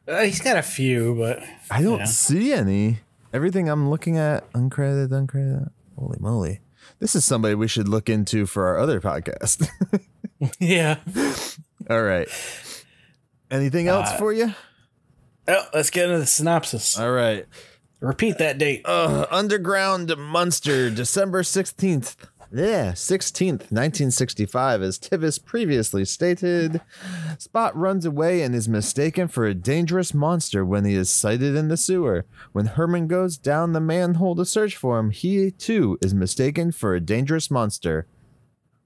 Uh, 0.06 0.22
he's 0.24 0.40
got 0.40 0.56
a 0.56 0.62
few, 0.62 1.14
but 1.14 1.42
I 1.70 1.82
don't 1.82 2.00
Yeah. 2.00 2.04
see 2.04 2.52
any. 2.52 3.00
Everything 3.32 3.68
I'm 3.68 3.88
looking 3.90 4.18
at, 4.18 4.50
uncredited, 4.52 5.08
uncredited. 5.10 5.70
Holy 5.96 6.18
moly. 6.20 6.60
This 6.98 7.14
is 7.14 7.24
somebody 7.24 7.54
we 7.54 7.68
should 7.68 7.88
look 7.88 8.08
into 8.08 8.44
for 8.46 8.66
our 8.66 8.78
other 8.78 9.00
podcast. 9.00 9.68
yeah. 10.58 10.96
all 11.88 12.02
right. 12.02 12.28
Anything 13.50 13.86
else 13.88 14.08
Uh, 14.10 14.16
for 14.18 14.32
you? 14.32 14.52
Oh, 15.46 15.64
let's 15.72 15.90
get 15.90 16.06
into 16.06 16.18
the 16.18 16.26
synopsis. 16.26 16.98
All 16.98 17.12
right. 17.12 17.46
Repeat 18.00 18.38
that 18.38 18.56
date. 18.56 18.82
Uh, 18.86 19.26
Underground 19.30 20.16
Munster, 20.16 20.90
December 20.90 21.42
16th. 21.42 22.16
Yeah, 22.52 22.92
16th, 22.92 23.70
1965, 23.70 24.82
as 24.82 24.98
Tivis 24.98 25.44
previously 25.44 26.04
stated. 26.04 26.80
Spot 27.38 27.76
runs 27.76 28.04
away 28.04 28.42
and 28.42 28.56
is 28.56 28.68
mistaken 28.68 29.28
for 29.28 29.46
a 29.46 29.54
dangerous 29.54 30.12
monster 30.12 30.64
when 30.64 30.84
he 30.84 30.94
is 30.94 31.10
sighted 31.10 31.54
in 31.54 31.68
the 31.68 31.76
sewer. 31.76 32.24
When 32.52 32.66
Herman 32.66 33.06
goes 33.06 33.36
down 33.36 33.72
the 33.72 33.80
manhole 33.80 34.34
to 34.34 34.44
search 34.44 34.76
for 34.76 34.98
him, 34.98 35.10
he 35.10 35.52
too 35.52 35.96
is 36.02 36.12
mistaken 36.12 36.72
for 36.72 36.94
a 36.94 37.00
dangerous 37.00 37.52
monster, 37.52 38.08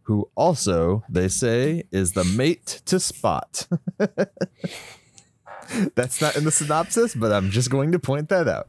who 0.03 0.29
also, 0.35 1.05
they 1.09 1.29
say, 1.29 1.85
is 1.91 2.13
the 2.13 2.25
mate 2.25 2.83
to 2.85 3.01
Spot. 3.01 3.67
That's 5.95 6.21
not 6.21 6.37
in 6.37 6.45
the 6.45 6.51
synopsis, 6.51 7.15
but 7.15 7.33
I'm 7.33 7.51
just 7.51 7.71
going 7.71 7.93
to 7.93 7.99
point 7.99 8.29
that 8.29 8.47
out. 8.47 8.69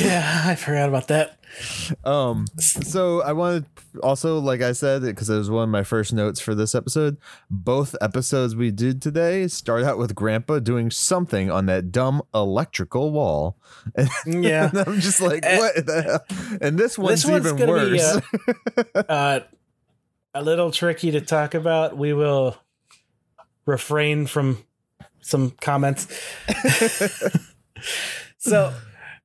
Yeah, 0.00 0.42
I 0.46 0.54
forgot 0.54 0.88
about 0.88 1.08
that. 1.08 1.38
Um, 2.04 2.46
so 2.58 3.22
I 3.22 3.32
wanted 3.32 3.66
also, 4.02 4.38
like 4.40 4.60
I 4.60 4.72
said, 4.72 5.02
because 5.02 5.30
it 5.30 5.36
was 5.38 5.48
one 5.48 5.64
of 5.64 5.68
my 5.70 5.84
first 5.84 6.12
notes 6.12 6.40
for 6.40 6.54
this 6.54 6.74
episode. 6.74 7.16
Both 7.50 7.94
episodes 8.00 8.54
we 8.56 8.70
did 8.70 9.00
today 9.00 9.48
start 9.48 9.84
out 9.84 9.96
with 9.96 10.14
Grandpa 10.14 10.58
doing 10.58 10.90
something 10.90 11.50
on 11.50 11.66
that 11.66 11.92
dumb 11.92 12.22
electrical 12.34 13.10
wall, 13.12 13.56
and, 13.94 14.08
Yeah. 14.26 14.70
I'm 14.86 15.00
just 15.00 15.20
like, 15.20 15.44
Eh, 15.46 15.58
what 15.58 15.86
the 15.86 16.02
hell? 16.02 16.58
And 16.60 16.78
this 16.78 16.98
one's, 16.98 17.22
this 17.22 17.30
one's 17.30 17.46
even 17.46 17.68
worse. 17.68 18.20
be 18.20 18.82
uh, 18.94 19.02
uh, 19.08 19.40
a 20.34 20.42
little 20.42 20.70
tricky 20.70 21.10
to 21.12 21.20
talk 21.20 21.54
about. 21.54 21.96
We 21.96 22.12
will 22.12 22.56
refrain 23.64 24.26
from 24.26 24.64
some 25.20 25.50
comments. 25.60 26.06
so 28.38 28.74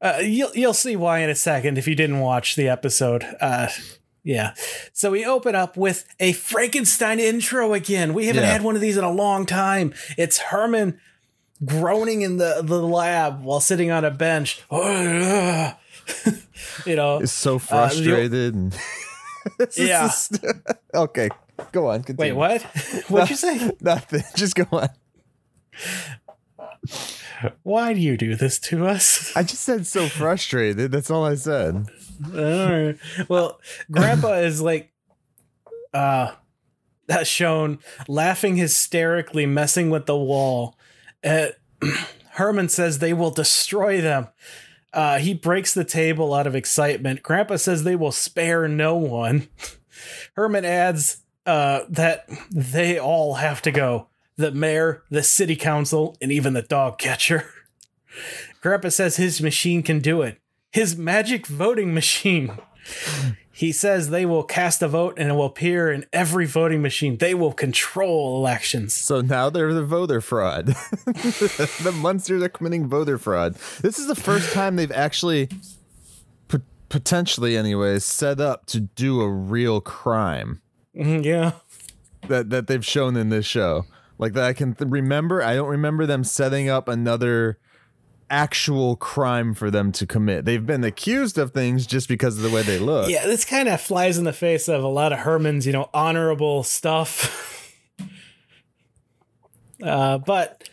uh, 0.01 0.19
you'll 0.21 0.51
you'll 0.55 0.73
see 0.73 0.95
why 0.95 1.19
in 1.19 1.29
a 1.29 1.35
second 1.35 1.77
if 1.77 1.87
you 1.87 1.95
didn't 1.95 2.19
watch 2.19 2.55
the 2.55 2.67
episode. 2.69 3.23
Uh, 3.39 3.67
yeah. 4.23 4.53
So 4.93 5.11
we 5.11 5.25
open 5.25 5.55
up 5.55 5.75
with 5.77 6.05
a 6.19 6.33
Frankenstein 6.33 7.19
intro 7.19 7.73
again. 7.73 8.13
We 8.13 8.27
haven't 8.27 8.43
Yeah. 8.43 8.51
had 8.51 8.61
one 8.61 8.75
of 8.75 8.81
these 8.81 8.97
in 8.97 9.03
a 9.03 9.11
long 9.11 9.45
time. 9.45 9.93
It's 10.17 10.37
Herman 10.39 10.99
groaning 11.65 12.21
in 12.21 12.37
the, 12.37 12.61
the 12.63 12.81
lab 12.81 13.43
while 13.43 13.59
sitting 13.59 13.91
on 13.91 14.05
a 14.05 14.11
bench. 14.11 14.61
you 14.71 14.77
know, 16.95 17.19
it's 17.19 17.31
so 17.31 17.55
Uh, 17.55 17.59
frustrated 17.59 18.53
and 18.55 18.77
This 19.57 19.77
Yeah. 19.77 20.09
okay, 20.95 21.29
go 21.71 21.87
on. 21.87 21.97
wait, 21.99 22.05
Continue. 22.05 22.35
what? 22.35 22.61
What'd 23.09 23.29
you 23.31 23.35
say? 23.35 23.71
Nothing. 23.81 24.23
Just 24.35 24.55
go 24.55 24.65
on. 24.71 24.89
Why 27.63 27.93
do 27.93 27.99
you 27.99 28.17
do 28.17 28.35
this 28.35 28.59
to 28.59 28.87
us? 28.87 29.31
I 29.35 29.43
just 29.43 29.63
said 29.63 29.87
so 29.87 30.07
frustrated. 30.07 30.91
That's 30.91 31.09
all 31.09 31.25
I 31.25 31.35
said. 31.35 31.87
Uh, 32.33 32.93
well, 33.27 33.59
Grandpa 33.89 34.33
is 34.35 34.61
like, 34.61 34.91
uh, 35.93 36.33
that's 37.07 37.29
shown 37.29 37.79
laughing 38.07 38.55
hysterically, 38.57 39.45
messing 39.45 39.89
with 39.89 40.05
the 40.05 40.17
wall. 40.17 40.77
Uh, 41.23 41.47
Herman 42.31 42.69
says 42.69 42.99
they 42.99 43.13
will 43.13 43.31
destroy 43.31 44.01
them. 44.01 44.27
Uh, 44.93 45.19
he 45.19 45.33
breaks 45.33 45.73
the 45.73 45.83
table 45.83 46.33
out 46.33 46.47
of 46.47 46.55
excitement. 46.55 47.23
Grandpa 47.23 47.57
says 47.57 47.83
they 47.83 47.95
will 47.95 48.11
spare 48.11 48.67
no 48.67 48.95
one. 48.95 49.47
Herman 50.35 50.65
adds 50.65 51.23
uh, 51.45 51.81
that 51.89 52.29
they 52.49 52.99
all 52.99 53.35
have 53.35 53.61
to 53.63 53.71
go 53.71 54.07
the 54.37 54.51
mayor, 54.51 55.03
the 55.09 55.23
city 55.23 55.55
council, 55.55 56.15
and 56.21 56.31
even 56.31 56.53
the 56.53 56.61
dog 56.61 56.97
catcher. 56.97 57.45
Grandpa 58.61 58.89
says 58.89 59.15
his 59.17 59.41
machine 59.41 59.83
can 59.83 59.99
do 59.99 60.21
it. 60.21 60.39
His 60.71 60.95
magic 60.97 61.47
voting 61.47 61.93
machine. 61.93 62.57
He 63.51 63.71
says 63.71 64.09
they 64.09 64.25
will 64.25 64.43
cast 64.43 64.81
a 64.81 64.87
vote 64.87 65.15
and 65.17 65.29
it 65.29 65.33
will 65.33 65.45
appear 65.45 65.91
in 65.91 66.05
every 66.11 66.45
voting 66.47 66.81
machine. 66.81 67.17
They 67.17 67.33
will 67.35 67.51
control 67.53 68.37
elections. 68.37 68.93
So 68.93 69.21
now 69.21 69.49
they're 69.49 69.73
the 69.73 69.83
voter 69.85 70.19
fraud. 70.21 70.67
the 71.05 71.93
monsters 71.95 72.41
are 72.41 72.49
committing 72.49 72.87
voter 72.87 73.17
fraud. 73.17 73.55
This 73.81 73.99
is 73.99 74.07
the 74.07 74.15
first 74.15 74.51
time 74.53 74.77
they've 74.77 74.91
actually, 74.91 75.49
p- 76.47 76.57
potentially, 76.89 77.55
anyways, 77.55 78.03
set 78.03 78.39
up 78.39 78.65
to 78.67 78.79
do 78.79 79.21
a 79.21 79.29
real 79.29 79.79
crime 79.81 80.61
Mhm, 80.95 81.23
Yeah. 81.23 81.51
that 82.29 82.49
that 82.49 82.67
they've 82.67 82.85
shown 82.85 83.15
in 83.15 83.29
this 83.29 83.45
show. 83.45 83.85
Like 84.21 84.33
that, 84.33 84.43
I 84.43 84.53
can 84.53 84.75
th- 84.75 84.89
remember. 84.89 85.41
I 85.41 85.55
don't 85.55 85.67
remember 85.67 86.05
them 86.05 86.23
setting 86.23 86.69
up 86.69 86.87
another 86.87 87.57
actual 88.29 88.95
crime 88.95 89.55
for 89.55 89.71
them 89.71 89.91
to 89.93 90.05
commit. 90.05 90.45
They've 90.45 90.65
been 90.65 90.83
accused 90.83 91.39
of 91.39 91.51
things 91.51 91.87
just 91.87 92.07
because 92.07 92.37
of 92.37 92.43
the 92.43 92.51
way 92.51 92.61
they 92.61 92.77
look. 92.77 93.09
Yeah, 93.09 93.25
this 93.25 93.43
kind 93.43 93.67
of 93.67 93.81
flies 93.81 94.19
in 94.19 94.23
the 94.23 94.31
face 94.31 94.69
of 94.69 94.83
a 94.83 94.87
lot 94.87 95.11
of 95.11 95.19
Herman's, 95.19 95.65
you 95.65 95.73
know, 95.73 95.89
honorable 95.91 96.61
stuff. 96.61 97.75
uh, 99.83 100.19
but 100.19 100.69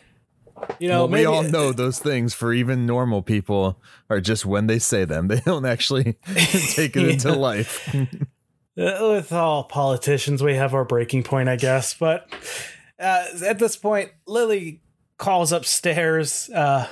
you 0.79 0.87
know, 0.87 1.05
well, 1.05 1.09
we 1.09 1.25
all 1.25 1.41
know 1.41 1.71
those 1.71 1.97
things 1.97 2.35
for 2.35 2.53
even 2.53 2.85
normal 2.85 3.23
people 3.23 3.81
are 4.11 4.21
just 4.21 4.45
when 4.45 4.67
they 4.67 4.77
say 4.77 5.05
them. 5.05 5.27
They 5.27 5.39
don't 5.39 5.65
actually 5.65 6.17
take 6.35 6.95
it 6.95 7.09
into 7.09 7.33
life. 7.33 7.95
Uh, 7.95 8.05
with 8.77 9.31
all 9.33 9.63
politicians, 9.63 10.43
we 10.43 10.53
have 10.53 10.75
our 10.75 10.85
breaking 10.85 11.23
point, 11.23 11.49
I 11.49 11.55
guess. 11.55 11.95
But 11.95 12.29
uh, 12.99 13.25
at 13.45 13.59
this 13.59 13.75
point, 13.75 14.11
Lily 14.27 14.81
calls 15.17 15.51
upstairs. 15.51 16.49
Uh, 16.49 16.87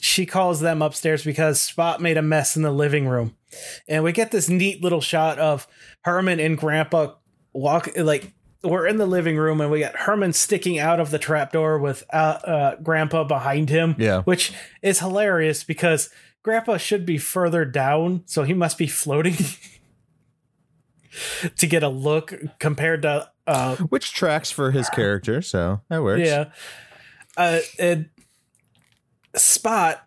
she 0.00 0.26
calls 0.26 0.60
them 0.60 0.82
upstairs 0.82 1.24
because 1.24 1.60
Spot 1.60 2.00
made 2.00 2.18
a 2.18 2.22
mess 2.22 2.56
in 2.56 2.62
the 2.62 2.70
living 2.70 3.06
room, 3.06 3.36
and 3.88 4.04
we 4.04 4.12
get 4.12 4.30
this 4.30 4.48
neat 4.48 4.82
little 4.82 5.00
shot 5.00 5.38
of 5.38 5.66
Herman 6.02 6.40
and 6.40 6.58
Grandpa 6.58 7.14
walk 7.52 7.88
like. 7.96 8.32
We're 8.64 8.86
in 8.86 8.96
the 8.96 9.06
living 9.06 9.36
room 9.36 9.60
and 9.60 9.72
we 9.72 9.80
got 9.80 9.96
Herman 9.96 10.34
sticking 10.34 10.78
out 10.78 11.00
of 11.00 11.10
the 11.10 11.18
trapdoor 11.18 11.80
with 11.80 12.04
uh, 12.12 12.16
uh, 12.16 12.76
Grandpa 12.76 13.24
behind 13.24 13.70
him. 13.70 13.96
Yeah. 13.98 14.22
Which 14.22 14.52
is 14.82 15.00
hilarious 15.00 15.64
because 15.64 16.10
Grandpa 16.44 16.76
should 16.76 17.04
be 17.04 17.18
further 17.18 17.64
down, 17.64 18.22
so 18.26 18.44
he 18.44 18.54
must 18.54 18.78
be 18.78 18.86
floating 18.86 19.34
to 21.56 21.66
get 21.66 21.82
a 21.82 21.88
look 21.88 22.32
compared 22.60 23.02
to 23.02 23.31
uh 23.46 23.76
Which 23.76 24.12
tracks 24.12 24.50
for 24.50 24.70
his 24.70 24.88
character, 24.90 25.42
so 25.42 25.80
that 25.88 26.02
works. 26.02 26.26
yeah 26.26 26.50
uh 27.36 27.60
and 27.78 28.10
spot 29.34 30.06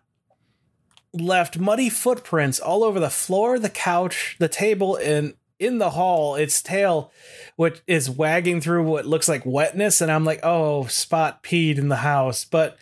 left 1.12 1.58
muddy 1.58 1.88
footprints 1.88 2.60
all 2.60 2.84
over 2.84 3.00
the 3.00 3.10
floor, 3.10 3.58
the 3.58 3.70
couch, 3.70 4.36
the 4.38 4.48
table, 4.48 4.96
and 4.96 5.34
in 5.58 5.78
the 5.78 5.90
hall. 5.90 6.34
Its 6.34 6.62
tail, 6.62 7.12
which 7.56 7.80
is 7.86 8.10
wagging 8.10 8.60
through 8.60 8.84
what 8.84 9.06
looks 9.06 9.28
like 9.28 9.44
wetness, 9.46 10.00
and 10.00 10.10
I'm 10.12 10.24
like, 10.24 10.40
oh, 10.42 10.86
Spot 10.86 11.42
peed 11.42 11.78
in 11.78 11.88
the 11.88 11.96
house, 11.96 12.44
but 12.44 12.76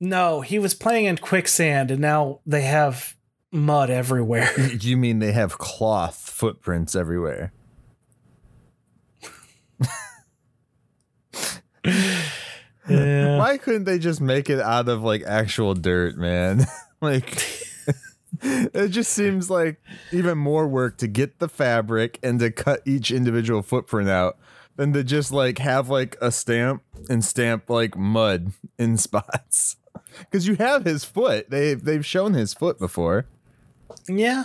no, 0.00 0.40
he 0.40 0.58
was 0.58 0.74
playing 0.74 1.04
in 1.04 1.18
quicksand, 1.18 1.90
and 1.90 2.00
now 2.00 2.40
they 2.46 2.62
have 2.62 3.16
mud 3.52 3.90
everywhere. 3.90 4.50
you 4.80 4.96
mean 4.96 5.18
they 5.18 5.32
have 5.32 5.58
cloth 5.58 6.16
footprints 6.16 6.96
everywhere? 6.96 7.52
Yeah. 12.90 13.38
Why 13.38 13.58
couldn't 13.58 13.84
they 13.84 13.98
just 13.98 14.20
make 14.20 14.50
it 14.50 14.60
out 14.60 14.88
of 14.88 15.02
like 15.02 15.22
actual 15.22 15.74
dirt, 15.74 16.16
man? 16.16 16.66
like 17.00 17.42
it 18.42 18.88
just 18.88 19.12
seems 19.12 19.50
like 19.50 19.80
even 20.12 20.38
more 20.38 20.66
work 20.66 20.96
to 20.98 21.06
get 21.06 21.38
the 21.38 21.48
fabric 21.48 22.18
and 22.22 22.38
to 22.40 22.50
cut 22.50 22.80
each 22.86 23.10
individual 23.10 23.62
footprint 23.62 24.08
out 24.08 24.38
than 24.76 24.92
to 24.92 25.04
just 25.04 25.32
like 25.32 25.58
have 25.58 25.88
like 25.88 26.16
a 26.20 26.30
stamp 26.30 26.82
and 27.08 27.24
stamp 27.24 27.68
like 27.68 27.96
mud 27.96 28.52
in 28.78 28.96
spots. 28.96 29.76
Cuz 30.30 30.46
you 30.46 30.56
have 30.56 30.84
his 30.84 31.04
foot. 31.04 31.50
They 31.50 31.74
they've 31.74 32.04
shown 32.04 32.34
his 32.34 32.54
foot 32.54 32.78
before. 32.78 33.26
Yeah. 34.08 34.44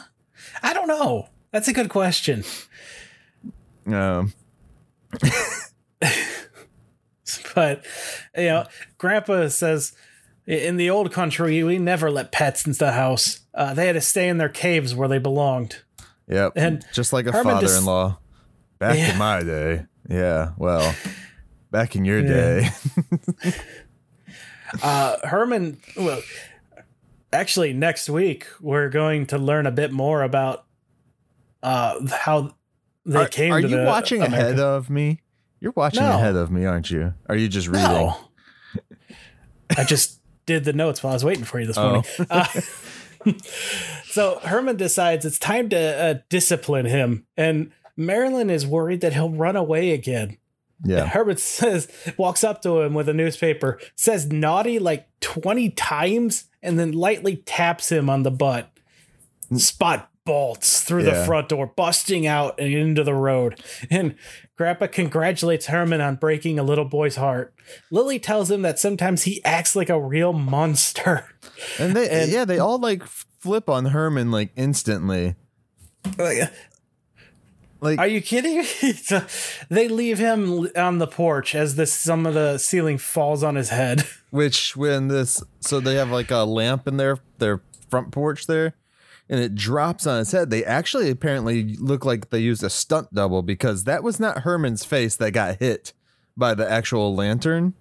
I 0.62 0.74
don't 0.74 0.88
know. 0.88 1.30
That's 1.52 1.68
a 1.68 1.74
good 1.74 1.89
question. 1.89 2.43
Um 3.86 4.34
but 7.56 7.84
you 8.38 8.45
know, 8.45 8.66
Grandpa 8.97 9.47
says 9.47 9.93
in 10.45 10.78
the 10.78 10.89
old 10.89 11.12
country 11.12 11.64
we 11.64 11.80
never 11.80 12.12
let 12.12 12.32
pets 12.32 12.66
into 12.68 12.80
the 12.80 12.91
house. 12.91 13.39
Uh, 13.53 13.74
they 13.74 13.88
had 13.88 13.93
to 13.93 14.01
stay 14.01 14.28
in 14.30 14.38
their 14.38 14.49
caves 14.49 14.93
where 14.93 15.08
they 15.08 15.18
belonged. 15.18 15.82
Yep. 16.28 16.53
And 16.56 16.86
just 16.93 17.14
like 17.14 17.26
a 17.28 17.32
Herman 17.32 17.53
father-in-law. 17.56 18.18
Back 18.80 18.97
Yeah. 18.97 19.12
in 19.14 19.18
my 19.18 19.41
day. 19.43 19.86
Yeah, 20.10 20.51
well, 20.58 20.93
back 21.72 21.95
in 21.95 22.03
your 22.06 22.20
Yeah. 22.20 22.70
day. 23.41 23.51
Uh, 24.84 25.16
Herman, 25.26 25.78
well, 25.95 26.22
actually, 27.32 27.72
next 27.74 28.10
week 28.10 28.47
we're 28.60 28.89
going 28.89 29.26
to 29.28 29.38
learn 29.38 29.66
a 29.66 29.72
bit 29.72 29.91
more 29.91 30.22
about 30.24 30.66
uh, 31.64 32.06
how 32.10 32.56
they 33.06 33.20
are 33.20 33.28
came 33.28 33.53
are 33.53 33.60
you 33.60 33.68
the 33.70 33.84
watching 33.86 34.22
America. 34.22 34.47
ahead 34.47 34.60
of 34.60 34.89
me? 34.89 35.22
You're 35.60 35.74
watching 35.76 36.03
No. 36.03 36.14
ahead 36.16 36.36
of 36.36 36.51
me, 36.51 36.66
aren't 36.66 36.91
you? 36.91 37.14
Are 37.28 37.36
you 37.36 37.47
just 37.47 37.68
reading? 37.68 37.84
No. 37.84 38.18
I 39.78 39.84
just 39.84 40.20
did 40.45 40.64
the 40.64 40.74
notes 40.74 41.01
while 41.03 41.12
I 41.12 41.16
was 41.16 41.26
waiting 41.26 41.43
for 41.43 41.60
you 41.60 41.66
this 41.68 41.78
Oh. 41.78 41.89
morning. 41.89 42.06
Uh, 42.30 42.45
so 44.06 44.39
Herman 44.43 44.76
decides 44.78 45.26
it's 45.26 45.39
time 45.39 45.70
to 45.70 45.78
uh, 45.78 46.14
discipline 46.30 46.86
him, 46.86 47.26
and 47.38 47.72
Marilyn 47.97 48.49
is 48.49 48.66
worried 48.68 49.01
that 49.01 49.14
he'll 49.14 49.30
run 49.30 49.56
away 49.56 49.91
again. 49.91 50.38
Yeah. 50.84 51.06
Herbert 51.08 51.39
says, 51.39 51.88
walks 52.18 52.43
up 52.43 52.62
to 52.64 52.82
him 52.82 52.93
with 52.93 53.08
a 53.10 53.14
newspaper, 53.14 53.80
says 53.95 54.28
naughty 54.28 54.78
like 54.78 55.08
20 55.22 55.70
times, 55.72 56.45
and 56.62 56.78
then 56.78 56.91
lightly 56.91 57.38
taps 57.38 57.91
him 57.91 58.10
on 58.10 58.24
the 58.24 58.32
butt. 58.32 58.70
Spot 59.56 60.10
bolts 60.26 60.82
through 60.82 61.03
the 61.03 61.23
front 61.26 61.49
door, 61.49 61.67
busting 61.67 62.26
out 62.26 62.59
and 62.59 62.73
into 62.73 63.03
the 63.03 63.13
road. 63.13 63.61
And 63.91 64.15
Grandpa 64.57 64.88
congratulates 64.88 65.67
Herman 65.67 66.01
on 66.01 66.15
breaking 66.15 66.57
a 66.57 66.63
little 66.63 66.86
boy's 66.86 67.15
heart. 67.15 67.53
Lily 67.91 68.19
tells 68.19 68.49
him 68.49 68.63
that 68.63 68.80
sometimes 68.80 69.23
he 69.23 69.43
acts 69.45 69.76
like 69.76 69.89
a 69.89 69.99
real 70.01 70.34
monster. 70.34 71.26
And 71.80 71.95
they 71.95 72.09
And- 72.09 72.32
yeah, 72.32 72.43
they 72.43 72.59
all 72.59 72.80
like 72.80 73.03
flip 73.03 73.69
on 73.69 73.86
Herman 73.86 74.30
like 74.30 74.49
instantly. 74.57 75.36
Oh, 76.19 76.23
like, 76.23 76.51
Like 77.80 77.99
Are 77.99 78.07
you 78.07 78.19
kidding 78.19 78.65
they 79.69 79.88
leave 79.88 80.19
him 80.19 80.67
on 80.76 80.97
the 80.97 81.07
porch 81.07 81.55
as 81.55 81.76
this 81.76 81.93
some 81.93 82.26
of 82.26 82.34
the 82.34 82.57
ceiling 82.57 82.97
falls 82.97 83.41
on 83.43 83.55
his 83.55 83.69
head. 83.69 84.05
which 84.32 84.76
when 84.76 85.07
this 85.07 85.41
so 85.61 85.80
they 85.80 85.95
have 85.95 86.09
like 86.09 86.30
a 86.32 86.43
lamp 86.43 86.88
in 86.88 86.97
their 86.97 87.19
their 87.38 87.61
front 87.89 88.11
porch 88.11 88.47
there 88.47 88.73
and 89.30 89.39
it 89.39 89.55
drops 89.55 90.05
on 90.05 90.19
his 90.19 90.32
head. 90.32 90.49
They 90.49 90.63
actually 90.63 91.09
apparently 91.09 91.76
look 91.76 92.05
like 92.05 92.30
they 92.30 92.39
used 92.39 92.63
a 92.63 92.69
stunt 92.69 93.13
double 93.13 93.41
because 93.41 93.84
that 93.86 94.03
was 94.03 94.19
not 94.19 94.39
Herman's 94.39 94.86
face 94.86 95.15
that 95.17 95.32
got 95.32 95.59
hit 95.59 95.93
by 96.38 96.53
the 96.53 96.69
actual 96.69 97.15
lantern. 97.15 97.73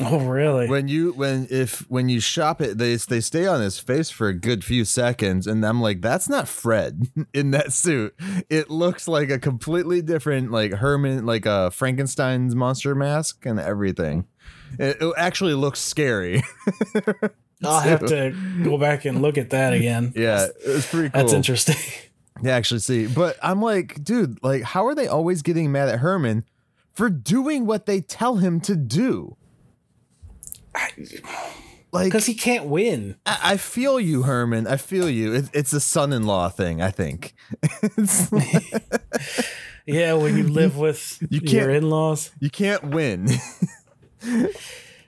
Oh, 0.00 0.20
really? 0.20 0.68
when 0.68 0.88
you 0.88 1.12
when 1.12 1.46
if 1.50 1.80
when 1.90 2.08
you 2.08 2.18
shop 2.18 2.62
it 2.62 2.78
they 2.78 2.96
they 2.96 3.20
stay 3.20 3.46
on 3.46 3.60
his 3.60 3.78
face 3.78 4.08
for 4.08 4.26
a 4.28 4.32
good 4.32 4.64
few 4.64 4.86
seconds 4.86 5.46
and 5.46 5.62
i'm 5.66 5.82
like 5.82 6.00
that's 6.00 6.30
not 6.30 6.48
fred 6.48 7.08
in 7.34 7.50
that 7.50 7.74
suit 7.74 8.14
it 8.48 8.70
looks 8.70 9.06
like 9.06 9.28
a 9.28 9.38
completely 9.38 10.00
different 10.00 10.50
like 10.50 10.72
herman 10.72 11.26
like 11.26 11.44
a 11.44 11.70
frankenstein's 11.70 12.54
monster 12.54 12.94
mask 12.94 13.44
and 13.44 13.60
everything 13.60 14.24
it, 14.78 14.96
it 14.98 15.14
actually 15.18 15.52
looks 15.52 15.78
scary 15.78 16.42
I'll 17.64 17.80
have 17.80 18.04
to 18.06 18.34
go 18.64 18.76
back 18.78 19.04
and 19.04 19.22
look 19.22 19.38
at 19.38 19.50
that 19.50 19.72
again. 19.78 20.12
yeah 20.16 20.46
it 20.64 20.68
was 20.68 20.86
pretty 20.86 21.10
cool 21.10 21.20
That's 21.22 21.32
interesting. 21.32 21.76
to 22.42 22.50
actually 22.50 22.80
see 22.80 23.06
but 23.06 23.36
i'm 23.42 23.60
like 23.62 24.02
dude 24.02 24.42
like 24.42 24.62
how 24.62 24.86
are 24.86 24.94
they 24.94 25.06
always 25.06 25.42
getting 25.42 25.70
mad 25.70 25.88
at 25.88 26.00
herman 26.00 26.44
for 26.92 27.08
doing 27.08 27.66
what 27.66 27.86
they 27.86 28.00
tell 28.00 28.36
him 28.36 28.60
to 28.62 28.74
do 28.74 29.36
like 31.92 32.04
Because 32.06 32.24
he 32.26 32.34
can't 32.34 32.64
win. 32.66 33.16
I 33.26 33.38
I 33.52 33.56
feel 33.58 34.00
you, 34.00 34.22
Herman. 34.22 34.66
I 34.66 34.76
feel 34.78 35.10
you. 35.10 35.34
It, 35.34 35.50
it's 35.52 35.74
a 35.74 35.80
son-in-law 35.80 36.48
thing. 36.48 36.80
I 36.80 36.90
think. 36.90 37.34
It's- 37.82 38.30
Yeah, 39.84 40.14
when 40.14 40.36
you 40.38 40.44
live 40.48 40.76
with 40.84 41.18
You 41.28 41.40
your 41.42 41.50
can't- 41.66 41.70
in 41.72 41.90
laws. 41.90 42.30
you 42.40 42.48
can't 42.50 42.84
win. 42.84 43.28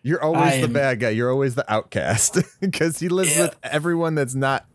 You're 0.04 0.22
always 0.22 0.52
I 0.52 0.56
the 0.58 0.64
am- 0.64 0.72
bad 0.72 1.00
guy. 1.00 1.08
You're 1.10 1.30
always 1.32 1.54
the 1.56 1.70
outcast 1.72 2.38
because 2.60 3.00
he 3.00 3.08
lives 3.08 3.34
Yeah. 3.36 3.46
with 3.46 3.56
everyone 3.64 4.14
that's 4.14 4.34
not 4.36 4.66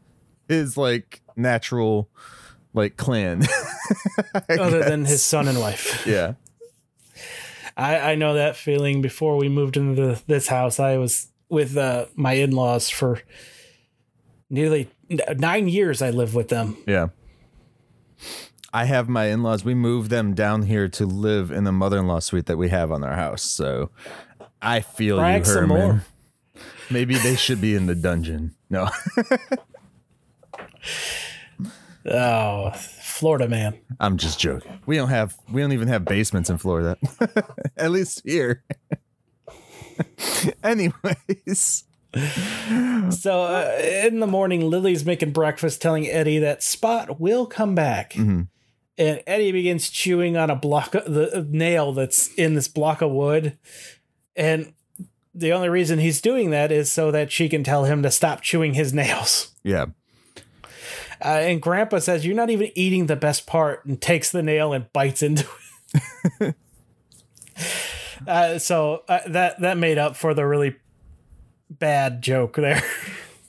his 0.48 0.76
like 0.76 1.22
natural 1.38 2.10
like 2.74 2.98
clan. 2.98 3.44
Other 4.50 4.84
than 4.84 5.06
his 5.06 5.24
son 5.24 5.48
and 5.48 5.60
wife. 5.60 6.04
yeah. 6.08 6.34
I, 7.78 8.12
I 8.12 8.16
know 8.16 8.34
that 8.34 8.56
feeling 8.58 9.02
before 9.02 9.38
we 9.38 9.48
moved 9.50 9.78
into 9.78 9.96
the, 10.02 10.22
this 10.28 10.48
house. 10.48 10.80
I 10.80 10.98
was 10.98 11.28
with 11.48 11.78
uh, 11.78 12.08
my 12.16 12.34
in 12.34 12.52
laws 12.52 12.90
for 12.90 13.22
nearly 14.50 14.90
nine 15.38 15.68
years. 15.70 16.02
I 16.02 16.10
lived 16.10 16.34
with 16.34 16.50
them. 16.50 16.76
Yeah. 16.86 17.10
I 18.72 18.86
have 18.86 19.10
my 19.10 19.26
in-laws. 19.28 19.66
We 19.66 19.74
moved 19.74 20.12
them 20.12 20.36
down 20.36 20.62
here 20.64 20.88
to 20.90 21.06
live 21.08 21.50
in 21.52 21.64
the 21.64 21.72
mother-in-law 21.72 22.20
suite 22.20 22.46
that 22.46 22.58
we 22.58 22.70
have 22.70 22.92
on 22.92 23.04
our 23.04 23.16
house. 23.16 23.42
So 23.42 23.90
I 24.62 24.82
feel 24.82 25.18
Brag 25.18 25.46
you, 25.48 25.54
Herman. 25.54 25.68
more. 25.78 26.04
Maybe 26.92 27.16
they 27.16 27.36
should 27.36 27.62
be 27.62 27.76
in 27.76 27.86
the 27.86 27.96
dungeon. 27.96 28.56
No. 28.70 28.90
Oh, 32.06 32.72
Florida 32.72 33.48
man. 33.48 33.78
I'm 34.00 34.18
just 34.18 34.40
joking. 34.40 34.80
We 34.86 34.96
don't 34.96 35.10
have 35.10 35.36
we 35.52 35.62
don't 35.62 35.74
even 35.74 35.90
have 35.90 36.06
basements 36.06 36.50
in 36.50 36.58
Florida. 36.58 36.98
At 37.78 37.92
least 37.92 38.22
here. 38.26 38.64
Anyways. 40.64 41.84
So 43.12 43.44
uh, 43.44 43.78
in 44.06 44.20
the 44.22 44.28
morning, 44.28 44.70
Lily's 44.70 45.06
making 45.06 45.32
breakfast, 45.32 45.82
telling 45.82 46.08
Eddie 46.08 46.40
that 46.40 46.64
Spot 46.64 47.20
will 47.20 47.46
come 47.46 47.76
back. 47.76 48.14
Mhm. 48.14 48.48
And 48.98 49.22
Eddie 49.28 49.52
begins 49.52 49.90
chewing 49.90 50.36
on 50.38 50.50
a 50.50 50.56
block 50.56 50.96
of 50.96 51.14
the 51.14 51.46
nail 51.50 51.94
that's 51.94 52.34
in 52.36 52.54
this 52.56 52.68
block 52.68 53.02
of 53.02 53.12
wood. 53.12 53.58
And 54.40 54.74
the 55.36 55.52
only 55.52 55.68
reason 55.68 56.00
he's 56.00 56.22
doing 56.22 56.50
that 56.52 56.72
is 56.72 56.90
so 56.92 57.12
that 57.12 57.32
she 57.32 57.50
can 57.50 57.64
tell 57.64 57.84
him 57.84 58.02
to 58.04 58.10
stop 58.10 58.42
chewing 58.42 58.74
his 58.74 58.94
nails. 58.96 59.54
Yeah. 59.64 59.88
Uh, 61.22 61.28
and 61.42 61.62
Grandpa 61.62 62.00
says, 62.00 62.26
You're 62.26 62.36
not 62.36 62.50
even 62.50 62.72
eating 62.76 63.08
the 63.08 63.18
best 63.18 63.46
part, 63.46 63.86
and 63.86 64.02
takes 64.02 64.32
the 64.32 64.42
nail 64.42 64.72
and 64.72 64.92
bites 64.94 65.22
into 65.22 65.46
it. 66.40 66.56
uh, 68.28 68.58
so 68.58 69.04
uh, 69.10 69.20
that, 69.28 69.60
that 69.60 69.78
made 69.78 69.98
up 69.98 70.16
for 70.16 70.34
the 70.34 70.48
really 70.48 70.78
bad 71.70 72.22
joke 72.22 72.56
there. 72.56 72.82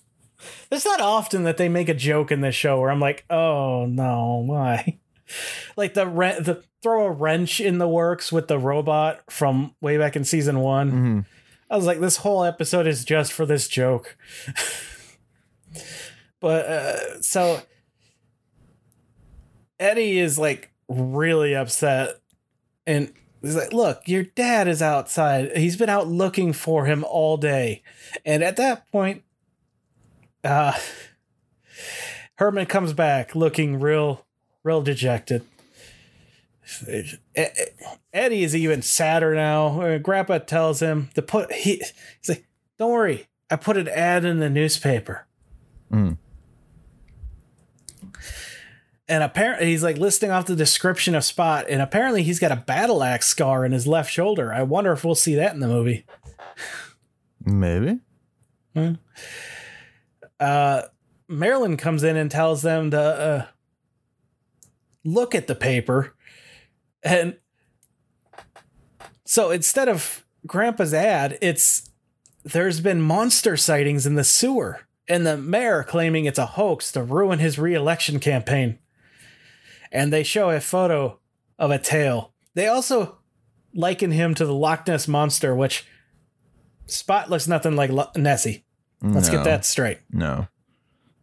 it's 0.70 0.84
not 0.84 1.00
often 1.00 1.44
that 1.44 1.58
they 1.58 1.68
make 1.68 1.88
a 1.88 1.94
joke 1.94 2.32
in 2.32 2.40
this 2.40 2.56
show 2.56 2.80
where 2.80 2.90
I'm 2.90 3.00
like, 3.00 3.24
Oh 3.30 3.86
no, 3.86 4.42
why? 4.44 4.99
Like 5.76 5.94
the, 5.94 6.06
re- 6.06 6.40
the 6.40 6.62
throw 6.82 7.06
a 7.06 7.10
wrench 7.10 7.60
in 7.60 7.78
the 7.78 7.88
works 7.88 8.32
with 8.32 8.48
the 8.48 8.58
robot 8.58 9.30
from 9.30 9.74
way 9.80 9.96
back 9.98 10.16
in 10.16 10.24
season 10.24 10.60
one. 10.60 10.92
Mhm. 10.92 11.26
I 11.70 11.76
was 11.76 11.86
like, 11.86 12.00
this 12.00 12.18
whole 12.18 12.42
episode 12.44 12.86
is 12.86 13.04
just 13.04 13.32
for 13.32 13.46
this 13.46 13.68
joke. 13.68 14.16
but 16.40 16.66
uh, 16.66 17.20
so 17.22 17.60
Eddie 19.78 20.18
is 20.18 20.38
like 20.38 20.72
really 20.88 21.54
upset, 21.54 22.16
and 22.86 23.12
he's 23.40 23.54
like, 23.56 23.72
"Look, 23.72 24.02
your 24.06 24.24
dad 24.24 24.68
is 24.68 24.82
outside. 24.82 25.56
He's 25.56 25.76
been 25.76 25.88
out 25.88 26.08
looking 26.08 26.52
for 26.52 26.86
him 26.86 27.04
all 27.04 27.36
day." 27.36 27.82
And 28.24 28.42
at 28.42 28.56
that 28.56 28.90
point, 28.90 29.22
uh, 30.44 30.72
Herman 32.36 32.66
comes 32.66 32.92
back 32.92 33.34
looking 33.34 33.78
real, 33.80 34.26
real 34.62 34.82
dejected. 34.82 35.44
Eddie 38.12 38.44
is 38.44 38.54
even 38.54 38.82
sadder 38.82 39.34
now. 39.34 39.80
Uh, 39.80 39.98
Grandpa 39.98 40.38
tells 40.38 40.80
him 40.80 41.10
to 41.14 41.22
put 41.22 41.52
he. 41.52 41.82
He's 42.20 42.28
like, 42.28 42.46
"Don't 42.78 42.92
worry, 42.92 43.26
I 43.50 43.56
put 43.56 43.76
an 43.76 43.88
ad 43.88 44.24
in 44.24 44.38
the 44.38 44.50
newspaper." 44.50 45.26
Mm. 45.90 46.18
And 49.08 49.24
apparently, 49.24 49.66
he's 49.66 49.82
like 49.82 49.98
listing 49.98 50.30
off 50.30 50.46
the 50.46 50.54
description 50.54 51.16
of 51.16 51.24
Spot, 51.24 51.66
and 51.68 51.82
apparently, 51.82 52.22
he's 52.22 52.38
got 52.38 52.52
a 52.52 52.56
battle 52.56 53.02
axe 53.02 53.26
scar 53.26 53.64
in 53.64 53.72
his 53.72 53.88
left 53.88 54.12
shoulder. 54.12 54.52
I 54.52 54.62
wonder 54.62 54.92
if 54.92 55.04
we'll 55.04 55.16
see 55.16 55.34
that 55.34 55.52
in 55.52 55.58
the 55.58 55.66
movie. 55.66 56.06
Maybe. 57.44 57.98
uh, 60.38 60.82
Marilyn 61.26 61.76
comes 61.76 62.04
in 62.04 62.16
and 62.16 62.30
tells 62.30 62.62
them 62.62 62.92
to 62.92 63.00
uh, 63.00 63.46
look 65.04 65.34
at 65.34 65.46
the 65.46 65.54
paper. 65.54 66.14
And 67.02 67.36
so 69.24 69.50
instead 69.50 69.88
of 69.88 70.24
Grandpa's 70.46 70.94
ad, 70.94 71.38
it's 71.40 71.90
there's 72.44 72.80
been 72.80 73.00
monster 73.02 73.56
sightings 73.56 74.06
in 74.06 74.14
the 74.14 74.24
sewer, 74.24 74.80
and 75.08 75.26
the 75.26 75.36
mayor 75.36 75.82
claiming 75.84 76.24
it's 76.24 76.38
a 76.38 76.46
hoax 76.46 76.90
to 76.92 77.02
ruin 77.02 77.38
his 77.38 77.58
reelection 77.58 78.18
campaign. 78.18 78.78
And 79.92 80.12
they 80.12 80.22
show 80.22 80.50
a 80.50 80.60
photo 80.60 81.18
of 81.58 81.70
a 81.70 81.78
tail. 81.78 82.32
They 82.54 82.66
also 82.68 83.18
liken 83.74 84.10
him 84.12 84.34
to 84.36 84.46
the 84.46 84.54
Loch 84.54 84.86
Ness 84.86 85.06
monster, 85.08 85.54
which 85.54 85.84
Spot 86.86 87.30
looks 87.30 87.46
nothing 87.46 87.76
like 87.76 87.90
Lo- 87.90 88.10
Nessie. 88.16 88.64
Let's 89.02 89.28
No. 89.28 89.34
get 89.36 89.44
that 89.44 89.64
straight. 89.64 89.98
No. 90.10 90.48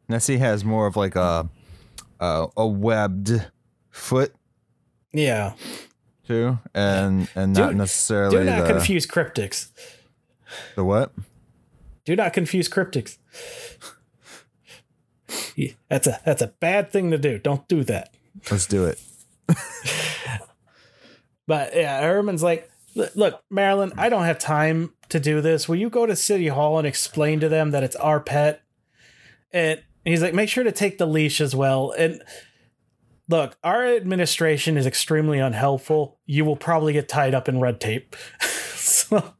Nessie 0.07 0.38
has 0.38 0.63
more 0.63 0.88
of 0.88 0.95
like 0.95 1.15
a 1.15 1.49
a, 2.19 2.47
a 2.55 2.65
webbed 2.67 3.51
foot 3.98 4.34
Yeah. 5.14 5.54
too, 6.28 6.60
and 6.74 7.28
and 7.36 7.56
Do- 7.56 7.62
not 7.62 7.76
necessarily 7.76 8.38
Do 8.38 8.43
not 8.43 8.68
the, 8.68 8.74
confuse 8.74 9.06
cryptids. 9.08 9.70
the 10.76 10.84
what? 10.84 11.12
Do 12.06 12.16
not 12.16 12.34
confuse 12.34 12.70
cryptids. 12.70 13.18
That's 15.89 16.08
a 16.08 16.20
that's 16.24 16.41
a 16.41 16.48
bad 16.48 16.91
thing 16.91 17.10
to 17.12 17.18
do. 17.18 17.38
Don't 17.39 17.68
do 17.68 17.84
that. 17.86 18.14
Let's 18.52 18.66
do 18.68 18.86
it. 18.86 19.00
But 21.48 21.74
yeah, 21.76 22.02
Herman's 22.02 22.43
like, 22.43 22.70
"Look- 22.93 23.16
look, 23.16 23.41
Marilyn, 23.50 23.93
I 23.98 24.10
don't 24.10 24.26
have 24.26 24.38
time 24.38 24.91
to 25.08 25.18
do 25.18 25.39
this. 25.39 25.70
Will 25.70 25.78
you 25.78 25.89
go 25.89 26.06
to 26.06 26.14
City 26.14 26.48
Hall 26.50 26.78
and 26.78 26.86
explain 26.86 27.39
to 27.39 27.48
them 27.48 27.72
that 27.72 27.84
it's 27.84 27.95
our 27.95 28.20
pet? 28.20 28.64
And 29.54 29.82
he's 30.04 30.22
like, 30.22 30.34
make 30.34 30.50
sure 30.50 30.66
to 30.66 30.74
take 30.74 30.98
the 30.98 31.06
leash 31.06 31.39
as 31.39 31.56
well. 31.56 31.91
And 31.98 32.22
look, 33.30 33.57
our 33.63 33.86
administration 33.86 34.78
is 34.78 34.86
extremely 34.86 35.39
unhelpful. 35.39 36.19
You 36.25 36.45
will 36.45 36.55
probably 36.57 36.93
get 36.93 37.09
tied 37.09 37.34
up 37.34 37.47
in 37.49 37.59
red 37.59 37.80
tape. 37.82 38.15
so 38.41 39.34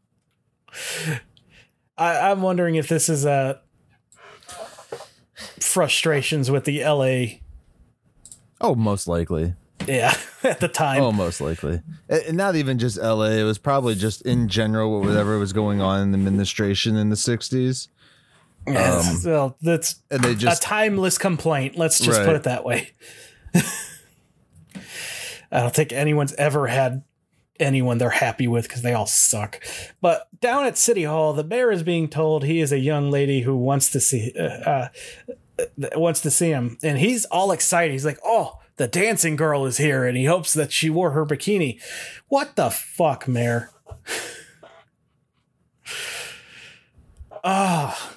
I, 1.97 2.31
I'm 2.31 2.41
wondering 2.41 2.75
if 2.75 2.88
this 2.88 3.09
is 3.09 3.25
uh 3.25 3.59
frustrations 5.59 6.49
with 6.49 6.65
the 6.65 6.83
LA 6.83 7.39
Oh, 8.59 8.73
most 8.75 9.07
likely. 9.07 9.53
yeah 9.88 10.15
at 10.43 10.59
the 10.59 10.67
time. 10.67 11.01
Oh, 11.01 11.11
most 11.11 11.39
likely. 11.41 11.81
And 12.09 12.35
not 12.38 12.55
even 12.55 12.79
just 12.79 12.97
L.A. 12.97 13.39
It 13.39 13.43
was 13.43 13.57
probably 13.59 13.93
just 13.95 14.21
in 14.23 14.47
general 14.47 14.99
whatever 15.01 15.38
was 15.38 15.53
going 15.53 15.79
on 15.81 16.01
in 16.01 16.11
the 16.11 16.17
administration 16.17 16.95
in 16.95 17.09
the 17.09 17.15
'60s, 17.15 17.88
Yes, 18.65 19.23
well, 19.25 19.55
that's 19.61 20.01
and 20.11 20.21
they 20.23 20.31
a 20.49 20.55
timeless 20.55 21.17
complaint. 21.17 21.77
Let's 21.77 21.99
just 21.99 22.17
Right. 22.19 22.25
put 22.25 22.35
it 22.35 22.43
that 22.43 22.65
way. 22.65 22.89
I 25.51 25.61
don't 25.61 25.73
think 25.73 25.93
anyone's 25.93 26.33
ever 26.33 26.67
had 26.67 27.03
anyone 27.59 27.97
they're 27.97 28.09
happy 28.09 28.47
with 28.47 28.67
because 28.67 28.81
they 28.81 28.93
all 28.93 29.05
suck. 29.05 29.61
But 30.01 30.27
down 30.39 30.65
at 30.65 30.77
City 30.77 31.03
Hall, 31.03 31.33
the 31.33 31.43
mayor 31.43 31.71
is 31.71 31.83
being 31.83 32.07
told 32.07 32.43
he 32.43 32.59
is 32.59 32.71
a 32.71 32.79
young 32.79 33.09
lady 33.09 33.41
who 33.41 33.55
wants 33.55 33.89
to 33.91 33.99
see 33.99 34.33
uh, 34.37 34.43
uh, 34.43 34.87
wants 35.95 36.21
to 36.21 36.31
see 36.31 36.49
him, 36.49 36.77
and 36.83 36.97
he's 36.97 37.25
all 37.25 37.51
excited. 37.51 37.91
He's 37.91 38.05
like, 38.05 38.19
"Oh, 38.23 38.59
the 38.75 38.87
dancing 38.87 39.35
girl 39.35 39.65
is 39.65 39.77
here," 39.77 40.05
and 40.05 40.17
he 40.17 40.25
hopes 40.25 40.53
that 40.53 40.71
she 40.71 40.89
wore 40.89 41.11
her 41.11 41.25
bikini. 41.25 41.81
What 42.27 42.55
the 42.55 42.69
fuck, 42.69 43.27
mayor? 43.27 43.69
Ah. 47.43 48.13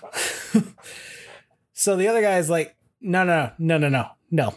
so 1.72 1.96
the 1.96 2.08
other 2.08 2.20
guy 2.20 2.38
is 2.38 2.50
like, 2.50 2.74
no, 3.00 3.24
no, 3.24 3.52
no, 3.58 3.78
no, 3.78 3.88
no, 3.88 4.08
no. 4.30 4.54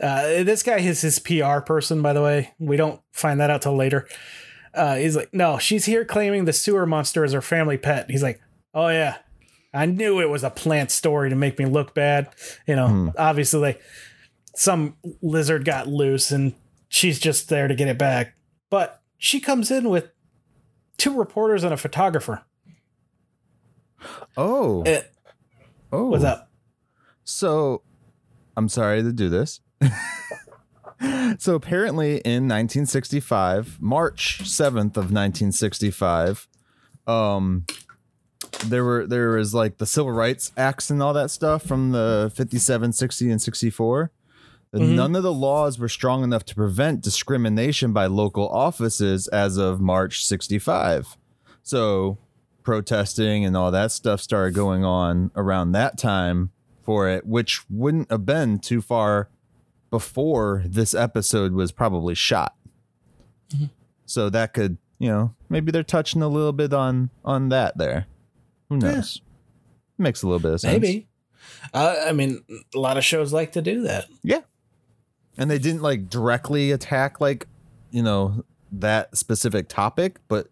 Uh, 0.00 0.42
this 0.44 0.62
guy 0.62 0.78
is 0.78 1.00
his 1.00 1.18
PR 1.18 1.60
person, 1.60 2.02
by 2.02 2.12
the 2.12 2.22
way. 2.22 2.52
We 2.58 2.76
don't 2.76 3.00
find 3.12 3.40
that 3.40 3.50
out 3.50 3.62
till 3.62 3.76
later. 3.76 4.06
Uh, 4.74 4.96
he's 4.96 5.16
like, 5.16 5.32
no, 5.34 5.58
she's 5.58 5.84
here 5.84 6.04
claiming 6.04 6.44
the 6.46 6.52
sewer 6.52 6.86
monster 6.86 7.24
is 7.24 7.32
her 7.32 7.42
family 7.42 7.76
pet. 7.76 8.10
He's 8.10 8.22
like, 8.22 8.40
oh 8.72 8.88
yeah, 8.88 9.18
I 9.74 9.86
knew 9.86 10.20
it 10.20 10.30
was 10.30 10.44
a 10.44 10.50
plant 10.50 10.90
story 10.90 11.28
to 11.30 11.36
make 11.36 11.58
me 11.58 11.66
look 11.66 11.94
bad. 11.94 12.28
You 12.66 12.76
know, 12.76 13.12
obviously, 13.18 13.60
like 13.60 13.82
some 14.54 14.96
lizard 15.20 15.64
got 15.64 15.88
loose 15.88 16.30
and 16.30 16.54
she's 16.88 17.18
just 17.18 17.48
there 17.48 17.68
to 17.68 17.74
get 17.74 17.88
it 17.88 17.98
back. 17.98 18.34
But 18.70 19.02
she 19.18 19.40
comes 19.40 19.70
in 19.70 19.88
with 19.90 20.10
two 20.96 21.14
reporters 21.16 21.64
and 21.64 21.72
a 21.74 21.76
photographer. 21.76 22.42
oh 24.36 24.82
Eh, 24.84 25.02
oh 25.92 26.06
what's 26.06 26.24
up? 26.24 26.50
So, 27.24 27.82
I'm 28.56 28.68
sorry 28.68 29.02
to 29.02 29.12
do 29.12 29.28
this. 29.28 29.60
so 31.38 31.54
apparently, 31.54 32.16
in 32.24 32.48
1965, 32.48 33.78
March 33.80 34.40
7th 34.44 34.96
of 34.96 35.10
1965, 35.10 36.48
um, 37.06 37.66
there 38.66 38.84
were 38.84 39.06
there 39.06 39.30
was 39.30 39.54
like 39.54 39.78
the 39.78 39.86
civil 39.86 40.12
rights 40.12 40.52
acts 40.56 40.90
and 40.90 41.02
all 41.02 41.12
that 41.12 41.30
stuff 41.30 41.62
from 41.64 41.92
the 41.92 42.32
57, 42.34 42.92
60, 42.92 43.30
and 43.30 43.42
64. 43.42 44.10
Mhm. 44.74 44.94
None 44.94 45.16
of 45.16 45.22
the 45.22 45.32
laws 45.32 45.78
were 45.78 45.88
strong 45.88 46.22
enough 46.24 46.44
to 46.46 46.54
prevent 46.54 47.02
discrimination 47.02 47.92
by 47.92 48.06
local 48.06 48.48
offices 48.48 49.28
as 49.28 49.56
of 49.58 49.80
March 49.80 50.24
65. 50.24 51.18
So 51.62 52.18
protesting 52.62 53.44
and 53.44 53.56
all 53.56 53.70
that 53.70 53.92
stuff 53.92 54.20
started 54.20 54.54
going 54.54 54.84
on 54.84 55.30
around 55.36 55.72
that 55.72 55.98
time 55.98 56.52
for 56.84 57.08
it, 57.08 57.26
which 57.26 57.62
wouldn't 57.68 58.10
have 58.10 58.24
been 58.24 58.58
too 58.58 58.80
far 58.80 59.28
before 59.92 60.64
this 60.66 60.94
episode 60.94 61.52
was 61.52 61.70
probably 61.70 62.14
shot. 62.14 62.56
So 64.06 64.30
that 64.30 64.54
could, 64.54 64.78
you 64.98 65.10
know, 65.10 65.34
maybe 65.50 65.70
they're 65.70 65.82
touching 65.82 66.22
a 66.22 66.28
little 66.28 66.54
bit 66.54 66.72
on 66.72 67.10
on 67.26 67.50
that 67.50 67.76
there. 67.76 68.06
Who 68.70 68.78
knows? 68.78 69.20
Makes 69.98 70.22
a 70.22 70.26
little 70.26 70.40
bit 70.40 70.54
of 70.54 70.60
sense. 70.62 70.72
Maybe. 70.72 71.08
Uh, 71.74 71.96
I 72.06 72.12
mean, 72.12 72.42
a 72.74 72.78
lot 72.78 72.96
of 72.96 73.04
shows 73.04 73.34
like 73.34 73.52
to 73.52 73.60
do 73.60 73.82
that. 73.82 74.06
Yeah. 74.22 74.40
And 75.36 75.50
they 75.50 75.58
didn't 75.58 75.82
like 75.82 76.08
directly 76.08 76.72
attack 76.72 77.20
like, 77.20 77.46
you 77.90 78.02
know, 78.02 78.46
that 78.72 79.14
specific 79.14 79.68
topic, 79.68 80.20
but 80.26 80.48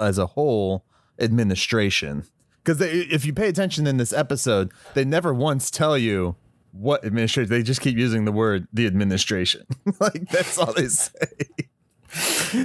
as 0.00 0.16
a 0.16 0.28
whole, 0.28 0.86
administration. 1.18 2.24
Because 2.64 2.80
if 2.80 3.26
you 3.26 3.34
pay 3.34 3.48
attention 3.48 3.86
in 3.86 3.98
this 3.98 4.14
episode, 4.14 4.72
they 4.94 5.04
never 5.04 5.34
once 5.34 5.70
tell 5.70 5.98
you 5.98 6.36
what 6.72 7.04
administration. 7.04 7.48
They 7.50 7.62
just 7.62 7.80
keep 7.80 7.96
using 7.96 8.24
the 8.24 8.32
word 8.32 8.66
the 8.72 8.86
administration. 8.86 9.66
like 10.00 10.28
that's 10.30 10.58
all 10.58 10.72
they 10.72 10.88
say. 10.88 11.10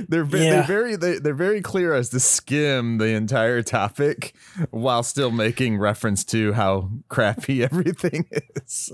they're 0.10 0.24
ve- 0.26 0.44
Yeah. 0.44 0.50
they're 0.52 0.64
very 0.64 0.96
they, 0.96 1.20
they're 1.20 1.34
very 1.34 1.62
clear 1.62 1.94
as 1.94 2.10
to 2.10 2.20
skim 2.20 2.98
the 2.98 3.08
entire 3.10 3.62
topic 3.62 4.36
while 4.72 5.04
still 5.04 5.32
making 5.32 5.78
reference 5.78 6.24
to 6.26 6.54
how 6.54 6.90
crappy 7.10 7.64
everything 7.64 8.26
is. 8.66 8.92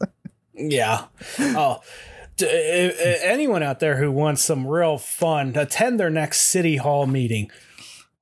Yeah. 0.54 1.06
Oh, 1.40 1.80
d- 2.38 2.48
anyone 3.24 3.64
out 3.64 3.80
there 3.80 3.98
who 3.98 4.12
wants 4.12 4.44
some 4.44 4.68
real 4.68 5.00
fun, 5.00 5.54
attend 5.56 6.00
their 6.00 6.12
next 6.12 6.42
city 6.42 6.76
hall 6.78 7.08
meeting. 7.08 7.50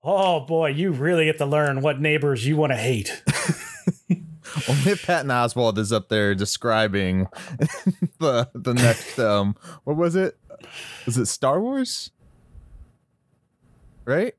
Oh 0.04 0.40
boy, 0.40 0.70
you 0.70 0.92
really 0.92 1.26
get 1.26 1.38
to 1.40 1.46
learn 1.46 1.82
what 1.82 2.00
neighbors 2.00 2.46
you 2.48 2.56
want 2.56 2.72
to 2.72 2.78
hate. 2.78 3.22
Only 4.70 4.92
if 4.92 5.06
Patton 5.06 5.30
Oswalt 5.30 5.78
is 5.78 5.92
up 5.94 6.10
there 6.10 6.36
describing 6.36 7.28
the 8.20 8.50
the 8.54 8.74
next 8.74 9.18
um 9.20 9.56
what 9.84 9.96
was 9.98 10.16
it? 10.16 10.38
Was 11.06 11.18
it 11.18 11.26
Star 11.28 11.60
Wars? 11.62 12.12
Right? 14.06 14.34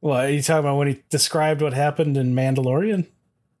Well, 0.00 0.16
are 0.20 0.28
you 0.30 0.42
talking 0.42 0.60
about 0.60 0.76
when 0.76 0.88
he 0.88 1.02
described 1.08 1.62
what 1.62 1.72
happened 1.72 2.16
in 2.16 2.34
Mandalorian? 2.34 3.06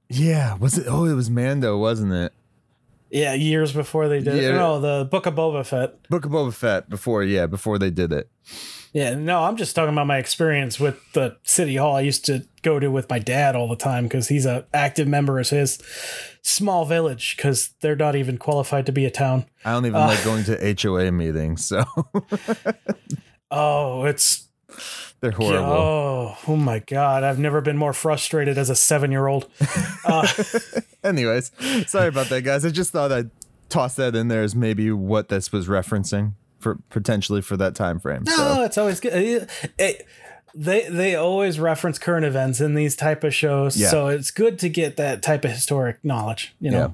Yeah. 0.08 0.54
Was 0.56 0.78
it? 0.78 0.86
Oh, 0.88 1.04
it 1.04 1.14
was 1.14 1.30
Mando, 1.30 1.76
wasn't 1.78 2.12
it? 2.12 2.32
Yeah, 3.10 3.34
years 3.34 3.72
before 3.72 4.08
they 4.08 4.20
did 4.20 4.36
Yeah. 4.42 4.50
it. 4.50 4.52
No, 4.54 4.80
the 4.80 5.04
Book 5.10 5.26
of 5.26 5.34
Boba 5.34 5.66
Fett. 5.66 6.08
Book 6.08 6.24
of 6.24 6.30
Boba 6.30 6.54
Fett 6.54 6.88
before, 6.88 7.22
yeah, 7.24 7.46
before 7.46 7.78
they 7.78 7.90
did 7.90 8.12
it. 8.12 8.30
Yeah, 8.92 9.14
no, 9.14 9.44
I'm 9.44 9.56
just 9.56 9.76
talking 9.76 9.92
about 9.92 10.06
my 10.08 10.18
experience 10.18 10.80
with 10.80 10.98
the 11.12 11.36
city 11.44 11.76
hall 11.76 11.94
I 11.94 12.00
used 12.00 12.24
to 12.26 12.44
go 12.62 12.80
to 12.80 12.88
with 12.90 13.08
my 13.08 13.20
dad 13.20 13.54
all 13.54 13.68
the 13.68 13.76
time 13.76 14.04
because 14.04 14.26
he's 14.28 14.46
a 14.46 14.66
active 14.74 15.06
member 15.06 15.38
of 15.38 15.48
his 15.48 15.78
small 16.42 16.84
village 16.84 17.36
because 17.36 17.70
they're 17.82 17.94
not 17.94 18.16
even 18.16 18.36
qualified 18.36 18.86
to 18.86 18.92
be 18.92 19.04
a 19.04 19.10
town. 19.10 19.44
I 19.64 19.72
don't 19.72 19.86
even 19.86 20.00
Uh. 20.00 20.06
like 20.08 20.24
going 20.24 20.42
to 20.44 20.76
HOA 20.82 21.12
meetings, 21.12 21.64
so 21.64 21.84
Oh, 23.50 24.04
it's 24.04 24.48
they're 25.20 25.32
horrible. 25.32 25.66
oh, 25.72 26.38
oh 26.48 26.56
my 26.56 26.78
god! 26.78 27.24
I've 27.24 27.38
never 27.38 27.60
been 27.60 27.76
more 27.76 27.92
frustrated 27.92 28.56
as 28.58 28.70
a 28.70 28.76
seven 28.76 29.10
year 29.10 29.26
old. 29.26 29.48
Uh, 30.04 30.26
Anyways, 31.04 31.50
sorry 31.86 32.08
about 32.08 32.28
that, 32.28 32.42
guys. 32.42 32.64
I 32.64 32.70
just 32.70 32.90
thought 32.92 33.10
I'd 33.12 33.30
toss 33.68 33.94
that 33.96 34.14
in 34.16 34.28
there 34.28 34.42
as 34.42 34.54
maybe 34.54 34.90
what 34.92 35.28
this 35.28 35.50
was 35.52 35.66
referencing 35.68 36.34
for 36.60 36.76
potentially 36.90 37.40
for 37.42 37.56
that 37.56 37.74
time 37.74 37.98
frame. 37.98 38.22
no, 38.26 38.36
So 38.36 38.62
it's 38.64 38.78
always 38.78 39.00
good. 39.00 39.12
It- 39.14 39.50
it- 39.78 40.06
they 40.54 40.88
they 40.88 41.14
always 41.14 41.60
reference 41.60 41.96
current 41.98 42.24
events 42.26 42.60
in 42.60 42.74
these 42.74 42.96
type 42.96 43.22
of 43.22 43.32
shows, 43.32 43.76
Yeah. 43.76 43.88
so 43.88 44.08
it's 44.08 44.32
good 44.32 44.58
to 44.60 44.68
get 44.68 44.96
that 44.96 45.22
type 45.22 45.44
of 45.44 45.52
historic 45.52 46.04
knowledge. 46.04 46.54
You 46.60 46.72
know, 46.72 46.78
Yeah. 46.78 46.88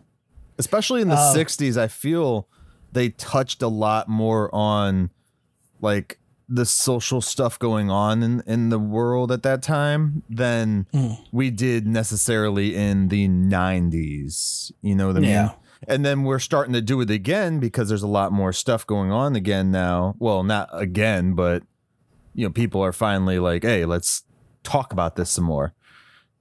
especially 0.59 1.01
in 1.01 1.09
the 1.09 1.17
Um, 1.19 1.35
60s, 1.35 1.79
I 1.79 1.89
feel 1.89 2.49
they 2.93 3.09
touched 3.11 3.62
a 3.62 3.69
lot 3.69 4.09
more 4.11 4.55
on 4.55 5.09
like 5.81 6.19
the 6.49 6.67
social 6.67 7.21
stuff 7.23 7.59
going 7.59 7.91
on 7.91 8.23
in, 8.23 8.43
in 8.47 8.69
the 8.69 8.79
world 8.79 9.33
at 9.33 9.43
that 9.43 9.62
time 9.62 10.23
than 10.29 10.87
Mm. 10.95 11.19
we 11.33 11.51
did 11.51 11.87
necessarily 11.87 12.77
in 12.77 13.09
the 13.09 13.27
90s. 13.27 14.71
You 14.83 14.95
know 14.95 15.09
what 15.09 15.17
I 15.17 15.21
mean? 15.21 15.31
Yeah. 15.31 15.51
And 15.89 16.05
then 16.05 16.24
we're 16.24 16.39
starting 16.41 16.72
to 16.74 16.80
do 16.80 17.01
it 17.01 17.11
again 17.11 17.61
because 17.61 17.89
there's 17.89 18.03
a 18.03 18.09
lot 18.09 18.32
more 18.32 18.53
stuff 18.53 18.87
going 18.87 19.12
on 19.12 19.37
again 19.37 19.70
now. 19.70 20.16
Well, 20.18 20.43
not 20.43 20.68
again, 20.72 21.34
but 21.34 21.62
you 22.34 22.45
know, 22.47 22.53
people 22.53 22.82
are 22.82 22.93
finally 22.93 23.39
like, 23.39 23.62
"Hey, 23.62 23.84
let's 23.84 24.24
talk 24.62 24.93
about 24.93 25.16
this 25.16 25.30
some 25.30 25.45
more." 25.45 25.74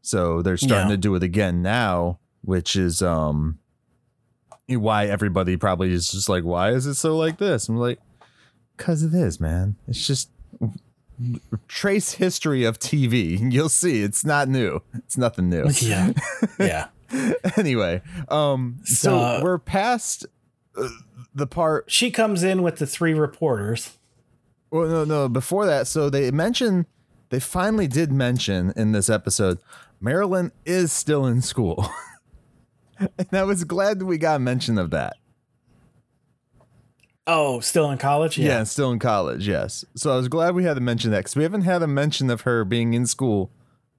So 0.02 0.41
they're 0.41 0.58
starting 0.58 0.89
Yeah. 0.89 0.96
to 0.96 0.98
do 0.98 1.16
it 1.16 1.24
again 1.24 1.62
now, 1.62 2.20
which 2.41 2.76
is 2.76 3.02
um 3.02 3.60
why 4.68 5.06
everybody 5.06 5.58
probably 5.58 5.91
is 5.93 6.12
just 6.12 6.28
like, 6.28 6.43
"Why 6.43 6.72
is 6.72 6.86
it 6.88 6.96
so 6.96 7.16
like 7.16 7.38
this?" 7.38 7.70
I'm 7.70 7.78
like, 7.78 8.00
"Cuz 8.78 9.04
it 9.04 9.14
is, 9.14 9.39
man. 9.39 9.76
It's 9.88 10.06
just 10.08 10.30
trace 11.68 12.14
history 12.14 12.66
of 12.66 12.80
TV. 12.80 13.38
You'll 13.54 13.70
see 13.70 14.02
it's 14.02 14.26
not 14.26 14.48
new. 14.50 14.82
It's 14.96 15.18
nothing 15.18 15.50
new." 15.50 15.68
yeah, 15.82 16.12
yeah. 16.60 16.88
anyway, 17.58 18.01
um, 18.30 18.80
so 18.84 19.10
So- 19.10 19.43
we're 19.43 19.58
past 19.60 20.26
uh, 20.78 20.88
the 21.34 21.47
part. 21.47 21.86
She 21.91 22.12
comes 22.12 22.43
in 22.43 22.62
with 22.62 22.78
the 22.78 22.88
three 22.88 23.14
reporters. 23.14 23.97
Well, 24.72 24.88
no, 24.88 25.03
no. 25.06 25.30
Before 25.30 25.66
that, 25.66 25.88
so 25.88 26.10
they 26.10 26.32
mention 26.32 26.86
they 27.30 27.39
finally 27.39 27.88
did 27.88 28.12
mention 28.12 28.74
in 28.76 28.91
this 28.91 29.10
episode, 29.10 29.60
Marilyn 30.01 30.51
is 30.66 30.91
still 30.91 31.26
in 31.26 31.41
school, 31.41 31.88
and 32.99 33.28
I 33.32 33.43
was 33.43 33.64
glad 33.64 33.99
that 33.99 34.06
we 34.06 34.18
got 34.18 34.41
mention 34.41 34.78
of 34.78 34.89
that. 34.89 35.16
Oh, 37.28 37.60
still 37.60 37.89
in 37.89 37.97
college? 37.97 38.38
Yeah, 38.38 38.64
still 38.66 38.91
in 38.91 38.99
college. 38.99 39.47
Yes. 39.47 39.84
So 39.95 40.14
I 40.14 40.16
was 40.18 40.28
glad 40.28 40.53
we 40.53 40.64
had 40.64 40.76
to 40.76 40.82
mention 40.82 41.10
that 41.12 41.20
because 41.20 41.36
we 41.36 41.43
haven't 41.43 41.62
had 41.64 41.82
a 41.82 41.88
mention 41.88 42.30
of 42.30 42.41
her 42.41 42.64
being 42.64 42.93
in 42.93 43.08
school 43.08 43.49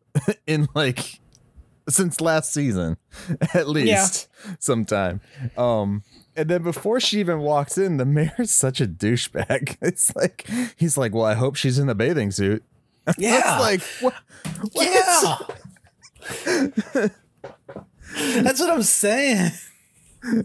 in 0.46 0.68
like 0.74 1.18
since 1.88 2.20
last 2.20 2.52
season, 2.52 2.96
at 3.54 3.68
least 3.68 4.28
sometime. 4.58 5.20
Um, 5.56 6.02
and 6.36 6.48
then 6.50 6.62
before 6.62 7.00
she 7.00 7.20
even 7.20 7.40
walks 7.40 7.78
in, 7.78 7.96
the 7.96 8.04
mayor's 8.04 8.50
such 8.64 8.80
a 8.80 8.86
douchebag. 8.86 9.76
It's 9.82 10.14
like 10.16 10.46
he's 10.76 10.96
like, 10.98 11.14
"Well, 11.14 11.24
I 11.24 11.34
hope 11.34 11.56
she's 11.56 11.78
in 11.78 11.88
a 11.88 11.94
bathing 11.94 12.30
suit." 12.30 12.62
Yeah. 13.18 13.38
It's 13.38 13.60
like, 13.60 13.82
what? 14.02 14.14
what? 14.72 15.38
Yeah. 16.44 17.08
That's 18.42 18.60
what 18.60 18.70
I'm 18.70 18.82
saying. 18.82 19.52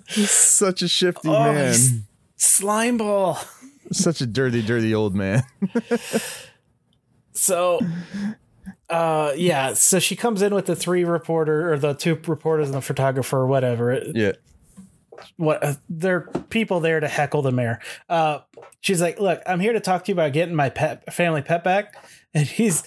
He's 0.07 0.29
such 0.31 0.81
a 0.81 0.87
shifty 0.87 1.29
Oh, 1.29 1.53
man. 1.53 1.65
he's- 1.73 1.91
Slime 2.35 2.97
ball. 2.97 3.39
Such 3.91 4.21
a 4.21 4.25
dirty, 4.25 4.61
dirty 4.61 4.93
old 4.95 5.15
man. 5.15 5.43
So, 7.33 7.79
uh, 8.89 9.33
yeah. 9.35 9.73
So 9.73 9.99
she 9.99 10.15
comes 10.15 10.41
in 10.41 10.53
with 10.53 10.65
the 10.65 10.75
three 10.75 11.03
reporter 11.03 11.71
or 11.73 11.77
the 11.77 11.93
two 11.93 12.15
reporters 12.27 12.67
and 12.67 12.75
the 12.75 12.81
photographer 12.81 13.37
or 13.37 13.47
whatever. 13.47 14.03
Yeah. 14.13 14.33
What 15.37 15.63
uh, 15.63 15.73
they're 15.89 16.21
people 16.49 16.79
there 16.79 16.99
to 16.99 17.07
heckle 17.07 17.41
the 17.41 17.51
mayor. 17.51 17.79
Uh, 18.09 18.39
she's 18.79 19.01
like, 19.01 19.19
"Look, 19.19 19.41
I'm 19.45 19.59
here 19.59 19.73
to 19.73 19.79
talk 19.79 20.05
to 20.05 20.11
you 20.11 20.15
about 20.15 20.33
getting 20.33 20.55
my 20.55 20.69
pet 20.69 21.13
family 21.13 21.41
pet 21.41 21.63
back," 21.63 21.95
and 22.33 22.47
he's 22.47 22.83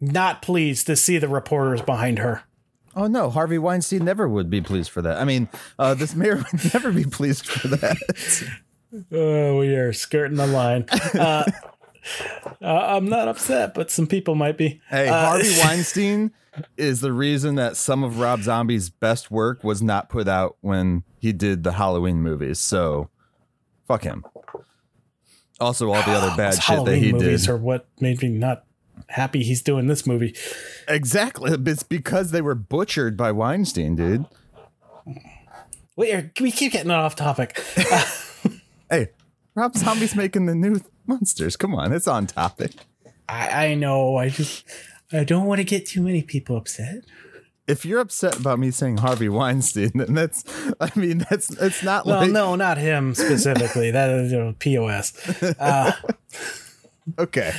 not 0.00 0.42
pleased 0.42 0.86
to 0.88 0.96
see 0.96 1.18
the 1.18 1.28
reporters 1.28 1.82
behind 1.82 2.18
her. 2.18 2.42
Oh 2.96 3.06
no, 3.06 3.30
Harvey 3.30 3.58
Weinstein 3.58 4.04
never 4.04 4.28
would 4.28 4.50
be 4.50 4.60
pleased 4.60 4.90
for 4.90 5.02
that. 5.02 5.18
I 5.18 5.24
mean, 5.24 5.48
uh, 5.78 5.94
this 5.94 6.14
mayor 6.14 6.36
would 6.52 6.74
never 6.74 6.90
be 6.90 7.04
pleased 7.04 7.46
for 7.46 7.68
that. 7.68 7.96
Oh, 9.12 9.58
we 9.58 9.74
are 9.74 9.92
skirting 9.92 10.38
the 10.38 10.46
line. 10.46 10.86
Uh, 11.14 11.18
uh, 11.18 11.44
I'm 12.60 13.08
not 13.08 13.28
upset, 13.28 13.74
but 13.74 13.90
some 13.90 14.06
people 14.06 14.34
might 14.34 14.56
be. 14.56 14.80
Hey, 14.88 15.08
Uh, 15.08 15.26
Harvey 15.26 15.54
Weinstein 15.64 16.32
is 16.76 17.00
the 17.00 17.12
reason 17.12 17.54
that 17.56 17.76
some 17.76 18.02
of 18.02 18.18
Rob 18.18 18.42
Zombie's 18.42 18.88
best 18.90 19.30
work 19.30 19.62
was 19.64 19.82
not 19.82 20.08
put 20.08 20.26
out 20.28 20.56
when 20.60 21.04
he 21.18 21.32
did 21.32 21.64
the 21.64 21.72
Halloween 21.72 22.22
movies. 22.22 22.58
So, 22.58 23.10
fuck 23.86 24.02
him. 24.04 24.24
Also, 25.60 25.90
all 25.92 26.02
the 26.02 26.10
other 26.12 26.34
bad 26.36 26.62
shit 26.62 26.84
that 26.84 26.96
he 26.96 27.12
movies 27.12 27.42
did. 27.46 27.50
are 27.50 27.56
what 27.56 27.86
made 28.00 28.22
me 28.22 28.28
not 28.28 28.64
happy 29.08 29.42
he's 29.42 29.62
doing 29.62 29.86
this 29.86 30.06
movie. 30.06 30.34
Exactly. 30.88 31.52
It's 31.66 31.82
because 31.82 32.30
they 32.30 32.40
were 32.42 32.54
butchered 32.54 33.16
by 33.16 33.32
Weinstein, 33.32 33.94
dude. 33.96 34.24
Wait, 35.96 36.14
are- 36.14 36.32
we 36.40 36.50
keep 36.50 36.72
getting 36.72 36.90
off 36.90 37.16
topic. 37.16 37.60
Hey, 38.88 39.08
Rob 39.56 39.74
Zombie's 39.74 40.14
making 40.14 40.46
the 40.46 40.54
new 40.54 40.78
monsters. 41.08 41.56
Come 41.56 41.74
on, 41.74 41.92
it's 41.92 42.08
on 42.08 42.26
topic. 42.26 42.72
I, 43.28 43.68
I 43.68 43.74
know. 43.74 44.16
I 44.16 44.28
just 44.28 44.64
I 45.12 45.24
don't 45.24 45.46
want 45.46 45.58
to 45.58 45.64
get 45.64 45.86
too 45.86 46.02
many 46.02 46.22
people 46.22 46.56
upset. 46.56 47.04
If 47.66 47.84
you're 47.84 47.98
upset 47.98 48.38
about 48.38 48.60
me 48.60 48.70
saying 48.70 48.98
Harvey 48.98 49.28
Weinstein, 49.28 49.90
then 49.96 50.14
that's, 50.14 50.44
I 50.80 50.88
mean, 50.94 51.18
that's, 51.28 51.50
it's 51.50 51.82
not 51.82 52.06
Well, 52.06 52.20
like, 52.20 52.30
no, 52.30 52.54
not 52.54 52.78
him 52.78 53.12
specifically. 53.12 53.90
that 53.90 54.08
is 54.08 54.30
you 54.30 54.38
know, 54.38 54.54
POS. 54.60 55.42
Uh, 55.58 55.90
okay. 57.18 57.52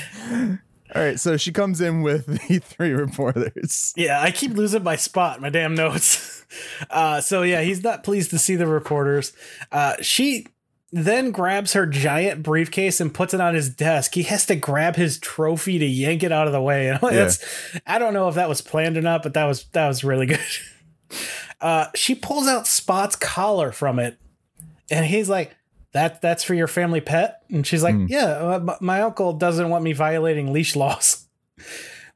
All 0.96 1.02
right. 1.02 1.20
So 1.20 1.36
she 1.36 1.52
comes 1.52 1.82
in 1.82 2.04
with 2.04 2.26
the 2.48 2.60
three 2.60 2.92
reporters. 2.94 3.94
yeah, 3.98 4.22
I 4.22 4.32
keep 4.32 4.52
losing 4.54 4.82
my 4.84 4.96
spot, 4.96 5.42
my 5.42 5.50
damn 5.50 5.76
notes. 5.76 6.34
Uh, 6.90 7.20
so 7.20 7.42
yeah, 7.42 7.62
he's 7.62 7.84
not 7.84 8.06
pleased 8.06 8.30
to 8.30 8.40
see 8.40 8.56
the 8.56 8.66
reporters. 8.66 9.34
Uh, 9.70 9.96
she 10.02 10.48
then 10.92 11.32
grabs 11.32 11.74
her 11.74 11.86
giant 11.86 12.44
briefcase 12.44 13.02
and 13.02 13.14
puts 13.14 13.34
it 13.34 13.42
on 13.42 13.54
his 13.56 13.70
desk. 13.70 14.14
He 14.14 14.24
has 14.24 14.46
to 14.46 14.56
grab 14.56 14.96
his 14.96 15.20
trophy 15.20 15.78
to 15.80 15.86
yank 15.86 16.24
it 16.24 16.32
out 16.32 16.48
of 16.48 16.54
the 16.54 16.62
way. 16.62 16.90
And 17.02 17.02
that's, 17.02 17.44
I 17.86 18.00
don't 18.00 18.14
know 18.14 18.30
if 18.30 18.36
that 18.36 18.48
was 18.50 18.62
planned 18.62 18.98
or 18.98 19.02
not, 19.02 19.22
but 19.24 19.34
that 19.34 19.46
was 19.46 19.66
that 19.74 19.88
was 19.88 20.04
really 20.04 20.26
good. 20.26 20.40
Uh, 21.60 21.88
she 21.96 22.14
pulls 22.14 22.48
out 22.48 22.68
Spot's 22.68 23.16
collar 23.16 23.72
from 23.72 23.98
it, 23.98 24.20
and 24.92 25.04
he's 25.06 25.28
like, 25.28 25.56
"That 25.94 26.22
that's 26.22 26.44
for 26.44 26.54
your 26.54 26.68
family 26.68 27.02
pet." 27.02 27.42
And 27.50 27.66
she's 27.66 27.82
like, 27.82 27.96
"Yeah, 28.10 28.26
uh, 28.26 28.56
m- 28.60 28.78
my 28.80 29.02
uncle 29.02 29.34
doesn't 29.34 29.68
want 29.68 29.84
me 29.84 29.94
violating 29.94 30.54
leash 30.54 30.76
laws." 30.76 31.26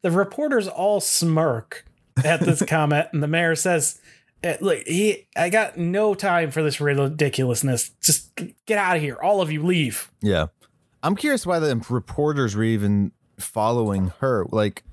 The 0.03 0.11
reporters 0.11 0.67
all 0.67 0.99
smirk 0.99 1.85
at 2.23 2.39
this 2.39 2.63
comment, 2.65 3.07
and 3.13 3.21
the 3.23 3.27
mayor 3.27 3.55
says, 3.55 3.99
eh, 4.43 4.57
"Look, 4.61 4.79
he, 4.87 5.27
I 5.35 5.49
got 5.49 5.77
no 5.77 6.13
time 6.13 6.51
for 6.51 6.63
this 6.63 6.79
ridiculousness. 6.81 7.91
Just 8.01 8.31
get 8.65 8.77
out 8.77 8.97
of 8.97 9.01
here, 9.01 9.17
all 9.21 9.41
of 9.41 9.51
you, 9.51 9.63
leave." 9.63 10.11
Yeah. 10.21 10.47
I'm 11.03 11.15
curious 11.15 11.45
why 11.45 11.59
the 11.59 11.75
reporters 11.89 12.55
were 12.55 12.63
even 12.63 13.11
following 13.39 14.13
her. 14.19 14.45
Like, 14.49 14.83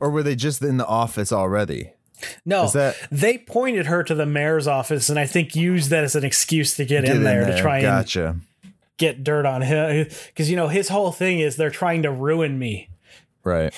or 0.00 0.10
were 0.10 0.22
they 0.22 0.36
just 0.36 0.60
in 0.62 0.76
the 0.76 0.86
office 0.86 1.32
already? 1.32 1.92
No, 2.44 2.68
that- 2.68 2.96
they 3.10 3.38
pointed 3.38 3.86
her 3.86 4.02
to 4.02 4.14
the 4.14 4.26
mayor's 4.26 4.66
office, 4.66 5.08
and 5.08 5.18
I 5.18 5.26
think 5.26 5.54
used 5.54 5.90
that 5.90 6.04
as 6.04 6.14
an 6.14 6.24
excuse 6.24 6.76
to 6.76 6.84
get, 6.84 7.04
Get 7.04 7.16
in 7.16 7.22
there, 7.24 7.46
to 7.46 7.60
try 7.60 7.78
and 7.80 8.40
get 8.98 9.22
dirt 9.22 9.44
on 9.44 9.60
him 9.62 10.08
because 10.28 10.48
you 10.50 10.56
know 10.56 10.68
his 10.68 10.88
whole 10.88 11.12
thing 11.12 11.40
is 11.40 11.56
they're 11.56 11.70
trying 11.70 12.02
to 12.02 12.10
ruin 12.10 12.58
me. 12.58 12.88
Right. 13.44 13.72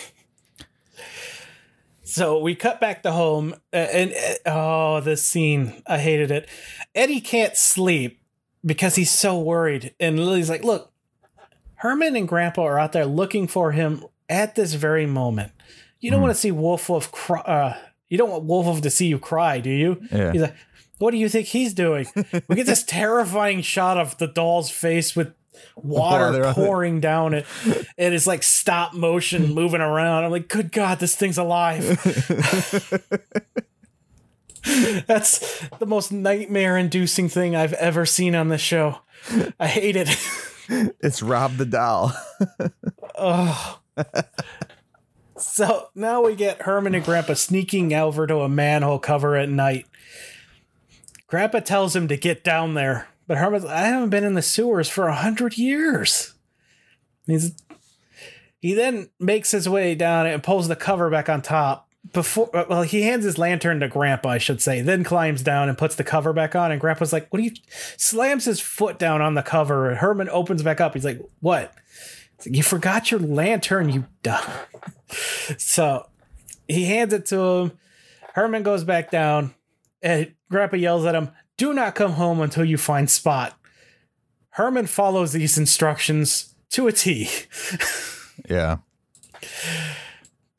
So 2.18 2.40
we 2.40 2.56
cut 2.56 2.80
back 2.80 3.04
to 3.04 3.12
home, 3.12 3.54
uh, 3.72 3.76
and 3.76 4.12
uh, 4.12 4.50
oh, 4.50 5.00
this 5.00 5.22
scene 5.22 5.84
I 5.86 5.98
hated 5.98 6.32
it. 6.32 6.48
Eddie 6.92 7.20
can't 7.20 7.56
sleep 7.56 8.20
because 8.66 8.96
he's 8.96 9.12
so 9.12 9.38
worried, 9.38 9.94
and 10.00 10.18
Lily's 10.18 10.50
like, 10.50 10.64
"Look, 10.64 10.90
Herman 11.76 12.16
and 12.16 12.26
Grandpa 12.26 12.62
are 12.62 12.78
out 12.78 12.90
there 12.90 13.06
looking 13.06 13.46
for 13.46 13.70
him 13.70 14.04
at 14.28 14.56
this 14.56 14.74
very 14.74 15.06
moment. 15.06 15.52
You 16.00 16.10
don't 16.10 16.20
want 16.20 16.34
to 16.34 16.40
see 16.40 16.50
Woof 16.50 16.88
Woof 16.88 17.12
cry. 17.12 17.40
Uh, 17.40 17.76
you 18.08 18.18
don't 18.18 18.30
want 18.30 18.44
Woof 18.44 18.66
Woof 18.66 18.82
to 18.82 18.90
see 18.90 19.06
you 19.06 19.20
cry, 19.20 19.60
do 19.60 19.70
you?" 19.70 20.02
Yeah. 20.10 20.32
He's 20.32 20.42
like, 20.42 20.56
What 20.98 21.12
do 21.12 21.18
you 21.18 21.28
think 21.28 21.46
he's 21.46 21.72
doing? 21.72 22.08
We 22.48 22.56
get 22.56 22.66
this 22.66 22.82
terrifying 22.86 23.62
shot 23.62 23.96
of 23.96 24.18
the 24.18 24.26
doll's 24.26 24.70
face 24.70 25.14
with 25.14 25.34
water 25.76 26.26
Water 26.26 26.44
on 26.44 26.50
it. 26.50 26.54
pouring 26.54 27.00
down 27.00 27.34
it. 27.34 27.46
And 27.96 28.14
it's 28.14 28.26
like 28.26 28.42
stop 28.42 28.94
motion 28.94 29.54
moving 29.54 29.80
around. 29.80 30.24
I'm 30.24 30.30
like, 30.30 30.48
good 30.48 30.72
God, 30.72 30.98
this 30.98 31.16
thing's 31.16 31.38
alive. 31.38 31.84
That's 35.06 35.66
the 35.78 35.86
most 35.86 36.12
nightmare 36.12 36.76
inducing 36.76 37.28
thing 37.28 37.56
I've 37.56 37.72
ever 37.74 38.04
seen 38.04 38.34
on 38.34 38.48
this 38.48 38.60
show. 38.60 38.98
I 39.58 39.66
hate 39.66 39.96
it. 39.96 40.08
It's 41.00 41.22
Rob 41.22 41.56
the 41.56 41.64
doll. 41.64 42.12
Oh. 43.16 43.78
so 45.38 45.88
now 45.94 46.22
we 46.22 46.34
get 46.34 46.60
Herman 46.60 46.94
and 46.94 47.02
Grandpa 47.02 47.32
sneaking 47.32 47.94
over 47.94 48.26
to 48.26 48.40
a 48.40 48.50
manhole 48.50 48.98
cover 48.98 49.34
at 49.34 49.48
night. 49.48 49.86
Grandpa 51.26 51.60
tells 51.60 51.96
him 51.96 52.06
to 52.08 52.18
get 52.18 52.44
down 52.44 52.74
there, 52.74 53.08
but 53.28 53.36
Herman's 53.36 53.66
I 53.66 53.82
haven't 53.82 54.10
been 54.10 54.24
in 54.24 54.34
the 54.34 54.42
sewers 54.42 54.88
for 54.88 55.06
a 55.06 55.14
hundred 55.14 55.56
years. 55.56 56.34
He's 57.26 57.52
he 58.60 58.74
then 58.74 59.10
makes 59.20 59.52
his 59.52 59.68
way 59.68 59.94
down 59.94 60.26
and 60.26 60.42
pulls 60.42 60.66
the 60.66 60.74
cover 60.74 61.10
back 61.10 61.28
on 61.28 61.42
top. 61.42 61.88
Before 62.12 62.48
well, 62.52 62.82
he 62.82 63.02
hands 63.02 63.24
his 63.24 63.38
lantern 63.38 63.80
to 63.80 63.88
Grandpa, 63.88 64.30
I 64.30 64.38
should 64.38 64.62
say, 64.62 64.80
then 64.80 65.04
climbs 65.04 65.42
down 65.42 65.68
and 65.68 65.76
puts 65.76 65.94
the 65.94 66.04
cover 66.04 66.32
back 66.32 66.56
on. 66.56 66.72
And 66.72 66.80
Grandpa's 66.80 67.12
like, 67.12 67.28
What 67.30 67.38
do 67.38 67.44
you 67.44 67.52
slams 67.96 68.46
his 68.46 68.60
foot 68.60 68.98
down 68.98 69.20
on 69.20 69.34
the 69.34 69.42
cover? 69.42 69.90
And 69.90 69.98
Herman 69.98 70.30
opens 70.30 70.62
back 70.62 70.80
up. 70.80 70.94
He's 70.94 71.04
like, 71.04 71.20
What? 71.40 71.74
He's 72.38 72.46
like, 72.46 72.56
you 72.56 72.62
forgot 72.62 73.10
your 73.10 73.20
lantern, 73.20 73.90
you 73.90 74.06
dumb. 74.22 74.42
so 75.58 76.06
he 76.66 76.84
hands 76.84 77.12
it 77.12 77.26
to 77.26 77.38
him. 77.38 77.72
Herman 78.32 78.62
goes 78.62 78.84
back 78.84 79.10
down, 79.10 79.54
and 80.00 80.32
Grandpa 80.50 80.76
yells 80.76 81.04
at 81.04 81.14
him, 81.14 81.30
Do 81.58 81.74
not 81.74 81.94
come 81.94 82.12
home 82.12 82.40
until 82.40 82.64
you 82.64 82.78
find 82.78 83.10
Spot. 83.10 83.54
Herman 84.50 84.86
follows 84.86 85.32
these 85.32 85.58
instructions 85.58 86.54
to 86.70 86.88
a 86.88 86.92
T. 86.92 87.28
Yeah. 88.48 88.76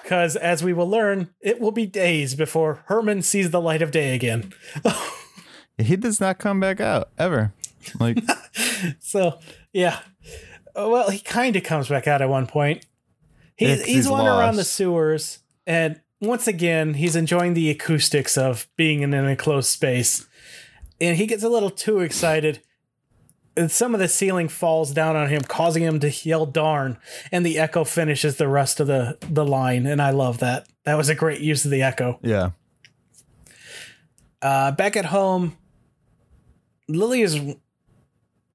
Because 0.01 0.35
as 0.35 0.61
we 0.61 0.73
will 0.73 0.89
learn, 0.89 1.29
it 1.39 1.61
will 1.61 1.71
be 1.71 1.85
days 1.85 2.35
before 2.35 2.83
Herman 2.87 3.21
sees 3.21 3.51
the 3.51 3.61
light 3.61 3.81
of 3.81 3.91
day 3.91 4.13
again. 4.13 4.53
He 5.81 5.95
does 5.95 6.19
not 6.19 6.39
come 6.39 6.59
back 6.59 6.81
out 6.81 7.09
ever. 7.17 7.53
Like 7.99 8.19
So, 8.99 9.39
yeah. 9.71 9.99
Well, 10.75 11.09
he 11.09 11.19
kind 11.19 11.55
of 11.55 11.63
comes 11.63 11.87
back 11.87 12.05
out 12.05 12.21
at 12.21 12.27
one 12.27 12.47
point. 12.47 12.85
He's, 13.55 13.79
he's 13.79 13.85
he's 13.85 14.09
wandering 14.09 14.37
around 14.37 14.55
the 14.57 14.65
sewers, 14.65 15.39
and 15.65 16.01
once 16.21 16.47
again, 16.47 16.95
he's 16.95 17.15
enjoying 17.15 17.53
the 17.53 17.69
acoustics 17.69 18.37
of 18.37 18.67
being 18.75 19.01
in 19.01 19.13
an 19.13 19.25
enclosed 19.25 19.69
space. 19.69 20.27
And 21.01 21.17
he 21.17 21.25
gets 21.25 21.43
a 21.43 21.49
little 21.49 21.69
too 21.69 21.99
excited. 21.99 22.61
And 23.57 23.71
some 23.71 23.93
of 23.93 23.99
the 23.99 24.07
ceiling 24.07 24.47
falls 24.47 24.93
down 24.93 25.15
on 25.15 25.29
him, 25.29 25.41
causing 25.41 25.83
him 25.83 25.99
to 25.99 26.09
yell 26.09 26.45
darn. 26.45 26.97
And 27.31 27.45
the 27.45 27.59
echo 27.59 27.83
finishes 27.83 28.37
the 28.37 28.47
rest 28.47 28.79
of 28.79 28.87
the, 28.87 29.17
the 29.29 29.45
line. 29.45 29.85
And 29.85 30.01
I 30.01 30.11
love 30.11 30.39
that. 30.39 30.67
That 30.85 30.95
was 30.95 31.09
a 31.09 31.15
great 31.15 31.41
use 31.41 31.65
of 31.65 31.71
the 31.71 31.81
echo. 31.81 32.19
yeah. 32.21 32.51
Uh, 34.41 34.71
back 34.71 34.95
at 34.95 35.05
home, 35.05 35.57
Lily 36.87 37.21
is 37.21 37.37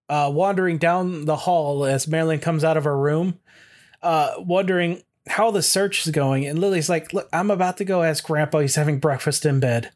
uh, 0.08 0.30
wandering 0.32 0.78
down 0.78 1.24
the 1.24 1.36
hall 1.36 1.84
as 1.84 2.08
Marilyn 2.08 2.40
comes 2.40 2.64
out 2.64 2.76
of 2.76 2.84
her 2.84 2.96
room, 2.96 3.38
uh, 4.02 4.32
wondering 4.38 5.02
how 5.26 5.50
the 5.50 5.62
search 5.62 6.06
is 6.06 6.12
going. 6.12 6.46
And 6.46 6.58
Lily's 6.58 6.88
like, 6.88 7.12
Look, 7.12 7.28
I'm 7.32 7.50
about 7.50 7.76
to 7.78 7.84
go 7.84 8.02
ask 8.02 8.24
Grandpa. 8.24 8.60
He's 8.60 8.76
having 8.76 8.98
breakfast 8.98 9.46
in 9.46 9.60
bed. 9.60 9.90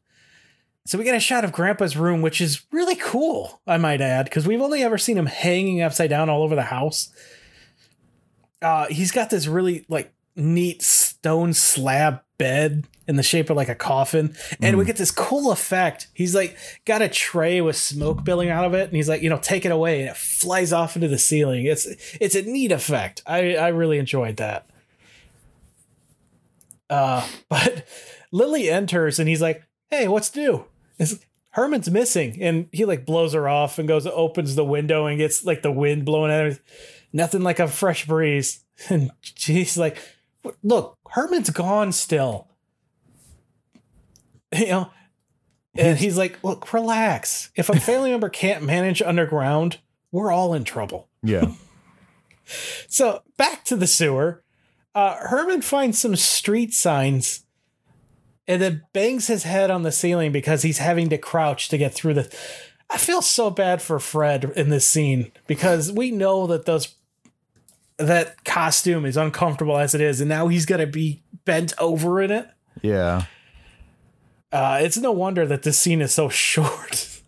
So 0.89 0.97
we 0.97 1.05
get 1.05 1.15
a 1.15 1.21
shot 1.21 1.45
of 1.45 1.53
Grandpa's 1.53 1.99
room, 1.99 2.23
which 2.23 2.41
is 2.41 2.63
really 2.73 2.95
cool, 2.95 3.61
I 3.67 3.77
might 3.77 4.01
add, 4.01 4.25
because 4.25 4.47
we've 4.47 4.63
only 4.63 4.83
ever 4.83 4.97
seen 4.97 5.19
him 5.19 5.27
hanging 5.27 5.83
upside 5.83 6.09
down 6.09 6.31
all 6.31 6.43
over 6.43 6.55
the 6.55 6.63
house. 6.63 7.11
Uh, 8.63 8.87
he's 8.87 9.13
got 9.13 9.29
this 9.29 9.47
really 9.47 9.85
like 9.91 10.15
neat 10.35 10.81
stone 10.81 11.53
slab 11.53 12.23
bed 12.39 12.87
in 13.07 13.17
the 13.17 13.23
shape 13.23 13.51
of 13.51 13.57
like 13.59 13.69
a 13.69 13.75
coffin, 13.75 14.35
and 14.63 14.79
we 14.79 14.87
get 14.87 14.97
this 14.97 15.11
cool 15.11 15.53
effect. 15.53 16.07
He's 16.15 16.35
like 16.35 16.57
got 16.87 17.03
a 17.03 17.09
tray 17.11 17.61
with 17.61 17.77
smoke 17.77 18.25
billowing 18.25 18.49
out 18.49 18.65
of 18.65 18.73
it, 18.73 18.85
and 18.85 18.97
he's 18.97 19.11
like, 19.11 19.21
you 19.21 19.29
know, 19.29 19.37
take 19.37 19.67
it 19.67 19.73
away, 19.73 20.01
and 20.01 20.09
it 20.09 20.17
flies 20.17 20.73
off 20.73 20.97
into 20.97 21.09
the 21.09 21.19
ceiling. 21.19 21.67
It's 21.67 21.87
it's 22.19 22.35
a 22.35 22.41
neat 22.41 22.73
effect. 22.73 23.23
I 23.27 23.57
I 23.57 23.69
really 23.69 23.99
enjoyed 23.99 24.39
that. 24.39 24.71
Uh, 26.89 27.29
but 27.51 27.87
Lily 28.33 28.71
enters, 28.71 29.19
and 29.19 29.29
he's 29.29 29.43
like, 29.43 29.65
"Hey, 29.91 30.09
what's 30.09 30.35
new?" 30.35 30.65
It's, 30.99 31.19
Herman's 31.51 31.91
missing, 31.91 32.41
and 32.41 32.69
he 32.73 32.85
like 32.85 33.07
blows 33.07 33.33
her 33.33 33.49
off 33.49 33.79
and 33.79 33.89
goes 33.89 34.07
opens 34.07 34.55
the 34.55 34.65
window 34.65 35.07
and 35.07 35.19
gets 35.19 35.45
like 35.45 35.63
the 35.63 35.73
wind 35.73 36.05
blowing 36.05 36.31
at 36.31 36.53
her. 36.53 36.59
Nothing 37.13 37.43
like 37.43 37.59
a 37.59 37.69
fresh 37.69 38.07
breeze. 38.07 38.65
And 38.91 39.11
she's 39.23 39.77
like, 39.77 39.99
"Look, 40.63 40.97
Herman's 41.11 41.51
gone 41.51 41.91
still." 41.91 42.47
You 44.57 44.67
know, 44.69 44.91
and 45.75 45.99
he's 45.99 46.17
like, 46.17 46.39
"Look, 46.45 46.73
relax. 46.73 47.51
If 47.57 47.71
a 47.71 47.81
family 47.81 48.11
member 48.11 48.29
can't 48.29 48.63
manage 48.63 49.03
underground, 49.03 49.79
we're 50.13 50.31
all 50.31 50.55
in 50.55 50.63
trouble." 50.63 51.09
Yeah. 51.23 51.53
So 52.89 53.21
back 53.37 53.63
to 53.67 53.77
the 53.77 53.87
sewer. 53.87 54.43
Uh, 54.95 55.17
Herman 55.17 55.61
finds 55.61 55.99
some 55.99 56.17
street 56.17 56.73
signs 56.73 57.45
and 58.49 58.63
then 58.63 58.83
bangs 58.95 59.27
his 59.27 59.43
head 59.43 59.71
on 59.71 59.83
the 59.83 59.93
ceiling 59.93 60.33
because 60.33 60.63
he's 60.63 60.79
having 60.79 61.11
to 61.11 61.19
crouch 61.19 61.69
to 61.69 61.79
get 61.79 61.93
through 61.93 62.15
the. 62.15 62.37
I 62.91 62.97
feel 62.97 63.21
so 63.21 63.51
bad 63.51 63.83
for 63.83 64.01
Fred 64.01 64.45
in 64.57 64.71
this 64.71 64.89
scene 64.89 65.31
because 65.47 65.93
we 65.93 66.11
know 66.11 66.47
that 66.47 66.65
those 66.65 66.95
that 67.99 68.45
costume 68.45 69.05
is 69.05 69.19
uncomfortable 69.19 69.77
as 69.77 69.95
it 69.95 70.01
is, 70.01 70.21
and 70.21 70.29
now 70.29 70.49
he's 70.49 70.65
gonna 70.65 70.87
be 70.87 71.23
bent 71.45 71.75
over 71.79 72.23
in 72.23 72.31
it. 72.31 72.49
Yeah. 72.81 73.27
Uh, 74.51 74.79
it's 74.81 74.97
no 74.97 75.13
wonder 75.13 75.47
that 75.47 75.63
this 75.63 75.79
scene 75.79 76.01
is 76.01 76.15
so 76.15 76.29
short. 76.31 77.21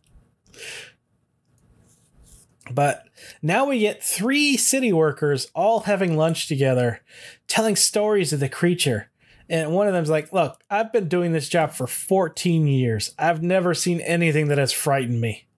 but 2.73 3.05
now 3.43 3.66
we 3.66 3.81
get 3.81 4.03
three 4.03 4.57
city 4.57 4.93
workers 4.93 5.51
all 5.55 5.81
having 5.81 6.16
lunch 6.16 6.49
together, 6.49 7.01
telling 7.47 7.77
stories 7.77 8.33
of 8.33 8.41
the 8.41 8.49
creature. 8.49 9.11
And 9.51 9.72
one 9.72 9.88
of 9.88 9.92
them's 9.92 10.09
like, 10.09 10.32
Look, 10.32 10.59
I've 10.70 10.92
been 10.92 11.09
doing 11.09 11.32
this 11.32 11.48
job 11.48 11.72
for 11.72 11.86
14 11.86 12.66
years. 12.68 13.12
I've 13.18 13.42
never 13.42 13.74
seen 13.74 14.01
anything 14.01 14.48
that 14.48 14.59
has 14.59 14.72
frightened 14.72 15.20
me. 15.20 15.48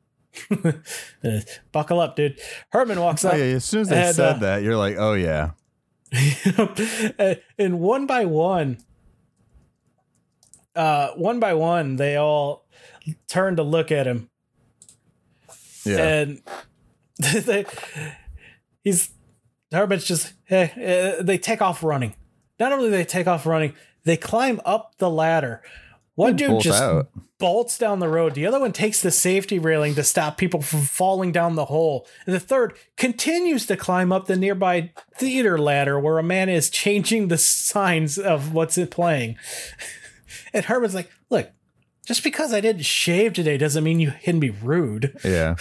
Buckle 1.72 2.00
up, 2.00 2.16
dude. 2.16 2.40
Herman 2.70 2.98
walks 2.98 3.22
Oh, 3.24 3.28
up. 3.28 3.36
yeah. 3.36 3.44
As 3.44 3.66
soon 3.66 3.82
as 3.82 3.88
they 3.90 4.02
and, 4.02 4.16
said 4.16 4.36
uh, 4.36 4.38
that, 4.38 4.62
you're 4.62 4.78
like, 4.78 4.96
oh 4.96 5.12
yeah. 5.12 5.50
and 7.58 7.80
one 7.80 8.06
by 8.06 8.24
one, 8.24 8.78
uh, 10.74 11.08
one 11.10 11.38
by 11.38 11.54
one, 11.54 11.96
they 11.96 12.16
all 12.16 12.66
turn 13.28 13.56
to 13.56 13.62
look 13.62 13.90
at 13.92 14.06
him, 14.06 14.28
Yeah. 15.84 15.96
and 15.98 16.42
they, 17.18 17.64
he's 18.84 19.10
Herman's 19.70 20.04
just 20.04 20.34
hey, 20.44 21.16
uh, 21.18 21.22
they 21.22 21.38
take 21.38 21.62
off 21.62 21.82
running. 21.82 22.14
Not 22.58 22.72
only 22.72 22.86
do 22.86 22.90
they 22.90 23.04
take 23.04 23.26
off 23.26 23.46
running, 23.46 23.74
they 24.04 24.16
climb 24.16 24.60
up 24.64 24.94
the 24.98 25.10
ladder. 25.10 25.62
One 26.14 26.36
dude 26.36 26.60
just 26.60 26.82
out. 26.82 27.08
bolts 27.38 27.78
down 27.78 27.98
the 27.98 28.08
road. 28.08 28.34
The 28.34 28.46
other 28.46 28.60
one 28.60 28.72
takes 28.72 29.00
the 29.00 29.10
safety 29.10 29.58
railing 29.58 29.94
to 29.94 30.02
stop 30.02 30.36
people 30.36 30.60
from 30.60 30.82
falling 30.82 31.32
down 31.32 31.54
the 31.54 31.64
hole. 31.64 32.06
And 32.26 32.34
the 32.34 32.40
third 32.40 32.74
continues 32.96 33.64
to 33.66 33.76
climb 33.76 34.12
up 34.12 34.26
the 34.26 34.36
nearby 34.36 34.92
theater 35.16 35.56
ladder 35.58 35.98
where 35.98 36.18
a 36.18 36.22
man 36.22 36.50
is 36.50 36.68
changing 36.68 37.28
the 37.28 37.38
signs 37.38 38.18
of 38.18 38.52
what's 38.52 38.76
it 38.78 38.90
playing. 38.90 39.36
And 40.54 40.66
Herman's 40.66 40.94
like, 40.94 41.10
look, 41.30 41.50
just 42.06 42.22
because 42.22 42.52
I 42.52 42.60
didn't 42.60 42.84
shave 42.84 43.32
today 43.32 43.56
doesn't 43.56 43.84
mean 43.84 44.00
you 44.00 44.12
can 44.22 44.38
be 44.40 44.50
rude. 44.50 45.18
Yeah. 45.24 45.56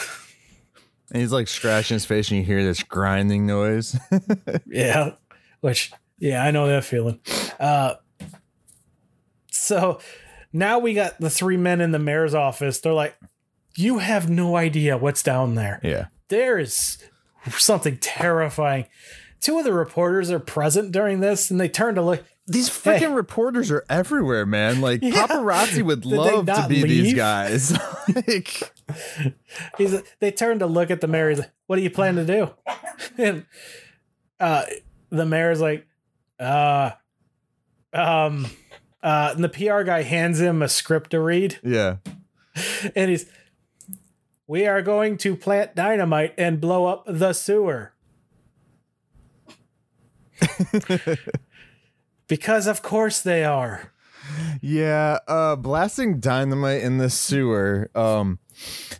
And 1.11 1.21
he's 1.21 1.31
like 1.31 1.49
scratching 1.49 1.95
his 1.95 2.05
face, 2.05 2.29
and 2.29 2.39
you 2.39 2.45
hear 2.45 2.63
this 2.63 2.83
grinding 2.83 3.45
noise. 3.45 3.97
Yeah. 4.65 5.15
Which, 5.59 5.91
yeah, 6.22 6.41
I 6.43 6.51
know 6.51 6.67
that 6.67 6.86
feeling. 6.86 7.19
Uh, 7.59 7.95
so 9.51 9.99
now 10.53 10.80
we 10.80 10.93
got 10.93 11.19
the 11.19 11.30
three 11.30 11.57
men 11.57 11.82
in 11.82 11.91
the 11.91 11.99
mayor's 11.99 12.34
office. 12.34 12.80
They're 12.80 12.93
like, 12.93 13.15
you 13.76 13.99
have 13.99 14.30
no 14.30 14.55
idea 14.55 14.97
what's 14.97 15.24
down 15.24 15.55
there. 15.55 15.80
yeah. 15.84 16.07
There 16.30 16.57
is 16.57 16.97
something 17.49 17.97
terrifying. 17.97 18.86
Two 19.41 19.57
of 19.57 19.65
the 19.65 19.74
reporters 19.74 20.32
are 20.32 20.39
present 20.39 20.91
during 20.93 21.19
this 21.19 21.51
and 21.51 21.59
they 21.59 21.67
turn 21.67 21.95
to 21.95 22.01
look. 22.01 22.24
These 22.47 22.69
freaking 22.69 22.99
Hey. 22.99 23.07
reporters 23.07 23.69
are 23.72 23.86
everywhere, 23.89 24.45
man. 24.45 24.80
Like 24.82 25.01
Yeah. 25.01 25.28
paparazzi 25.28 25.84
would 25.84 26.01
Did 26.03 26.11
love 26.13 26.45
to 26.45 26.65
be 26.69 26.84
these 26.84 27.13
guys. 27.13 27.78
like, 28.28 28.72
He's, 29.78 30.01
they 30.19 30.32
turn 30.32 30.59
to 30.59 30.67
look 30.67 30.89
at 30.91 31.01
the 31.01 31.07
mayor. 31.07 31.30
He's 31.30 31.39
like, 31.39 31.51
what 31.67 31.76
do 31.78 31.82
you 31.82 31.89
plan 31.91 32.15
to 32.15 32.26
do? 32.26 32.49
And 33.17 33.45
uh, 34.39 34.63
the 35.09 35.26
mayor's 35.26 35.59
like, 35.59 35.86
uh, 36.41 36.91
um, 37.93 38.47
uh, 39.03 39.33
and 39.35 39.43
the 39.43 39.49
PR 39.49 39.83
guy 39.83 40.01
hands 40.03 40.39
him 40.41 40.61
a 40.61 40.67
script 40.67 41.11
to 41.11 41.19
read. 41.19 41.59
yeah. 41.63 41.97
and 42.95 43.09
he's 43.09 43.27
we 44.47 44.67
are 44.67 44.81
going 44.81 45.17
to 45.17 45.37
plant 45.37 45.75
dynamite 45.75 46.33
and 46.37 46.59
blow 46.59 46.85
up 46.85 47.05
the 47.07 47.31
sewer. 47.31 47.93
because 52.27 52.67
of 52.67 52.81
course 52.81 53.21
they 53.21 53.45
are. 53.45 53.93
Yeah, 54.61 55.19
uh 55.27 55.55
blasting 55.55 56.19
dynamite 56.19 56.81
in 56.81 56.97
the 56.97 57.09
sewer. 57.09 57.89
Um 57.95 58.39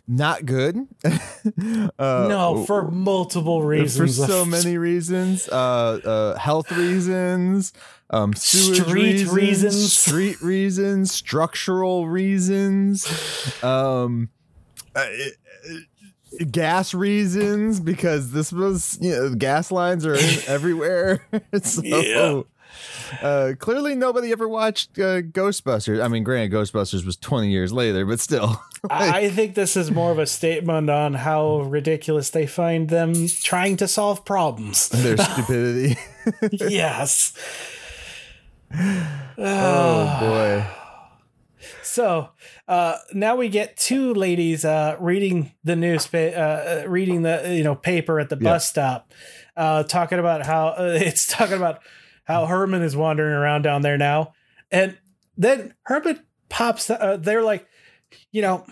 not 0.08 0.44
good. 0.46 0.76
uh, 1.04 2.26
no, 2.28 2.64
for 2.66 2.90
multiple 2.90 3.62
reasons. 3.62 4.16
for 4.18 4.26
so 4.26 4.44
many 4.44 4.78
reasons. 4.78 5.48
Uh 5.48 6.00
uh 6.04 6.38
health 6.38 6.70
reasons, 6.72 7.72
um 8.10 8.32
Street 8.34 8.86
reasons, 8.88 9.32
reasons. 9.32 9.92
street 9.92 10.40
reasons, 10.42 11.12
structural 11.12 12.08
reasons, 12.08 13.06
um 13.62 14.28
uh, 14.94 15.06
gas 16.50 16.94
reasons 16.94 17.80
because 17.80 18.32
this 18.32 18.52
was 18.52 18.98
you 19.00 19.10
know 19.10 19.34
gas 19.34 19.70
lines 19.70 20.04
are 20.06 20.16
everywhere. 20.46 21.26
so 21.62 21.82
Yeah. 21.82 22.42
Uh, 23.22 23.52
clearly 23.58 23.94
nobody 23.94 24.32
ever 24.32 24.48
watched 24.48 24.98
uh, 24.98 25.22
Ghostbusters. 25.22 26.02
I 26.02 26.08
mean, 26.08 26.24
granted, 26.24 26.52
Ghostbusters 26.56 27.04
was 27.04 27.16
20 27.16 27.50
years 27.50 27.72
later, 27.72 28.04
but 28.06 28.20
still. 28.20 28.62
I 28.90 29.30
think 29.30 29.54
this 29.54 29.76
is 29.76 29.90
more 29.90 30.10
of 30.10 30.18
a 30.18 30.26
statement 30.26 30.90
on 30.90 31.14
how 31.14 31.60
ridiculous 31.60 32.30
they 32.30 32.46
find 32.46 32.88
them 32.88 33.14
trying 33.42 33.76
to 33.78 33.86
solve 33.88 34.24
problems. 34.24 34.88
their 34.90 35.16
stupidity. 35.18 35.96
yes. 36.52 37.32
oh 39.38 40.18
boy. 40.20 40.64
So 41.82 42.30
uh, 42.68 42.96
now 43.12 43.36
we 43.36 43.48
get 43.48 43.76
two 43.76 44.14
ladies 44.14 44.64
uh, 44.64 44.96
reading 44.98 45.52
the 45.62 45.76
newspaper, 45.76 46.38
uh, 46.38 46.88
reading 46.88 47.22
the 47.22 47.54
you 47.54 47.62
know 47.62 47.74
paper 47.74 48.18
at 48.18 48.30
the 48.30 48.36
Yeah. 48.40 48.50
bus 48.52 48.66
stop, 48.68 49.12
uh, 49.56 49.82
talking 49.84 50.18
about 50.18 50.46
how 50.46 50.68
uh, 50.68 50.98
it's 51.00 51.26
talking 51.26 51.56
about 51.56 51.80
how 52.32 52.46
Herman 52.46 52.82
is 52.82 52.96
wandering 52.96 53.34
around 53.34 53.62
down 53.62 53.82
there 53.82 53.98
now, 53.98 54.32
and 54.70 54.98
then 55.36 55.74
Herman 55.84 56.20
pops. 56.48 56.90
Uh, 56.90 57.18
they're 57.20 57.42
like, 57.42 57.66
you 58.30 58.42
know. 58.42 58.66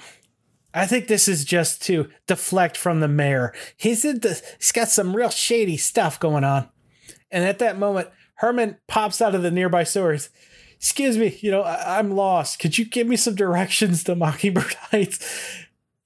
I 0.72 0.86
think 0.86 1.08
this 1.08 1.26
is 1.26 1.44
just 1.44 1.82
to 1.86 2.08
deflect 2.28 2.76
from 2.76 3.00
the 3.00 3.08
mayor. 3.08 3.52
He's 3.76 4.04
in 4.04 4.20
the, 4.20 4.40
he's 4.56 4.70
got 4.70 4.86
some 4.86 5.16
real 5.16 5.28
shady 5.28 5.76
stuff 5.76 6.20
going 6.20 6.44
on. 6.44 6.68
And 7.32 7.42
at 7.44 7.58
that 7.58 7.76
moment, 7.76 8.08
Herman 8.36 8.76
pops 8.86 9.20
out 9.20 9.34
of 9.34 9.42
the 9.42 9.50
nearby 9.50 9.82
sewers. 9.82 10.30
Excuse 10.76 11.18
me, 11.18 11.36
you 11.40 11.50
know, 11.50 11.62
I- 11.62 11.98
I'm 11.98 12.12
lost. 12.12 12.61
Could 12.61 12.78
you 12.78 12.84
give 12.84 13.08
me 13.08 13.16
some 13.16 13.34
directions 13.34 14.04
to 14.04 14.14
Mockingbird 14.14 14.74
Heights? 14.92 15.18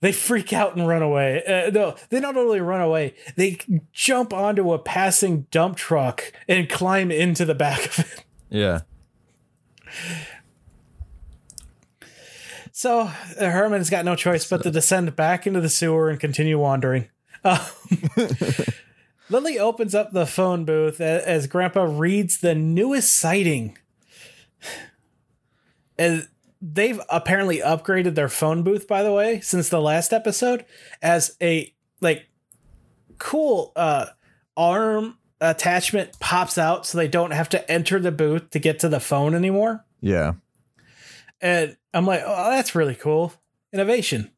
They 0.04 0.12
freak 0.12 0.52
out 0.52 0.76
and 0.76 0.86
run 0.86 1.00
away. 1.00 1.42
Uh, 1.46 1.70
no, 1.70 1.94
they 2.10 2.20
not 2.20 2.36
only 2.36 2.60
run 2.60 2.82
away, 2.82 3.14
they 3.36 3.58
jump 3.94 4.34
onto 4.34 4.74
a 4.74 4.78
passing 4.78 5.46
dump 5.50 5.78
truck 5.78 6.30
and 6.46 6.68
climb 6.68 7.10
into 7.10 7.46
the 7.46 7.54
back 7.54 7.86
of 7.86 8.00
it. 8.00 8.24
Yeah. 8.50 8.82
So 12.70 13.04
Herman's 13.04 13.88
got 13.88 14.04
no 14.04 14.14
choice 14.14 14.46
but 14.46 14.62
to 14.64 14.70
descend 14.70 15.16
back 15.16 15.46
into 15.46 15.62
the 15.62 15.70
sewer 15.70 16.10
and 16.10 16.20
continue 16.20 16.58
wandering. 16.58 17.08
Um, 17.42 17.60
Lily 19.30 19.58
opens 19.58 19.94
up 19.94 20.12
the 20.12 20.26
phone 20.26 20.66
booth 20.66 21.00
as 21.00 21.46
Grandpa 21.46 21.84
reads 21.84 22.40
the 22.40 22.54
newest 22.54 23.10
sighting. 23.10 23.78
And 25.96 26.28
they've 26.66 27.00
apparently 27.10 27.58
upgraded 27.58 28.14
their 28.14 28.28
phone 28.30 28.62
booth, 28.62 28.88
by 28.88 29.02
the 29.02 29.12
way, 29.12 29.40
since 29.40 29.68
the 29.68 29.80
last 29.80 30.12
episode, 30.12 30.64
as 31.02 31.36
a 31.42 31.72
like 32.00 32.26
cool 33.18 33.72
uh 33.76 34.06
arm 34.56 35.16
attachment 35.40 36.18
pops 36.20 36.56
out 36.58 36.86
so 36.86 36.96
they 36.96 37.08
don't 37.08 37.32
have 37.32 37.48
to 37.50 37.70
enter 37.70 38.00
the 38.00 38.10
booth 38.12 38.50
to 38.50 38.58
get 38.58 38.78
to 38.80 38.88
the 38.88 39.00
phone 39.00 39.34
anymore. 39.34 39.84
Yeah. 40.00 40.34
And 41.40 41.76
I'm 41.92 42.06
like, 42.06 42.22
oh, 42.24 42.50
that's 42.50 42.74
really 42.74 42.94
cool. 42.94 43.32
Innovation. 43.72 44.30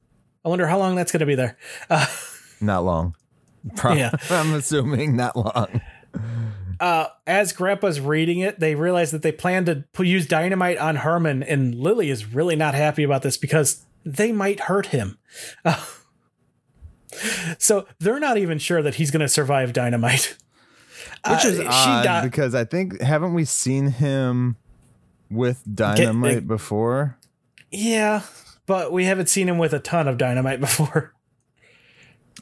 I 0.45 0.49
wonder 0.49 0.67
how 0.67 0.79
long 0.79 0.97
that's 0.97 1.13
going 1.13 1.21
to 1.21 1.27
be 1.27 1.35
there. 1.37 1.57
Uh, 1.89 2.07
Not 2.61 2.85
long. 2.85 3.15
Pro- 3.77 3.93
Yeah. 3.93 4.11
I'm 4.31 4.55
assuming 4.55 5.17
not 5.17 5.37
long. 5.37 5.81
uh, 6.81 7.07
as 7.27 7.53
Grandpa's 7.53 8.01
reading 8.01 8.41
it, 8.41 8.61
they 8.61 8.75
realize 8.75 9.11
that 9.11 9.23
they 9.23 9.33
plan 9.33 9.65
to 9.65 9.85
use 10.05 10.27
dynamite 10.27 10.79
on 10.79 10.97
Herman, 10.97 11.43
and 11.43 11.75
Lily 11.75 12.11
is 12.11 12.33
really 12.33 12.57
not 12.57 12.75
happy 12.75 13.03
about 13.03 13.23
this 13.23 13.37
because 13.37 13.85
they 14.05 14.33
might 14.33 14.61
hurt 14.61 14.87
him. 14.87 15.19
Uh, 15.65 15.83
so 17.59 17.87
they're 17.99 18.21
not 18.21 18.37
even 18.39 18.59
sure 18.59 18.83
that 18.83 18.97
he's 18.97 19.11
going 19.11 19.21
to 19.21 19.29
survive 19.29 19.73
dynamite. 19.73 20.37
Which 21.29 21.45
is 21.45 21.59
Uh, 21.59 21.63
she 21.63 21.91
odd 21.91 22.03
di- 22.05 22.23
because 22.23 22.55
I 22.55 22.65
think 22.65 23.01
haven't 23.01 23.35
we 23.35 23.45
seen 23.45 23.89
him 23.89 24.57
with 25.31 25.63
dynamite 25.73 26.47
before? 26.47 27.17
yeah, 27.73 28.23
but 28.67 28.93
we 28.93 29.05
haven't 29.07 29.29
seen 29.29 29.49
him 29.49 29.59
with 29.59 29.73
a 29.73 29.79
ton 29.81 30.07
of 30.09 30.19
dynamite 30.19 30.61
before. 30.69 31.15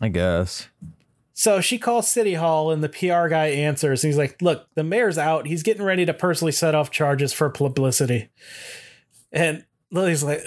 I 0.00 0.08
guess. 0.08 0.68
So 1.36 1.60
she 1.60 1.78
calls 1.78 2.08
City 2.08 2.34
Hall 2.34 2.70
and 2.70 2.82
the 2.82 2.88
PR 2.88 3.26
guy 3.28 3.46
answers. 3.48 4.02
He's 4.02 4.16
like, 4.16 4.40
Look, 4.40 4.68
the 4.74 4.84
mayor's 4.84 5.18
out. 5.18 5.46
He's 5.46 5.64
getting 5.64 5.82
ready 5.82 6.06
to 6.06 6.14
personally 6.14 6.52
set 6.52 6.74
off 6.76 6.90
charges 6.92 7.32
for 7.32 7.50
publicity. 7.50 8.28
And 9.32 9.64
Lily's 9.90 10.22
like, 10.22 10.44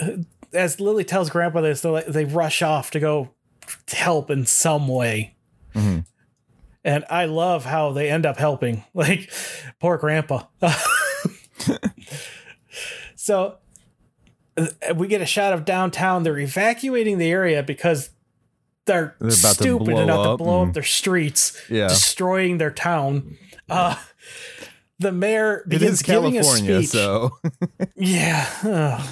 as 0.53 0.79
Lily 0.79 1.03
tells 1.03 1.29
Grandpa 1.29 1.59
this, 1.59 1.81
they're 1.81 1.91
like, 1.91 2.05
they 2.05 2.23
rush 2.23 2.61
off 2.61 2.89
to 2.91 3.01
go 3.01 3.31
help 3.91 4.31
in 4.31 4.45
some 4.45 4.88
way. 4.88 5.35
Mhm. 5.75 6.05
And 6.85 7.03
I 7.09 7.25
love 7.25 7.65
how 7.65 7.91
they 7.91 8.09
end 8.09 8.25
up 8.25 8.38
helping. 8.38 8.85
Like, 8.93 9.29
poor 9.79 9.97
Grandpa. 9.97 10.43
so 13.15 13.57
uh, 14.55 14.67
we 14.95 15.07
get 15.07 15.21
a 15.21 15.25
shot 15.25 15.51
of 15.53 15.65
downtown. 15.65 16.23
They're 16.23 16.39
evacuating 16.39 17.17
the 17.17 17.29
area 17.29 17.61
because 17.61 18.11
they're, 18.88 19.15
They're 19.19 19.27
about 19.29 19.55
stupid 19.55 19.89
enough 19.89 20.25
to 20.39 20.43
blow 20.43 20.61
and- 20.61 20.69
up 20.69 20.73
their 20.73 20.83
streets, 20.83 21.61
Yeah. 21.69 21.88
destroying 21.89 22.57
their 22.57 22.71
town. 22.71 23.38
Uh, 23.69 23.95
the 24.99 25.11
mayor 25.11 25.63
begins 25.67 25.93
is 25.99 26.01
giving 26.01 26.38
a 26.38 26.43
speech. 26.43 26.88
so 26.88 27.38
Yeah. 27.95 29.03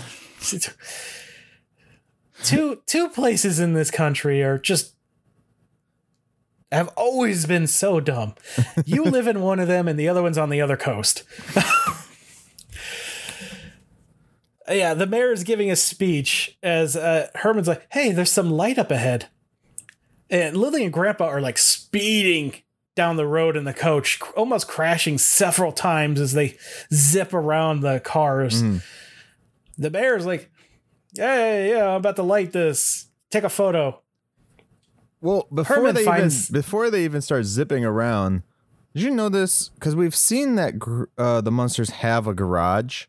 Two 2.44 2.82
two 2.86 3.10
places 3.10 3.60
in 3.60 3.74
this 3.74 3.90
country 3.92 4.42
are 4.44 4.58
just 4.58 4.96
have 6.72 6.88
always 6.98 7.46
been 7.46 7.68
so 7.68 8.00
dumb. 8.00 8.34
You 8.86 9.04
live 9.06 9.28
in 9.28 9.42
one 9.42 9.60
of 9.60 9.68
them 9.68 9.88
and 9.88 9.98
the 10.00 10.08
other 10.10 10.22
one's 10.22 10.38
on 10.38 10.50
the 10.50 10.62
other 10.62 10.76
coast. 10.78 11.24
yeah, 14.68 14.94
the 14.94 15.08
mayor 15.08 15.32
is 15.32 15.44
giving 15.44 15.70
a 15.72 15.76
speech 15.76 16.58
as 16.64 16.96
uh, 16.96 17.28
Herman's 17.36 17.68
like, 17.68 17.86
"Hey, 17.92 18.12
there's 18.12 18.32
some 18.32 18.50
light 18.52 18.78
up 18.80 18.92
ahead." 18.92 19.28
And 20.30 20.58
Lily 20.58 20.84
and 20.84 20.92
Grandpa 20.94 21.26
are 21.26 21.42
like 21.42 21.58
speeding 21.58 22.56
down 22.96 23.18
the 23.18 23.28
road 23.28 23.56
in 23.58 23.64
the 23.66 23.74
coach, 23.74 24.20
almost 24.36 24.68
crashing 24.68 25.18
several 25.18 25.72
times 25.72 26.20
as 26.20 26.34
they 26.34 26.58
zip 26.94 27.34
around 27.34 27.82
the 27.82 28.00
cars. 28.00 28.64
Mhm. 28.64 28.82
The 29.78 29.90
mayor's 29.90 30.26
like, 30.26 30.50
"Hey, 31.16 31.70
yeah, 31.72 31.90
I'm 31.90 31.98
about 31.98 32.16
to 32.16 32.24
light 32.24 32.54
this. 32.54 33.08
Take 33.30 33.44
a 33.44 33.50
photo." 33.50 34.02
Well, 35.22 35.48
before 35.54 35.78
Herman 35.78 35.96
they 35.96 36.06
finds- 36.06 36.50
even 36.50 36.62
before 36.62 36.90
they 36.90 37.04
even 37.04 37.22
start 37.22 37.46
zipping 37.46 37.84
around, 37.84 38.44
did 38.94 39.04
you 39.04 39.12
know 39.12 39.28
this? 39.30 39.70
Because 39.70 39.96
we've 39.96 40.16
seen 40.16 40.56
that 40.56 40.80
gr- 40.80 41.06
uh, 41.18 41.42
the 41.42 41.52
Munsters 41.52 41.90
have 41.90 42.28
a 42.28 42.34
garage. 42.34 43.06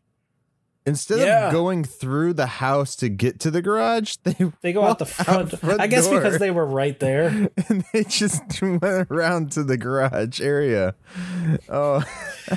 Instead 0.87 1.19
Yeah. 1.19 1.47
of 1.47 1.51
going 1.53 1.83
through 1.83 2.33
the 2.33 2.45
house 2.47 2.95
to 2.95 3.09
get 3.09 3.39
to 3.41 3.51
the 3.51 3.61
garage, 3.61 4.15
they 4.23 4.35
They 4.61 4.71
go 4.73 4.83
out 4.85 4.99
the 4.99 5.05
front. 5.05 5.51
front 5.59 5.81
I 5.81 5.87
guess 5.87 6.07
door, 6.07 6.19
because 6.19 6.39
they 6.39 6.49
were 6.49 6.65
right 6.65 6.97
there. 6.99 7.27
and 7.69 7.83
they 7.93 8.05
just 8.05 8.61
went 8.61 9.07
around 9.11 9.51
to 9.51 9.63
the 9.63 9.75
garage 9.77 10.39
area. 10.41 10.95
Oh, 11.69 12.03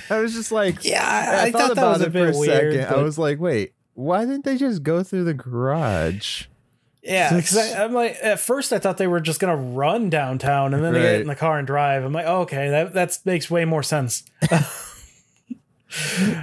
I 0.08 0.20
was 0.20 0.32
just 0.32 0.52
like, 0.52 0.84
Yeah, 0.84 1.02
I, 1.04 1.46
I 1.48 1.50
thought, 1.50 1.74
that 1.74 1.84
was 1.84 2.00
a 2.02 2.06
it 2.06 2.12
bit 2.12 2.34
weird. 2.36 2.80
I 2.80 2.90
but- 2.90 3.02
was 3.02 3.18
like, 3.18 3.40
wait, 3.40 3.74
why 3.94 4.20
didn't 4.24 4.44
they 4.44 4.56
just 4.56 4.82
go 4.84 5.02
through 5.02 5.24
the 5.24 5.34
garage? 5.34 6.44
yeah, 7.02 7.34
because 7.34 7.56
I'm 7.74 7.92
like, 7.94 8.16
at 8.22 8.38
first 8.38 8.72
I 8.72 8.78
thought 8.78 8.96
they 8.98 9.06
were 9.06 9.20
just 9.20 9.40
gonna 9.40 9.56
run 9.56 10.08
downtown, 10.10 10.72
and 10.74 10.84
then 10.84 10.92
they 10.94 11.00
get 11.02 11.20
in 11.22 11.26
the 11.26 11.34
car 11.34 11.58
and 11.58 11.66
drive. 11.66 12.04
I'm 12.04 12.12
like, 12.12 12.26
oh, 12.28 12.42
okay, 12.42 12.68
that 12.70 12.92
that 12.94 13.18
makes 13.24 13.50
way 13.50 13.64
more 13.64 13.82
sense. 13.82 14.22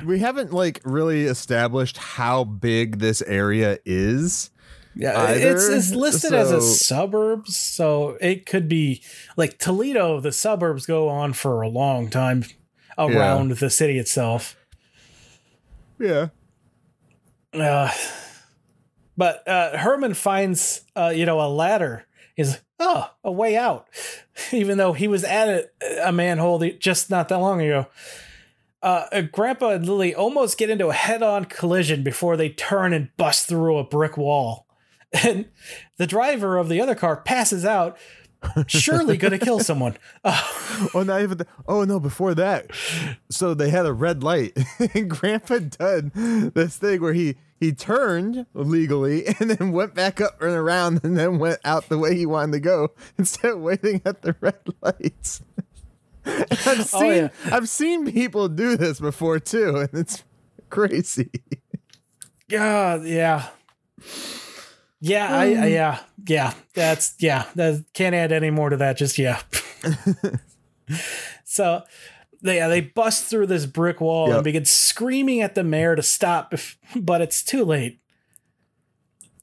We 0.05 0.19
haven't 0.19 0.53
like 0.53 0.81
really 0.83 1.25
established 1.25 1.97
how 1.97 2.43
big 2.43 2.99
this 2.99 3.21
area 3.21 3.79
is. 3.85 4.49
Yeah, 4.95 5.19
Either, 5.21 5.51
it's 5.51 5.67
it's 5.67 5.91
listed 5.91 6.33
as 6.33 6.51
a 6.51 6.61
suburb, 6.61 7.47
so 7.47 8.17
it 8.19 8.45
could 8.45 8.67
be 8.67 9.03
like 9.35 9.59
Toledo. 9.59 10.19
The 10.19 10.31
suburbs 10.31 10.85
go 10.85 11.07
on 11.07 11.33
for 11.33 11.61
a 11.61 11.69
long 11.69 12.09
time 12.09 12.45
around 12.97 13.57
the 13.57 13.69
city 13.69 13.99
itself. 13.99 14.57
Yeah. 15.99 16.29
Uh, 17.53 17.91
But 19.17 19.47
uh, 19.47 19.75
Herman 19.77 20.13
finds, 20.13 20.81
uh, 20.95 21.11
you 21.13 21.25
know, 21.25 21.41
a 21.41 21.49
ladder. 21.49 22.05
Is 22.37 22.59
oh, 22.79 23.09
a 23.23 23.31
way 23.31 23.57
out, 23.57 23.87
even 24.51 24.77
though 24.77 24.93
he 24.93 25.07
was 25.07 25.23
at 25.23 25.47
a, 25.49 25.69
a 26.07 26.11
manhole 26.11 26.59
just 26.79 27.09
not 27.09 27.29
that 27.29 27.39
long 27.39 27.61
ago. 27.61 27.87
Uh, 28.87 29.19
Grandpa 29.33 29.71
and 29.71 29.85
Lily 29.85 30.15
almost 30.15 30.57
get 30.57 30.69
into 30.69 30.87
a 30.87 30.93
head-on 30.93 31.43
collision 31.43 32.03
before 32.03 32.37
they 32.37 32.47
turn 32.47 32.93
and 32.93 33.09
bust 33.17 33.45
through 33.45 33.77
a 33.77 33.83
brick 33.83 34.15
wall, 34.15 34.65
and 35.25 35.49
the 35.97 36.07
driver 36.07 36.57
of 36.57 36.69
the 36.69 36.79
other 36.79 36.95
car 36.95 37.17
passes 37.17 37.65
out. 37.65 37.97
Surely 38.67 39.17
going 39.17 39.37
to 39.37 39.43
kill 39.43 39.59
someone. 39.59 39.97
oh, 40.23 41.03
not 41.05 41.21
even. 41.21 41.39
The, 41.39 41.47
oh 41.67 41.83
no! 41.83 41.99
Before 41.99 42.33
that, 42.35 42.71
so 43.29 43.53
they 43.53 43.71
had 43.71 43.85
a 43.85 43.91
red 43.91 44.23
light, 44.23 44.57
and 44.93 45.09
Grandpa 45.09 45.59
did 45.59 46.13
this 46.53 46.77
thing 46.77 47.01
where 47.01 47.11
he 47.11 47.35
he 47.59 47.73
turned 47.73 48.45
legally 48.53 49.25
and 49.39 49.49
then 49.49 49.73
went 49.73 49.95
back 49.95 50.21
up 50.21 50.41
and 50.41 50.51
around 50.51 51.01
and 51.03 51.17
then 51.17 51.39
went 51.39 51.59
out 51.65 51.89
the 51.89 51.97
way 51.97 52.15
he 52.15 52.25
wanted 52.25 52.53
to 52.53 52.59
go 52.61 52.91
instead 53.17 53.51
of 53.51 53.59
waiting 53.59 54.01
at 54.05 54.21
the 54.21 54.33
red 54.39 54.61
lights. 54.81 55.41
I've 56.51 56.79
oh, 56.79 56.83
seen 56.83 57.03
oh, 57.03 57.11
yeah. 57.11 57.29
I've 57.51 57.69
seen 57.69 58.11
people 58.11 58.49
do 58.49 58.75
this 58.77 58.99
before 58.99 59.39
too, 59.39 59.77
and 59.77 59.89
it's 59.93 60.23
crazy. 60.69 61.29
God, 62.49 63.05
yeah. 63.05 63.47
Yeah, 64.99 65.35
I, 65.35 65.43
I, 65.43 65.55
um, 65.55 65.69
yeah, 65.69 65.99
yeah. 66.27 66.53
That's 66.73 67.15
yeah. 67.19 67.45
That 67.55 67.85
can't 67.93 68.15
add 68.15 68.31
any 68.31 68.49
more 68.49 68.69
to 68.69 68.77
that. 68.77 68.97
Just 68.97 69.17
yeah. 69.17 69.41
so, 71.43 71.83
they 72.41 72.57
yeah, 72.57 72.67
they 72.67 72.81
bust 72.81 73.25
through 73.25 73.47
this 73.47 73.65
brick 73.65 74.01
wall 74.01 74.27
yep. 74.27 74.37
and 74.37 74.43
begin 74.43 74.65
screaming 74.65 75.41
at 75.41 75.55
the 75.55 75.63
mayor 75.63 75.95
to 75.95 76.03
stop, 76.03 76.53
but 76.95 77.21
it's 77.21 77.43
too 77.43 77.63
late. 77.63 77.99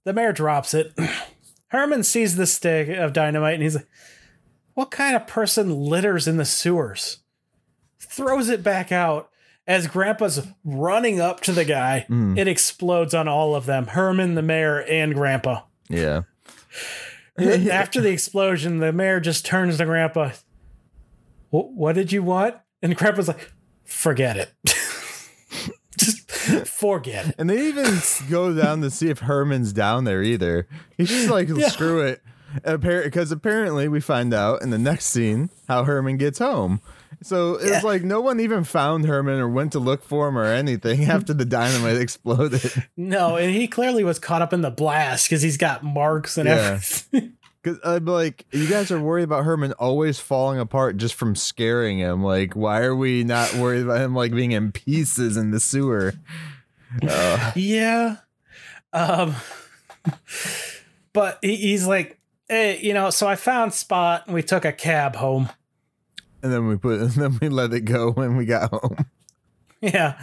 The 0.05 0.13
mayor 0.13 0.33
drops 0.33 0.75
it. 0.75 0.93
Herman 1.69 2.05
sees 2.05 2.37
the 2.37 2.47
stick 2.47 2.89
of 2.89 3.13
dynamite 3.13 3.55
and 3.55 3.63
he's 3.63 3.77
like, 3.77 3.87
"What 4.75 4.91
kind 4.91 5.17
of 5.17 5.27
person 5.27 5.71
litters 5.71 6.27
in 6.27 6.37
the 6.37 6.45
sewers?" 6.45 7.19
Throws 7.99 8.49
it 8.49 8.63
back 8.63 8.93
out 8.93 9.31
as 9.67 9.87
Grandpa's 9.87 10.47
running 10.65 11.21
up 11.21 11.41
to 11.41 11.53
the 11.53 11.65
guy, 11.65 12.07
mm. 12.09 12.39
it 12.39 12.49
explodes 12.49 13.15
on 13.15 13.29
all 13.29 13.55
of 13.55 13.67
them 13.67 13.87
Herman, 13.87 14.35
the 14.35 14.43
mayor, 14.43 14.83
and 14.83 15.15
Grandpa. 15.15 15.63
Yeah. 15.89 16.23
After 17.39 18.01
the 18.01 18.11
explosion, 18.11 18.79
the 18.79 18.93
mayor 18.93 19.21
just 19.21 19.45
turns 19.47 19.79
to 19.79 19.85
Grandpa. 19.85 20.33
What 21.51 21.95
did 21.95 22.13
you 22.13 22.23
want? 22.23 22.57
And 22.83 22.97
Grandpa's 22.97 23.29
like, 23.29 23.53
forget 23.85 24.37
it. 24.37 24.53
just 25.99 26.31
forget 26.67 27.29
it. 27.29 27.35
And 27.39 27.49
they 27.49 27.69
even 27.69 27.87
go 28.29 28.55
down 28.55 28.83
to 28.83 28.91
see 28.91 29.09
if 29.09 29.21
Herman's 29.21 29.73
down 29.73 30.05
there 30.05 30.23
either. 30.23 30.69
He's 30.97 31.09
just 31.09 31.31
like, 31.31 31.49
yeah. 31.55 31.69
screw 31.69 32.01
it. 32.03 32.23
Because 32.63 33.33
apparently 33.33 33.89
we 33.89 34.01
find 34.01 34.33
out 34.33 34.63
in 34.63 34.71
the 34.71 34.79
next 34.79 35.07
scene 35.07 35.51
how 35.69 35.85
Herman 35.85 36.17
gets 36.17 36.39
home. 36.39 36.81
So 37.23 37.55
it's 37.55 37.71
yeah. 37.71 37.81
like 37.83 38.03
no 38.03 38.21
one 38.21 38.41
even 38.41 38.65
found 38.65 39.07
Herman 39.07 39.41
or 39.41 39.49
went 39.49 39.73
to 39.73 39.79
look 39.79 40.05
for 40.05 40.29
him 40.29 40.37
or 40.37 40.45
anything 40.45 41.05
after 41.11 41.33
the 41.33 41.45
dynamite 41.45 41.97
exploded. 41.97 42.85
No, 42.97 43.37
and 43.37 43.55
he 43.55 43.67
clearly 43.67 44.05
was 44.05 44.19
caught 44.19 44.43
up 44.43 44.53
in 44.53 44.63
the 44.63 44.71
blast 44.71 45.29
because 45.29 45.43
he's 45.43 45.57
got 45.57 45.83
marks 45.83 46.37
and 46.39 46.49
yeah. 46.49 46.55
everything. 46.55 47.33
Because 47.65 47.81
I'm 47.83 48.05
like, 48.05 48.45
you 48.53 48.69
guys 48.69 48.91
are 48.91 49.01
worried 49.01 49.23
about 49.23 49.45
Herman 49.45 49.73
always 49.79 50.21
falling 50.21 50.59
apart 50.59 50.99
just 50.99 51.15
from 51.15 51.35
scaring 51.35 51.97
him. 51.97 52.23
Like, 52.23 52.55
why 52.55 52.83
are 52.83 52.95
we 52.95 53.25
not 53.25 53.55
worried 53.55 53.85
about 53.85 54.03
him 54.03 54.15
like 54.15 54.33
being 54.33 54.53
in 54.53 54.71
pieces 54.71 55.39
in 55.39 55.51
the 55.51 55.59
sewer? 55.59 56.13
Uh. 57.03 57.53
Yeah. 57.57 58.17
Um. 58.93 59.35
But 61.15 61.39
he, 61.41 61.57
he's 61.57 61.87
like, 61.87 62.19
hey, 62.49 62.81
you 62.81 62.95
know, 62.95 63.11
so 63.11 63.27
I 63.27 63.37
found 63.37 63.75
Spot 63.75 64.23
and 64.27 64.35
we 64.35 64.43
took 64.43 64.65
a 64.65 64.73
cab 64.73 65.17
home 65.17 65.51
and 66.43 66.53
then 66.53 66.69
we 66.69 66.77
put 66.77 67.01
and 67.01 67.11
then 67.13 67.39
we 67.41 67.49
let 67.49 67.73
it 67.73 67.81
go 67.81 68.13
when 68.13 68.37
we 68.37 68.45
got 68.45 68.71
home. 68.71 69.07
Yeah. 69.81 70.21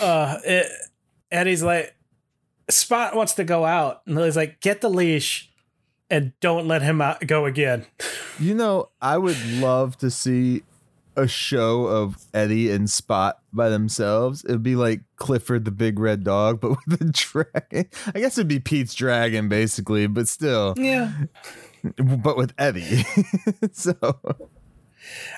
Uh 0.00 0.38
it, 0.44 0.66
Eddie's 1.30 1.62
like 1.62 1.94
Spot 2.70 3.14
wants 3.14 3.34
to 3.34 3.44
go 3.44 3.64
out 3.64 4.02
and 4.06 4.14
Lily's 4.14 4.36
like 4.36 4.60
get 4.60 4.80
the 4.80 4.90
leash 4.90 5.50
and 6.10 6.32
don't 6.40 6.68
let 6.68 6.82
him 6.82 7.00
out, 7.00 7.26
go 7.26 7.46
again. 7.46 7.86
You 8.40 8.52
know, 8.52 8.88
I 9.00 9.16
would 9.16 9.40
love 9.60 9.96
to 9.98 10.10
see 10.10 10.64
a 11.16 11.26
show 11.26 11.86
of 11.86 12.16
Eddie 12.32 12.70
and 12.70 12.88
Spot 12.88 13.38
by 13.52 13.68
themselves. 13.68 14.44
It'd 14.44 14.62
be 14.62 14.76
like 14.76 15.00
Clifford 15.16 15.64
the 15.64 15.70
Big 15.70 15.98
Red 15.98 16.24
Dog, 16.24 16.60
but 16.60 16.70
with 16.86 17.00
a 17.00 17.04
dragon. 17.04 17.88
I 18.14 18.20
guess 18.20 18.38
it'd 18.38 18.48
be 18.48 18.60
Pete's 18.60 18.94
dragon, 18.94 19.48
basically, 19.48 20.06
but 20.06 20.28
still. 20.28 20.74
Yeah. 20.76 21.12
But 21.96 22.36
with 22.36 22.54
Eddie. 22.58 23.04
so 23.72 23.94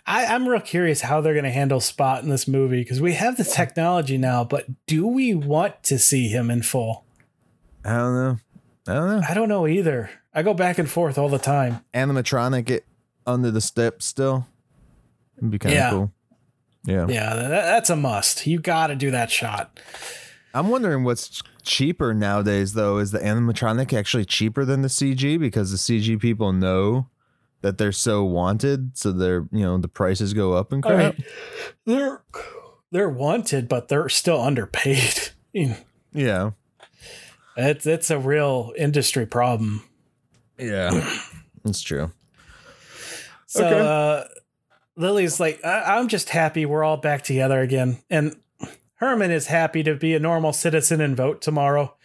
I, 0.06 0.26
I'm 0.26 0.48
real 0.48 0.60
curious 0.60 1.00
how 1.00 1.20
they're 1.20 1.34
going 1.34 1.44
to 1.44 1.50
handle 1.50 1.80
Spot 1.80 2.22
in 2.22 2.28
this 2.28 2.46
movie 2.46 2.80
because 2.82 3.00
we 3.00 3.14
have 3.14 3.36
the 3.36 3.44
technology 3.44 4.18
now, 4.18 4.44
but 4.44 4.66
do 4.86 5.06
we 5.06 5.34
want 5.34 5.82
to 5.84 5.98
see 5.98 6.28
him 6.28 6.50
in 6.50 6.62
full? 6.62 7.04
I 7.84 7.96
don't 7.96 8.14
know. 8.14 8.38
I 8.88 8.94
don't 8.94 9.08
know. 9.08 9.26
I 9.28 9.34
don't 9.34 9.48
know 9.48 9.66
either. 9.66 10.10
I 10.32 10.42
go 10.42 10.54
back 10.54 10.78
and 10.78 10.88
forth 10.88 11.18
all 11.18 11.28
the 11.28 11.38
time. 11.38 11.84
Animatronic 11.92 12.70
it 12.70 12.84
under 13.26 13.50
the 13.50 13.60
steps 13.60 14.06
still. 14.06 14.46
It'd 15.38 15.50
be 15.50 15.58
kind 15.58 15.74
of 15.74 15.78
yeah. 15.78 15.90
cool. 15.90 16.12
Yeah. 16.84 17.06
Yeah, 17.08 17.34
that, 17.34 17.48
that's 17.48 17.90
a 17.90 17.96
must. 17.96 18.46
You 18.46 18.60
got 18.60 18.88
to 18.88 18.96
do 18.96 19.10
that 19.10 19.30
shot. 19.30 19.78
I'm 20.54 20.68
wondering 20.68 21.04
what's 21.04 21.42
cheaper 21.64 22.14
nowadays, 22.14 22.72
though. 22.72 22.98
Is 22.98 23.10
the 23.10 23.18
animatronic 23.18 23.92
actually 23.92 24.24
cheaper 24.24 24.64
than 24.64 24.82
the 24.82 24.88
CG 24.88 25.38
because 25.38 25.70
the 25.70 25.76
CG 25.76 26.18
people 26.20 26.52
know 26.52 27.08
that 27.60 27.78
they're 27.78 27.92
so 27.92 28.24
wanted, 28.24 28.96
so 28.96 29.12
they're 29.12 29.46
you 29.52 29.62
know 29.62 29.76
the 29.76 29.88
prices 29.88 30.32
go 30.32 30.54
up 30.54 30.72
and 30.72 30.82
crap. 30.82 31.16
They're 31.84 32.22
they're 32.90 33.08
wanted, 33.08 33.68
but 33.68 33.88
they're 33.88 34.08
still 34.08 34.40
underpaid. 34.40 35.30
yeah, 36.12 36.50
it's 37.56 37.86
it's 37.86 38.10
a 38.10 38.18
real 38.18 38.72
industry 38.78 39.26
problem. 39.26 39.82
Yeah, 40.58 41.18
that's 41.64 41.82
true. 41.82 42.12
So 43.46 43.66
okay. 43.66 43.80
uh, 43.80 44.24
Lily's 44.96 45.38
like, 45.40 45.64
I- 45.64 45.96
I'm 45.96 46.08
just 46.08 46.30
happy 46.30 46.66
we're 46.66 46.84
all 46.84 46.96
back 46.96 47.22
together 47.22 47.60
again, 47.60 47.98
and 48.10 48.36
Herman 48.94 49.30
is 49.30 49.46
happy 49.46 49.82
to 49.82 49.94
be 49.94 50.14
a 50.14 50.20
normal 50.20 50.52
citizen 50.52 51.00
and 51.00 51.16
vote 51.16 51.42
tomorrow. 51.42 51.96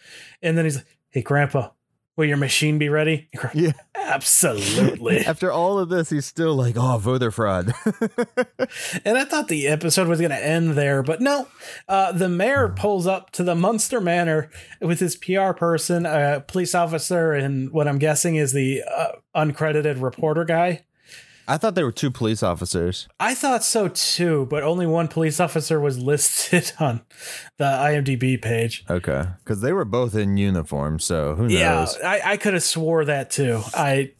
And 0.42 0.58
then 0.58 0.64
he's 0.66 0.76
like, 0.76 0.86
Hey, 1.10 1.22
Grandpa, 1.22 1.70
Will 2.14 2.26
your 2.26 2.36
machine 2.36 2.76
be 2.76 2.90
ready? 2.90 3.30
Yeah. 3.54 3.72
Absolutely. 3.94 5.20
After 5.26 5.50
all 5.50 5.78
of 5.78 5.88
this, 5.88 6.10
he's 6.10 6.26
still 6.26 6.54
like, 6.54 6.76
oh, 6.76 6.98
voter 6.98 7.30
fraud. 7.30 7.72
and 9.04 9.16
I 9.16 9.24
thought 9.24 9.48
the 9.48 9.66
episode 9.66 10.08
was 10.08 10.18
going 10.18 10.30
to 10.30 10.46
end 10.46 10.72
there, 10.72 11.02
but 11.02 11.22
no. 11.22 11.48
Uh, 11.88 12.12
the 12.12 12.28
mayor 12.28 12.68
pulls 12.68 13.06
up 13.06 13.30
to 13.32 13.42
the 13.42 13.54
Munster 13.54 13.98
Manor 13.98 14.50
with 14.82 15.00
his 15.00 15.16
PR 15.16 15.52
person, 15.52 16.04
a 16.04 16.44
police 16.46 16.74
officer, 16.74 17.32
and 17.32 17.70
what 17.70 17.88
I'm 17.88 17.98
guessing 17.98 18.36
is 18.36 18.52
the 18.52 18.82
uh, 18.82 19.12
uncredited 19.34 20.02
reporter 20.02 20.44
guy. 20.44 20.84
I 21.48 21.56
thought 21.58 21.74
there 21.74 21.84
were 21.84 21.92
two 21.92 22.10
police 22.10 22.42
officers. 22.42 23.08
I 23.18 23.34
thought 23.34 23.64
so 23.64 23.88
too, 23.88 24.46
but 24.48 24.62
only 24.62 24.86
one 24.86 25.08
police 25.08 25.40
officer 25.40 25.80
was 25.80 25.98
listed 26.02 26.72
on 26.78 27.02
the 27.58 27.64
IMDb 27.64 28.40
page. 28.40 28.84
Okay, 28.88 29.24
because 29.44 29.60
they 29.60 29.72
were 29.72 29.84
both 29.84 30.14
in 30.14 30.36
uniform, 30.36 30.98
so 30.98 31.34
who 31.34 31.48
knows? 31.48 31.52
Yeah, 31.52 31.86
I, 32.04 32.32
I 32.32 32.36
could 32.36 32.54
have 32.54 32.62
swore 32.62 33.04
that 33.04 33.30
too. 33.30 33.60
I 33.74 34.12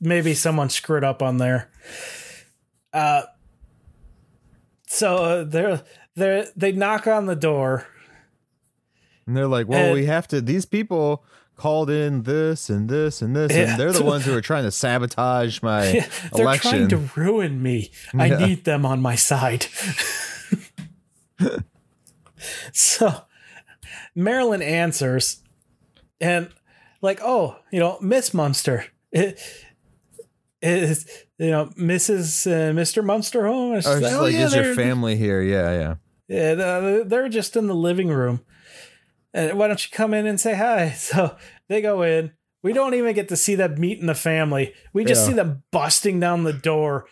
maybe 0.00 0.34
someone 0.34 0.68
screwed 0.68 1.04
up 1.04 1.22
on 1.22 1.38
there. 1.38 1.70
Uh, 2.92 3.22
so 4.86 5.16
uh, 5.16 5.44
they're 5.44 5.82
they 6.16 6.46
they 6.54 6.72
knock 6.72 7.06
on 7.06 7.26
the 7.26 7.36
door, 7.36 7.86
and 9.26 9.36
they're 9.36 9.48
like, 9.48 9.68
"Well, 9.68 9.86
and, 9.86 9.94
we 9.94 10.06
have 10.06 10.28
to. 10.28 10.40
These 10.40 10.66
people." 10.66 11.24
Called 11.62 11.88
in 11.88 12.24
this 12.24 12.68
and 12.68 12.88
this 12.88 13.22
and 13.22 13.36
this, 13.36 13.52
yeah. 13.52 13.70
and 13.70 13.80
they're 13.80 13.92
the 13.92 14.02
ones 14.12 14.24
who 14.24 14.36
are 14.36 14.40
trying 14.40 14.64
to 14.64 14.72
sabotage 14.72 15.62
my 15.62 15.92
yeah, 15.92 16.06
they're 16.32 16.42
election. 16.42 16.70
trying 16.72 16.88
to 16.88 16.96
ruin 17.14 17.62
me. 17.62 17.92
I 18.18 18.26
yeah. 18.26 18.46
need 18.46 18.64
them 18.64 18.84
on 18.84 19.00
my 19.00 19.14
side. 19.14 19.66
so 22.72 23.22
Marilyn 24.16 24.60
answers, 24.60 25.40
and 26.20 26.48
like, 27.00 27.20
oh, 27.22 27.58
you 27.70 27.78
know, 27.78 27.96
Miss 28.00 28.34
Munster. 28.34 28.86
It, 29.12 29.38
is 30.60 31.06
you 31.38 31.50
know 31.50 31.66
Mrs. 31.78 32.50
Uh, 32.50 32.72
Mr. 32.72 33.04
Munster 33.04 33.46
home? 33.46 33.80
Oh, 33.84 33.98
like, 33.98 34.12
oh, 34.12 34.26
yeah, 34.26 34.46
is 34.46 34.54
your 34.54 34.74
family 34.74 35.16
here? 35.16 35.40
Yeah, 35.40 35.72
yeah. 35.72 35.94
Yeah, 36.26 37.02
they're 37.04 37.28
just 37.28 37.56
in 37.56 37.68
the 37.68 37.74
living 37.74 38.08
room. 38.08 38.40
And 39.34 39.58
why 39.58 39.68
don't 39.68 39.82
you 39.84 39.90
come 39.96 40.14
in 40.14 40.26
and 40.26 40.40
say 40.40 40.54
hi? 40.54 40.90
So 40.96 41.36
they 41.68 41.80
go 41.80 42.02
in. 42.02 42.32
We 42.62 42.72
don't 42.72 42.94
even 42.94 43.14
get 43.14 43.28
to 43.30 43.36
see 43.36 43.54
them 43.56 43.80
meeting 43.80 44.06
the 44.06 44.14
family. 44.14 44.72
We 44.92 45.04
just 45.04 45.22
yeah. 45.22 45.28
see 45.28 45.32
them 45.34 45.62
busting 45.72 46.20
down 46.20 46.44
the 46.44 46.52
door. 46.52 47.06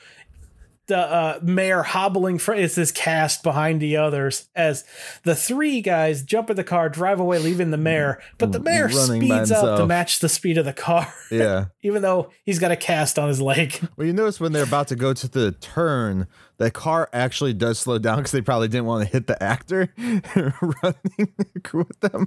the 0.86 0.98
uh, 0.98 1.38
mayor 1.42 1.82
hobbling 1.82 2.38
fr- 2.38 2.54
is 2.54 2.74
this 2.74 2.90
cast 2.92 3.42
behind 3.42 3.80
the 3.80 3.96
others 3.96 4.48
as 4.54 4.84
the 5.24 5.34
three 5.34 5.80
guys 5.80 6.22
jump 6.22 6.50
in 6.50 6.56
the 6.56 6.64
car, 6.64 6.88
drive 6.88 7.18
away, 7.20 7.38
leaving 7.38 7.70
the 7.70 7.76
mayor. 7.76 8.20
But 8.38 8.52
the 8.52 8.60
mayor 8.60 8.88
Running 8.88 9.22
speeds 9.22 9.50
up 9.52 9.78
to 9.78 9.86
match 9.86 10.18
the 10.20 10.28
speed 10.28 10.58
of 10.58 10.64
the 10.64 10.72
car, 10.72 11.12
Yeah. 11.30 11.66
even 11.82 12.02
though 12.02 12.30
he's 12.44 12.58
got 12.58 12.70
a 12.72 12.76
cast 12.76 13.18
on 13.18 13.28
his 13.28 13.40
leg. 13.40 13.80
Well, 13.96 14.06
you 14.06 14.12
notice 14.12 14.38
when 14.40 14.52
they're 14.52 14.64
about 14.64 14.88
to 14.88 14.96
go 14.96 15.12
to 15.14 15.28
the 15.28 15.52
turn, 15.52 16.26
the 16.60 16.70
car 16.70 17.08
actually 17.14 17.54
does 17.54 17.78
slow 17.78 17.98
down 17.98 18.18
because 18.18 18.32
they 18.32 18.42
probably 18.42 18.68
didn't 18.68 18.84
want 18.84 19.02
to 19.02 19.10
hit 19.10 19.26
the 19.26 19.42
actor 19.42 19.88
running 19.96 21.32
with 21.72 22.00
them, 22.00 22.26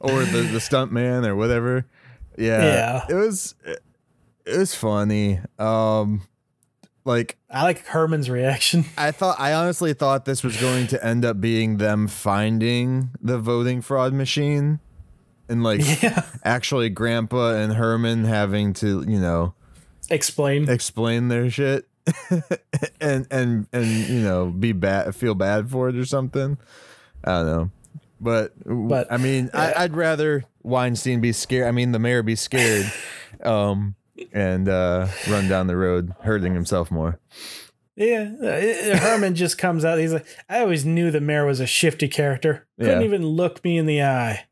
or 0.00 0.24
the 0.24 0.48
the 0.50 0.60
stunt 0.60 0.90
man 0.92 1.24
or 1.26 1.36
whatever. 1.36 1.84
Yeah, 2.38 2.62
Yeah. 2.64 3.06
it 3.10 3.14
was 3.14 3.54
it 4.46 4.56
was 4.58 4.74
funny. 4.74 5.40
Um, 5.58 6.22
like 7.04 7.36
I 7.50 7.64
like 7.64 7.84
Herman's 7.86 8.30
reaction. 8.30 8.86
I 8.96 9.10
thought, 9.10 9.38
I 9.38 9.52
honestly 9.52 9.92
thought 9.92 10.24
this 10.24 10.42
was 10.42 10.56
going 10.58 10.86
to 10.88 11.04
end 11.04 11.24
up 11.26 11.38
being 11.40 11.76
them 11.76 12.08
finding 12.08 13.10
the 13.20 13.38
voting 13.38 13.82
fraud 13.82 14.14
machine, 14.14 14.80
and 15.50 15.62
like 15.62 16.02
Yeah. 16.02 16.24
actually 16.44 16.88
Grandpa 16.88 17.56
and 17.56 17.74
Herman 17.74 18.24
having 18.24 18.72
to, 18.74 19.04
you 19.06 19.20
know, 19.20 19.52
Explain. 20.08 20.68
explain 20.70 21.28
their 21.28 21.50
shit 21.50 21.86
and 23.00 23.26
and 23.30 23.66
and 23.72 23.86
you 24.08 24.20
know 24.20 24.46
be 24.50 24.72
bad 24.72 25.14
feel 25.14 25.34
bad 25.34 25.70
for 25.70 25.88
it 25.88 25.96
or 25.96 26.04
something 26.04 26.58
i 27.24 27.30
don't 27.30 27.46
know 27.46 27.70
but 28.20 28.52
But, 28.64 29.12
i 29.12 29.16
mean 29.16 29.50
yeah. 29.54 29.72
I, 29.76 29.84
i'd 29.84 29.94
rather 29.94 30.44
weinstein 30.62 31.20
be 31.20 31.32
scared 31.32 31.68
i 31.68 31.70
mean 31.70 31.92
the 31.92 31.98
mayor 31.98 32.22
be 32.22 32.34
scared 32.36 32.90
um 33.44 33.94
and 34.32 34.68
uh 34.68 35.06
run 35.28 35.48
down 35.48 35.66
the 35.68 35.76
road 35.76 36.12
hurting 36.22 36.54
himself 36.54 36.90
more 36.90 37.18
Yeah, 37.94 38.32
uh, 38.42 38.96
Herman 38.98 39.34
just 39.34 39.58
comes 39.58 39.84
out. 39.84 39.98
He's 39.98 40.14
like, 40.14 40.24
I 40.48 40.60
always 40.60 40.86
knew 40.86 41.10
the 41.10 41.20
mayor 41.20 41.44
was 41.44 41.60
a 41.60 41.66
shifty 41.66 42.08
character. 42.08 42.66
Couldn't 42.80 43.00
Yeah. 43.02 43.06
even 43.06 43.26
look 43.26 43.62
me 43.62 43.76
in 43.76 43.84
the 43.84 44.02
eye. 44.02 44.46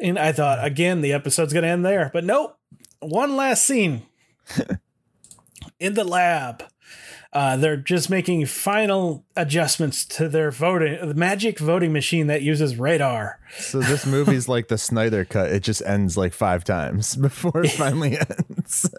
And 0.00 0.18
I 0.18 0.32
thought, 0.32 0.64
again, 0.64 1.02
the 1.02 1.12
episode's 1.12 1.52
going 1.52 1.64
to 1.64 1.68
end 1.68 1.84
there. 1.84 2.08
But 2.10 2.24
nope. 2.24 2.56
One 3.00 3.36
last 3.36 3.66
scene 3.66 4.02
in 5.82 5.94
the 5.94 6.04
lab. 6.04 6.64
Uh, 7.32 7.56
they're 7.56 7.78
just 7.78 8.10
making 8.10 8.44
final 8.44 9.24
adjustments 9.36 10.04
to 10.04 10.28
their 10.28 10.50
voting, 10.50 10.98
the 11.08 11.14
magic 11.14 11.58
voting 11.58 11.90
machine 11.92 12.26
that 12.26 12.42
uses 12.42 12.76
radar. 12.76 13.40
so 13.58 13.80
this 13.80 14.04
movie's 14.04 14.48
like 14.48 14.68
the 14.68 14.76
snyder 14.76 15.24
cut 15.24 15.50
it 15.50 15.62
just 15.62 15.80
ends 15.86 16.16
like 16.18 16.34
five 16.34 16.62
times 16.62 17.16
before 17.28 17.64
it 17.64 17.70
finally 17.70 18.18
ends 18.48 18.90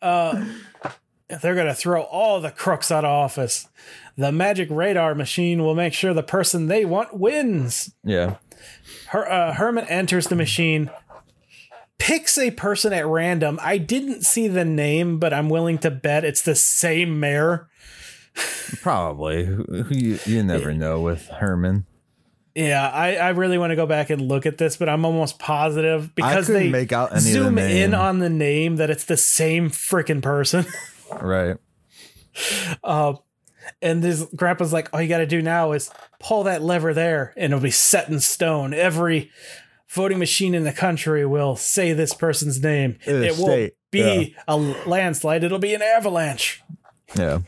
Uh, 0.00 0.44
they're 1.42 1.54
going 1.54 1.66
to 1.66 1.74
throw 1.74 2.02
all 2.02 2.40
the 2.40 2.50
crooks 2.50 2.90
out 2.90 3.04
of 3.04 3.10
office. 3.10 3.68
The 4.16 4.32
magic 4.32 4.68
radar 4.70 5.14
machine 5.14 5.62
will 5.62 5.74
make 5.74 5.92
sure 5.94 6.12
the 6.12 6.22
person 6.22 6.66
they 6.68 6.84
want 6.84 7.18
wins. 7.18 7.94
yeah 8.04 8.36
Her, 9.08 9.30
uh, 9.30 9.52
Herman 9.54 9.84
enters 9.86 10.26
the 10.28 10.36
machine, 10.36 10.90
picks 12.02 12.36
a 12.36 12.50
person 12.50 12.92
at 12.92 13.06
random. 13.06 13.60
I 13.62 13.78
didn't 13.78 14.22
see 14.24 14.48
the 14.48 14.64
name, 14.64 15.20
but 15.20 15.32
I'm 15.32 15.48
willing 15.48 15.78
to 15.78 15.90
bet 15.90 16.24
it's 16.24 16.42
the 16.42 16.56
same 16.56 17.20
mayor. 17.20 17.68
probably 18.80 19.44
you, 19.90 20.18
you 20.24 20.42
never 20.42 20.72
know 20.72 21.00
with 21.00 21.28
herman 21.28 21.84
Yeah, 22.56 22.88
I, 22.88 23.16
I 23.16 23.28
really 23.30 23.56
want 23.56 23.70
to 23.70 23.76
go 23.76 23.86
back 23.86 24.10
and 24.10 24.22
look 24.22 24.46
at 24.46 24.58
this, 24.58 24.76
but 24.76 24.88
I'm 24.88 25.04
almost 25.04 25.38
positive 25.38 26.12
because 26.14 26.48
they 26.48 26.70
make 26.70 26.92
out 26.92 27.12
any 27.12 27.18
of 27.18 27.24
the 27.24 27.30
zoom 27.32 27.58
in 27.58 27.94
on 27.94 28.18
the 28.18 28.30
name 28.30 28.76
that 28.76 28.90
it's 28.90 29.04
the 29.04 29.16
same 29.16 29.70
freaking 29.70 30.22
person. 30.22 30.66
right 31.20 31.56
Uh, 32.82 33.14
and 33.80 34.02
this 34.02 34.26
grandpa's 34.34 34.72
like, 34.72 34.88
all 34.92 35.00
you 35.00 35.08
got 35.08 35.18
to 35.18 35.26
do 35.26 35.40
now 35.40 35.70
is 35.70 35.88
pull 36.18 36.44
that 36.44 36.62
lever 36.62 36.92
there, 36.92 37.32
and 37.36 37.52
it'll 37.52 37.62
be 37.62 37.70
set 37.70 38.08
in 38.08 38.18
stone. 38.18 38.74
Every 38.74 39.30
voting 39.92 40.18
machine 40.18 40.54
in 40.54 40.64
the 40.64 40.72
country 40.72 41.24
will 41.26 41.56
say 41.56 41.92
this 41.92 42.14
person's 42.14 42.62
name. 42.62 42.98
In 43.06 43.22
it 43.22 43.34
state, 43.34 43.74
be 43.90 44.34
a 44.48 44.56
landslide; 44.56 45.44
it'll 45.44 45.58
be 45.58 45.74
an 45.74 45.82
avalanche. 45.82 46.62
yeah 47.16 47.40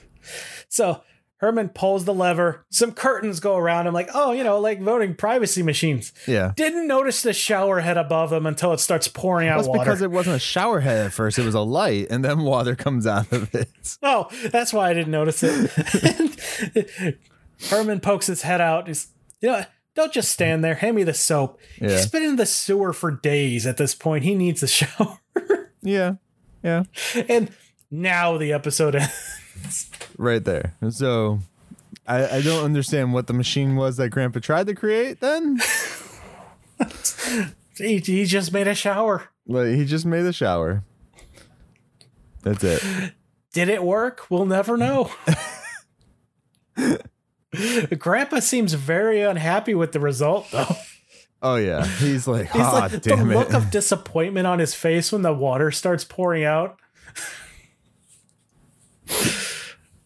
So 0.69 1.03
Herman 1.39 1.71
pulls 1.71 2.05
the 2.07 2.15
lever. 2.15 2.65
Some 2.71 2.93
curtains 2.93 3.39
go 3.41 3.57
around. 3.57 3.87
I'm 3.87 3.93
like, 3.93 4.09
oh, 4.15 4.33
you 4.33 4.43
know, 4.45 4.59
like 4.61 4.81
voting 4.81 5.15
privacy 5.15 5.62
machines. 5.62 6.12
yeah 6.27 6.53
Didn't 6.57 6.87
notice 6.87 7.23
the 7.23 7.33
shower 7.33 7.81
head 7.81 7.99
above 7.99 8.31
them 8.31 8.47
until 8.47 8.73
it 8.73 8.81
starts 8.81 9.09
pouring 9.09 9.49
out 9.49 9.57
That's 9.59 9.69
water. 9.69 9.81
because 9.81 10.01
it 10.03 10.11
wasn't 10.11 10.37
a 10.37 10.41
shower 10.41 10.81
head 10.81 11.07
at 11.07 11.12
first. 11.12 11.39
It 11.39 11.45
was 11.45 11.55
a 11.55 11.61
light, 11.61 12.07
and 12.11 12.25
then 12.25 12.41
water 12.43 12.75
comes 12.75 13.07
out 13.07 13.31
of 13.33 13.55
it. 13.55 13.69
Oh, 14.03 14.29
that's 14.51 14.73
why 14.73 14.89
I 14.91 14.95
didn't 14.95 15.11
notice 15.12 15.43
it. 15.43 17.19
Herman 17.71 18.01
pokes 18.01 18.27
his 18.27 18.43
head 18.43 18.61
out. 18.61 18.87
He's, 18.89 19.09
you 19.41 19.49
know, 19.51 19.65
don't 19.95 20.12
just 20.12 20.31
stand 20.31 20.65
there. 20.65 20.75
Hand 20.75 20.97
me 20.97 21.03
the 21.05 21.15
soap. 21.15 21.59
Yeah. 21.81 21.91
He's 21.91 22.07
been 22.07 22.23
in 22.23 22.37
the 22.37 22.47
sewer 22.47 22.93
for 22.93 23.11
days 23.11 23.66
at 23.66 23.77
this 23.77 23.95
point. 23.95 24.25
He 24.25 24.35
needs 24.35 24.62
a 24.62 24.66
shower. 24.69 25.19
Yeah, 25.83 26.15
yeah, 26.62 26.85
and 27.29 27.51
now 27.91 28.39
the 28.39 28.53
episode 28.53 28.95
ends. 28.97 29.91
right 30.16 30.43
there. 30.45 30.75
So, 30.91 31.41
I, 32.07 32.37
I 32.39 32.41
don't 32.43 32.65
understand 32.65 33.12
what 33.12 33.27
the 33.27 33.35
machine 33.35 33.77
was 33.77 33.97
that 33.99 34.09
Grandpa 34.11 34.41
tried 34.41 34.66
to 34.69 34.75
create. 34.75 35.21
Then, 35.21 35.61
He, 37.77 37.99
he 37.99 38.25
just 38.25 38.53
made 38.53 38.69
a 38.69 38.75
shower. 38.75 39.29
like, 39.47 39.66
he 39.75 39.85
just 39.85 40.07
made 40.07 40.25
a 40.25 40.33
shower. 40.33 40.85
That's 42.43 42.62
it. 42.62 43.12
Did 43.53 43.69
it 43.69 43.83
work? 43.83 44.31
We'll 44.31 44.47
never 44.47 44.77
know. 44.77 45.11
Grandpa 47.98 48.40
seems 48.40 48.72
very 48.74 49.22
unhappy 49.22 49.74
with 49.74 49.93
the 49.93 50.01
result, 50.01 50.51
though. 50.51 50.66
Oh 51.43 51.56
yeah, 51.56 51.85
he's 51.85 52.26
like, 52.26 52.51
He's 52.52 52.62
ah, 52.62 52.72
like 52.72 52.90
the 52.93 52.98
damn 52.98 53.31
it. 53.31 53.35
look 53.35 53.52
of 53.52 53.70
disappointment 53.70 54.47
on 54.47 54.59
his 54.59 54.74
face 54.74 55.12
when 55.12 55.20
the 55.22 55.32
water 55.32 55.70
starts 55.70 56.02
pouring 56.02 56.44
out. 56.44 56.78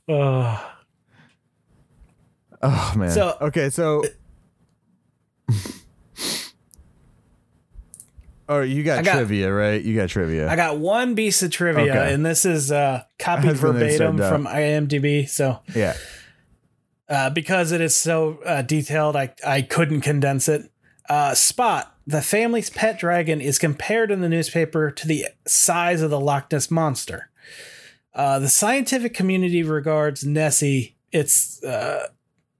Uh, 0.08 0.58
oh 2.62 2.92
man. 2.96 3.10
So- 3.10 3.36
okay, 3.40 3.70
so. 3.70 4.02
Oh, 8.50 8.62
you 8.62 8.82
got, 8.82 9.04
got- 9.04 9.16
trivia, 9.16 9.52
right? 9.52 9.82
You 9.82 9.94
got 9.94 10.08
trivia. 10.08 10.48
I 10.48 10.56
got 10.56 10.78
one 10.78 11.14
piece 11.14 11.42
of 11.42 11.50
trivia, 11.50 11.92
Okay. 11.92 12.14
and 12.14 12.24
this 12.24 12.46
is 12.46 12.72
uh, 12.72 13.02
copied 13.18 13.56
verbatim 13.56 14.16
from 14.16 14.46
IMDb. 14.46 15.28
So 15.28 15.58
yeah. 15.74 15.94
Uh, 17.08 17.30
because 17.30 17.72
it 17.72 17.80
is 17.80 17.94
so 17.96 18.38
uh, 18.44 18.62
detailed, 18.62 19.16
I, 19.16 19.34
I 19.46 19.62
couldn't 19.62 20.02
condense 20.02 20.48
it. 20.48 20.70
Uh, 21.08 21.34
Spot, 21.34 21.94
the 22.06 22.20
family's 22.22 22.68
pet 22.70 22.98
dragon, 22.98 23.40
is 23.40 23.58
compared 23.58 24.10
in 24.10 24.20
the 24.20 24.28
newspaper 24.28 24.90
to 24.90 25.06
the 25.06 25.26
size 25.46 26.02
of 26.02 26.10
the 26.10 26.20
Loch 26.20 26.52
Ness 26.52 26.70
monster. 26.70 27.30
Uh, 28.14 28.38
the 28.38 28.48
scientific 28.48 29.14
community 29.14 29.62
regards 29.62 30.24
Nessie, 30.24 30.96
its 31.12 31.62
uh, 31.64 32.08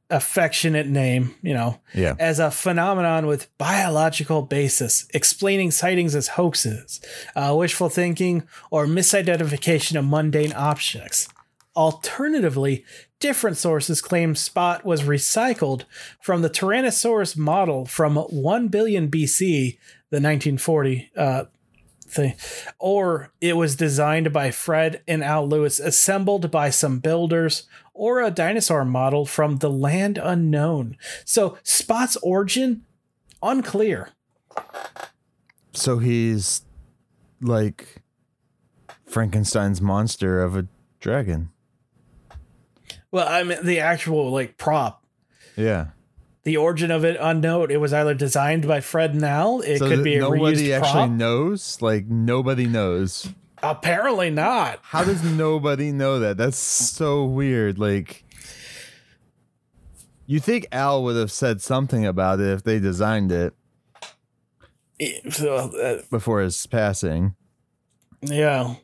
affectionate 0.08 0.86
name, 0.86 1.34
you 1.42 1.52
know, 1.52 1.80
Yeah. 1.94 2.14
as 2.18 2.38
a 2.38 2.50
phenomenon 2.50 3.26
with 3.26 3.48
biological 3.58 4.40
basis, 4.42 5.06
explaining 5.12 5.70
sightings 5.70 6.14
as 6.14 6.28
hoaxes, 6.28 7.00
uh, 7.36 7.54
wishful 7.58 7.90
thinking, 7.90 8.44
or 8.70 8.86
misidentification 8.86 9.98
of 9.98 10.06
mundane 10.06 10.52
objects. 10.54 11.28
Alternatively, 11.76 12.84
different 13.20 13.56
sources 13.56 14.00
claim 14.00 14.34
Spot 14.34 14.84
was 14.84 15.02
recycled 15.02 15.84
from 16.20 16.42
the 16.42 16.50
Tyrannosaurus 16.50 17.36
model 17.36 17.84
from 17.84 18.16
1 18.16 18.68
billion 18.68 19.08
BC, 19.08 19.78
the 20.10 20.16
1940 20.16 21.10
uh, 21.16 21.44
thing, 22.06 22.34
or 22.78 23.32
it 23.40 23.56
was 23.56 23.76
designed 23.76 24.32
by 24.32 24.50
Fred 24.50 25.02
and 25.06 25.22
Al 25.22 25.48
Lewis, 25.48 25.80
assembled 25.80 26.50
by 26.50 26.70
some 26.70 26.98
builders, 26.98 27.66
or 27.92 28.20
a 28.20 28.30
dinosaur 28.30 28.84
model 28.84 29.26
from 29.26 29.58
the 29.58 29.70
land 29.70 30.18
unknown. 30.18 30.96
So 31.24 31.58
Spot's 31.62 32.16
origin 32.16 32.84
unclear. 33.42 34.10
So 35.72 35.98
he's 35.98 36.62
like 37.40 38.02
Frankenstein's 39.06 39.80
monster 39.80 40.42
of 40.42 40.56
a 40.56 40.66
dragon. 41.00 41.50
Well, 43.10 43.26
I 43.28 43.42
mean 43.42 43.64
the 43.64 43.80
actual 43.80 44.30
like 44.30 44.56
prop. 44.56 45.04
Yeah. 45.56 45.88
The 46.44 46.56
origin 46.56 46.90
of 46.90 47.04
it 47.04 47.16
unknown. 47.20 47.70
It 47.70 47.80
was 47.80 47.92
either 47.92 48.14
designed 48.14 48.66
by 48.66 48.80
Fred 48.80 49.22
Al. 49.22 49.60
It 49.60 49.78
so 49.78 49.88
could 49.88 50.04
be 50.04 50.16
a 50.16 50.20
nobody 50.20 50.68
reused 50.68 50.76
actually 50.76 50.92
prop. 50.92 51.10
knows. 51.10 51.82
Like 51.82 52.06
nobody 52.06 52.66
knows. 52.66 53.28
Apparently 53.62 54.30
not. 54.30 54.78
How 54.82 55.04
does 55.04 55.22
nobody 55.22 55.90
know 55.90 56.20
that? 56.20 56.36
That's 56.36 56.56
so 56.56 57.24
weird. 57.24 57.78
Like, 57.78 58.24
you 60.26 60.38
think 60.38 60.68
Al 60.70 61.02
would 61.04 61.16
have 61.16 61.32
said 61.32 61.60
something 61.60 62.06
about 62.06 62.38
it 62.40 62.46
if 62.46 62.62
they 62.62 62.78
designed 62.78 63.32
it 63.32 63.54
uh, 65.40 65.96
before 66.10 66.40
his 66.40 66.66
passing? 66.66 67.34
yeah. 68.22 68.74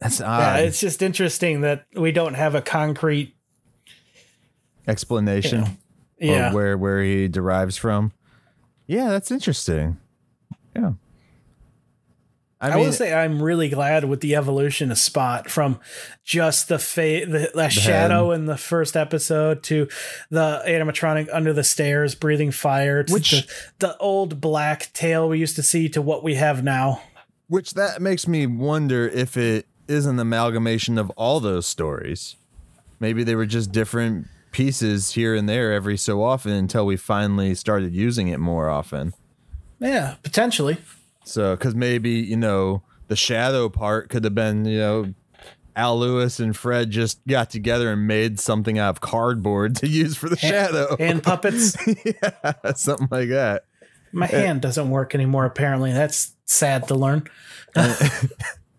That's 0.00 0.20
Yeah, 0.20 0.26
odd 0.26 0.60
it's 0.60 0.80
just 0.80 1.02
interesting 1.02 1.62
that 1.62 1.86
we 1.94 2.12
don't 2.12 2.34
have 2.34 2.54
a 2.54 2.60
concrete. 2.62 3.34
explanation 4.86 5.78
Yeah, 6.18 6.48
of 6.48 6.54
where 6.54 6.76
where 6.78 7.02
he 7.02 7.28
derives 7.28 7.76
from. 7.76 8.12
Yeah, 8.86 9.08
that's 9.08 9.30
interesting. 9.30 9.98
Yeah. 10.74 10.92
I, 12.58 12.70
I, 12.70 12.76
will 12.76 12.92
say 12.92 13.12
I'm 13.12 13.42
really 13.42 13.68
glad 13.68 14.04
with 14.04 14.22
the 14.22 14.34
evolution 14.34 14.90
of 14.90 14.96
Spot 14.98 15.50
from 15.50 15.78
just 16.24 16.68
the 16.68 16.78
fa- 16.78 17.26
the, 17.26 17.50
the 17.54 17.68
shadow 17.68 18.30
in 18.32 18.46
the 18.46 18.56
first 18.56 18.96
episode 18.96 19.62
to 19.64 19.88
the 20.30 20.62
animatronic 20.66 21.28
under 21.32 21.52
the 21.52 21.62
stairs 21.64 22.14
breathing 22.14 22.50
fire 22.50 23.02
to 23.04 23.12
Which- 23.12 23.30
the, 23.32 23.46
the 23.80 23.96
old 23.98 24.40
black 24.40 24.90
tail 24.94 25.28
we 25.28 25.38
used 25.38 25.56
to 25.56 25.62
see 25.62 25.90
to 25.90 26.00
what 26.00 26.22
we 26.24 26.36
have 26.36 26.64
now. 26.64 27.02
which 27.48 27.74
that 27.74 28.00
makes 28.00 28.26
me 28.26 28.46
wonder 28.46 29.06
if 29.06 29.36
it 29.36 29.66
is 29.88 30.06
an 30.06 30.18
amalgamation 30.18 30.98
of 30.98 31.10
all 31.10 31.40
those 31.40 31.66
stories. 31.66 32.36
Maybe 33.00 33.24
they 33.24 33.34
were 33.34 33.46
just 33.46 33.72
different 33.72 34.26
pieces 34.52 35.12
here 35.12 35.34
and 35.34 35.48
there 35.48 35.72
every 35.72 35.96
so 35.96 36.22
often 36.22 36.52
until 36.52 36.86
we 36.86 36.96
finally 36.96 37.54
started 37.54 37.94
using 37.94 38.28
it 38.28 38.38
more 38.40 38.70
often. 38.70 39.12
Yeah, 39.78 40.14
potentially. 40.22 40.78
So, 41.24 41.56
because 41.56 41.74
maybe 41.74 42.10
you 42.10 42.36
know 42.36 42.82
the 43.08 43.16
shadow 43.16 43.68
part 43.68 44.08
could 44.08 44.24
have 44.24 44.34
been 44.34 44.64
you 44.64 44.78
know 44.78 45.14
Al 45.76 45.98
Lewis 45.98 46.40
and 46.40 46.56
Fred 46.56 46.90
just 46.90 47.24
got 47.26 47.50
together 47.50 47.92
and 47.92 48.06
made 48.06 48.40
something 48.40 48.78
out 48.78 48.88
of 48.90 49.00
cardboard 49.02 49.76
to 49.76 49.86
use 49.86 50.16
for 50.16 50.30
the 50.30 50.36
shadow, 50.36 50.96
And 50.98 51.22
puppets. 51.22 51.76
yeah, 52.04 52.72
something 52.74 53.08
like 53.10 53.28
that. 53.28 53.64
My 54.12 54.26
hand 54.26 54.62
doesn't 54.62 54.88
work 54.88 55.14
anymore. 55.14 55.44
Apparently, 55.44 55.92
that's 55.92 56.34
sad 56.46 56.88
to 56.88 56.94
learn. 56.94 57.28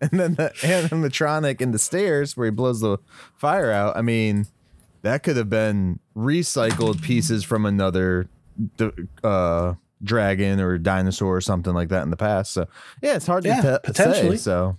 And 0.10 0.20
then 0.20 0.34
the 0.34 0.50
animatronic 0.60 1.60
in 1.60 1.72
the 1.72 1.78
stairs 1.78 2.36
where 2.36 2.44
he 2.46 2.50
blows 2.50 2.80
the 2.80 2.98
fire 3.34 3.70
out. 3.72 3.96
I 3.96 4.02
mean, 4.02 4.46
that 5.02 5.22
could 5.22 5.36
have 5.36 5.50
been 5.50 5.98
recycled 6.16 7.02
pieces 7.02 7.42
from 7.44 7.66
another 7.66 8.28
uh, 9.24 9.74
dragon 10.02 10.60
or 10.60 10.78
dinosaur 10.78 11.36
or 11.36 11.40
something 11.40 11.74
like 11.74 11.88
that 11.88 12.02
in 12.02 12.10
the 12.10 12.16
past. 12.16 12.52
So 12.52 12.66
yeah, 13.02 13.16
it's 13.16 13.26
hard 13.26 13.44
Yeah, 13.44 13.60
to 13.60 13.80
te- 13.82 13.86
potentially. 13.92 14.36
say. 14.36 14.42
So 14.42 14.76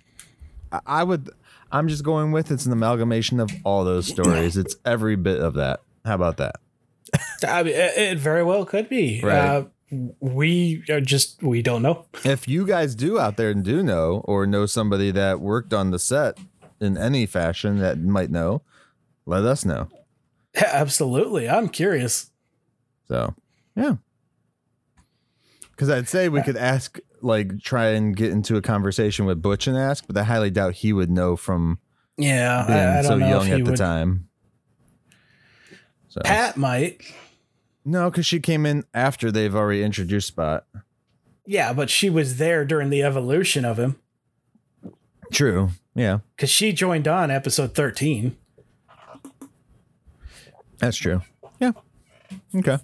I- 0.86 1.04
would. 1.04 1.30
I'm 1.72 1.88
just 1.88 2.04
going 2.04 2.32
with 2.32 2.50
it's 2.50 2.66
an 2.66 2.72
amalgamation 2.72 3.40
of 3.40 3.52
all 3.64 3.84
those 3.84 4.08
stories. 4.08 4.58
It's 4.58 4.76
every 4.86 5.16
bit 5.16 5.40
of 5.40 5.54
that. 5.54 5.82
How 6.04 6.16
about 6.16 6.38
that? 6.38 6.56
I 7.48 7.62
mean, 7.62 7.76
it, 7.76 7.98
it 7.98 8.18
very 8.18 8.44
well 8.44 8.66
could 8.66 8.90
be. 8.90 9.22
Right. 9.24 9.36
Uh, 9.38 9.64
we 10.20 10.84
are 10.90 11.02
just 11.02 11.42
we 11.42 11.62
don't 11.62 11.82
know. 11.82 12.06
If 12.24 12.48
you 12.48 12.66
guys 12.66 12.96
do 12.96 13.20
out 13.20 13.38
there 13.38 13.50
and 13.50 13.64
do 13.64 13.82
know, 13.84 14.22
or 14.26 14.46
know 14.46 14.66
somebody 14.66 15.12
that 15.12 15.40
worked 15.40 15.74
on 15.74 15.92
the 15.92 16.00
set 16.00 16.38
in 16.80 16.98
any 16.98 17.26
fashion 17.26 17.80
that 17.80 18.00
might 18.00 18.30
know, 18.30 18.62
let 19.26 19.44
us 19.44 19.66
know. 19.66 19.88
Yeah, 20.56 20.70
absolutely, 20.74 21.50
I'm 21.50 21.70
curious. 21.70 22.30
So, 23.08 23.34
yeah. 23.76 23.96
Because 25.72 25.90
I'd 25.90 26.08
say 26.10 26.28
we 26.30 26.42
could 26.44 26.58
ask, 26.58 27.00
like, 27.22 27.60
try 27.62 27.88
and 27.90 28.16
get 28.16 28.32
into 28.32 28.58
a 28.58 28.62
conversation 28.62 29.26
with 29.26 29.42
Butch 29.42 29.66
and 29.66 29.78
ask, 29.78 30.06
but 30.06 30.18
I 30.18 30.24
highly 30.24 30.50
doubt 30.52 30.74
he 30.76 30.92
would 30.94 31.10
know 31.10 31.36
from 31.38 31.80
Yeah, 32.18 32.66
being 32.68 32.80
I, 32.80 33.00
I 33.00 33.02
so 33.02 33.10
don't 33.12 33.20
know 33.22 33.26
if 33.26 33.32
young 33.32 33.46
he 33.48 33.52
at 33.54 33.66
the 33.66 33.72
would. 33.72 33.78
time. 33.78 34.28
So 36.10 36.22
Pat 36.24 36.58
might. 36.58 37.02
No, 37.90 38.10
because 38.10 38.26
she 38.26 38.40
came 38.40 38.66
in 38.66 38.84
after 38.94 39.32
they've 39.32 39.56
already 39.56 39.84
introduced 39.84 40.28
Spot. 40.28 40.66
Yeah, 41.46 41.74
but 41.74 41.90
she 41.90 42.10
was 42.10 42.38
there 42.38 42.64
during 42.64 42.90
the 42.92 43.02
evolution 43.02 43.66
of 43.66 43.80
him 43.80 43.98
True. 45.32 45.70
Yeah, 45.96 46.20
because 46.36 46.50
she 46.50 46.72
joined 46.72 47.08
on 47.08 47.30
episode 47.32 47.76
13. 47.76 48.36
that's 50.78 50.98
true. 50.98 51.22
Yeah. 51.60 51.72
Okay. 52.56 52.78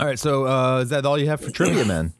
All 0.00 0.06
right. 0.06 0.18
So, 0.18 0.46
uh, 0.46 0.80
is 0.80 0.90
that 0.90 1.04
all 1.04 1.18
you 1.18 1.28
have 1.28 1.40
for 1.40 1.50
trivia, 1.50 1.84
man? 1.84 2.12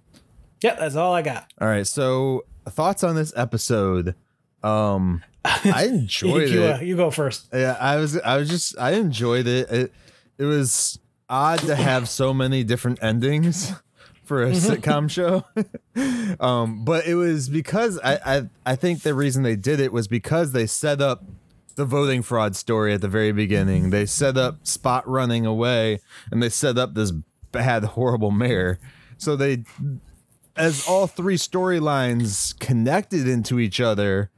Yeah, 0.62 0.74
that's 0.74 0.97
all 0.97 1.14
I 1.14 1.23
got. 1.23 1.52
All 1.60 1.69
right. 1.69 1.86
So, 1.86 2.44
thoughts 2.69 3.05
on 3.05 3.14
this 3.14 3.32
episode? 3.36 4.14
Um, 4.62 5.23
I 5.44 5.86
enjoyed 5.86 6.48
you, 6.51 6.62
it. 6.62 6.70
uh, 6.70 6.81
you 6.81 6.97
go 6.97 7.10
first. 7.10 7.48
Yeah, 7.52 7.77
I 7.81 7.97
was 7.97 8.19
I 8.19 8.36
was 8.36 8.48
just 8.48 8.78
I 8.78 8.93
enjoyed 8.93 9.47
it. 9.47 9.70
It 9.70 9.93
it 10.39 10.44
was 10.44 10.98
odd 11.33 11.61
to 11.61 11.75
have 11.75 12.09
so 12.09 12.35
many 12.35 12.63
different 12.63 13.03
endings 13.03 13.73
for 14.25 14.43
a 14.45 14.51
sitcom 14.51 15.11
show. 15.11 15.45
um, 16.41 16.85
but 16.85 17.07
it 17.07 17.15
was 17.15 17.49
because 17.49 17.99
I, 18.05 18.19
I 18.25 18.43
I 18.67 18.77
think 18.77 19.03
the 19.03 19.15
reason 19.15 19.43
they 19.43 19.57
did 19.57 19.81
it 19.81 19.93
was 19.93 20.07
because 20.07 20.53
they 20.53 20.67
set 20.67 21.01
up 21.01 21.25
the 21.75 21.87
voting 21.87 22.23
fraud 22.23 22.55
story 22.55 22.93
at 22.93 23.01
the 23.01 23.09
very 23.09 23.33
beginning. 23.33 23.91
They 23.91 24.05
set 24.05 24.37
up 24.37 24.67
Spot 24.67 25.09
running 25.09 25.47
away 25.47 26.01
and 26.31 26.43
they 26.43 26.51
set 26.51 26.77
up 26.77 26.95
this 26.95 27.13
bad 27.51 27.85
horrible 27.85 28.31
mayor. 28.31 28.79
So 29.17 29.35
they 29.35 29.65
as 30.55 30.87
all 30.87 31.07
three 31.07 31.39
storylines 31.39 32.59
connected 32.61 33.27
into 33.27 33.59
each 33.59 33.81
other, 33.81 34.31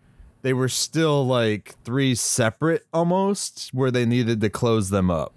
they 0.43 0.53
were 0.53 0.69
still 0.69 1.27
like 1.27 1.75
three 1.85 2.15
separate 2.15 2.87
almost 2.93 3.71
where 3.73 3.91
they 3.91 4.07
needed 4.07 4.41
to 4.43 4.49
close 4.51 4.91
them 4.91 5.11
up. 5.11 5.35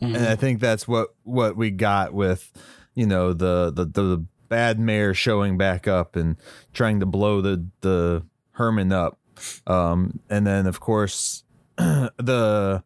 And 0.00 0.16
I 0.16 0.36
think 0.36 0.60
that's 0.60 0.86
what 0.86 1.08
what 1.24 1.56
we 1.56 1.70
got 1.70 2.12
with, 2.12 2.52
you 2.94 3.06
know, 3.06 3.32
the 3.32 3.72
the 3.74 3.84
the 3.84 4.24
bad 4.48 4.78
mayor 4.78 5.12
showing 5.12 5.58
back 5.58 5.86
up 5.86 6.16
and 6.16 6.36
trying 6.72 7.00
to 7.00 7.06
blow 7.06 7.40
the 7.40 7.66
the 7.80 8.24
Herman 8.52 8.92
up. 8.92 9.18
Um 9.66 10.20
and 10.30 10.46
then 10.46 10.66
of 10.66 10.80
course 10.80 11.44
the 11.76 12.82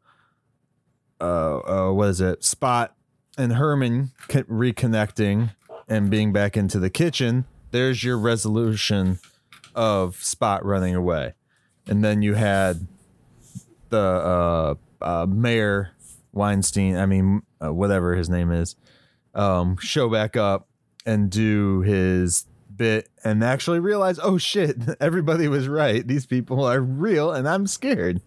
uh, 1.20 1.58
uh 1.58 1.92
what 1.92 2.08
is 2.08 2.20
it? 2.20 2.44
Spot 2.44 2.94
and 3.38 3.54
Herman 3.54 4.10
co- 4.28 4.42
reconnecting 4.44 5.50
and 5.88 6.10
being 6.10 6.32
back 6.32 6.56
into 6.56 6.78
the 6.78 6.90
kitchen. 6.90 7.44
There's 7.70 8.04
your 8.04 8.18
resolution 8.18 9.18
of 9.74 10.16
Spot 10.16 10.64
running 10.64 10.94
away. 10.94 11.34
And 11.86 12.04
then 12.04 12.22
you 12.22 12.34
had 12.34 12.86
the 13.88 13.98
uh, 13.98 14.74
uh, 15.00 15.26
mayor 15.26 15.90
Weinstein, 16.32 16.96
I 16.96 17.06
mean, 17.06 17.42
uh, 17.62 17.72
whatever 17.72 18.14
his 18.14 18.28
name 18.28 18.50
is, 18.50 18.76
um, 19.34 19.76
show 19.78 20.08
back 20.08 20.36
up 20.36 20.68
and 21.06 21.30
do 21.30 21.80
his 21.82 22.46
bit 22.74 23.08
and 23.22 23.44
actually 23.44 23.80
realize, 23.80 24.18
oh 24.22 24.38
shit, 24.38 24.76
everybody 25.00 25.46
was 25.48 25.68
right. 25.68 26.06
These 26.06 26.26
people 26.26 26.64
are 26.64 26.80
real 26.80 27.32
and 27.32 27.48
I'm 27.48 27.66
scared. 27.66 28.20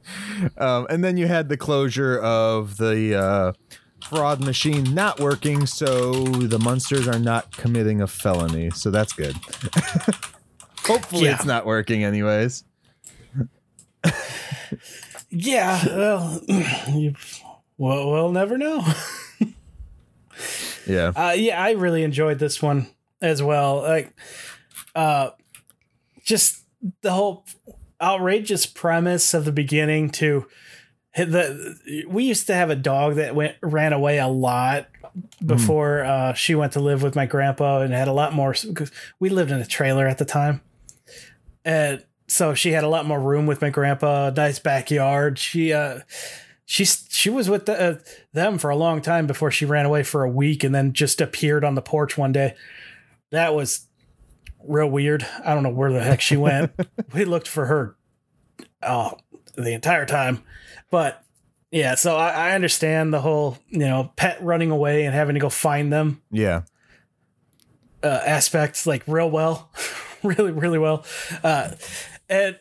Um, 0.57 0.85
and 0.89 1.03
then 1.03 1.17
you 1.17 1.27
had 1.27 1.49
the 1.49 1.57
closure 1.57 2.19
of 2.19 2.77
the 2.77 3.15
uh, 3.15 3.53
fraud 4.07 4.43
machine 4.43 4.93
not 4.93 5.19
working, 5.19 5.65
so 5.65 6.13
the 6.25 6.59
Munsters 6.59 7.07
are 7.07 7.17
not 7.19 7.57
committing 7.57 8.01
a 8.01 8.07
felony. 8.07 8.69
So 8.69 8.91
that's 8.91 9.13
good. 9.13 9.35
Hopefully 10.85 11.25
Yeah. 11.25 11.35
it's 11.35 11.45
not 11.45 11.65
working 11.65 12.03
anyways. 12.03 12.63
Yeah, 15.31 15.83
well, 15.87 16.41
you, 16.89 17.13
well, 17.77 18.11
we'll 18.11 18.31
never 18.31 18.57
know. 18.57 18.85
Yeah. 20.87 21.11
Uh, 21.15 21.33
yeah, 21.35 21.61
I 21.61 21.71
really 21.71 22.03
enjoyed 22.03 22.39
this 22.39 22.61
one 22.61 22.87
as 23.21 23.41
well. 23.41 23.81
Like, 23.81 24.13
uh, 24.93 25.31
just 26.23 26.63
the 27.01 27.11
whole 27.11 27.45
outrageous 28.01 28.65
premise 28.65 29.33
of 29.33 29.45
the 29.45 29.51
beginning 29.51 30.09
to 30.11 30.47
hit 31.11 31.31
the. 31.31 32.05
We 32.07 32.25
used 32.25 32.47
to 32.47 32.53
have 32.53 32.69
a 32.69 32.75
dog 32.75 33.15
that 33.15 33.35
went 33.35 33.55
ran 33.61 33.93
away 33.93 34.19
a 34.19 34.27
lot 34.27 34.87
before 35.45 36.03
uh, 36.03 36.33
she 36.33 36.55
went 36.55 36.73
to 36.73 36.79
live 36.79 37.01
with 37.01 37.15
my 37.15 37.25
grandpa 37.25 37.81
and 37.81 37.93
had 37.93 38.07
a 38.07 38.13
lot 38.13 38.33
more 38.33 38.53
because 38.67 38.91
we 39.19 39.29
lived 39.29 39.51
in 39.51 39.59
a 39.59 39.65
trailer 39.65 40.07
at 40.07 40.17
the 40.17 40.25
time, 40.25 40.61
and 41.63 42.03
so 42.27 42.53
she 42.53 42.71
had 42.71 42.83
a 42.83 42.89
lot 42.89 43.05
more 43.05 43.19
room 43.19 43.45
with 43.45 43.61
my 43.61 43.69
grandpa. 43.69 44.31
Nice 44.35 44.59
backyard. 44.59 45.39
She 45.39 45.73
uh 45.73 45.99
she's 46.65 47.05
she 47.09 47.29
was 47.29 47.49
with 47.49 47.65
the, 47.65 47.79
uh, 47.79 47.99
them 48.33 48.57
for 48.57 48.69
a 48.69 48.75
long 48.75 49.01
time 49.01 49.27
before 49.27 49.51
she 49.51 49.65
ran 49.65 49.85
away 49.85 50.03
for 50.03 50.23
a 50.23 50.29
week 50.29 50.63
and 50.63 50.73
then 50.73 50.93
just 50.93 51.21
appeared 51.21 51.63
on 51.63 51.75
the 51.75 51.81
porch 51.81 52.17
one 52.17 52.31
day. 52.31 52.55
That 53.31 53.53
was 53.55 53.87
real 54.63 54.87
weird. 54.89 55.25
I 55.43 55.53
don't 55.53 55.63
know 55.63 55.69
where 55.69 55.91
the 55.93 56.03
heck 56.03 56.21
she 56.21 56.37
went. 56.37 56.71
we 57.13 57.25
looked 57.25 57.47
for 57.47 57.65
her 57.67 57.95
oh 58.81 59.13
the 59.55 59.73
entire 59.73 60.05
time. 60.05 60.43
But 60.91 61.23
yeah, 61.71 61.95
so 61.95 62.15
I, 62.15 62.29
I 62.29 62.51
understand 62.55 63.13
the 63.13 63.21
whole, 63.21 63.57
you 63.69 63.79
know, 63.79 64.11
pet 64.15 64.41
running 64.41 64.71
away 64.71 65.05
and 65.05 65.13
having 65.13 65.33
to 65.33 65.39
go 65.41 65.49
find 65.49 65.91
them 65.91 66.21
Yeah. 66.31 66.61
uh, 68.03 68.07
aspects 68.25 68.85
like 68.87 69.03
real 69.07 69.29
well, 69.29 69.69
really, 70.23 70.51
really 70.51 70.79
well. 70.79 71.05
Uh, 71.43 71.71
and 72.29 72.59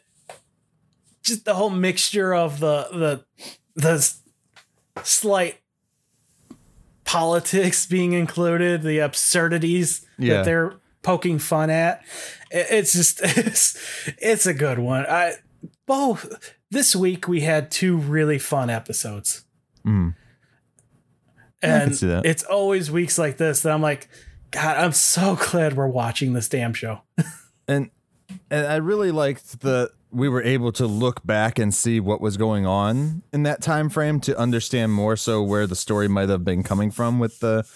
just 1.22 1.44
the 1.44 1.54
whole 1.54 1.70
mixture 1.70 2.34
of 2.34 2.60
the 2.60 2.88
the 2.92 3.24
the 3.74 4.12
slight 5.02 5.60
politics 7.04 7.86
being 7.86 8.12
included, 8.12 8.82
the 8.82 8.98
absurdities 8.98 10.06
Yeah. 10.18 10.36
that 10.36 10.44
they're 10.44 10.74
poking 11.02 11.38
fun 11.38 11.70
at. 11.70 12.04
It's 12.50 12.92
just 12.92 13.20
it's 13.22 13.78
it's 14.18 14.46
a 14.46 14.54
good 14.54 14.78
one. 14.78 15.06
I 15.06 15.34
both 15.86 16.54
this 16.70 16.96
week 16.96 17.28
we 17.28 17.40
had 17.40 17.70
two 17.70 17.96
really 17.96 18.38
fun 18.38 18.70
episodes. 18.70 19.44
Mm. 19.86 20.14
And 21.62 21.92
it's 22.02 22.42
always 22.42 22.90
weeks 22.90 23.16
like 23.18 23.38
this 23.38 23.62
that 23.62 23.72
I'm 23.72 23.80
like, 23.80 24.08
God, 24.50 24.76
I'm 24.76 24.92
so 24.92 25.36
glad 25.50 25.76
we're 25.76 25.86
watching 25.88 26.32
this 26.32 26.48
damn 26.48 26.74
show. 26.74 27.00
and 27.68 27.90
and 28.50 28.66
I 28.66 28.76
really 28.76 29.10
liked 29.10 29.60
that 29.60 29.92
we 30.14 30.28
were 30.28 30.42
able 30.42 30.70
to 30.72 30.86
look 30.86 31.24
back 31.26 31.58
and 31.58 31.74
see 31.74 31.98
what 32.00 32.20
was 32.20 32.36
going 32.36 32.64
on 32.66 33.22
in 33.32 33.42
that 33.42 33.60
time 33.60 33.88
frame 33.90 34.20
to 34.20 34.38
understand 34.38 34.92
more 34.92 35.16
so 35.16 35.42
where 35.42 35.66
the 35.66 35.74
story 35.76 36.08
might 36.08 36.28
have 36.28 36.44
been 36.44 36.62
coming 36.62 36.90
from 36.90 37.18
with 37.18 37.40
the 37.40 37.66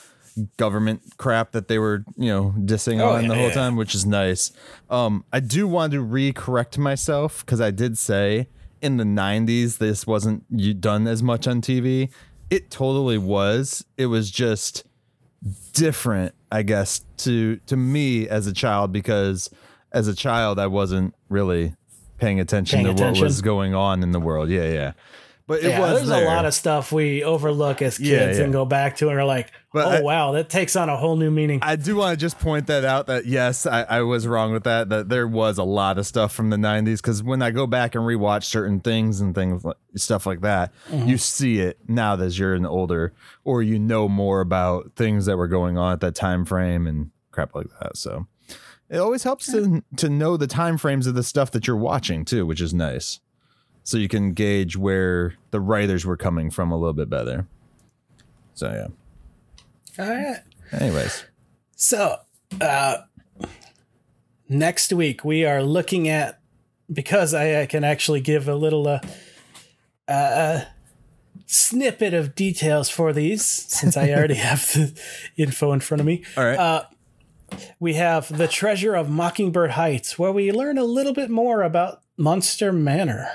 government 0.57 1.03
crap 1.17 1.51
that 1.51 1.67
they 1.67 1.79
were 1.81 2.05
you 2.17 2.29
know 2.29 2.55
dissing 2.59 3.01
Oh, 3.01 3.09
on 3.17 3.27
the 3.27 3.35
whole 3.35 3.49
yeah. 3.49 3.55
time 3.55 3.75
which 3.75 3.93
is 3.95 4.07
nice. 4.07 4.53
Um 4.89 5.25
i 5.33 5.41
do 5.41 5.67
want 5.67 5.93
to 5.95 6.01
re-correct 6.01 6.79
myself 6.79 7.45
because 7.45 7.61
i 7.61 7.73
did 7.73 7.99
say 7.99 8.49
in 8.81 8.99
the 8.99 9.05
90s 9.05 9.79
this 9.79 10.07
wasn't 10.07 10.81
done 10.81 11.09
as 11.09 11.23
much 11.25 11.49
on 11.49 11.61
tv 11.61 12.09
it 12.51 12.71
totally 12.71 13.19
was. 13.19 13.85
It 13.99 14.07
was 14.07 14.31
just 14.31 14.85
different 15.73 16.35
i 16.53 16.63
guess 16.63 17.05
to 17.19 17.57
to 17.67 17.77
me 17.77 18.29
as 18.29 18.47
a 18.47 18.53
child 18.53 18.93
because 18.93 19.51
as 19.93 20.07
a 20.09 20.15
child 20.15 20.59
i 20.59 20.67
wasn't 20.67 21.15
really 21.29 21.75
paying 22.19 22.41
attention 22.41 22.79
Paying 22.79 22.87
to 22.87 22.93
attention. 23.03 23.23
what 23.23 23.27
was 23.29 23.41
going 23.43 23.75
on 23.75 24.03
in 24.03 24.13
the 24.13 24.21
world 24.21 24.49
yeah 24.51 24.69
yeah 24.71 24.93
but 25.47 25.61
it 25.61 25.71
yeah, 25.71 25.81
was 25.81 25.93
there's 26.01 26.09
there. 26.11 26.25
a 26.25 26.27
lot 26.29 26.45
of 26.45 26.53
stuff 26.53 26.93
we 26.93 27.25
overlook 27.25 27.81
as 27.81 27.97
kids 27.97 28.07
Yeah, 28.11 28.31
yeah. 28.33 28.41
and 28.43 28.53
go 28.53 28.67
back 28.67 28.97
to 28.99 29.09
and 29.09 29.19
are 29.19 29.25
like, 29.25 29.51
But 29.73 29.87
oh 29.87 29.91
I- 29.93 30.01
wow, 30.03 30.33
that 30.33 30.51
takes 30.51 30.77
on 30.77 30.91
a 30.91 30.97
whole 30.99 31.17
new 31.17 31.31
meaning. 31.31 31.61
I 31.63 31.77
do 31.77 31.97
want 31.97 32.13
to 32.13 32.23
just 32.23 32.39
point 32.39 32.67
that 32.67 32.85
out 32.85 33.07
that 33.07 33.25
yes, 33.25 33.65
I, 33.65 33.83
I 33.85 34.03
was 34.03 34.27
wrong 34.27 34.53
with 34.53 34.65
that. 34.65 34.91
That 34.91 35.09
there 35.09 35.27
was 35.27 35.57
a 35.57 35.63
lot 35.65 35.97
of 35.97 36.07
stuff 36.07 36.35
from 36.35 36.51
the 36.51 36.59
'90s 36.59 36.97
because 36.99 37.23
when 37.23 37.41
I 37.41 37.51
go 37.51 37.67
back 37.67 37.95
and 37.95 38.05
rewatch 38.05 38.43
certain 38.45 38.81
things 38.81 39.23
and 39.23 39.35
things 39.35 39.65
like 39.65 39.79
stuff 39.97 40.27
like 40.27 40.43
that, 40.43 40.71
Mm-hmm. 40.91 41.09
you 41.09 41.17
see 41.17 41.61
it 41.61 41.79
now 41.89 42.15
that 42.17 42.39
you're 42.39 42.53
an 42.53 42.67
older 42.67 43.15
or 43.43 43.63
you 43.63 43.79
know 43.79 44.07
more 44.07 44.43
about 44.43 44.93
things 44.97 45.25
that 45.25 45.39
were 45.39 45.49
going 45.49 45.79
on 45.79 45.95
at 45.95 46.01
that 46.01 46.15
time 46.15 46.45
frame 46.45 46.87
and 46.87 47.11
crap 47.31 47.55
like 47.55 47.69
that. 47.81 47.97
So 47.97 48.27
it 48.91 48.99
always 48.99 49.23
helps 49.23 49.51
to 49.53 49.83
to 49.97 50.09
know 50.09 50.37
the 50.37 50.47
time 50.47 50.79
frames 50.79 51.07
of 51.07 51.15
the 51.15 51.23
stuff 51.23 51.51
that 51.53 51.67
you're 51.67 51.77
watching 51.77 52.25
too, 52.25 52.47
which 52.47 52.61
is 52.61 52.73
nice. 52.73 53.21
So 53.85 53.97
you 53.97 54.09
can 54.09 54.33
gauge 54.33 54.77
where 54.77 55.35
the 55.51 55.61
writers 55.61 56.05
were 56.05 56.17
coming 56.17 56.51
from 56.51 56.71
a 56.71 56.77
little 56.77 56.93
bit 56.93 57.09
better. 57.09 57.47
So 58.55 58.71
yeah. 58.71 60.05
All 60.05 60.11
right. 60.11 60.41
Anyways. 60.73 61.25
So, 61.77 62.17
uh, 62.61 62.99
next 64.49 64.93
week 64.93 65.25
we 65.25 65.45
are 65.45 65.63
looking 65.63 66.09
at 66.09 66.41
because 66.93 67.35
I, 67.35 67.63
I 67.63 67.67
can 67.67 67.85
actually 67.85 68.21
give 68.21 68.49
a 68.49 68.55
little 68.55 68.87
uh, 68.87 69.01
uh, 70.07 70.65
snippet 71.47 72.15
of 72.15 72.35
details 72.35 72.89
for 72.91 73.13
these 73.13 73.45
since 73.45 73.97
I 73.97 74.11
already 74.11 74.35
have 74.37 74.67
the 74.73 74.99
info 75.37 75.73
in 75.73 75.81
front 75.81 76.01
of 76.01 76.07
me. 76.07 76.25
All 76.37 76.45
right. 76.45 76.59
Uh, 76.59 76.85
we 77.81 77.95
have 77.95 78.37
the 78.37 78.49
Treasure 78.49 78.95
of 78.95 79.09
Mockingbird 79.09 79.73
Heights, 79.73 80.19
where 80.19 80.33
we 80.33 80.53
learn 80.53 80.79
a 80.79 80.85
little 80.85 81.13
bit 81.15 81.31
more 81.31 81.63
about 81.63 82.01
Munster 82.17 82.73
Manor 82.73 83.29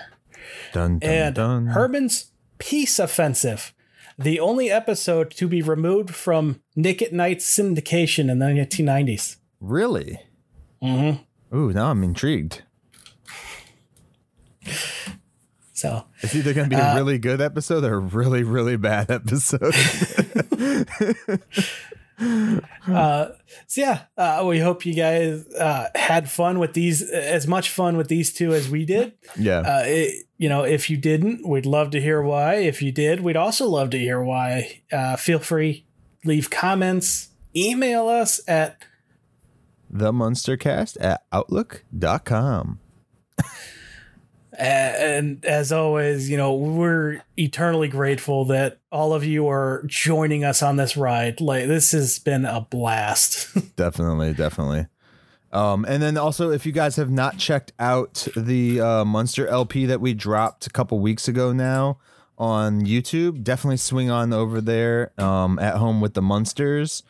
dun 0.73 0.99
dun 0.99 1.10
and 1.10 1.35
dun. 1.35 1.65
Herman's 1.68 2.31
Peace 2.57 2.99
Offensive, 2.99 3.73
the 4.18 4.40
only 4.40 4.69
episode 4.69 5.31
to 5.31 5.48
be 5.48 5.61
removed 5.61 6.14
from 6.14 6.61
Nick 6.76 7.02
at 7.02 7.14
Nite's 7.14 7.45
syndication 7.45 8.30
in 8.30 8.40
the 8.40 8.45
1990s. 8.45 9.38
Really? 9.60 10.19
Mm-hmm. 10.81 11.56
Ooh, 11.57 11.72
now 11.72 11.91
I'm 11.91 12.03
intrigued. 12.03 12.64
So, 15.73 16.06
It's 16.22 16.34
either 16.35 16.53
going 16.53 16.69
to 16.69 16.76
be 16.76 16.81
Uh, 16.81 16.94
a 16.94 16.95
really 16.95 17.18
good 17.18 17.41
episode 17.41 17.84
or 17.84 17.95
a 17.95 17.99
really, 17.99 18.44
really 18.44 18.77
bad 18.77 19.11
episode. 19.11 19.73
uh, 22.87 23.29
so 23.67 23.81
yeah, 23.81 24.03
uh, 24.17 24.43
we 24.47 24.59
hope 24.59 24.85
you 24.85 24.93
guys 24.93 25.45
uh, 25.53 25.89
had 25.95 26.29
fun 26.29 26.59
with 26.59 26.73
these, 26.73 27.01
as 27.09 27.47
much 27.47 27.69
fun 27.69 27.97
with 27.97 28.07
these 28.07 28.33
two 28.33 28.53
as 28.53 28.69
we 28.69 28.85
did. 28.85 29.13
yeah. 29.37 29.59
Uh, 29.59 29.83
it, 29.85 30.25
you 30.37 30.49
know, 30.49 30.63
if 30.63 30.89
you 30.89 30.97
didn't, 30.97 31.47
we'd 31.47 31.65
love 31.65 31.91
to 31.91 32.01
hear 32.01 32.21
why. 32.21 32.55
If 32.55 32.81
you 32.81 32.91
did, 32.91 33.21
we'd 33.21 33.37
also 33.37 33.67
love 33.67 33.89
to 33.91 33.97
hear 33.97 34.21
why. 34.21 34.81
Uh, 34.91 35.15
feel 35.15 35.39
free, 35.39 35.85
leave 36.25 36.49
comments, 36.49 37.29
email 37.55 38.07
us 38.07 38.41
at 38.47 38.83
the 39.89 40.11
Munstercast 40.11 40.97
at 40.99 41.23
outlook.com. 41.31 42.79
and 44.57 45.43
as 45.45 45.71
always, 45.71 46.30
you 46.30 46.38
know, 46.38 46.53
we're 46.53 47.21
eternally 47.38 47.88
grateful 47.88 48.45
that 48.45 48.80
all 48.91 49.13
of 49.13 49.23
you 49.23 49.47
are 49.47 49.84
joining 49.85 50.43
us 50.43 50.61
on 50.61 50.77
this 50.77 50.95
ride. 50.95 51.41
Like 51.41 51.67
this 51.67 51.91
has 51.91 52.19
been 52.19 52.45
a 52.45 52.61
blast. 52.61 53.55
Definitely, 53.75 54.34
definitely. 54.34 54.88
Um, 55.51 55.85
and 55.88 56.01
then 56.01 56.17
also, 56.17 56.49
if 56.49 56.65
you 56.65 56.71
guys 56.71 56.95
have 56.95 57.11
not 57.11 57.38
checked 57.38 57.73
out 57.77 58.27
the 58.35 58.81
uh, 58.81 59.05
Munster 59.05 59.47
LP 59.47 59.85
that 59.85 60.01
we 60.01 60.15
dropped 60.15 60.65
a 60.65 60.71
couple 60.71 60.99
weeks 60.99 61.27
ago 61.27 61.53
now 61.53 61.99
on 62.39 62.85
YouTube, 62.85 63.43
definitely 63.43 63.77
swing 63.77 64.09
on 64.09 64.34
over 64.34 64.61
there. 64.61 65.11
Um, 65.19 65.59
at 65.59 65.75
home 65.75 66.01
with 66.01 66.15
the 66.15 66.23
Munsters, 66.23 67.03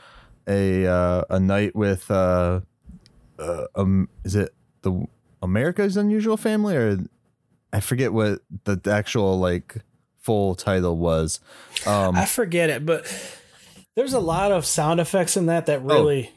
a 0.45 0.85
uh, 0.85 1.23
a 1.29 1.39
night 1.39 1.73
with 1.73 2.11
uh, 2.11 2.61
uh, 3.39 3.65
um, 3.75 4.09
is 4.25 4.35
it 4.35 4.53
the 4.81 5.05
America's 5.41 5.95
Unusual 5.95 6.35
Family 6.35 6.75
or 6.75 6.97
I 7.73 7.79
forget 7.79 8.13
what 8.13 8.39
the 8.65 8.79
actual 8.89 9.39
like 9.39 9.75
full 10.19 10.55
title 10.55 10.95
was. 10.95 11.39
Um, 11.85 12.15
I 12.15 12.25
forget 12.25 12.69
it, 12.69 12.85
but 12.85 13.05
there's 13.95 14.13
a 14.13 14.19
lot 14.19 14.51
of 14.51 14.65
sound 14.65 14.99
effects 14.99 15.35
in 15.35 15.47
that 15.47 15.65
that 15.65 15.83
really 15.83 16.31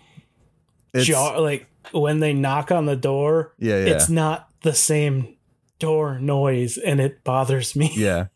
it's, 0.95 1.07
jar. 1.07 1.39
Like 1.39 1.69
when 1.93 2.21
they 2.21 2.33
knock 2.33 2.73
on 2.73 2.87
the 2.87 2.97
door, 2.97 3.55
yeah, 3.59 3.85
yeah. 3.85 3.95
it's 3.95 4.09
not 4.09 4.49
the 4.63 4.75
same 4.75 5.37
door 5.79 6.19
noise, 6.19 6.79
and 6.79 7.01
it 7.01 7.23
bothers 7.23 7.77
me. 7.77 7.93
Yeah. 7.95 8.27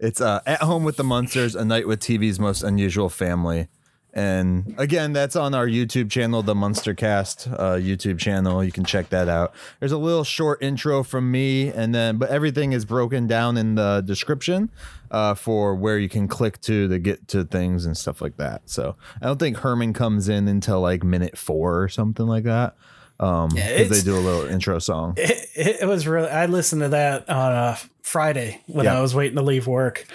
It's 0.00 0.20
uh, 0.20 0.40
At 0.44 0.60
Home 0.60 0.84
with 0.84 0.96
the 0.96 1.04
Munsters, 1.04 1.54
A 1.54 1.64
Night 1.64 1.86
with 1.86 2.00
TV's 2.00 2.38
Most 2.38 2.62
Unusual 2.62 3.08
Family. 3.08 3.68
And 4.16 4.76
again, 4.78 5.12
that's 5.12 5.34
on 5.34 5.54
our 5.54 5.66
YouTube 5.66 6.08
channel, 6.08 6.44
the 6.44 6.54
Munstercast 6.54 7.52
uh, 7.52 7.74
YouTube 7.74 8.20
channel. 8.20 8.62
You 8.62 8.70
can 8.70 8.84
check 8.84 9.08
that 9.08 9.28
out. 9.28 9.52
There's 9.80 9.90
a 9.90 9.98
little 9.98 10.22
short 10.22 10.62
intro 10.62 11.02
from 11.02 11.32
me, 11.32 11.68
and 11.68 11.92
then, 11.92 12.18
but 12.18 12.30
everything 12.30 12.72
is 12.72 12.84
broken 12.84 13.26
down 13.26 13.56
in 13.56 13.74
the 13.74 14.02
description 14.06 14.70
uh, 15.10 15.34
for 15.34 15.74
where 15.74 15.98
you 15.98 16.08
can 16.08 16.28
click 16.28 16.60
to 16.60 16.86
to 16.86 16.98
get 17.00 17.26
to 17.28 17.44
things 17.44 17.84
and 17.86 17.96
stuff 17.96 18.20
like 18.22 18.36
that. 18.36 18.62
So 18.66 18.94
I 19.20 19.26
don't 19.26 19.38
think 19.38 19.56
Herman 19.56 19.92
comes 19.92 20.28
in 20.28 20.46
until 20.46 20.80
like 20.80 21.02
minute 21.02 21.36
four 21.36 21.82
or 21.82 21.88
something 21.88 22.26
like 22.26 22.44
that. 22.44 22.76
Um, 23.18 23.50
Yeah, 23.52 23.78
because 23.78 24.04
they 24.04 24.08
do 24.08 24.16
a 24.16 24.20
little 24.20 24.46
intro 24.46 24.78
song. 24.78 25.14
It, 25.16 25.80
it, 25.82 25.88
was 25.88 26.06
really. 26.06 26.28
I 26.28 26.46
listened 26.46 26.82
to 26.82 26.88
that 26.90 27.28
on 27.28 27.52
uh, 27.52 27.76
Friday 28.02 28.60
when 28.66 28.84
Yeah. 28.84 28.98
I 28.98 29.02
was 29.02 29.12
waiting 29.12 29.36
to 29.36 29.42
leave 29.42 29.66
work, 29.66 30.06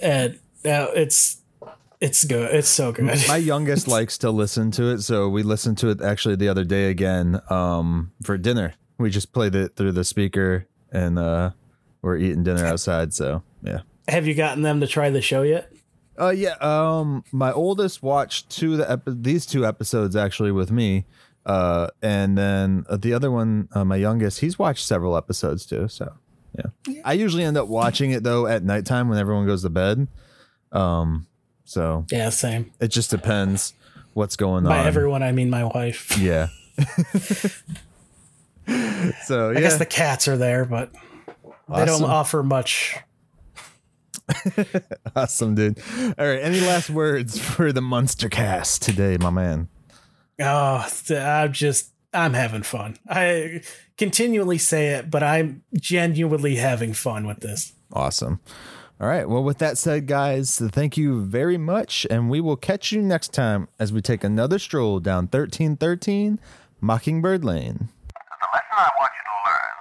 and 0.00 0.34
uh, 0.64 0.88
it's 0.94 1.38
it's 2.04 2.24
good. 2.24 2.54
It's 2.54 2.68
so 2.68 2.92
good. 2.92 3.04
my 3.28 3.36
youngest 3.52 3.88
likes 3.88 4.18
to 4.18 4.30
listen 4.30 4.70
to 4.72 4.84
it, 4.90 5.00
so 5.02 5.28
we 5.28 5.42
listened 5.42 5.78
to 5.78 5.88
it 5.88 6.00
actually 6.02 6.36
the 6.36 6.48
other 6.48 6.64
day 6.64 6.90
again 6.90 7.40
um, 7.50 8.12
for 8.22 8.36
dinner. 8.38 8.74
We 8.98 9.10
just 9.10 9.32
played 9.32 9.54
it 9.54 9.76
through 9.76 9.92
the 9.92 10.04
speaker, 10.04 10.66
and 10.92 11.18
uh, 11.18 11.50
we're 12.02 12.16
eating 12.18 12.42
dinner 12.44 12.64
outside. 12.66 13.12
So 13.14 13.42
yeah, 13.62 13.80
Have 14.08 14.26
you 14.26 14.34
gotten 14.34 14.62
them 14.62 14.80
to 14.80 14.86
try 14.86 15.10
the 15.10 15.22
show 15.22 15.42
yet? 15.42 15.72
uh, 16.20 16.30
yeah. 16.30 16.54
Um, 16.60 17.24
my 17.32 17.50
oldest 17.52 18.02
watched 18.02 18.50
two 18.50 18.72
of 18.72 18.78
the 18.78 18.90
epi- 18.90 19.16
these 19.20 19.46
two 19.46 19.66
episodes 19.66 20.14
actually 20.14 20.52
with 20.52 20.70
me, 20.70 21.06
uh, 21.46 21.88
and 22.02 22.38
then 22.38 22.84
uh, 22.88 22.96
the 22.96 23.12
other 23.14 23.30
one, 23.30 23.68
uh, 23.72 23.84
my 23.84 23.96
youngest, 23.96 24.40
he's 24.40 24.58
watched 24.58 24.86
several 24.86 25.16
episodes 25.16 25.66
too. 25.66 25.88
So 25.88 26.12
yeah, 26.56 27.00
I 27.04 27.14
usually 27.14 27.42
end 27.42 27.56
up 27.56 27.66
watching 27.68 28.12
it 28.12 28.22
though 28.22 28.46
at 28.46 28.62
nighttime 28.62 29.08
when 29.08 29.18
everyone 29.18 29.44
goes 29.46 29.62
to 29.62 29.70
bed. 29.70 30.06
Um, 30.70 31.26
so 31.64 32.06
Yeah, 32.10 32.28
same. 32.30 32.72
it 32.80 32.88
just 32.88 33.10
depends 33.10 33.74
what's 34.14 34.36
going 34.36 34.64
By 34.64 34.78
on. 34.78 34.84
By 34.84 34.88
everyone, 34.88 35.22
I 35.22 35.32
mean 35.32 35.50
my 35.50 35.64
wife. 35.64 36.16
Yeah. 36.20 36.48
so 39.24 39.50
yeah, 39.50 39.58
I 39.58 39.60
guess 39.60 39.78
the 39.78 39.86
cats 39.86 40.26
are 40.28 40.36
there, 40.36 40.64
but 40.64 40.90
they 41.68 41.84
don't 41.84 42.02
offer 42.02 42.42
much. 42.42 42.96
awesome, 45.16 45.54
dude. 45.54 45.78
All 46.18 46.26
right, 46.26 46.40
any 46.40 46.60
last 46.60 46.90
words 46.90 47.38
for 47.38 47.72
the 47.72 47.82
Munster 47.82 48.28
Cast 48.28 48.82
today, 48.82 49.16
my 49.20 49.30
man? 49.30 49.68
Oh, 50.40 50.88
I'm 51.10 51.52
just 51.52 51.90
I'm 52.12 52.32
having 52.32 52.62
fun. 52.62 52.96
I 53.08 53.62
continually 53.98 54.58
say 54.58 54.94
it, 54.94 55.10
but 55.10 55.22
I'm 55.22 55.62
genuinely 55.78 56.56
having 56.56 56.92
fun 56.92 57.26
with 57.26 57.40
this. 57.40 57.72
Awesome. 57.92 58.40
All 59.00 59.08
right. 59.08 59.28
Well, 59.28 59.42
with 59.42 59.58
that 59.58 59.76
said, 59.76 60.06
guys, 60.06 60.56
thank 60.56 60.96
you 60.96 61.24
very 61.24 61.58
much, 61.58 62.06
and 62.08 62.30
we 62.30 62.40
will 62.40 62.56
catch 62.56 62.92
you 62.92 63.02
next 63.02 63.34
time 63.34 63.66
as 63.78 63.92
we 63.92 64.00
take 64.00 64.22
another 64.22 64.58
stroll 64.58 65.00
down 65.00 65.26
thirteen 65.26 65.76
thirteen 65.76 66.38
Mockingbird 66.80 67.44
Lane. 67.44 67.90
The 68.14 68.48
lesson 68.54 68.78
I 68.78 68.90
want 68.94 69.10
you 69.18 69.24
to 69.26 69.36
learn 69.50 69.76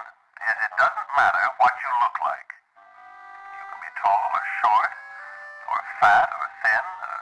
is 0.50 0.58
it 0.66 0.74
doesn't 0.82 1.10
matter 1.14 1.46
what 1.62 1.74
you 1.78 1.90
look 2.02 2.18
like. 2.26 2.50
You 3.54 3.64
can 3.70 3.80
be 3.86 3.92
tall 4.02 4.18
or 4.34 4.44
short, 4.66 4.92
or 5.70 5.78
fat 6.02 6.28
or 6.34 6.48
thin, 6.66 6.84
or 7.06 7.16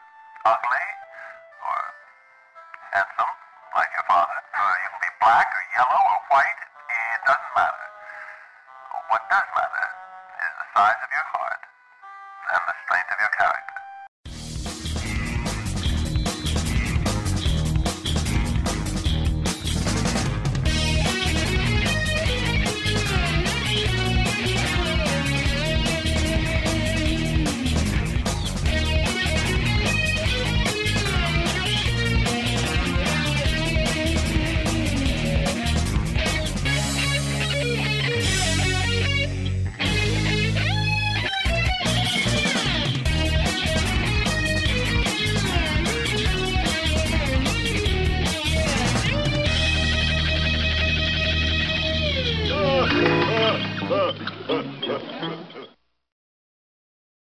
ugly, 0.55 0.87
or 1.59 1.79
handsome, 2.95 3.33
like 3.75 3.91
your 3.99 4.07
father. 4.07 4.39
Or 4.55 4.71
you 4.79 4.89
can 4.95 5.01
be 5.03 5.11
black 5.19 5.47
or 5.51 5.63
yellow 5.75 6.01
or 6.07 6.19
white. 6.31 6.59
It 6.87 7.19
doesn't 7.27 7.51
matter. 7.51 7.85
What 9.11 9.21
does 9.27 9.47
matter 9.59 9.90